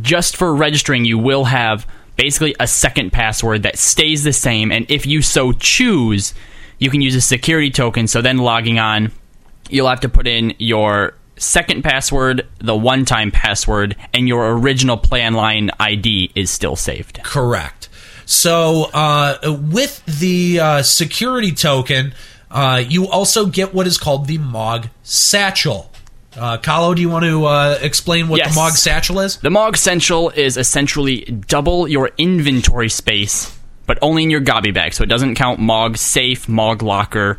just 0.00 0.36
for 0.36 0.54
registering 0.54 1.04
you 1.04 1.18
will 1.18 1.44
have 1.44 1.86
basically 2.16 2.54
a 2.60 2.66
second 2.66 3.12
password 3.12 3.62
that 3.64 3.78
stays 3.78 4.22
the 4.24 4.32
same 4.32 4.70
and 4.70 4.88
if 4.90 5.06
you 5.06 5.22
so 5.22 5.50
choose 5.52 6.34
you 6.78 6.90
can 6.90 7.00
use 7.00 7.14
a 7.14 7.20
security 7.20 7.70
token 7.70 8.06
so 8.06 8.20
then 8.22 8.38
logging 8.38 8.78
on 8.78 9.10
you'll 9.70 9.88
have 9.88 10.00
to 10.00 10.08
put 10.08 10.26
in 10.26 10.52
your 10.58 11.14
second 11.36 11.82
password 11.82 12.46
the 12.58 12.76
one 12.76 13.04
time 13.04 13.30
password 13.30 13.96
and 14.12 14.28
your 14.28 14.52
original 14.52 14.96
play 14.96 15.24
online 15.26 15.70
id 15.80 16.30
is 16.34 16.50
still 16.50 16.76
saved 16.76 17.20
Correct. 17.24 17.87
So 18.30 18.90
uh, 18.92 19.56
with 19.70 20.04
the 20.04 20.60
uh, 20.60 20.82
security 20.82 21.52
token, 21.52 22.12
uh, 22.50 22.84
you 22.86 23.08
also 23.08 23.46
get 23.46 23.72
what 23.72 23.86
is 23.86 23.96
called 23.96 24.26
the 24.26 24.36
Mog 24.36 24.88
Satchel. 25.02 25.90
Uh, 26.36 26.58
Kallo, 26.58 26.94
do 26.94 27.00
you 27.00 27.08
want 27.08 27.24
to 27.24 27.46
uh, 27.46 27.78
explain 27.80 28.28
what 28.28 28.36
Yes. 28.36 28.50
the 28.54 28.60
Mog 28.60 28.72
Satchel 28.72 29.20
is? 29.20 29.38
The 29.38 29.48
Mog 29.48 29.78
Satchel 29.78 30.28
is 30.28 30.58
essentially 30.58 31.22
double 31.48 31.88
your 31.88 32.10
inventory 32.18 32.90
space, 32.90 33.58
but 33.86 33.98
only 34.02 34.24
in 34.24 34.30
your 34.30 34.42
gobbiebag. 34.42 34.92
So 34.92 35.02
it 35.04 35.08
doesn't 35.08 35.34
count 35.36 35.58
Mog 35.58 35.96
Safe, 35.96 36.46
Mog 36.50 36.82
Locker, 36.82 37.38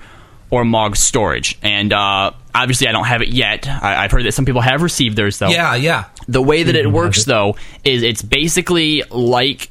or 0.50 0.66
Mog 0.66 0.96
Storage. 0.96 1.60
And 1.62 1.94
uh, 1.94 2.32
obviously, 2.56 2.88
I 2.88 2.94
don't 2.94 3.06
have 3.06 3.22
it 3.22 3.30
yet. 3.30 3.68
I- 3.68 4.04
I've 4.06 4.12
heard 4.12 4.26
that 4.26 4.34
some 4.34 4.46
people 4.46 4.62
have 4.62 4.82
received 4.82 5.16
theirs, 5.18 5.38
though. 5.38 5.50
Yeah, 5.50 5.76
yeah. 5.76 6.06
The 6.28 6.42
way 6.42 6.64
that 6.64 6.76
it 6.76 6.92
works, 6.92 7.26
though, 7.26 7.58
is 7.84 8.02
it's 8.02 8.24
basically 8.24 9.04
like 9.12 9.70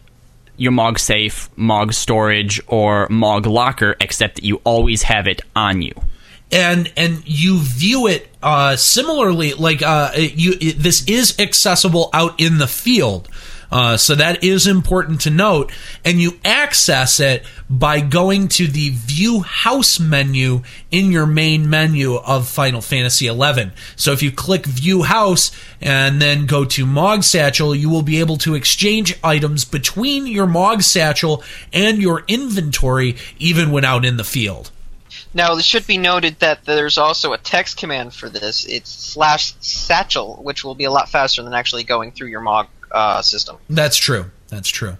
your 0.59 0.73
Mog 0.73 0.99
Safe, 0.99 1.49
Mog 1.57 1.93
Storage, 1.93 2.61
or 2.67 3.07
Mog 3.09 3.47
Locker, 3.47 3.97
except 4.01 4.37
that 4.37 4.45
you 4.45 4.61
always 4.65 5.05
have 5.05 5.27
it 5.27 5.41
on 5.57 5.81
you. 5.83 5.95
and 6.51 6.91
and 6.97 7.23
you 7.27 7.59
view 7.59 8.07
it 8.07 8.29
uh, 8.43 8.77
similarly 8.77 9.53
like 9.55 9.83
uh, 9.83 10.11
you 10.17 10.55
it, 10.61 10.79
this 10.79 11.07
is 11.07 11.39
accessible 11.39 12.09
out 12.13 12.39
in 12.41 12.59
the 12.59 12.67
field 12.67 13.29
uh, 13.71 13.97
so 13.97 14.15
that 14.15 14.43
is 14.43 14.67
important 14.67 15.21
to 15.23 15.31
note. 15.31 15.73
And 16.05 16.21
you 16.21 16.39
access 16.45 17.21
it 17.21 17.45
by 17.69 18.01
going 18.01 18.49
to 18.49 18.67
the 18.67 18.91
view 18.91 19.41
house 19.41 20.01
menu 20.01 20.63
in 20.91 21.13
your 21.13 21.27
main 21.27 21.69
menu 21.69 22.15
of 22.17 22.49
final 22.49 22.81
fantasy 22.81 23.27
11 23.27 23.73
so 23.95 24.13
if 24.13 24.23
you 24.23 24.33
click 24.33 24.65
view 24.65 25.03
house 25.03 25.51
and 25.81 26.21
then 26.21 26.47
go 26.47 26.65
to 26.65 26.87
mog 26.87 27.23
satchel 27.23 27.75
you 27.75 27.91
will 27.91 28.03
be 28.03 28.21
able 28.21 28.39
to 28.39 28.55
exchange 28.55 29.19
items 29.23 29.67
between 29.67 30.27
your 30.27 30.47
mog 30.47 30.83
satchel 30.83 31.43
and 31.75 32.01
your 32.01 32.25
inventory 32.27 33.17
even 33.39 33.71
when 33.71 33.85
out 33.85 34.05
in 34.05 34.17
the 34.17 34.25
field. 34.25 34.71
Now, 35.35 35.57
it 35.57 35.65
should 35.65 35.87
be 35.87 35.99
noted 35.99 36.39
that 36.41 36.65
there's 36.65 36.99
also 36.99 37.33
a 37.33 37.39
text 37.39 37.77
command 37.77 38.15
for 38.15 38.29
this. 38.29 38.65
It's 38.65 38.91
slash 38.91 39.55
satchel, 39.61 40.41
which 40.43 40.65
will 40.65 40.75
be 40.75 40.85
a 40.85 40.91
lot 40.91 41.09
faster 41.09 41.43
than 41.43 41.53
actually 41.53 41.85
going 41.85 42.13
through 42.13 42.29
your 42.29 42.41
Mog 42.41 42.69
uh, 42.93 43.23
system. 43.23 43.57
That's 43.69 43.97
true. 43.97 44.31
That's 44.49 44.69
true. 44.69 44.97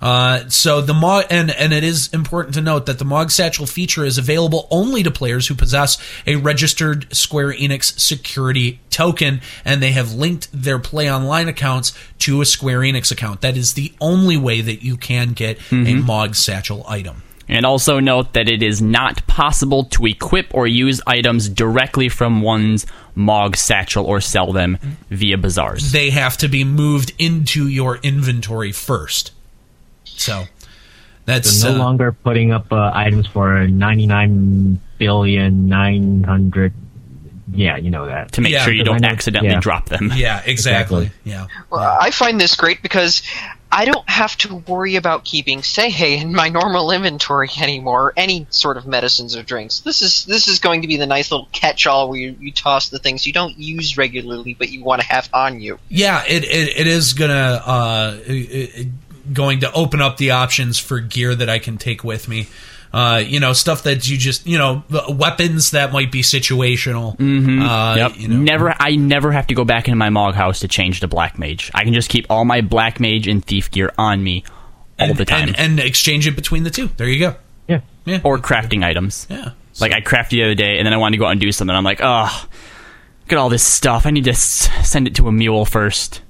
Uh, 0.00 0.46
so 0.48 0.82
the 0.82 0.92
Mog 0.92 1.24
and 1.30 1.50
and 1.50 1.72
it 1.72 1.82
is 1.82 2.12
important 2.12 2.54
to 2.54 2.60
note 2.60 2.86
that 2.86 2.98
the 2.98 3.04
Mog 3.04 3.30
Satchel 3.30 3.66
feature 3.66 4.04
is 4.04 4.18
available 4.18 4.68
only 4.70 5.02
to 5.02 5.10
players 5.10 5.48
who 5.48 5.54
possess 5.54 5.96
a 6.26 6.36
registered 6.36 7.14
Square 7.16 7.54
Enix 7.54 7.98
security 7.98 8.80
token, 8.90 9.40
and 9.64 9.82
they 9.82 9.92
have 9.92 10.12
linked 10.12 10.48
their 10.52 10.78
Play 10.78 11.10
Online 11.10 11.48
accounts 11.48 11.96
to 12.20 12.42
a 12.42 12.44
Square 12.44 12.80
Enix 12.80 13.10
account. 13.10 13.40
That 13.40 13.56
is 13.56 13.72
the 13.72 13.92
only 14.00 14.36
way 14.36 14.60
that 14.60 14.82
you 14.82 14.98
can 14.98 15.32
get 15.32 15.58
a 15.72 15.94
Mog 15.94 16.34
Satchel 16.34 16.84
item. 16.86 17.22
And 17.48 17.64
also 17.64 18.00
note 18.00 18.32
that 18.32 18.48
it 18.48 18.62
is 18.62 18.82
not 18.82 19.26
possible 19.26 19.84
to 19.84 20.06
equip 20.06 20.52
or 20.52 20.66
use 20.66 21.00
items 21.06 21.48
directly 21.48 22.08
from 22.08 22.42
one's 22.42 22.86
Mog 23.14 23.56
satchel 23.56 24.04
or 24.04 24.20
sell 24.20 24.52
them 24.52 24.78
via 25.10 25.38
bazaars. 25.38 25.92
They 25.92 26.10
have 26.10 26.36
to 26.38 26.48
be 26.48 26.64
moved 26.64 27.12
into 27.18 27.66
your 27.66 27.96
inventory 27.98 28.72
first. 28.72 29.32
So 30.04 30.44
that's 31.24 31.50
So 31.50 31.70
no 31.70 31.76
uh, 31.76 31.78
longer 31.78 32.12
putting 32.12 32.52
up 32.52 32.72
uh, 32.72 32.90
items 32.94 33.26
for 33.26 33.66
99 33.66 34.80
billion 34.98 35.68
900 35.68 36.72
Yeah, 37.52 37.76
you 37.76 37.90
know 37.90 38.06
that. 38.06 38.32
to 38.32 38.40
make 38.40 38.52
Yeah, 38.52 38.64
sure 38.64 38.72
you 38.72 38.82
don't 38.84 39.00
know- 39.00 39.08
accidentally 39.08 39.52
yeah. 39.52 39.60
drop 39.60 39.88
them. 39.88 40.10
Yeah, 40.14 40.42
exactly. 40.46 41.04
Exactly. 41.06 41.10
Yeah. 41.24 41.46
Well, 41.70 41.96
I 42.00 42.10
find 42.10 42.40
this 42.40 42.56
great 42.56 42.82
because 42.82 43.22
I 43.70 43.84
don't 43.84 44.08
have 44.08 44.36
to 44.38 44.56
worry 44.56 44.96
about 44.96 45.24
keeping 45.24 45.60
Seihe 45.60 46.20
in 46.20 46.34
my 46.34 46.48
normal 46.48 46.90
inventory 46.92 47.48
anymore, 47.60 48.12
any 48.16 48.46
sort 48.50 48.76
of 48.76 48.86
medicines 48.86 49.36
or 49.36 49.42
drinks. 49.42 49.80
This 49.80 50.02
is 50.02 50.24
this 50.24 50.48
is 50.48 50.58
going 50.60 50.82
to 50.82 50.88
be 50.88 50.96
the 50.96 51.06
nice 51.06 51.30
little 51.30 51.48
catch-all 51.52 52.08
where 52.08 52.18
you, 52.18 52.36
you 52.40 52.52
toss 52.52 52.88
the 52.88 52.98
things 52.98 53.26
you 53.26 53.32
don't 53.32 53.56
use 53.58 53.96
regularly, 53.98 54.54
but 54.54 54.68
you 54.70 54.82
want 54.82 55.02
to 55.02 55.06
have 55.08 55.28
on 55.32 55.60
you. 55.60 55.78
Yeah, 55.88 56.24
it, 56.26 56.44
it, 56.44 56.76
it 56.78 56.86
is 56.86 57.12
gonna 57.12 57.62
uh, 57.64 58.16
it- 58.26 58.32
it- 58.32 58.86
going 59.32 59.58
to 59.60 59.72
open 59.72 60.00
up 60.00 60.18
the 60.18 60.30
options 60.30 60.78
for 60.78 61.00
gear 61.00 61.34
that 61.34 61.48
I 61.48 61.58
can 61.58 61.78
take 61.78 62.04
with 62.04 62.28
me. 62.28 62.46
Uh, 62.96 63.18
you 63.18 63.40
know, 63.40 63.52
stuff 63.52 63.82
that 63.82 64.08
you 64.08 64.16
just 64.16 64.46
you 64.46 64.56
know, 64.56 64.82
weapons 65.10 65.72
that 65.72 65.92
might 65.92 66.10
be 66.10 66.22
situational. 66.22 67.14
Mm-hmm. 67.18 67.60
Uh, 67.62 67.96
Yep. 67.96 68.12
You 68.16 68.28
know, 68.28 68.36
Never. 68.38 68.74
I 68.80 68.96
never 68.96 69.32
have 69.32 69.46
to 69.48 69.54
go 69.54 69.64
back 69.64 69.86
into 69.88 69.96
my 69.96 70.08
Mog 70.08 70.34
house 70.34 70.60
to 70.60 70.68
change 70.68 71.00
to 71.00 71.08
Black 71.08 71.38
Mage. 71.38 71.70
I 71.74 71.84
can 71.84 71.92
just 71.92 72.08
keep 72.08 72.24
all 72.30 72.44
my 72.46 72.62
Black 72.62 72.98
Mage 72.98 73.28
and 73.28 73.44
Thief 73.44 73.70
gear 73.70 73.92
on 73.98 74.22
me 74.24 74.44
all 74.98 75.10
and, 75.10 75.18
the 75.18 75.26
time, 75.26 75.48
and, 75.48 75.58
and 75.58 75.80
exchange 75.80 76.26
it 76.26 76.36
between 76.36 76.62
the 76.62 76.70
two. 76.70 76.88
There 76.96 77.08
you 77.08 77.18
go. 77.18 77.34
Yeah. 77.68 77.80
Yeah. 78.06 78.20
or 78.24 78.38
crafting 78.38 78.82
items. 78.84 79.26
yeah. 79.28 79.50
Like 79.78 79.92
I 79.92 80.00
crafted 80.00 80.30
the 80.30 80.44
other 80.44 80.54
day, 80.54 80.78
and 80.78 80.86
then 80.86 80.94
I 80.94 80.96
wanted 80.96 81.16
to 81.16 81.18
go 81.18 81.26
out 81.26 81.32
and 81.32 81.40
do 81.40 81.52
something. 81.52 81.76
I'm 81.76 81.84
like, 81.84 82.00
oh, 82.02 82.48
look 83.24 83.32
at 83.32 83.36
all 83.36 83.50
this 83.50 83.62
stuff. 83.62 84.06
I 84.06 84.10
need 84.10 84.24
to 84.24 84.30
s- 84.30 84.70
send 84.88 85.06
it 85.06 85.14
to 85.16 85.28
a 85.28 85.32
mule 85.32 85.66
first. 85.66 86.22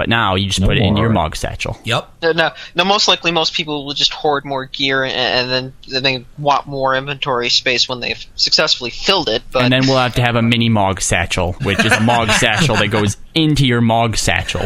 But 0.00 0.08
now 0.08 0.34
you 0.34 0.46
just 0.46 0.62
No 0.62 0.66
put 0.66 0.78
it 0.78 0.82
in 0.82 0.96
your 0.96 1.10
Mog 1.10 1.36
satchel. 1.36 1.76
Yep. 1.84 2.10
No, 2.22 2.52
no, 2.74 2.84
most 2.86 3.06
likely 3.06 3.32
most 3.32 3.52
people 3.52 3.84
will 3.84 3.92
just 3.92 4.14
hoard 4.14 4.46
more 4.46 4.64
gear 4.64 5.04
and, 5.04 5.12
and 5.14 5.50
then 5.50 5.72
then 5.88 6.02
they 6.02 6.24
want 6.38 6.66
more 6.66 6.96
inventory 6.96 7.50
space 7.50 7.86
when 7.86 8.00
they've 8.00 8.24
successfully 8.34 8.88
filled 8.88 9.28
it. 9.28 9.42
But 9.52 9.64
And 9.64 9.72
then 9.74 9.86
we'll 9.86 9.98
have 9.98 10.14
to 10.14 10.22
have 10.22 10.36
a 10.36 10.40
mini 10.42 10.70
Mog 10.70 11.02
satchel, 11.02 11.52
which 11.64 11.84
is 11.84 11.92
a 11.92 12.00
Mog 12.00 12.30
satchel 12.40 12.76
that 12.76 12.88
goes 12.88 13.18
into 13.34 13.66
your 13.66 13.82
Mog 13.82 14.16
satchel. 14.16 14.62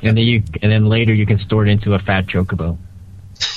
And 0.00 0.16
then 0.16 0.24
you, 0.24 0.42
and 0.62 0.72
then 0.72 0.86
later 0.88 1.12
you 1.12 1.26
can 1.26 1.38
store 1.40 1.66
it 1.66 1.70
into 1.70 1.92
a 1.92 1.98
fat 1.98 2.24
chocobo. 2.26 2.78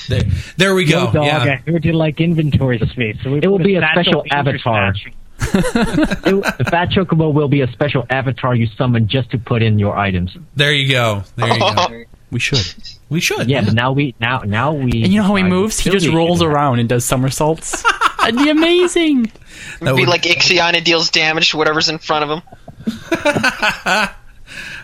There, 0.09 0.23
there 0.57 0.75
we 0.75 0.83
go. 0.83 1.05
Yo, 1.05 1.11
dog, 1.13 1.25
yeah. 1.25 1.61
I 1.65 1.71
heard 1.71 1.85
you 1.85 1.93
like 1.93 2.19
inventory 2.19 2.79
space. 2.79 3.15
So 3.23 3.33
It 3.35 3.47
will 3.47 3.59
be 3.59 3.75
a 3.75 3.81
special 3.93 4.23
in 4.23 4.33
avatar. 4.33 4.93
satchel. 4.93 5.13
It, 5.41 6.57
the 6.57 6.67
fat 6.69 6.89
chocobo 6.89 7.33
will 7.33 7.47
be 7.47 7.61
a 7.61 7.71
special 7.71 8.05
avatar 8.09 8.55
you 8.55 8.67
summon 8.77 9.07
just 9.07 9.31
to 9.31 9.37
put 9.37 9.61
in 9.61 9.79
your 9.79 9.97
items. 9.97 10.35
There 10.55 10.73
you 10.73 10.91
go. 10.91 11.23
There 11.35 11.47
you 11.53 11.59
go. 11.59 12.03
We 12.31 12.39
should. 12.39 12.61
We 13.09 13.21
should. 13.21 13.49
Yeah, 13.49 13.65
but 13.65 13.73
now 13.73 13.91
we 13.91 14.13
now 14.19 14.41
now 14.41 14.71
we. 14.71 15.01
And 15.01 15.11
you 15.11 15.19
know 15.19 15.23
how 15.25 15.33
he 15.33 15.41
moves? 15.41 15.79
He 15.79 15.89
just 15.89 16.07
rolls 16.09 16.43
around 16.43 16.77
and 16.77 16.87
does 16.87 17.03
somersaults. 17.03 17.81
That'd 18.19 18.35
be 18.35 18.51
amazing. 18.51 19.23
That 19.23 19.33
it'd 19.81 19.95
be 19.95 20.01
would- 20.01 20.09
like 20.09 20.21
Ixiana 20.21 20.83
deals 20.83 21.09
damage 21.09 21.49
to 21.49 21.57
whatever's 21.57 21.89
in 21.89 21.97
front 21.97 22.29
of 22.29 22.37
him. 22.37 24.09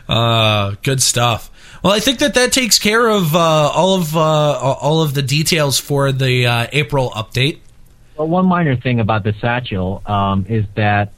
Uh, 0.08 0.76
good 0.84 1.02
stuff. 1.02 1.50
Well, 1.84 1.92
I 1.92 2.00
think 2.00 2.20
that 2.20 2.36
that 2.36 2.52
takes 2.52 2.78
care 2.78 3.08
of 3.08 3.36
uh, 3.36 3.40
all 3.40 3.96
of 3.96 4.16
uh, 4.16 4.20
all 4.20 5.02
of 5.02 5.16
the 5.16 5.24
details 5.24 5.80
for 5.80 6.12
the 6.12 6.46
uh, 6.46 6.68
April 6.72 7.10
update. 7.12 7.60
Well, 8.18 8.28
one 8.28 8.46
minor 8.46 8.76
thing 8.76 9.00
about 9.00 9.24
the 9.24 9.34
satchel 9.42 10.02
um, 10.06 10.46
is 10.48 10.66
that 10.76 11.12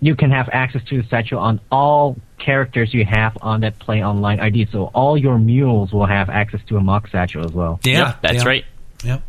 you 0.00 0.16
can 0.16 0.30
have 0.32 0.48
access 0.52 0.82
to 0.84 1.00
the 1.02 1.08
satchel 1.08 1.38
on 1.38 1.60
all 1.70 2.16
characters 2.38 2.92
you 2.92 3.04
have 3.04 3.38
on 3.40 3.60
that 3.60 3.78
Play 3.78 4.02
Online 4.02 4.40
ID. 4.40 4.66
So 4.72 4.86
all 4.94 5.16
your 5.16 5.38
mules 5.38 5.92
will 5.92 6.06
have 6.06 6.28
access 6.28 6.60
to 6.66 6.76
a 6.76 6.80
Mog 6.80 7.08
satchel 7.10 7.44
as 7.44 7.52
well. 7.52 7.78
Yeah, 7.84 8.08
Yep, 8.08 8.16
that's 8.22 8.34
yeah, 8.38 8.48
right. 8.48 8.64
Yep, 9.04 9.22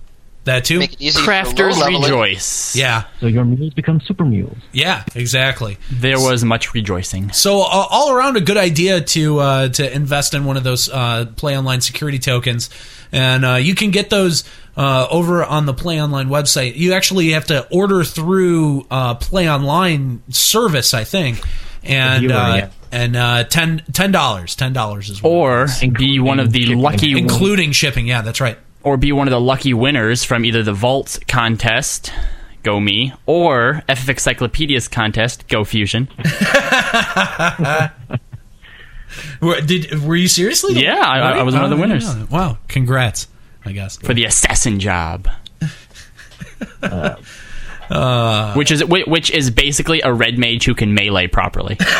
that 0.45 0.65
too. 0.65 0.79
Make 0.79 0.93
it 0.93 1.01
easy 1.01 1.21
Crafters 1.21 1.85
rejoice. 1.85 2.75
Yeah, 2.75 3.03
So 3.19 3.27
your 3.27 3.45
mules 3.45 3.75
become 3.75 4.01
super 4.01 4.25
mules. 4.25 4.57
yeah, 4.71 5.03
exactly. 5.13 5.77
There 5.91 6.19
was 6.19 6.43
much 6.43 6.73
rejoicing. 6.73 7.31
So 7.33 7.59
uh, 7.61 7.65
all 7.91 8.11
around, 8.11 8.37
a 8.37 8.41
good 8.41 8.57
idea 8.57 8.99
to 9.01 9.39
uh, 9.39 9.67
to 9.69 9.93
invest 9.95 10.33
in 10.33 10.45
one 10.45 10.57
of 10.57 10.63
those 10.63 10.89
uh, 10.89 11.27
Play 11.35 11.55
Online 11.55 11.81
security 11.81 12.17
tokens, 12.17 12.71
and 13.11 13.45
uh, 13.45 13.53
you 13.55 13.75
can 13.75 13.91
get 13.91 14.09
those 14.09 14.43
uh, 14.75 15.07
over 15.11 15.43
on 15.43 15.65
the 15.65 15.73
Play 15.73 16.01
Online 16.01 16.29
website. 16.29 16.75
You 16.75 16.93
actually 16.93 17.31
have 17.31 17.45
to 17.45 17.67
order 17.69 18.03
through 18.03 18.85
uh, 18.89 19.15
Play 19.15 19.49
Online 19.49 20.21
service, 20.29 20.93
I 20.93 21.03
think, 21.03 21.41
and 21.83 22.21
viewer, 22.21 22.33
uh, 22.33 22.55
yeah. 22.55 22.69
and 22.91 23.15
uh, 23.15 23.43
ten 23.45 23.83
ten 23.93 24.11
dollars, 24.11 24.55
ten 24.55 24.73
dollars 24.73 25.09
is 25.09 25.21
what 25.21 25.29
Or 25.29 25.63
is. 25.65 25.79
be 25.97 26.19
one 26.19 26.39
of 26.39 26.51
the 26.51 26.63
shipping. 26.65 26.79
lucky 26.79 27.17
including 27.17 27.71
shipping. 27.71 28.07
Yeah, 28.07 28.21
that's 28.21 28.41
right. 28.41 28.57
or 28.83 28.97
be 28.97 29.11
one 29.11 29.27
of 29.27 29.31
the 29.31 29.39
lucky 29.41 29.73
winners 29.73 30.23
from 30.23 30.43
either 30.45 30.63
the 30.63 30.73
Vault 30.73 31.19
contest, 31.27 32.11
Go 32.63 32.79
Me, 32.79 33.13
or 33.25 33.83
FFXIclopedia's 33.89 34.87
contest, 34.87 35.47
Go 35.47 35.63
Fusion. 35.63 36.07
Were, 39.41 39.61
did 39.61 40.01
were 40.03 40.15
you 40.15 40.27
seriously? 40.27 40.73
Yeah, 40.81 40.95
I- 40.97 41.33
I 41.39 41.43
was 41.43 41.53
one 41.53 41.63
of 41.65 41.69
the 41.69 41.75
Oh, 41.75 41.79
winners. 41.79 42.15
Wow, 42.31 42.57
congrats! 42.67 43.27
I 43.65 43.71
guess. 43.71 43.97
for 43.97 44.13
the 44.13 44.25
assassin 44.25 44.79
job. 44.79 45.29
Uh, 47.89 48.53
which 48.53 48.71
is 48.71 48.83
which 48.85 49.29
is 49.29 49.51
basically 49.51 50.01
a 50.01 50.11
red 50.11 50.39
mage 50.39 50.65
who 50.65 50.73
can 50.73 50.93
melee 50.93 51.27
properly. 51.27 51.75
as 51.79 51.95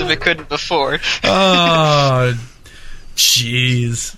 if 0.00 0.10
it 0.10 0.20
couldn't 0.20 0.48
before. 0.48 0.98
Oh, 1.24 2.34
jeez. 3.14 4.16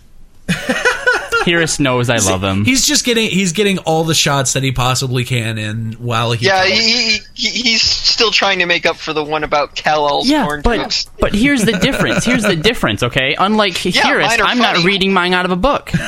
Hyrist 1.44 1.78
knows 1.80 2.08
I 2.10 2.16
love 2.16 2.42
him. 2.42 2.64
He's 2.64 2.86
just 2.86 3.04
getting 3.04 3.30
he's 3.30 3.52
getting 3.52 3.78
all 3.78 4.04
the 4.04 4.14
shots 4.14 4.54
that 4.54 4.62
he 4.62 4.72
possibly 4.72 5.24
can 5.24 5.58
in 5.58 5.92
while 5.94 6.32
he 6.32 6.46
Yeah, 6.46 6.64
he, 6.64 7.18
he, 7.34 7.48
he's 7.48 7.82
still 7.82 8.30
trying 8.30 8.58
to 8.60 8.66
make 8.66 8.86
up 8.86 8.96
for 8.96 9.12
the 9.12 9.22
one 9.22 9.44
about 9.44 9.74
Kal-El's 9.74 10.28
Yeah, 10.28 10.44
corn 10.46 10.62
but 10.62 10.76
jokes. 10.78 11.06
but 11.20 11.34
here's 11.34 11.64
the 11.64 11.72
difference. 11.72 12.24
Here's 12.24 12.42
the 12.44 12.56
difference. 12.56 13.02
Okay, 13.02 13.34
unlike 13.38 13.74
Hyrist, 13.74 14.26
mine 14.38 14.40
I'm 14.42 14.58
not 14.58 14.84
reading 14.84 15.12
mine 15.12 15.34
out 15.34 15.44
of 15.44 15.50
a 15.50 15.56
book. 15.56 15.90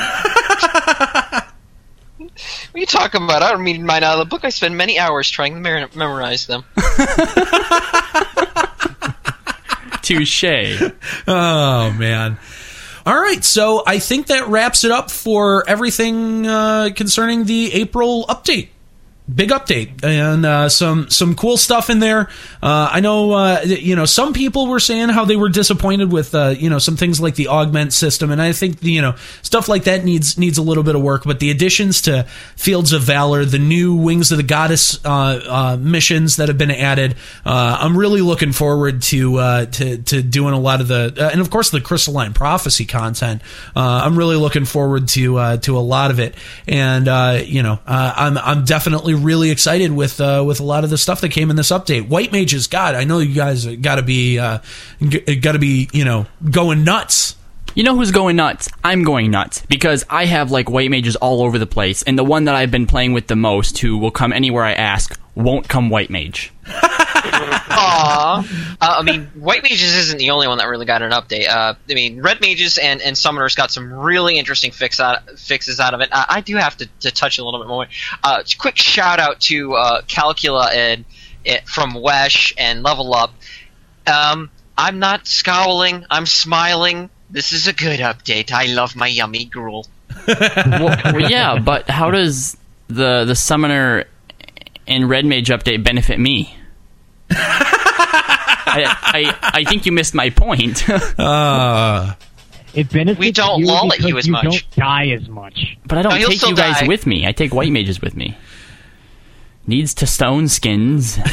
What 2.19 2.75
are 2.75 2.81
you 2.81 2.87
talking 2.87 3.23
about? 3.25 3.43
I 3.43 3.53
don't 3.53 3.63
read 3.65 3.81
mine 3.81 4.03
out 4.03 4.15
of 4.15 4.19
the 4.19 4.25
book. 4.29 4.45
I 4.45 4.51
spend 4.51 4.77
many 4.77 4.99
hours 4.99 5.31
trying 5.31 5.55
to 5.55 5.61
mer- 5.61 5.89
memorize 5.95 6.47
them. 6.47 6.65
Touche. 10.03 10.45
Oh 11.27 11.93
man. 11.93 12.37
All 13.07 13.21
right, 13.21 13.45
so 13.45 13.85
I 13.87 14.01
think 14.01 14.27
that 14.27 14.49
wraps 14.49 14.83
it 14.83 14.91
up 14.91 15.13
for 15.13 15.63
everything 15.69 16.45
uh, 16.45 16.91
concerning 16.93 17.45
the 17.45 17.73
April 17.75 18.27
update. 18.29 18.71
Big 19.35 19.51
update 19.51 20.05
and 20.05 20.47
uh, 20.47 20.69
some 20.69 21.11
some 21.11 21.35
cool 21.35 21.57
stuff 21.57 21.91
in 21.91 21.99
there. 21.99 22.29
Uh, 22.63 22.89
I 22.93 23.01
know 23.01 23.33
uh, 23.33 23.61
you 23.65 23.97
know 23.97 24.05
some 24.05 24.33
people 24.33 24.69
were 24.69 24.79
saying 24.79 25.09
how 25.09 25.25
they 25.25 25.35
were 25.35 25.49
disappointed 25.49 26.13
with 26.13 26.33
uh, 26.33 26.55
you 26.57 26.71
know 26.71 26.79
some 26.79 26.97
things 26.97 27.21
like 27.21 27.35
the 27.35 27.49
augment 27.49 27.93
system, 27.93 28.31
and 28.31 28.41
I 28.41 28.53
think 28.53 28.85
you 28.85 29.03
know 29.03 29.17
stuff 29.43 29.69
like 29.69 29.83
that 29.85 30.05
needs 30.05 30.39
needs 30.39 30.59
a 30.59 30.63
little 30.63 30.85
bit 30.85 30.95
of 30.95 31.03
work. 31.03 31.25
But 31.25 31.41
the 31.41 31.51
additions 31.51 32.03
to 32.03 32.23
Fields 32.55 32.93
of 32.93 33.03
Valor, 33.03 33.45
the 33.45 33.59
new 33.59 33.97
Wings 33.97 34.31
of 34.31 34.37
the 34.37 34.45
Goddess 34.45 35.05
uh, 35.05 35.09
uh, 35.11 35.77
missions 35.77 36.37
that 36.37 36.47
have 36.47 36.57
been 36.57 36.71
added, 36.71 37.17
I'm 37.45 37.99
really 37.99 38.21
looking 38.21 38.53
forward 38.53 39.03
to 39.03 39.67
to 39.67 39.99
to 40.05 40.23
doing 40.23 40.55
a 40.55 40.61
lot 40.61 40.81
of 40.81 40.87
the 40.87 41.31
and 41.33 41.41
of 41.41 41.51
course 41.51 41.71
the 41.71 41.81
Crystalline 41.81 42.33
Prophecy 42.33 42.85
content. 42.85 43.43
I'm 43.75 44.17
really 44.17 44.37
looking 44.37 44.67
forward 44.67 45.09
to 45.09 45.59
to 45.59 45.77
a 45.77 45.81
lot 45.81 46.13
of 46.13 46.21
it, 46.21 46.37
and 46.69 47.07
you 47.45 47.65
know 47.65 47.81
I'm 47.89 48.39
I'm 48.39 48.65
definitely 48.65 49.16
really 49.17 49.51
excited 49.51 49.93
with 49.93 50.21
uh, 50.21 50.45
with 50.47 50.61
a 50.61 50.65
lot 50.65 50.85
of 50.85 50.91
the 50.91 50.99
stuff 50.99 51.21
that 51.21 51.31
came 51.31 51.51
in 51.51 51.57
this 51.57 51.71
update. 51.71 52.09
White 52.09 52.33
Mages, 52.33 52.67
God, 52.67 52.95
I 52.95 53.05
know 53.05 53.19
you 53.19 53.35
guys 53.35 53.67
got 53.67 53.97
to 53.97 54.03
be 54.03 54.39
uh, 54.39 54.59
got 55.41 55.53
to 55.53 55.59
be 55.59 55.89
you 55.93 56.05
know 56.05 56.27
going 56.51 56.85
nuts. 56.85 57.37
You 57.75 57.83
know 57.83 57.95
who's 57.95 58.11
going 58.11 58.37
nuts? 58.37 58.71
I'm 58.83 59.03
going 59.03 59.31
nuts 59.31 59.63
because 59.69 60.05
I 60.09 60.25
have 60.25 60.51
like 60.51 60.71
white 60.71 60.91
mages 60.91 61.17
all 61.17 61.43
over 61.43 61.59
the 61.59 61.67
place, 61.67 62.03
and 62.03 62.19
the 62.19 62.25
one 62.25 62.45
that 62.45 62.55
I've 62.55 62.71
been 62.71 62.87
playing 62.87 63.13
with 63.13 63.27
the 63.27 63.37
most, 63.37 63.79
who 63.79 63.99
will 63.99 64.11
come 64.11 64.33
anywhere 64.33 64.65
I 64.65 64.73
ask, 64.73 65.19
won't 65.35 65.69
come 65.69 65.91
white 65.91 66.11
mage. 66.11 66.53
Aww. 67.77 68.77
Uh, 68.81 68.97
I 68.99 69.03
mean, 69.03 69.27
White 69.35 69.63
Mages 69.63 69.95
isn't 69.95 70.19
the 70.19 70.31
only 70.31 70.49
one 70.49 70.59
that 70.59 70.67
really 70.67 70.87
got 70.87 71.03
an 71.03 71.13
update. 71.13 71.49
Uh, 71.49 71.75
I 71.89 71.95
mean, 71.95 72.23
Red 72.23 72.41
Mages 72.41 72.79
and, 72.79 73.01
and 73.03 73.17
Summoners 73.17 73.57
got 73.57 73.71
some 73.71 73.93
really 73.93 74.39
interesting 74.39 74.71
fix 74.71 75.01
out, 75.01 75.39
fixes 75.39 75.81
out 75.81 75.95
of 75.95 76.01
it. 76.01 76.09
Uh, 76.13 76.25
I 76.29 76.41
do 76.41 76.57
have 76.57 76.77
to, 76.79 76.89
to 77.01 77.11
touch 77.11 77.39
a 77.39 77.45
little 77.45 77.61
bit 77.61 77.69
more. 77.69 77.87
Uh, 78.23 78.43
quick 78.59 78.77
shout 78.77 79.19
out 79.19 79.41
to 79.43 79.75
uh, 79.75 80.03
Calcula 80.03 80.71
and 80.73 81.05
from 81.65 81.95
Wesh 81.95 82.55
and 82.59 82.83
Level 82.83 83.15
Up. 83.15 83.33
Um, 84.07 84.51
I'm 84.77 84.99
not 84.99 85.27
scowling. 85.27 86.05
I'm 86.11 86.27
smiling. 86.27 87.11
This 87.31 87.53
is 87.53 87.67
a 87.67 87.73
good 87.73 88.01
update. 88.01 88.53
I 88.53 88.67
love 88.67 88.95
my 88.95 89.09
yummy 89.09 89.45
gruel. 89.47 89.87
well, 90.29 91.31
yeah, 91.31 91.59
but 91.59 91.89
how 91.91 92.11
does 92.11 92.57
the 92.89 93.25
the 93.25 93.35
summoner 93.35 94.05
and 94.87 95.09
red 95.09 95.25
mage 95.25 95.49
update 95.49 95.83
benefit 95.83 96.21
me? 96.21 96.57
I, 97.31 98.97
I 99.03 99.51
I 99.61 99.65
think 99.65 99.87
you 99.87 99.93
missed 99.93 100.15
my 100.15 100.31
point. 100.31 100.85
Uh, 101.19 102.15
It 102.75 102.91
benefits 102.91 103.19
We 103.19 103.33
don't 103.33 103.61
you 103.61 103.67
loll 103.67 103.93
at 103.93 104.01
you 104.01 104.19
as 104.19 104.27
you 104.27 104.33
much. 104.33 104.45
don't 104.45 104.71
die 104.77 105.09
as 105.11 105.29
much. 105.29 105.77
but 105.87 105.99
I 105.99 106.03
don't 106.03 106.21
No, 106.21 106.29
take 106.29 106.43
you 106.43 106.55
guys 106.55 106.81
die. 106.81 106.87
with 106.87 107.07
me. 107.07 107.27
I 107.27 107.33
take 107.33 107.55
white 107.55 107.73
mages 107.73 108.01
with 108.03 108.15
me. 108.17 108.37
needs 109.67 109.95
to 109.95 110.07
stone 110.07 110.49
skins. 110.49 111.19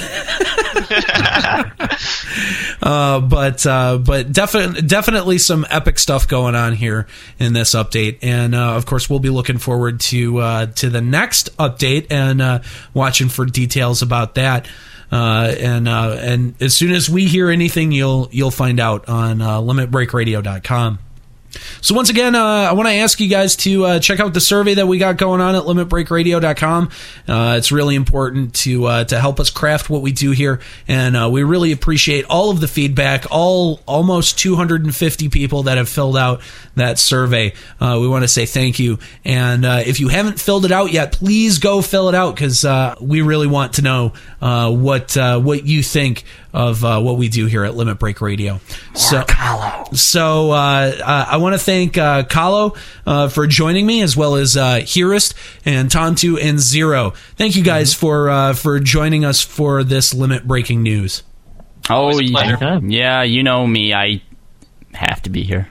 Uh, 2.82 3.20
but 3.22 3.66
uh, 3.66 3.98
but 3.98 4.32
definitely 4.34 4.82
definitely 4.82 5.38
some 5.38 5.66
epic 5.70 5.98
stuff 5.98 6.28
going 6.28 6.54
on 6.56 6.74
here 6.74 7.08
in 7.40 7.54
this 7.54 7.74
update, 7.76 8.18
and 8.22 8.54
uh, 8.54 8.76
of 8.76 8.86
course 8.86 9.10
we'll 9.10 9.20
be 9.20 9.30
looking 9.30 9.58
forward 9.58 10.00
to 10.02 10.40
uh, 10.40 10.66
to 10.66 10.90
the 10.90 11.00
next 11.00 11.56
update 11.58 12.08
and 12.10 12.42
uh, 12.42 12.60
watching 12.94 13.30
for 13.30 13.46
details 13.46 14.02
about 14.02 14.36
that. 14.36 14.68
Uh, 15.14 15.54
and 15.60 15.88
uh, 15.88 16.18
and 16.20 16.60
as 16.60 16.74
soon 16.74 16.92
as 16.92 17.08
we 17.08 17.28
hear 17.28 17.52
anything, 17.52 17.92
you'll 17.92 18.28
you'll 18.32 18.50
find 18.50 18.80
out 18.80 19.08
on 19.08 19.44
uh, 19.44 19.60
LimitBreakRadio.com. 19.60 20.98
So 21.82 21.96
once 21.96 22.10
again, 22.10 22.36
uh, 22.36 22.44
I 22.44 22.74
want 22.74 22.88
to 22.88 22.94
ask 22.94 23.20
you 23.20 23.28
guys 23.28 23.56
to 23.58 23.86
uh, 23.86 24.00
check 24.00 24.20
out 24.20 24.34
the 24.34 24.42
survey 24.42 24.76
that 24.76 24.88
we 24.88 24.98
got 24.98 25.18
going 25.18 25.42
on 25.42 25.56
at 25.56 25.64
limitbreakradio.com. 25.64 26.90
Uh, 27.28 27.56
it's 27.58 27.72
really 27.72 27.96
important 27.96 28.56
to 28.56 28.86
uh, 28.86 29.04
to 29.06 29.20
help 29.20 29.40
us 29.40 29.50
craft 29.50 29.90
what 29.90 30.02
we 30.02 30.12
do 30.12 30.32
here, 30.32 30.60
and 30.88 31.16
uh, 31.16 31.30
we 31.32 31.44
really 31.44 31.72
appreciate 31.72 32.26
all 32.26 32.50
of 32.50 32.62
the 32.62 32.68
feedback. 32.68 33.26
All 33.32 33.82
almost 33.86 34.40
250 34.40 35.30
people 35.30 35.64
that 35.64 35.78
have 35.78 35.90
filled 35.90 36.18
out 36.18 36.42
that 36.76 36.98
survey. 37.00 37.54
Uh, 37.80 37.98
we 38.02 38.08
want 38.08 38.24
to 38.24 38.28
say 38.28 38.46
thank 38.46 38.80
you. 38.80 39.00
And 39.26 39.66
if 39.66 40.00
you 40.00 40.08
haven't 40.08 40.40
filled 40.40 40.66
it 40.66 40.72
out 40.72 40.92
yet, 40.92 41.12
please 41.12 41.60
go 41.60 41.82
fill 41.82 42.10
it 42.10 42.16
out 42.16 42.36
because 42.36 42.66
we 43.00 43.22
really 43.22 43.48
want 43.48 43.74
to 43.74 43.82
know 43.82 44.14
what 44.40 45.16
what 45.16 45.66
you 45.66 45.84
think 45.84 46.24
of 46.54 46.86
uh, 46.86 47.02
what 47.02 47.18
we 47.18 47.30
do 47.30 47.48
here 47.48 47.64
at 47.66 47.76
Limit 47.76 48.00
Break 48.00 48.22
Radio. 48.22 48.60
So, 48.94 49.24
so 49.94 50.52
uh, 50.52 50.94
uh, 51.04 51.26
I 51.30 51.38
want 51.38 51.54
to 51.54 51.60
thank 51.60 51.98
uh, 51.98 52.24
Kallo 52.24 52.78
uh, 53.06 53.28
for 53.30 53.48
joining 53.48 53.86
me, 53.86 54.02
as 54.02 54.16
well 54.16 54.36
as 54.36 54.56
uh, 54.56 54.76
Hyrist 54.82 55.34
and 55.66 55.90
TamTu 55.90 56.42
and 56.42 56.60
Zero. 56.60 57.14
Thank 57.36 57.56
you 57.56 57.64
guys 57.64 57.94
for 57.94 58.30
uh, 58.30 58.54
for 58.54 58.80
joining 58.80 59.26
us 59.26 59.42
for 59.42 59.84
this 59.84 60.14
limit 60.14 60.48
breaking 60.48 60.84
news. 60.84 61.24
Oh, 61.90 62.20
yeah, 62.20 62.80
yeah, 62.82 63.24
you 63.24 63.44
know 63.44 63.68
me. 63.68 63.94
I 63.94 64.22
have 64.94 65.22
to 65.24 65.30
be 65.30 65.44
here. 65.44 65.68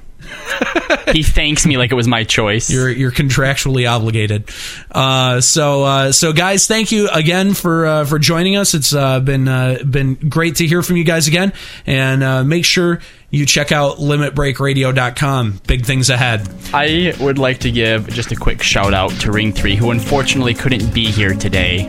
He 1.13 1.23
thanks 1.23 1.67
me 1.67 1.77
like 1.77 1.91
it 1.91 1.95
was 1.95 2.09
my 2.09 2.25
choice. 2.25 2.71
You're 2.71 2.91
you're 2.91 3.13
contractually 3.13 3.91
obligated. 3.91 4.49
Uh, 4.91 5.41
so 5.41 5.85
uh, 5.85 6.13
so 6.13 6.33
guys, 6.33 6.67
thank 6.67 6.93
you 6.93 7.09
again 7.09 7.55
for 7.55 7.87
uh, 7.87 8.05
for 8.05 8.19
joining 8.19 8.57
us. 8.57 8.75
It's 8.75 8.95
uh, 8.95 9.21
been 9.21 9.49
uh, 9.49 9.79
been 9.89 10.15
great 10.15 10.57
to 10.57 10.67
hear 10.67 10.83
from 10.83 10.97
you 10.97 11.05
guys 11.05 11.29
again, 11.29 11.53
and 11.87 12.23
uh, 12.23 12.45
make 12.45 12.65
sure 12.65 13.01
you 13.31 13.47
check 13.47 13.73
out 13.73 13.97
limitbreakradio.com. 13.97 15.61
Big 15.67 15.87
things 15.87 16.11
ahead. 16.11 16.47
I 16.75 17.15
would 17.19 17.39
like 17.39 17.61
to 17.61 17.71
give 17.71 18.09
just 18.09 18.31
a 18.31 18.37
quick 18.37 18.63
shout 18.63 18.93
out 18.93 19.11
to 19.21 19.33
Ring 19.33 19.53
3, 19.53 19.75
who 19.75 19.91
unfortunately 19.91 20.53
couldn't 20.53 20.93
be 20.93 21.11
here 21.11 21.33
today. 21.33 21.89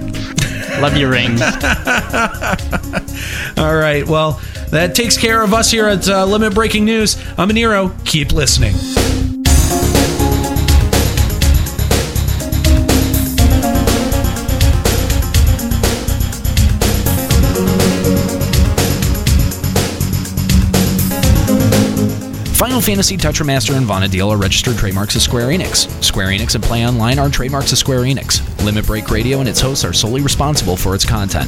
Love 0.79 0.95
you, 0.95 1.09
Rings. 1.09 1.41
All 3.57 3.75
right, 3.75 4.07
well 4.07 4.39
that 4.73 4.95
takes 4.95 5.17
care 5.17 5.43
of 5.43 5.53
us 5.53 5.69
here 5.69 5.87
at 5.87 6.07
uh, 6.09 6.25
Limit 6.25 6.55
Breaking 6.55 6.83
News. 6.83 7.15
I'm 7.37 7.49
Aniero. 7.49 7.93
Keep 8.05 8.33
listening. 8.33 8.73
Final 22.55 22.81
Fantasy, 22.81 23.15
Tetramaster, 23.15 23.77
and 23.77 23.85
Vana'diel 23.85 24.31
are 24.31 24.37
registered 24.37 24.77
trademarks 24.77 25.15
of 25.15 25.21
Square 25.21 25.49
Enix. 25.49 25.87
Square 26.03 26.29
Enix 26.29 26.55
and 26.55 26.63
PlayOnline 26.63 27.19
are 27.19 27.29
trademarks 27.29 27.71
of 27.71 27.77
Square 27.77 28.01
Enix. 28.01 28.41
Limit 28.65 28.87
Break 28.87 29.11
Radio 29.11 29.39
and 29.39 29.47
its 29.47 29.61
hosts 29.61 29.85
are 29.85 29.93
solely 29.93 30.21
responsible 30.21 30.75
for 30.75 30.95
its 30.95 31.05
content. 31.05 31.47